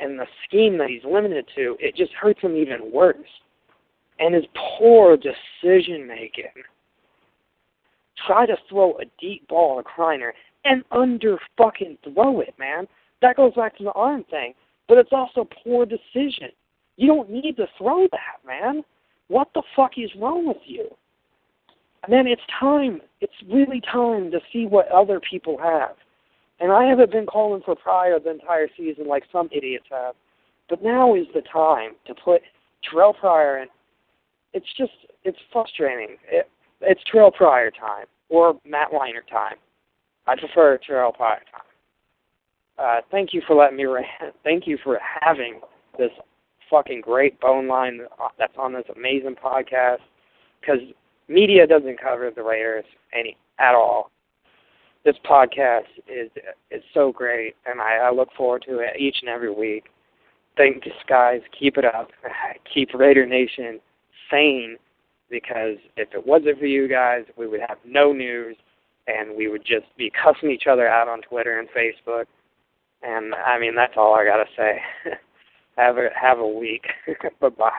and 0.00 0.18
the 0.18 0.26
scheme 0.46 0.78
that 0.78 0.88
he's 0.88 1.02
limited 1.04 1.46
to, 1.56 1.76
it 1.80 1.96
just 1.96 2.12
hurts 2.12 2.40
him 2.40 2.56
even 2.56 2.92
worse. 2.92 3.16
And 4.20 4.34
his 4.34 4.44
poor 4.78 5.16
decision 5.16 6.06
making. 6.06 6.44
Try 8.26 8.46
to 8.46 8.56
throw 8.68 8.98
a 8.98 9.04
deep 9.20 9.46
ball 9.48 9.76
to 9.76 9.82
Criner 9.82 10.32
and 10.64 10.84
under 10.90 11.38
fucking 11.56 11.98
throw 12.04 12.40
it, 12.40 12.54
man. 12.58 12.86
That 13.22 13.36
goes 13.36 13.54
back 13.54 13.76
to 13.78 13.84
the 13.84 13.92
arm 13.92 14.24
thing. 14.30 14.54
But 14.88 14.98
it's 14.98 15.12
also 15.12 15.48
poor 15.64 15.86
decision. 15.86 16.48
You 16.96 17.08
don't 17.08 17.30
need 17.30 17.56
to 17.56 17.66
throw 17.76 18.08
that, 18.10 18.46
man. 18.46 18.82
What 19.28 19.48
the 19.54 19.62
fuck 19.76 19.92
is 19.96 20.10
wrong 20.18 20.46
with 20.46 20.62
you? 20.64 20.88
And 22.04 22.12
then 22.12 22.26
it's 22.26 22.42
time. 22.58 23.00
It's 23.20 23.32
really 23.48 23.80
time 23.80 24.30
to 24.30 24.40
see 24.52 24.66
what 24.66 24.88
other 24.88 25.20
people 25.20 25.58
have. 25.58 25.96
And 26.60 26.72
I 26.72 26.84
haven't 26.84 27.12
been 27.12 27.26
calling 27.26 27.62
for 27.64 27.76
Pryor 27.76 28.18
the 28.18 28.30
entire 28.30 28.68
season 28.76 29.06
like 29.06 29.24
some 29.30 29.48
idiots 29.52 29.86
have. 29.90 30.14
But 30.68 30.82
now 30.82 31.14
is 31.14 31.26
the 31.34 31.42
time 31.42 31.92
to 32.06 32.14
put 32.14 32.42
Terrelle 32.84 33.16
Pryor 33.16 33.58
in 33.58 33.68
it's 34.52 34.66
just 34.76 34.92
it's 35.24 35.38
frustrating. 35.52 36.16
It, 36.30 36.48
it's 36.80 37.00
Terrelle 37.12 37.32
Pryor 37.32 37.70
time 37.70 38.06
or 38.28 38.58
Matt 38.64 38.92
Weiner 38.92 39.22
time. 39.30 39.56
I 40.26 40.36
prefer 40.36 40.78
Terrelle 40.78 41.14
Pryor 41.14 41.40
time. 41.50 41.62
Uh, 42.78 43.00
thank 43.10 43.32
you 43.32 43.42
for 43.46 43.56
letting 43.56 43.76
me 43.76 43.84
rant. 43.86 44.06
Thank 44.44 44.66
you 44.66 44.78
for 44.84 45.00
having 45.20 45.60
this 45.98 46.12
fucking 46.70 47.00
great 47.00 47.40
bone 47.40 47.66
line 47.66 48.00
that's 48.38 48.52
on 48.56 48.72
this 48.72 48.84
amazing 48.94 49.34
podcast 49.34 49.98
because 50.60 50.78
media 51.26 51.66
doesn't 51.66 52.00
cover 52.00 52.30
the 52.30 52.42
Raiders 52.42 52.84
any 53.12 53.36
at 53.58 53.74
all. 53.74 54.10
This 55.04 55.16
podcast 55.28 55.86
is 56.06 56.30
is 56.70 56.82
so 56.94 57.10
great, 57.10 57.56
and 57.66 57.80
I, 57.80 57.96
I 57.96 58.12
look 58.12 58.28
forward 58.36 58.64
to 58.68 58.78
it 58.78 58.98
each 58.98 59.16
and 59.22 59.28
every 59.28 59.52
week. 59.52 59.86
Thank 60.56 60.86
you 60.86 60.92
guys. 61.08 61.40
Keep 61.58 61.78
it 61.78 61.84
up. 61.84 62.10
Keep 62.74 62.94
Raider 62.94 63.26
Nation 63.26 63.80
sane 64.30 64.76
because 65.30 65.76
if 65.96 66.08
it 66.14 66.26
wasn't 66.26 66.58
for 66.58 66.66
you 66.66 66.88
guys, 66.88 67.24
we 67.36 67.46
would 67.46 67.60
have 67.60 67.78
no 67.84 68.12
news 68.12 68.56
and 69.06 69.36
we 69.36 69.48
would 69.48 69.64
just 69.64 69.86
be 69.96 70.10
cussing 70.10 70.50
each 70.50 70.66
other 70.70 70.86
out 70.86 71.08
on 71.08 71.22
Twitter 71.22 71.58
and 71.58 71.68
Facebook. 71.70 72.26
And 73.02 73.34
I 73.34 73.58
mean, 73.58 73.74
that's 73.74 73.94
all 73.96 74.14
I 74.14 74.24
gotta 74.24 74.46
say. 74.56 74.80
have 75.76 75.96
a 75.96 76.08
have 76.20 76.38
a 76.38 76.46
week. 76.46 76.86
bye 77.40 77.48
bye. 77.48 77.70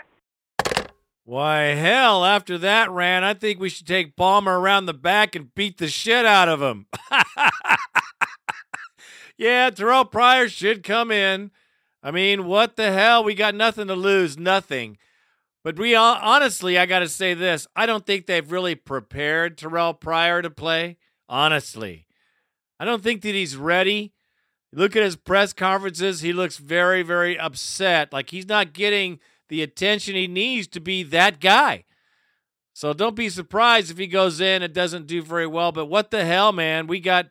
Why, 1.25 1.59
hell, 1.75 2.25
after 2.25 2.57
that 2.57 2.89
rant, 2.89 3.23
I 3.23 3.35
think 3.35 3.59
we 3.59 3.69
should 3.69 3.85
take 3.85 4.15
Palmer 4.15 4.59
around 4.59 4.87
the 4.87 4.95
back 4.95 5.35
and 5.35 5.53
beat 5.53 5.77
the 5.77 5.87
shit 5.87 6.25
out 6.25 6.49
of 6.49 6.59
him. 6.59 6.87
yeah, 9.37 9.69
Terrelle 9.69 10.09
Pryor 10.09 10.49
should 10.49 10.81
come 10.81 11.11
in. 11.11 11.51
I 12.01 12.09
mean, 12.09 12.45
what 12.45 12.77
the 12.77 12.91
hell? 12.91 13.23
We 13.23 13.35
got 13.35 13.53
nothing 13.53 13.85
to 13.89 13.95
lose, 13.95 14.39
nothing. 14.39 14.97
But 15.69 15.77
we 15.77 15.93
honestly, 15.93 16.79
I 16.79 16.87
got 16.87 16.99
to 17.01 17.07
say 17.07 17.35
this: 17.35 17.67
I 17.75 17.85
don't 17.85 18.03
think 18.03 18.25
they've 18.25 18.51
really 18.51 18.73
prepared 18.73 19.55
Terrelle 19.55 19.99
Pryor 19.99 20.41
to 20.41 20.49
play. 20.49 20.97
Honestly, 21.29 22.07
I 22.79 22.85
don't 22.85 23.03
think 23.03 23.21
that 23.21 23.35
he's 23.35 23.55
ready. 23.55 24.11
Look 24.73 24.95
at 24.95 25.03
his 25.03 25.15
press 25.15 25.53
conferences; 25.53 26.21
he 26.21 26.33
looks 26.33 26.57
very, 26.57 27.03
very 27.03 27.37
upset. 27.37 28.11
Like 28.11 28.31
he's 28.31 28.47
not 28.47 28.73
getting 28.73 29.19
the 29.49 29.61
attention 29.61 30.15
he 30.15 30.25
needs 30.25 30.67
to 30.69 30.79
be 30.79 31.03
that 31.03 31.39
guy. 31.39 31.83
So 32.73 32.91
don't 32.91 33.15
be 33.15 33.29
surprised 33.29 33.91
if 33.91 33.99
he 33.99 34.07
goes 34.07 34.41
in 34.41 34.63
and 34.63 34.73
doesn't 34.73 35.05
do 35.05 35.21
very 35.21 35.45
well. 35.45 35.71
But 35.71 35.85
what 35.85 36.09
the 36.09 36.25
hell, 36.25 36.51
man? 36.51 36.87
We 36.87 36.99
got 36.99 37.27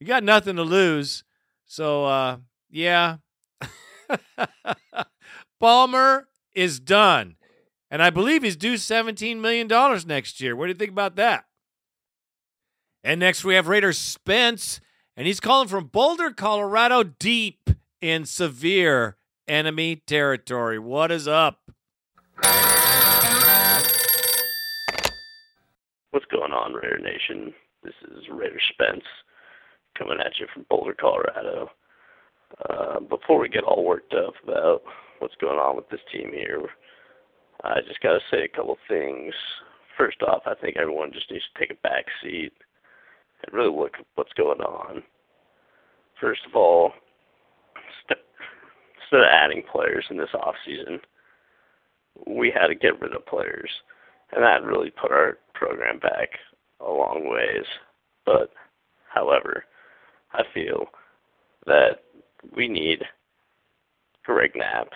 we 0.00 0.06
got 0.08 0.24
nothing 0.24 0.56
to 0.56 0.64
lose. 0.64 1.22
So 1.66 2.04
uh, 2.04 2.38
yeah, 2.68 3.18
Palmer 5.60 6.26
is 6.52 6.80
done. 6.80 7.36
And 7.90 8.02
I 8.02 8.10
believe 8.10 8.42
he's 8.42 8.56
due 8.56 8.74
$17 8.74 9.40
million 9.40 9.66
next 10.06 10.40
year. 10.40 10.54
What 10.54 10.66
do 10.66 10.72
you 10.72 10.78
think 10.78 10.92
about 10.92 11.16
that? 11.16 11.46
And 13.02 13.18
next 13.18 13.44
we 13.44 13.54
have 13.54 13.66
Raider 13.66 13.92
Spence, 13.92 14.80
and 15.16 15.26
he's 15.26 15.40
calling 15.40 15.68
from 15.68 15.86
Boulder, 15.86 16.30
Colorado, 16.30 17.02
deep 17.02 17.70
in 18.00 18.24
severe 18.26 19.16
enemy 19.48 19.96
territory. 19.96 20.78
What 20.78 21.10
is 21.10 21.26
up? 21.26 21.70
What's 26.10 26.26
going 26.26 26.52
on, 26.52 26.74
Raider 26.74 26.98
Nation? 26.98 27.54
This 27.82 27.94
is 28.04 28.24
Raider 28.30 28.60
Spence 28.72 29.04
coming 29.96 30.18
at 30.20 30.38
you 30.38 30.46
from 30.52 30.66
Boulder, 30.68 30.94
Colorado. 30.94 31.70
Uh, 32.68 33.00
before 33.00 33.38
we 33.38 33.48
get 33.48 33.64
all 33.64 33.84
worked 33.84 34.12
up 34.12 34.34
about 34.42 34.82
what's 35.20 35.36
going 35.40 35.58
on 35.58 35.76
with 35.76 35.88
this 35.88 36.00
team 36.12 36.30
here, 36.32 36.68
I 37.62 37.80
just 37.86 38.00
got 38.00 38.12
to 38.12 38.20
say 38.30 38.44
a 38.44 38.56
couple 38.56 38.76
things. 38.88 39.34
First 39.98 40.22
off, 40.22 40.42
I 40.46 40.54
think 40.54 40.76
everyone 40.76 41.12
just 41.12 41.30
needs 41.30 41.44
to 41.52 41.60
take 41.60 41.70
a 41.70 41.82
back 41.82 42.06
seat 42.22 42.52
and 43.44 43.54
really 43.54 43.74
look 43.74 43.94
at 43.98 44.06
what's 44.14 44.32
going 44.32 44.60
on. 44.60 45.02
First 46.20 46.40
of 46.46 46.54
all, 46.54 46.92
instead 48.08 49.20
of 49.20 49.26
adding 49.30 49.62
players 49.70 50.04
in 50.10 50.16
this 50.16 50.34
off 50.34 50.54
season, 50.64 51.00
we 52.26 52.50
had 52.50 52.68
to 52.68 52.74
get 52.74 53.00
rid 53.00 53.14
of 53.14 53.26
players, 53.26 53.70
and 54.32 54.42
that 54.42 54.64
really 54.64 54.90
put 54.90 55.12
our 55.12 55.38
program 55.54 55.98
back 55.98 56.30
a 56.80 56.90
long 56.90 57.28
ways. 57.28 57.66
But, 58.24 58.50
however, 59.08 59.64
I 60.32 60.42
feel 60.54 60.86
that 61.66 62.04
we 62.56 62.68
need 62.68 63.02
Greg 64.24 64.52
Knapp 64.54 64.88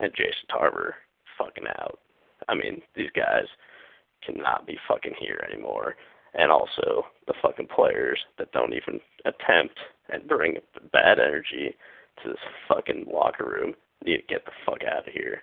and 0.00 0.12
Jason 0.16 0.48
Tarver 0.50 0.96
fucking 1.42 1.66
out. 1.78 1.98
I 2.48 2.54
mean, 2.54 2.82
these 2.94 3.10
guys 3.14 3.44
cannot 4.24 4.66
be 4.66 4.78
fucking 4.88 5.14
here 5.18 5.44
anymore. 5.50 5.96
And 6.34 6.50
also 6.50 7.04
the 7.26 7.34
fucking 7.42 7.68
players 7.74 8.18
that 8.38 8.52
don't 8.52 8.72
even 8.72 9.00
attempt 9.24 9.78
and 10.08 10.28
bring 10.28 10.56
bad 10.92 11.18
energy 11.18 11.74
to 12.22 12.30
this 12.30 12.38
fucking 12.68 13.06
locker 13.12 13.44
room 13.44 13.74
need 14.04 14.18
to 14.18 14.34
get 14.34 14.44
the 14.44 14.52
fuck 14.64 14.80
out 14.84 15.06
of 15.06 15.12
here. 15.12 15.42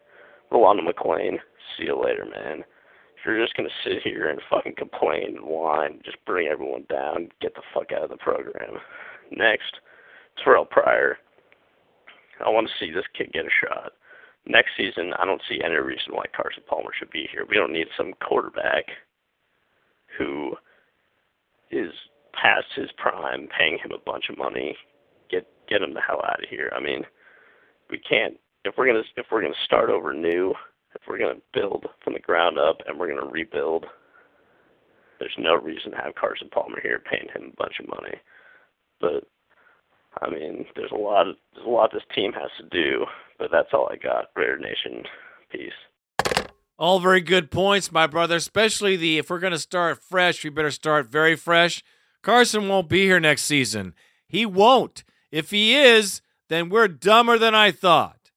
Rolando 0.51 0.83
McClain, 0.83 1.37
see 1.77 1.85
you 1.85 2.01
later, 2.01 2.25
man. 2.25 2.63
If 3.15 3.25
you're 3.25 3.41
just 3.41 3.55
gonna 3.55 3.69
sit 3.83 4.01
here 4.03 4.29
and 4.29 4.41
fucking 4.49 4.75
complain 4.77 5.37
and 5.37 5.45
whine, 5.45 6.01
just 6.03 6.17
bring 6.25 6.47
everyone 6.47 6.85
down, 6.89 7.29
get 7.41 7.53
the 7.53 7.61
fuck 7.73 7.91
out 7.91 8.03
of 8.03 8.09
the 8.09 8.17
program. 8.17 8.77
Next, 9.31 9.75
Terrelle 10.43 10.69
Pryor. 10.69 11.17
I 12.43 12.49
want 12.49 12.67
to 12.67 12.73
see 12.79 12.91
this 12.91 13.05
kid 13.15 13.31
get 13.33 13.45
a 13.45 13.49
shot 13.61 13.91
next 14.45 14.71
season, 14.77 15.13
I 15.19 15.25
don't 15.25 15.41
see 15.47 15.61
any 15.63 15.75
reason 15.75 16.13
why 16.13 16.25
Carson 16.35 16.63
Palmer 16.67 16.91
should 16.97 17.11
be 17.11 17.27
here. 17.31 17.45
We 17.47 17.55
don't 17.55 17.73
need 17.73 17.87
some 17.95 18.13
quarterback 18.25 18.85
who 20.17 20.55
is 21.71 21.91
past 22.33 22.67
his 22.75 22.89
prime, 22.97 23.47
paying 23.57 23.77
him 23.77 23.91
a 23.91 24.03
bunch 24.03 24.25
of 24.29 24.37
money. 24.37 24.75
Get 25.29 25.47
get 25.67 25.81
him 25.81 25.93
the 25.93 26.01
hell 26.01 26.21
out 26.25 26.43
of 26.43 26.49
here. 26.49 26.71
I 26.75 26.79
mean, 26.79 27.03
we 27.89 27.99
can't 27.99 28.35
if 28.65 28.75
we're 28.77 28.87
gonna 28.87 29.03
if 29.17 29.27
we're 29.31 29.41
gonna 29.41 29.53
start 29.65 29.89
over 29.89 30.13
new, 30.13 30.53
if 30.95 31.01
we're 31.07 31.19
gonna 31.19 31.41
build 31.53 31.85
from 32.03 32.13
the 32.13 32.19
ground 32.19 32.57
up 32.57 32.77
and 32.87 32.99
we're 32.99 33.09
gonna 33.09 33.29
rebuild. 33.29 33.85
There's 35.19 35.35
no 35.37 35.55
reason 35.55 35.91
to 35.91 35.97
have 35.97 36.15
Carson 36.15 36.49
Palmer 36.49 36.79
here 36.81 36.99
paying 36.99 37.27
him 37.33 37.51
a 37.51 37.61
bunch 37.61 37.79
of 37.79 37.89
money. 37.89 38.15
But 39.01 39.25
I 40.21 40.29
mean, 40.29 40.65
there's 40.75 40.91
a 40.91 40.97
lot 40.97 41.27
of 41.27 41.35
there's 41.53 41.65
a 41.65 41.69
lot 41.69 41.91
this 41.93 42.03
team 42.15 42.33
has 42.33 42.49
to 42.59 42.67
do, 42.69 43.05
but 43.37 43.49
that's 43.51 43.69
all 43.73 43.89
I 43.91 43.95
got. 43.95 44.29
Raider 44.35 44.57
Nation, 44.57 45.03
peace. 45.51 46.51
All 46.77 46.99
very 46.99 47.21
good 47.21 47.51
points, 47.51 47.91
my 47.91 48.07
brother. 48.07 48.35
Especially 48.35 48.95
the 48.95 49.17
if 49.17 49.29
we're 49.29 49.39
gonna 49.39 49.59
start 49.59 50.01
fresh, 50.01 50.43
we 50.43 50.49
better 50.49 50.71
start 50.71 51.07
very 51.07 51.35
fresh. 51.35 51.83
Carson 52.21 52.67
won't 52.67 52.89
be 52.89 53.03
here 53.03 53.19
next 53.19 53.43
season. 53.43 53.93
He 54.27 54.45
won't. 54.45 55.03
If 55.31 55.51
he 55.51 55.75
is, 55.75 56.21
then 56.49 56.69
we're 56.69 56.87
dumber 56.87 57.37
than 57.37 57.55
I 57.55 57.71
thought. 57.71 58.31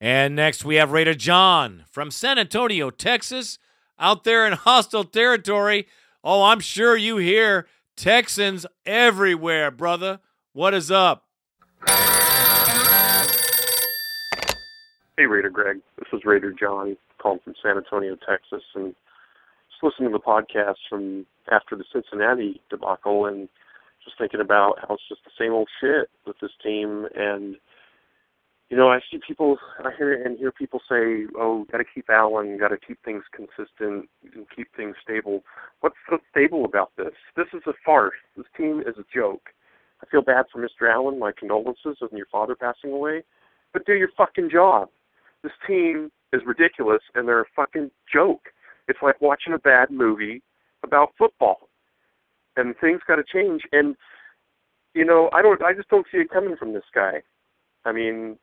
And 0.00 0.34
next 0.34 0.64
we 0.64 0.76
have 0.76 0.92
Raider 0.92 1.14
John 1.14 1.84
from 1.90 2.10
San 2.10 2.38
Antonio, 2.38 2.90
Texas, 2.90 3.58
out 3.98 4.24
there 4.24 4.46
in 4.46 4.52
hostile 4.52 5.04
territory. 5.04 5.86
Oh, 6.22 6.42
I'm 6.42 6.60
sure 6.60 6.96
you 6.96 7.18
hear 7.18 7.66
Texans 7.96 8.66
everywhere, 8.84 9.70
brother. 9.70 10.20
What 10.52 10.74
is 10.74 10.90
up? 10.90 11.24
Hey, 15.16 15.26
Raider 15.26 15.50
Greg. 15.50 15.78
This 15.98 16.08
is 16.12 16.24
Raider 16.24 16.52
John 16.52 16.96
calling 17.18 17.38
from 17.44 17.54
San 17.62 17.76
Antonio, 17.76 18.16
Texas, 18.28 18.62
and 18.74 18.94
just 19.70 19.82
listening 19.82 20.10
to 20.10 20.18
the 20.18 20.24
podcast 20.24 20.76
from 20.90 21.24
after 21.52 21.76
the 21.76 21.84
Cincinnati 21.92 22.60
debacle 22.68 23.26
and 23.26 23.48
just 24.04 24.18
thinking 24.18 24.40
about 24.40 24.78
how 24.80 24.94
it's 24.94 25.08
just 25.08 25.22
the 25.24 25.30
same 25.38 25.52
old 25.52 25.68
shit 25.80 26.10
with 26.26 26.36
this 26.40 26.50
team 26.62 27.06
and 27.14 27.56
you 28.74 28.80
know, 28.80 28.88
I 28.90 28.98
see 29.08 29.20
people, 29.24 29.56
I 29.84 29.90
hear 29.96 30.20
and 30.20 30.36
hear 30.36 30.50
people 30.50 30.80
say, 30.88 31.26
"Oh, 31.38 31.64
got 31.70 31.78
to 31.78 31.84
keep 31.84 32.10
Allen, 32.10 32.58
got 32.58 32.70
to 32.70 32.76
keep 32.76 32.98
things 33.04 33.22
consistent, 33.32 34.08
and 34.34 34.46
keep 34.50 34.66
things 34.76 34.96
stable." 35.00 35.44
What's 35.78 35.94
so 36.10 36.18
stable 36.32 36.64
about 36.64 36.90
this? 36.96 37.12
This 37.36 37.46
is 37.54 37.62
a 37.68 37.72
farce. 37.86 38.16
This 38.36 38.46
team 38.56 38.80
is 38.80 38.96
a 38.98 39.04
joke. 39.14 39.50
I 40.02 40.06
feel 40.06 40.22
bad 40.22 40.46
for 40.52 40.60
Mr. 40.60 40.92
Allen. 40.92 41.20
My 41.20 41.30
condolences 41.30 41.98
on 42.02 42.08
your 42.16 42.26
father 42.32 42.56
passing 42.56 42.90
away, 42.90 43.22
but 43.72 43.86
do 43.86 43.92
your 43.92 44.08
fucking 44.16 44.50
job. 44.50 44.88
This 45.44 45.52
team 45.68 46.10
is 46.32 46.42
ridiculous, 46.44 47.02
and 47.14 47.28
they're 47.28 47.42
a 47.42 47.54
fucking 47.54 47.92
joke. 48.12 48.48
It's 48.88 48.98
like 49.02 49.20
watching 49.20 49.52
a 49.52 49.58
bad 49.58 49.92
movie 49.92 50.42
about 50.82 51.12
football, 51.16 51.68
and 52.56 52.74
things 52.80 53.02
got 53.06 53.16
to 53.16 53.24
change. 53.32 53.62
And 53.70 53.94
you 54.94 55.04
know, 55.04 55.30
I 55.32 55.42
don't, 55.42 55.62
I 55.62 55.74
just 55.74 55.90
don't 55.90 56.08
see 56.10 56.18
it 56.18 56.30
coming 56.30 56.56
from 56.56 56.72
this 56.72 56.90
guy. 56.92 57.22
I 57.84 57.92
mean, 57.92 58.36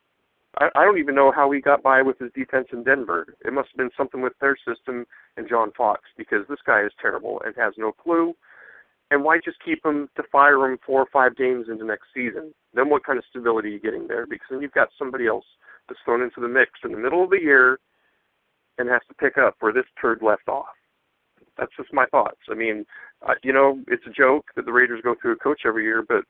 I, 0.59 0.69
I 0.75 0.83
don't 0.83 0.97
even 0.97 1.15
know 1.15 1.31
how 1.31 1.49
he 1.51 1.61
got 1.61 1.83
by 1.83 2.01
with 2.01 2.19
his 2.19 2.31
defense 2.33 2.67
in 2.73 2.83
Denver. 2.83 3.35
It 3.45 3.53
must 3.53 3.69
have 3.69 3.77
been 3.77 3.91
something 3.95 4.21
with 4.21 4.33
their 4.41 4.57
system 4.67 5.05
and 5.37 5.47
John 5.49 5.71
Fox 5.77 6.01
because 6.17 6.45
this 6.49 6.59
guy 6.65 6.81
is 6.83 6.91
terrible 7.01 7.41
and 7.45 7.55
has 7.57 7.73
no 7.77 7.91
clue. 7.91 8.33
And 9.11 9.23
why 9.23 9.39
just 9.43 9.57
keep 9.63 9.85
him 9.85 10.09
to 10.15 10.23
fire 10.31 10.65
him 10.65 10.77
four 10.85 11.01
or 11.01 11.07
five 11.11 11.35
games 11.35 11.67
into 11.69 11.85
next 11.85 12.07
season? 12.13 12.53
Then 12.73 12.89
what 12.89 13.05
kind 13.05 13.19
of 13.19 13.25
stability 13.29 13.69
are 13.69 13.71
you 13.71 13.79
getting 13.79 14.07
there? 14.07 14.25
Because 14.25 14.47
then 14.49 14.61
you've 14.61 14.71
got 14.71 14.87
somebody 14.97 15.27
else 15.27 15.45
that's 15.87 15.99
thrown 16.05 16.21
into 16.21 16.39
the 16.39 16.47
mix 16.47 16.71
in 16.83 16.93
the 16.93 16.97
middle 16.97 17.23
of 17.23 17.29
the 17.29 17.41
year, 17.41 17.79
and 18.77 18.89
has 18.89 19.01
to 19.09 19.13
pick 19.15 19.37
up 19.37 19.55
where 19.59 19.73
this 19.73 19.85
turd 20.01 20.21
left 20.21 20.47
off. 20.47 20.73
That's 21.57 21.71
just 21.77 21.93
my 21.93 22.05
thoughts. 22.05 22.39
I 22.49 22.55
mean, 22.55 22.85
uh, 23.27 23.33
you 23.43 23.53
know, 23.53 23.79
it's 23.87 24.05
a 24.07 24.09
joke 24.09 24.45
that 24.55 24.65
the 24.65 24.71
Raiders 24.71 25.01
go 25.03 25.15
through 25.21 25.33
a 25.33 25.37
coach 25.37 25.61
every 25.65 25.83
year, 25.83 26.03
but 26.07 26.23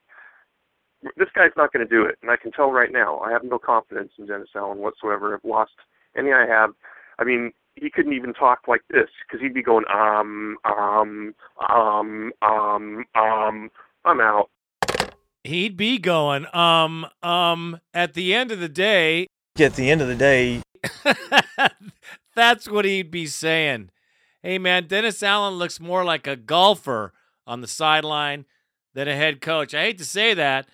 this 1.16 1.28
guy's 1.34 1.50
not 1.56 1.72
going 1.72 1.86
to 1.86 1.90
do 1.90 2.04
it, 2.04 2.18
and 2.22 2.30
I 2.30 2.36
can 2.36 2.52
tell 2.52 2.70
right 2.70 2.92
now. 2.92 3.18
I 3.20 3.30
have 3.30 3.44
no 3.44 3.58
confidence 3.58 4.12
in 4.18 4.26
Dennis 4.26 4.48
Allen 4.54 4.78
whatsoever. 4.78 5.34
I've 5.34 5.48
lost 5.48 5.72
any 6.16 6.32
I 6.32 6.46
have. 6.46 6.70
I 7.18 7.24
mean, 7.24 7.52
he 7.74 7.90
couldn't 7.90 8.12
even 8.12 8.32
talk 8.34 8.60
like 8.68 8.82
this 8.90 9.08
because 9.26 9.42
he'd 9.42 9.54
be 9.54 9.62
going 9.62 9.84
um 9.92 10.56
um 10.64 11.34
um 11.68 12.32
um 12.42 13.04
um. 13.14 13.70
I'm 14.04 14.20
out. 14.20 14.50
He'd 15.44 15.76
be 15.76 15.98
going, 15.98 16.46
um, 16.54 17.06
um, 17.22 17.80
at 17.92 18.14
the 18.14 18.34
end 18.34 18.52
of 18.52 18.60
the 18.60 18.68
day, 18.68 19.26
At 19.58 19.74
the 19.74 19.90
end 19.90 20.00
of 20.00 20.08
the 20.08 20.14
day, 20.14 20.62
that's 22.34 22.68
what 22.68 22.84
he'd 22.84 23.10
be 23.10 23.26
saying. 23.26 23.90
Hey, 24.42 24.58
man, 24.58 24.86
Dennis 24.86 25.22
Allen 25.22 25.54
looks 25.54 25.78
more 25.80 26.04
like 26.04 26.26
a 26.26 26.36
golfer 26.36 27.12
on 27.46 27.60
the 27.60 27.68
sideline 27.68 28.44
than 28.94 29.08
a 29.08 29.16
head 29.16 29.40
coach. 29.40 29.74
I 29.74 29.82
hate 29.82 29.98
to 29.98 30.04
say 30.04 30.34
that, 30.34 30.68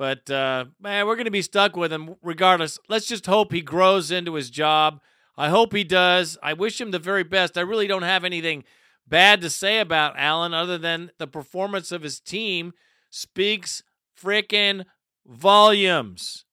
but 0.00 0.30
uh, 0.30 0.64
man, 0.80 1.06
we're 1.06 1.14
going 1.14 1.26
to 1.26 1.30
be 1.30 1.42
stuck 1.42 1.76
with 1.76 1.92
him 1.92 2.14
regardless. 2.22 2.78
Let's 2.88 3.04
just 3.04 3.26
hope 3.26 3.52
he 3.52 3.60
grows 3.60 4.10
into 4.10 4.32
his 4.32 4.48
job. 4.48 5.02
I 5.36 5.50
hope 5.50 5.74
he 5.74 5.84
does. 5.84 6.38
I 6.42 6.54
wish 6.54 6.80
him 6.80 6.90
the 6.90 6.98
very 6.98 7.22
best. 7.22 7.58
I 7.58 7.60
really 7.60 7.86
don't 7.86 8.00
have 8.00 8.24
anything 8.24 8.64
bad 9.06 9.42
to 9.42 9.50
say 9.50 9.78
about 9.78 10.14
Allen 10.16 10.54
other 10.54 10.78
than 10.78 11.10
the 11.18 11.26
performance 11.26 11.92
of 11.92 12.00
his 12.00 12.18
team 12.18 12.72
speaks 13.10 13.82
frickin' 14.18 14.86
volumes. 15.26 16.46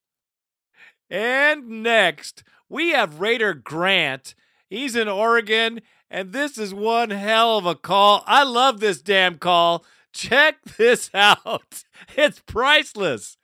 And 1.09 1.81
next, 1.81 2.43
we 2.67 2.89
have 2.89 3.21
Raider 3.21 3.53
Grant. 3.53 4.35
He's 4.69 4.93
in 4.93 5.07
Oregon, 5.07 5.79
and 6.11 6.33
this 6.33 6.57
is 6.57 6.73
one 6.73 7.11
hell 7.11 7.57
of 7.57 7.65
a 7.65 7.75
call. 7.75 8.25
I 8.27 8.43
love 8.43 8.81
this 8.81 9.01
damn 9.01 9.37
call. 9.37 9.85
Check 10.17 10.63
this 10.77 11.11
out. 11.13 11.83
It's 12.17 12.39
priceless. 12.39 13.37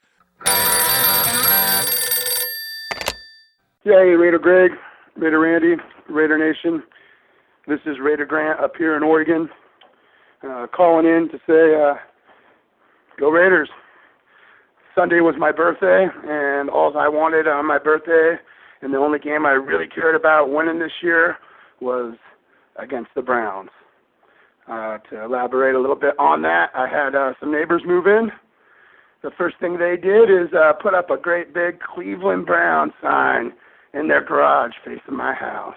Hey, 3.84 4.16
Raider 4.16 4.40
Greg, 4.40 4.72
Raider 5.16 5.38
Randy, 5.38 5.76
Raider 6.10 6.36
Nation. 6.36 6.82
This 7.68 7.78
is 7.86 8.00
Raider 8.02 8.26
Grant 8.26 8.58
up 8.58 8.72
here 8.76 8.96
in 8.96 9.04
Oregon, 9.04 9.48
uh, 10.42 10.66
calling 10.74 11.06
in 11.06 11.28
to 11.30 11.38
say, 11.46 11.76
uh, 11.80 11.94
go 13.20 13.28
Raiders. 13.28 13.68
Sunday 14.96 15.20
was 15.20 15.36
my 15.38 15.52
birthday, 15.52 16.08
and 16.24 16.68
all 16.70 16.98
I 16.98 17.06
wanted 17.06 17.46
on 17.46 17.66
my 17.66 17.78
birthday, 17.78 18.34
and 18.82 18.92
the 18.92 18.98
only 18.98 19.20
game 19.20 19.46
I 19.46 19.50
really 19.50 19.86
cared 19.86 20.16
about 20.16 20.50
winning 20.50 20.80
this 20.80 21.02
year 21.04 21.36
was 21.80 22.16
against 22.76 23.10
the 23.14 23.22
Browns. 23.22 23.70
Uh, 24.66 24.98
to 25.10 25.22
elaborate 25.22 25.74
a 25.74 25.78
little 25.78 25.96
bit 25.96 26.18
on 26.18 26.40
that, 26.42 26.70
I 26.74 26.88
had 26.88 27.14
uh, 27.14 27.34
some 27.38 27.52
neighbors 27.52 27.82
move 27.84 28.06
in. 28.06 28.30
The 29.22 29.30
first 29.36 29.56
thing 29.60 29.78
they 29.78 29.96
did 29.96 30.30
is 30.30 30.52
uh, 30.54 30.72
put 30.72 30.94
up 30.94 31.10
a 31.10 31.16
great 31.18 31.52
big 31.52 31.80
Cleveland 31.80 32.46
Brown 32.46 32.92
sign 33.02 33.52
in 33.92 34.08
their 34.08 34.24
garage 34.24 34.72
facing 34.84 35.16
my 35.16 35.34
house. 35.34 35.76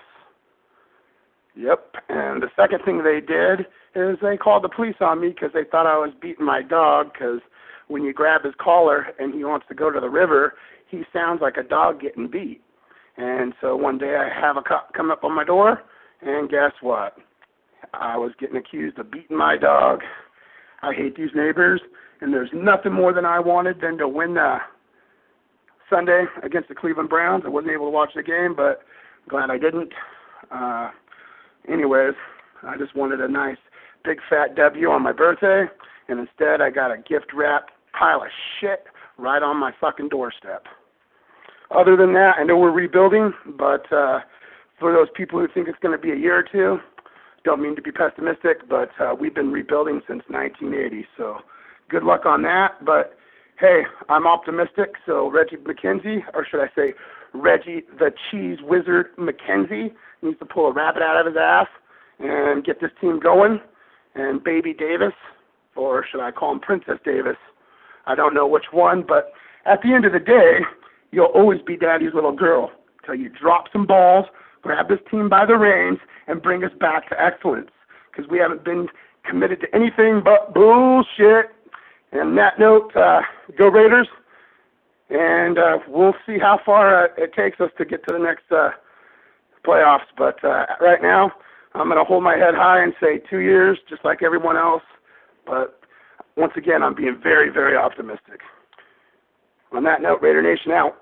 Yep. 1.56 1.96
And 2.10 2.42
the 2.42 2.50
second 2.56 2.80
thing 2.86 3.04
they 3.04 3.20
did 3.20 3.68
is 3.96 4.18
they 4.22 4.38
called 4.38 4.64
the 4.64 4.70
police 4.70 4.96
on 5.02 5.22
me 5.22 5.30
because 5.30 5.50
they 5.54 5.64
thought 5.70 5.88
I 5.88 5.98
was 5.98 6.12
beating 6.22 6.46
my 6.46 6.62
dog 6.62 7.12
because 7.14 7.42
when 7.88 8.04
you 8.04 8.14
grab 8.14 8.44
his 8.44 8.54
collar 8.62 9.08
and 9.20 9.34
he 9.34 9.44
wants 9.44 9.66
to 9.70 9.76
go 9.76 9.92
to 9.92 10.00
the 10.00 10.10
river, 10.10 10.54
he 10.90 11.04
sounds 11.12 11.42
like 11.42 11.58
a 11.58 11.64
dog 11.64 12.02
getting 12.02 12.30
beat. 12.30 12.62
And 13.18 13.54
so 13.60 13.76
one 13.76 13.98
day 13.98 14.16
I 14.16 14.30
have 14.30 14.58
a 14.58 14.62
cop 14.62 14.94
come 14.94 15.10
up 15.10 15.24
on 15.24 15.36
my 15.36 15.44
door, 15.44 15.82
and 16.22 16.50
guess 16.50 16.72
what? 16.82 17.18
I 17.94 18.18
was 18.18 18.32
getting 18.40 18.58
accused 18.58 18.98
of 19.00 19.12
beating 19.12 19.38
my 19.38 19.58
dog. 19.58 20.02
I 20.82 20.94
hate 20.94 21.16
these 21.16 21.30
neighbors, 21.36 21.82
and 22.22 22.34
there's 22.34 22.50
nothing 22.54 22.94
more 22.94 23.14
than 23.14 23.26
I 23.26 23.40
wanted 23.40 23.82
than 23.82 23.98
to 23.98 24.08
win 24.08 24.38
uh, 24.38 24.60
Sunday 25.90 26.26
against 26.44 26.70
the 26.70 26.76
Cleveland 26.76 27.10
Browns. 27.10 27.44
I 27.46 27.50
wasn't 27.50 27.74
able 27.74 27.88
to 27.88 27.92
watch 27.92 28.12
the 28.16 28.24
game, 28.24 28.56
but 28.56 28.82
glad 29.30 29.50
I 29.50 29.58
didn't. 29.58 29.94
Uh, 30.52 30.90
anyways, 31.72 32.14
I 32.64 32.78
just 32.78 32.96
wanted 32.96 33.22
a 33.22 33.28
nice 33.28 33.58
big 34.04 34.20
fat 34.30 34.56
W 34.56 34.90
on 34.90 35.04
my 35.04 35.12
birthday, 35.12 35.66
and 36.08 36.20
instead 36.20 36.62
I 36.62 36.70
got 36.70 36.92
a 36.92 36.98
gift 36.98 37.28
wrap 37.34 37.68
pile 37.98 38.22
of 38.22 38.30
shit 38.60 38.84
right 39.18 39.42
on 39.42 39.58
my 39.58 39.72
fucking 39.80 40.10
doorstep. 40.10 40.66
Other 41.76 41.98
than 41.98 42.14
that, 42.14 42.36
I 42.40 42.44
know 42.44 42.58
we're 42.58 42.72
rebuilding, 42.72 43.34
but 43.58 43.92
uh, 43.92 44.20
for 44.80 44.94
those 44.94 45.08
people 45.16 45.40
who 45.40 45.48
think 45.54 45.68
it's 45.68 45.80
going 45.80 45.98
to 45.98 46.02
be 46.02 46.12
a 46.12 46.16
year 46.16 46.38
or 46.38 46.44
two, 46.44 46.78
don't 47.48 47.62
mean 47.62 47.78
to 47.78 47.82
be 47.82 47.94
pessimistic, 47.94 48.68
but 48.68 48.90
uh, 49.00 49.16
we've 49.18 49.34
been 49.34 49.54
rebuilding 49.54 50.02
since 50.06 50.22
1980. 50.28 51.08
So 51.16 51.38
good 51.90 52.04
luck 52.04 52.26
on 52.26 52.42
that. 52.42 52.84
But 52.86 53.18
hey, 53.58 53.84
I'm 54.10 54.28
optimistic. 54.28 54.96
So 55.06 55.32
Reggie 55.32 55.56
McKenzie, 55.56 56.20
or 56.34 56.46
should 56.46 56.60
I 56.60 56.68
say 56.76 56.94
Reggie 57.34 57.84
the 57.98 58.12
Cheese 58.30 58.58
Wizard 58.62 59.16
McKenzie, 59.16 59.94
needs 60.22 60.38
to 60.40 60.46
pull 60.46 60.66
a 60.66 60.74
rabbit 60.74 61.02
out 61.02 61.18
of 61.18 61.26
his 61.26 61.38
ass 61.40 61.68
and 62.20 62.66
get 62.66 62.82
this 62.82 62.92
team 63.00 63.18
going. 63.18 63.62
And 64.14 64.44
Baby 64.44 64.74
Davis, 64.74 65.14
or 65.78 66.06
should 66.12 66.20
I 66.20 66.32
call 66.32 66.52
him 66.52 66.60
Princess 66.60 67.00
Davis? 67.06 67.38
I 68.08 68.16
don't 68.16 68.34
know 68.34 68.46
which 68.46 68.74
one, 68.74 69.06
but 69.08 69.32
at 69.66 69.80
the 69.84 69.94
end 69.94 70.04
of 70.04 70.12
the 70.12 70.20
day, 70.20 70.60
you'll 71.12 71.28
always 71.28 71.62
be 71.62 71.78
daddy's 71.78 72.14
little 72.14 72.36
girl 72.36 72.72
till 73.06 73.16
you 73.16 73.30
drop 73.30 73.66
some 73.72 73.88
balls, 73.88 74.26
grab 74.68 74.90
this 74.90 75.00
team 75.10 75.30
by 75.30 75.46
the 75.46 75.56
reins, 75.56 76.00
and 76.28 76.42
bring 76.42 76.64
us 76.64 76.72
back 76.80 77.10
to 77.10 77.16
excellence. 77.20 77.72
Because 78.12 78.30
we 78.30 78.38
haven't 78.38 78.64
been 78.64 78.88
committed 79.24 79.62
to 79.62 79.74
anything 79.74 80.22
but 80.24 80.54
bullshit. 80.54 81.52
And 82.12 82.22
on 82.22 82.36
that 82.36 82.60
note, 82.60 82.96
uh, 82.96 83.22
go 83.58 83.70
Raiders. 83.70 84.08
And 85.10 85.58
uh, 85.58 85.78
we'll 85.88 86.16
see 86.26 86.38
how 86.38 86.60
far 86.66 87.06
uh, 87.06 87.08
it 87.18 87.34
takes 87.34 87.62
us 87.62 87.72
to 87.78 87.86
get 87.86 88.06
to 88.08 88.14
the 88.14 88.20
next 88.20 88.52
uh, 88.52 88.72
playoffs. 89.66 90.10
But 90.18 90.44
uh, 90.44 90.66
right 90.82 91.02
now, 91.02 91.32
I'm 91.74 91.88
going 91.88 91.98
to 91.98 92.04
hold 92.04 92.24
my 92.24 92.36
head 92.36 92.56
high 92.56 92.84
and 92.84 92.94
say 93.00 93.22
two 93.30 93.40
years, 93.40 93.78
just 93.90 94.04
like 94.04 94.22
everyone 94.22 94.58
else. 94.58 94.84
But 95.46 95.80
once 96.36 96.54
again, 96.58 96.84
I'm 96.84 96.96
being 96.96 97.20
very, 97.22 97.50
very 97.50 97.78
optimistic. 97.78 98.42
On 99.72 99.84
that 99.84 100.02
note, 100.02 100.22
Raider 100.22 100.42
Nation 100.42 100.72
out. 100.72 100.98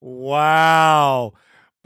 Wow. 0.00 1.32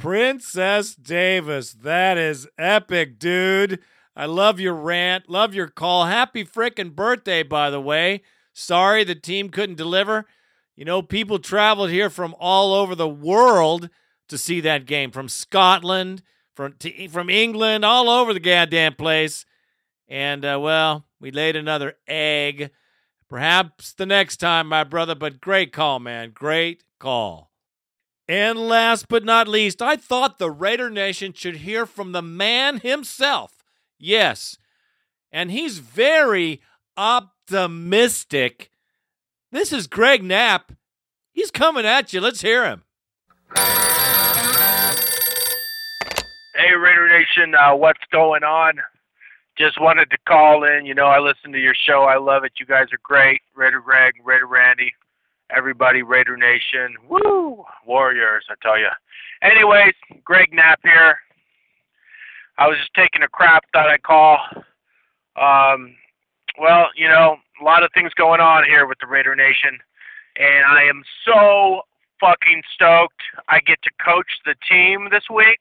Princess 0.02 0.96
Davis. 0.96 1.74
That 1.74 2.18
is 2.18 2.48
epic, 2.58 3.20
dude. 3.20 3.78
I 4.16 4.26
love 4.26 4.58
your 4.58 4.74
rant. 4.74 5.30
Love 5.30 5.54
your 5.54 5.68
call. 5.68 6.06
Happy 6.06 6.44
frickin' 6.44 6.96
birthday, 6.96 7.44
by 7.44 7.70
the 7.70 7.80
way. 7.80 8.22
Sorry 8.52 9.04
the 9.04 9.14
team 9.14 9.48
couldn't 9.48 9.76
deliver. 9.76 10.26
You 10.74 10.84
know, 10.84 11.02
people 11.02 11.38
traveled 11.38 11.90
here 11.90 12.10
from 12.10 12.34
all 12.40 12.74
over 12.74 12.96
the 12.96 13.08
world 13.08 13.90
to 14.26 14.36
see 14.36 14.60
that 14.62 14.86
game 14.86 15.12
from 15.12 15.28
Scotland, 15.28 16.24
from 16.56 16.72
to, 16.80 17.06
from 17.06 17.30
England, 17.30 17.84
all 17.84 18.10
over 18.10 18.34
the 18.34 18.40
goddamn 18.40 18.96
place. 18.96 19.46
And 20.08 20.44
uh, 20.44 20.58
well, 20.60 21.06
we 21.20 21.30
laid 21.30 21.54
another 21.54 21.94
egg. 22.08 22.72
Perhaps 23.28 23.92
the 23.92 24.06
next 24.06 24.38
time, 24.38 24.66
my 24.66 24.82
brother, 24.82 25.14
but 25.14 25.40
great 25.40 25.72
call, 25.72 26.00
man. 26.00 26.32
Great 26.34 26.82
call. 26.98 27.51
And 28.28 28.58
last 28.58 29.08
but 29.08 29.24
not 29.24 29.48
least, 29.48 29.82
I 29.82 29.96
thought 29.96 30.38
the 30.38 30.50
Raider 30.50 30.88
Nation 30.88 31.32
should 31.32 31.56
hear 31.56 31.86
from 31.86 32.12
the 32.12 32.22
man 32.22 32.78
himself. 32.78 33.64
Yes, 33.98 34.56
and 35.30 35.50
he's 35.50 35.78
very 35.78 36.60
optimistic. 36.96 38.70
This 39.50 39.72
is 39.72 39.86
Greg 39.86 40.22
Knapp. 40.22 40.72
He's 41.32 41.50
coming 41.50 41.84
at 41.84 42.12
you. 42.12 42.20
Let's 42.20 42.42
hear 42.42 42.64
him. 42.64 42.84
Hey, 46.54 46.74
Raider 46.74 47.08
Nation, 47.08 47.54
uh, 47.54 47.74
what's 47.74 48.04
going 48.12 48.44
on? 48.44 48.74
Just 49.58 49.80
wanted 49.80 50.10
to 50.10 50.18
call 50.26 50.64
in. 50.64 50.86
You 50.86 50.94
know, 50.94 51.06
I 51.06 51.18
listen 51.18 51.52
to 51.52 51.58
your 51.58 51.74
show. 51.74 52.04
I 52.04 52.18
love 52.18 52.44
it. 52.44 52.52
You 52.58 52.66
guys 52.66 52.86
are 52.92 53.00
great. 53.02 53.42
Raider 53.54 53.80
Greg, 53.80 54.14
Raider 54.24 54.46
Randy, 54.46 54.92
everybody, 55.54 56.02
Raider 56.02 56.36
Nation. 56.36 56.96
Woo! 57.08 57.64
Warriors, 57.86 58.44
I 58.50 58.54
tell 58.62 58.78
you. 58.78 58.88
Anyways, 59.42 59.94
Greg 60.24 60.48
Knapp 60.52 60.80
here. 60.82 61.18
I 62.58 62.68
was 62.68 62.76
just 62.78 62.94
taking 62.94 63.22
a 63.22 63.28
crap, 63.28 63.64
thought 63.72 63.88
I'd 63.88 64.02
call. 64.02 64.38
Um, 65.36 65.94
well, 66.60 66.88
you 66.96 67.08
know, 67.08 67.36
a 67.60 67.64
lot 67.64 67.82
of 67.82 67.90
things 67.94 68.12
going 68.14 68.40
on 68.40 68.64
here 68.64 68.86
with 68.86 68.98
the 69.00 69.06
Raider 69.06 69.34
Nation, 69.34 69.78
and 70.36 70.64
I 70.66 70.84
am 70.84 71.02
so 71.24 71.82
fucking 72.20 72.62
stoked 72.74 73.20
I 73.48 73.60
get 73.60 73.82
to 73.82 73.90
coach 74.04 74.30
the 74.44 74.54
team 74.68 75.08
this 75.10 75.24
week. 75.32 75.58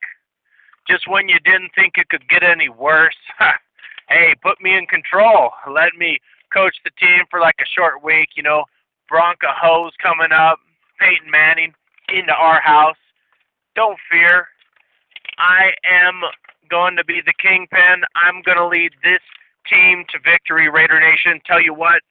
Just 0.89 1.07
when 1.07 1.29
you 1.29 1.39
didn't 1.45 1.71
think 1.75 1.93
it 1.95 2.09
could 2.09 2.27
get 2.27 2.43
any 2.43 2.69
worse. 2.69 3.15
hey, 4.09 4.35
put 4.43 4.61
me 4.61 4.77
in 4.77 4.85
control. 4.85 5.51
Let 5.71 5.93
me 5.97 6.19
coach 6.53 6.75
the 6.83 6.91
team 6.99 7.23
for 7.29 7.39
like 7.39 7.55
a 7.61 7.69
short 7.73 8.03
week. 8.03 8.29
You 8.35 8.43
know, 8.43 8.65
Bronca 9.11 9.53
Hose 9.53 9.93
coming 10.01 10.31
up, 10.31 10.59
Peyton 10.99 11.29
Manning 11.29 11.73
into 12.09 12.33
our 12.33 12.61
house. 12.61 12.95
Don't 13.75 13.97
fear. 14.09 14.47
I 15.37 15.71
am 15.83 16.21
going 16.69 16.95
to 16.95 17.03
be 17.03 17.21
the 17.25 17.33
kingpin. 17.41 18.03
I'm 18.15 18.41
going 18.43 18.57
to 18.57 18.67
lead 18.67 18.91
this 19.03 19.21
team 19.69 20.05
to 20.09 20.19
victory, 20.23 20.69
Raider 20.69 20.99
Nation. 20.99 21.41
Tell 21.45 21.61
you 21.61 21.73
what, 21.73 22.01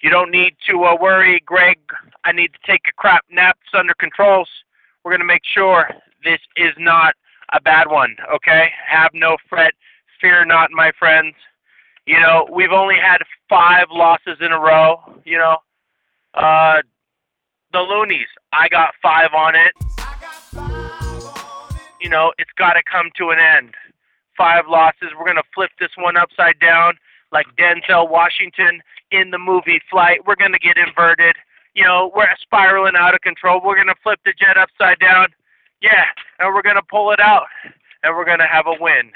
you 0.00 0.10
don't 0.10 0.30
need 0.30 0.54
to 0.68 0.84
uh, 0.84 0.96
worry, 1.00 1.42
Greg. 1.44 1.78
I 2.24 2.32
need 2.32 2.48
to 2.48 2.70
take 2.70 2.82
a 2.88 2.92
crap 2.96 3.24
nap. 3.30 3.58
It's 3.62 3.78
under 3.78 3.94
controls. 3.94 4.48
We're 5.04 5.12
going 5.12 5.20
to 5.20 5.26
make 5.26 5.44
sure 5.44 5.88
this 6.24 6.40
is 6.56 6.72
not 6.78 7.14
a 7.52 7.60
bad 7.60 7.88
one, 7.88 8.16
okay? 8.34 8.68
Have 8.86 9.10
no 9.14 9.36
fret. 9.48 9.74
Fear 10.20 10.46
not, 10.46 10.70
my 10.72 10.90
friends. 10.98 11.34
You 12.06 12.20
know, 12.20 12.48
we've 12.52 12.72
only 12.72 12.96
had 12.96 13.18
five 13.48 13.86
losses 13.90 14.38
in 14.40 14.52
a 14.52 14.58
row. 14.58 14.96
You 15.24 15.38
know, 15.38 15.58
uh, 16.36 16.82
the 17.72 17.78
Luniz, 17.78 18.26
I 18.52 18.68
got 18.68 18.94
five 19.02 19.30
on 19.34 19.54
it. 19.54 19.72
You 22.00 22.10
know, 22.10 22.32
it's 22.38 22.50
got 22.56 22.74
to 22.74 22.82
come 22.90 23.10
to 23.18 23.30
an 23.30 23.38
end. 23.38 23.74
Five 24.36 24.64
losses. 24.68 25.10
We're 25.16 25.24
going 25.24 25.36
to 25.36 25.50
flip 25.54 25.70
this 25.80 25.90
one 25.96 26.16
upside 26.16 26.58
down 26.60 26.94
like 27.32 27.46
Denzel 27.58 28.08
Washington 28.10 28.80
in 29.10 29.30
the 29.30 29.38
movie 29.38 29.80
Flight. 29.90 30.20
We're 30.26 30.36
going 30.36 30.52
to 30.52 30.58
get 30.58 30.76
inverted. 30.76 31.36
You 31.74 31.84
know, 31.84 32.10
we're 32.14 32.26
spiraling 32.40 32.94
out 32.96 33.14
of 33.14 33.20
control. 33.20 33.60
We're 33.64 33.74
going 33.74 33.88
to 33.88 34.02
flip 34.02 34.20
the 34.24 34.32
jet 34.38 34.56
upside 34.56 34.98
down. 34.98 35.28
Yeah, 35.82 36.04
and 36.38 36.54
we're 36.54 36.62
going 36.62 36.76
to 36.76 36.82
pull 36.90 37.12
it 37.12 37.20
out, 37.20 37.46
and 38.02 38.16
we're 38.16 38.24
going 38.24 38.38
to 38.38 38.46
have 38.46 38.66
a 38.66 38.76
win. 38.80 39.12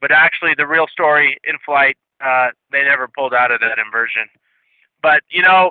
But 0.00 0.12
actually, 0.12 0.54
the 0.56 0.66
real 0.66 0.86
story 0.86 1.38
in 1.44 1.56
Flight, 1.64 1.96
uh, 2.24 2.48
they 2.70 2.82
never 2.84 3.08
pulled 3.08 3.34
out 3.34 3.50
of 3.50 3.60
that 3.60 3.78
inversion. 3.78 4.28
But 5.06 5.22
you 5.30 5.40
know, 5.40 5.70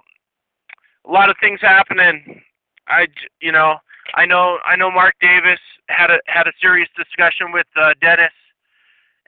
a 1.06 1.12
lot 1.12 1.30
of 1.30 1.36
things 1.42 1.60
happening. 1.60 2.42
I, 2.88 3.08
you 3.42 3.52
know, 3.52 3.76
I 4.16 4.26
know, 4.26 4.60
I 4.64 4.78
know. 4.78 4.90
Mark 4.90 5.16
Davis 5.20 5.60
had 5.90 6.10
a 6.10 6.20
had 6.26 6.48
a 6.48 6.54
serious 6.62 6.88
discussion 6.96 7.52
with 7.52 7.68
uh, 7.76 7.96
Dennis, 8.00 8.32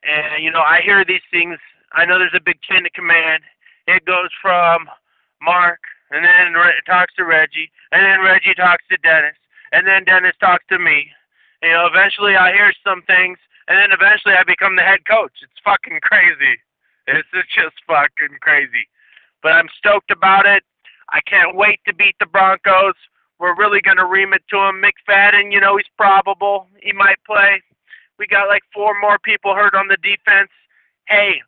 and 0.07 0.41
you 0.41 0.49
know, 0.49 0.61
I 0.61 0.79
hear 0.79 1.03
these 1.03 1.27
things. 1.29 1.57
I 1.91 2.05
know 2.05 2.19
there's 2.19 2.39
a 2.39 2.39
big 2.39 2.61
chain 2.61 2.85
of 2.85 2.93
command. 2.93 3.43
It 3.87 4.05
goes 4.05 4.29
from 4.41 4.87
Mark, 5.41 5.79
and 6.11 6.23
then 6.23 6.53
Re- 6.53 6.79
talks 6.85 7.13
to 7.15 7.25
Reggie, 7.25 7.69
and 7.91 7.99
then 8.05 8.21
Reggie 8.21 8.55
talks 8.55 8.85
to 8.89 8.95
Dennis, 9.03 9.35
and 9.73 9.85
then 9.85 10.05
Dennis 10.05 10.39
talks 10.39 10.63
to 10.69 10.79
me. 10.79 11.11
You 11.61 11.71
know, 11.71 11.85
eventually 11.85 12.37
I 12.37 12.53
hear 12.53 12.71
some 12.81 13.01
things, 13.07 13.39
and 13.67 13.77
then 13.77 13.91
eventually 13.91 14.35
I 14.35 14.43
become 14.47 14.77
the 14.77 14.87
head 14.87 15.03
coach. 15.03 15.35
It's 15.43 15.59
fucking 15.65 15.99
crazy. 16.01 16.55
It's 17.07 17.27
it's 17.33 17.51
just 17.53 17.75
fucking 17.85 18.39
crazy. 18.39 18.87
But 19.43 19.53
I'm 19.53 19.67
stoked 19.77 20.11
about 20.11 20.45
it. 20.45 20.63
I 21.09 21.21
can't 21.27 21.55
wait 21.55 21.79
to 21.87 21.93
beat 21.93 22.15
the 22.19 22.25
Broncos. 22.25 22.95
We're 23.39 23.55
really 23.55 23.81
going 23.81 23.97
to 23.97 24.05
ream 24.05 24.33
it 24.33 24.41
to 24.49 24.57
him. 24.57 24.81
McFadden, 24.81 25.51
you 25.51 25.59
know, 25.59 25.77
he's 25.77 25.85
probable. 25.95 26.67
He 26.81 26.91
might 26.91 27.23
play. 27.25 27.61
We 28.17 28.27
got 28.27 28.47
like 28.47 28.63
four 28.73 28.99
more 28.99 29.19
people 29.19 29.53
hurt 29.53 29.75
on 29.75 29.87
the 29.87 29.97
defense. 29.97 30.49
Hey, 31.07 31.41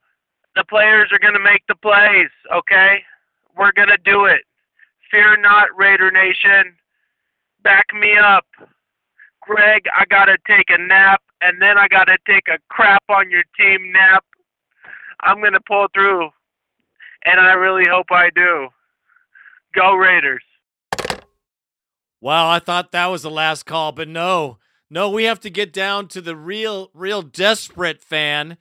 the 0.56 0.64
players 0.66 1.10
are 1.11 1.20
going 1.20 1.34
to 1.34 1.40
make 1.40 1.64
the 1.68 1.76
plays, 1.76 2.30
okay? 2.53 3.03
We're 3.57 3.72
going 3.72 3.90
to 3.90 3.98
do 4.06 4.26
it. 4.26 4.41
Fear 5.10 5.38
not, 5.38 5.70
Raider 5.76 6.11
Nation. 6.11 6.76
Back 7.64 7.88
me 7.94 8.16
up. 8.18 8.45
Greg, 9.41 9.84
I 9.98 10.06
got 10.10 10.26
to 10.26 10.38
take 10.48 10.70
a 10.70 10.78
nap, 10.78 11.22
and 11.41 11.61
then 11.61 11.78
I 11.78 11.88
got 11.88 12.06
to 12.06 12.18
take 12.28 12.48
a 12.48 12.60
crap 12.70 13.03
on 13.10 13.32
your 13.32 13.44
team 13.60 13.91
nap. 13.91 14.24
I'm 15.22 15.40
going 15.40 15.53
to 15.53 15.61
pull 15.68 15.88
through, 15.94 16.30
and 17.26 17.40
I 17.40 17.54
really 17.54 17.86
hope 17.90 18.08
I 18.12 18.30
do. 18.34 18.68
Go 19.76 19.96
Raiders. 19.96 20.44
Wow, 22.22 22.50
I 22.50 22.60
thought 22.60 22.91
that 22.91 23.08
was 23.08 23.22
the 23.22 23.30
last 23.30 23.66
call, 23.66 23.91
but 23.91 24.08
no. 24.08 24.58
No, 24.90 25.10
we 25.10 25.26
have 25.26 25.40
to 25.41 25.50
get 25.50 25.72
down 25.72 26.08
to 26.10 26.22
the 26.22 26.36
real, 26.36 26.90
real 26.94 27.22
desperate 27.22 28.02
fan. 28.02 28.58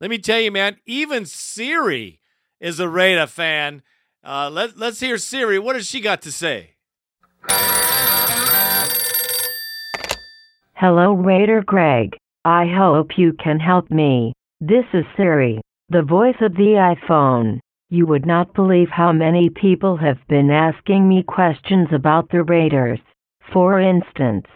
Let 0.00 0.10
me 0.10 0.18
tell 0.18 0.40
you, 0.40 0.50
man, 0.50 0.76
even 0.84 1.24
Siri 1.24 2.20
is 2.60 2.80
a 2.80 2.88
Raider 2.88 3.26
fan. 3.26 3.82
Uh, 4.24 4.50
let, 4.50 4.76
let's 4.76 5.00
hear 5.00 5.16
Siri. 5.16 5.58
What 5.58 5.76
has 5.76 5.86
she 5.86 6.00
got 6.00 6.20
to 6.22 6.32
say? 6.32 6.74
Hello, 10.74 11.12
Raider 11.14 11.62
Greg. 11.64 12.16
I 12.44 12.66
hope 12.66 13.16
you 13.16 13.32
can 13.42 13.58
help 13.58 13.90
me. 13.90 14.32
This 14.60 14.84
is 14.92 15.04
Siri, 15.16 15.60
the 15.88 16.02
voice 16.02 16.36
of 16.40 16.54
the 16.54 16.94
iPhone. 17.08 17.60
You 17.88 18.04
would 18.06 18.26
not 18.26 18.52
believe 18.52 18.88
how 18.88 19.12
many 19.12 19.48
people 19.48 19.96
have 19.96 20.18
been 20.26 20.50
asking 20.50 21.08
me 21.08 21.22
questions 21.22 21.86
about 21.92 22.28
the 22.30 22.42
Raiders. 22.42 22.98
For 23.52 23.78
instance, 23.78 24.46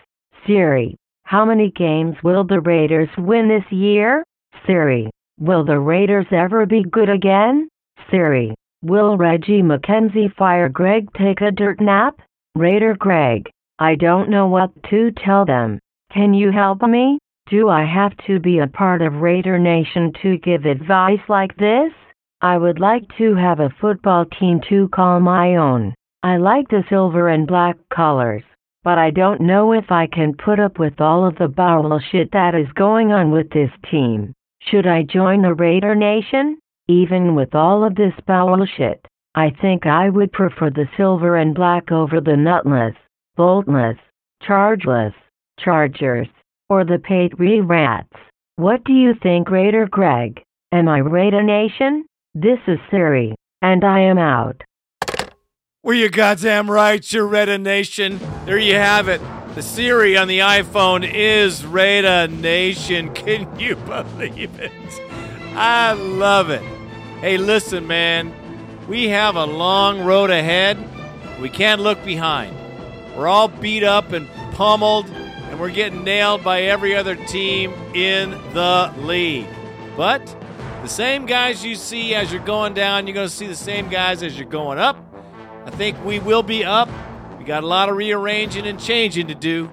Siri, 0.44 0.96
how 1.22 1.44
many 1.44 1.70
games 1.70 2.16
will 2.24 2.42
the 2.42 2.60
Raiders 2.60 3.08
win 3.16 3.46
this 3.46 3.70
year? 3.70 4.24
Siri, 4.66 5.10
will 5.38 5.64
the 5.64 5.78
Raiders 5.78 6.26
ever 6.32 6.66
be 6.66 6.82
good 6.82 7.08
again? 7.08 7.68
Siri, 8.10 8.52
will 8.82 9.16
Reggie 9.16 9.62
McKenzie 9.62 10.34
fire 10.34 10.68
Greg 10.68 11.08
take 11.16 11.40
a 11.40 11.52
dirt 11.52 11.80
nap? 11.80 12.20
Raider 12.56 12.96
Greg, 12.96 13.48
I 13.78 13.94
don't 13.94 14.28
know 14.28 14.48
what 14.48 14.70
to 14.90 15.12
tell 15.12 15.44
them. 15.44 15.78
Can 16.12 16.34
you 16.34 16.50
help 16.50 16.82
me? 16.82 17.20
Do 17.48 17.68
I 17.68 17.84
have 17.84 18.16
to 18.26 18.40
be 18.40 18.58
a 18.58 18.66
part 18.66 19.02
of 19.02 19.22
Raider 19.22 19.56
Nation 19.56 20.12
to 20.22 20.36
give 20.38 20.64
advice 20.64 21.22
like 21.28 21.56
this? 21.56 21.92
I 22.42 22.56
would 22.56 22.80
like 22.80 23.04
to 23.18 23.34
have 23.34 23.60
a 23.60 23.74
football 23.80 24.24
team 24.24 24.60
to 24.68 24.88
call 24.88 25.20
my 25.20 25.56
own. 25.56 25.94
I 26.22 26.38
like 26.38 26.68
the 26.68 26.84
silver 26.88 27.28
and 27.28 27.46
black 27.46 27.76
colors, 27.94 28.42
but 28.82 28.96
I 28.96 29.10
don't 29.10 29.42
know 29.42 29.72
if 29.72 29.90
I 29.90 30.06
can 30.06 30.34
put 30.34 30.58
up 30.58 30.78
with 30.78 31.00
all 31.00 31.26
of 31.26 31.36
the 31.36 31.48
bowel 31.48 32.00
shit 32.10 32.32
that 32.32 32.54
is 32.54 32.72
going 32.74 33.12
on 33.12 33.30
with 33.30 33.50
this 33.50 33.70
team. 33.90 34.32
Should 34.62 34.86
I 34.86 35.02
join 35.02 35.42
the 35.42 35.54
Raider 35.54 35.94
Nation? 35.94 36.58
Even 36.88 37.34
with 37.34 37.54
all 37.54 37.84
of 37.84 37.94
this 37.94 38.14
bowel 38.26 38.64
shit, 38.64 39.06
I 39.34 39.50
think 39.60 39.86
I 39.86 40.08
would 40.08 40.32
prefer 40.32 40.70
the 40.70 40.88
silver 40.96 41.36
and 41.36 41.54
black 41.54 41.92
over 41.92 42.20
the 42.20 42.36
nutless, 42.36 42.96
boltless, 43.36 43.98
chargeless, 44.42 45.14
Chargers, 45.58 46.28
or 46.70 46.84
the 46.84 46.98
Patriot 46.98 47.64
Rats. 47.64 48.16
What 48.56 48.82
do 48.84 48.94
you 48.94 49.14
think, 49.22 49.50
Raider 49.50 49.86
Greg? 49.86 50.42
Am 50.72 50.88
I 50.88 50.98
Raider 50.98 51.42
Nation? 51.42 52.06
This 52.34 52.60
is 52.68 52.78
Siri, 52.92 53.34
and 53.60 53.82
I 53.82 54.02
am 54.02 54.16
out. 54.16 54.62
Well, 55.82 55.96
you 55.96 56.08
goddamn 56.08 56.70
right, 56.70 57.12
you're 57.12 57.26
Raider 57.26 57.58
Nation. 57.58 58.20
There 58.44 58.56
you 58.56 58.76
have 58.76 59.08
it. 59.08 59.20
The 59.56 59.62
Siri 59.62 60.16
on 60.16 60.28
the 60.28 60.38
iPhone 60.38 61.02
is 61.12 61.66
Raider 61.66 62.28
Nation. 62.28 63.12
Can 63.14 63.58
you 63.58 63.74
believe 63.74 64.60
it? 64.60 64.70
I 65.56 65.94
love 65.94 66.50
it. 66.50 66.62
Hey, 67.18 67.36
listen, 67.36 67.88
man. 67.88 68.32
We 68.86 69.08
have 69.08 69.34
a 69.34 69.44
long 69.44 70.04
road 70.04 70.30
ahead. 70.30 70.78
We 71.40 71.48
can't 71.48 71.80
look 71.80 72.04
behind. 72.04 72.56
We're 73.16 73.26
all 73.26 73.48
beat 73.48 73.82
up 73.82 74.12
and 74.12 74.28
pummeled, 74.52 75.10
and 75.10 75.58
we're 75.58 75.72
getting 75.72 76.04
nailed 76.04 76.44
by 76.44 76.62
every 76.62 76.94
other 76.94 77.16
team 77.16 77.72
in 77.92 78.30
the 78.54 78.94
league. 78.98 79.48
But 79.96 80.39
the 80.82 80.88
same 80.88 81.26
guys 81.26 81.64
you 81.64 81.74
see 81.74 82.14
as 82.14 82.32
you're 82.32 82.44
going 82.44 82.74
down, 82.74 83.06
you're 83.06 83.14
going 83.14 83.28
to 83.28 83.34
see 83.34 83.46
the 83.46 83.54
same 83.54 83.88
guys 83.88 84.22
as 84.22 84.38
you're 84.38 84.48
going 84.48 84.78
up. 84.78 84.96
I 85.66 85.70
think 85.70 86.02
we 86.04 86.18
will 86.18 86.42
be 86.42 86.64
up. 86.64 86.88
We 87.38 87.44
got 87.44 87.64
a 87.64 87.66
lot 87.66 87.88
of 87.88 87.96
rearranging 87.96 88.66
and 88.66 88.80
changing 88.80 89.28
to 89.28 89.34
do. 89.34 89.70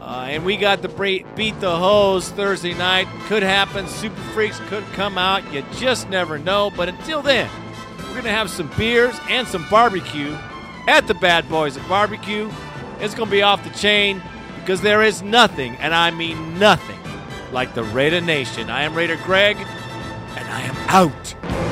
Uh, 0.00 0.26
and 0.28 0.44
we 0.44 0.56
got 0.56 0.82
the 0.82 0.88
beat 1.36 1.60
the 1.60 1.76
hose 1.76 2.30
Thursday 2.30 2.74
night. 2.74 3.06
Could 3.26 3.42
happen. 3.42 3.86
Super 3.86 4.20
Freaks 4.32 4.58
could 4.66 4.84
come 4.94 5.18
out. 5.18 5.52
You 5.52 5.64
just 5.76 6.08
never 6.08 6.38
know. 6.38 6.70
But 6.76 6.88
until 6.88 7.22
then, 7.22 7.48
we're 7.98 8.12
going 8.12 8.24
to 8.24 8.30
have 8.30 8.50
some 8.50 8.70
beers 8.76 9.14
and 9.28 9.46
some 9.46 9.66
barbecue 9.70 10.36
at 10.88 11.06
the 11.06 11.14
Bad 11.14 11.48
Boys 11.48 11.76
at 11.76 11.88
Barbecue. 11.88 12.50
It's 12.98 13.14
going 13.14 13.28
to 13.28 13.32
be 13.32 13.42
off 13.42 13.62
the 13.62 13.70
chain 13.70 14.20
because 14.58 14.80
there 14.80 15.02
is 15.02 15.22
nothing, 15.22 15.76
and 15.76 15.94
I 15.94 16.10
mean 16.10 16.58
nothing, 16.58 16.98
like 17.52 17.74
the 17.74 17.84
Raider 17.84 18.20
Nation. 18.20 18.68
I 18.68 18.82
am 18.82 18.94
Raider 18.94 19.16
Greg, 19.24 19.56
and 20.36 20.48
I 20.48 20.60
am 20.62 20.76
out. 20.88 21.69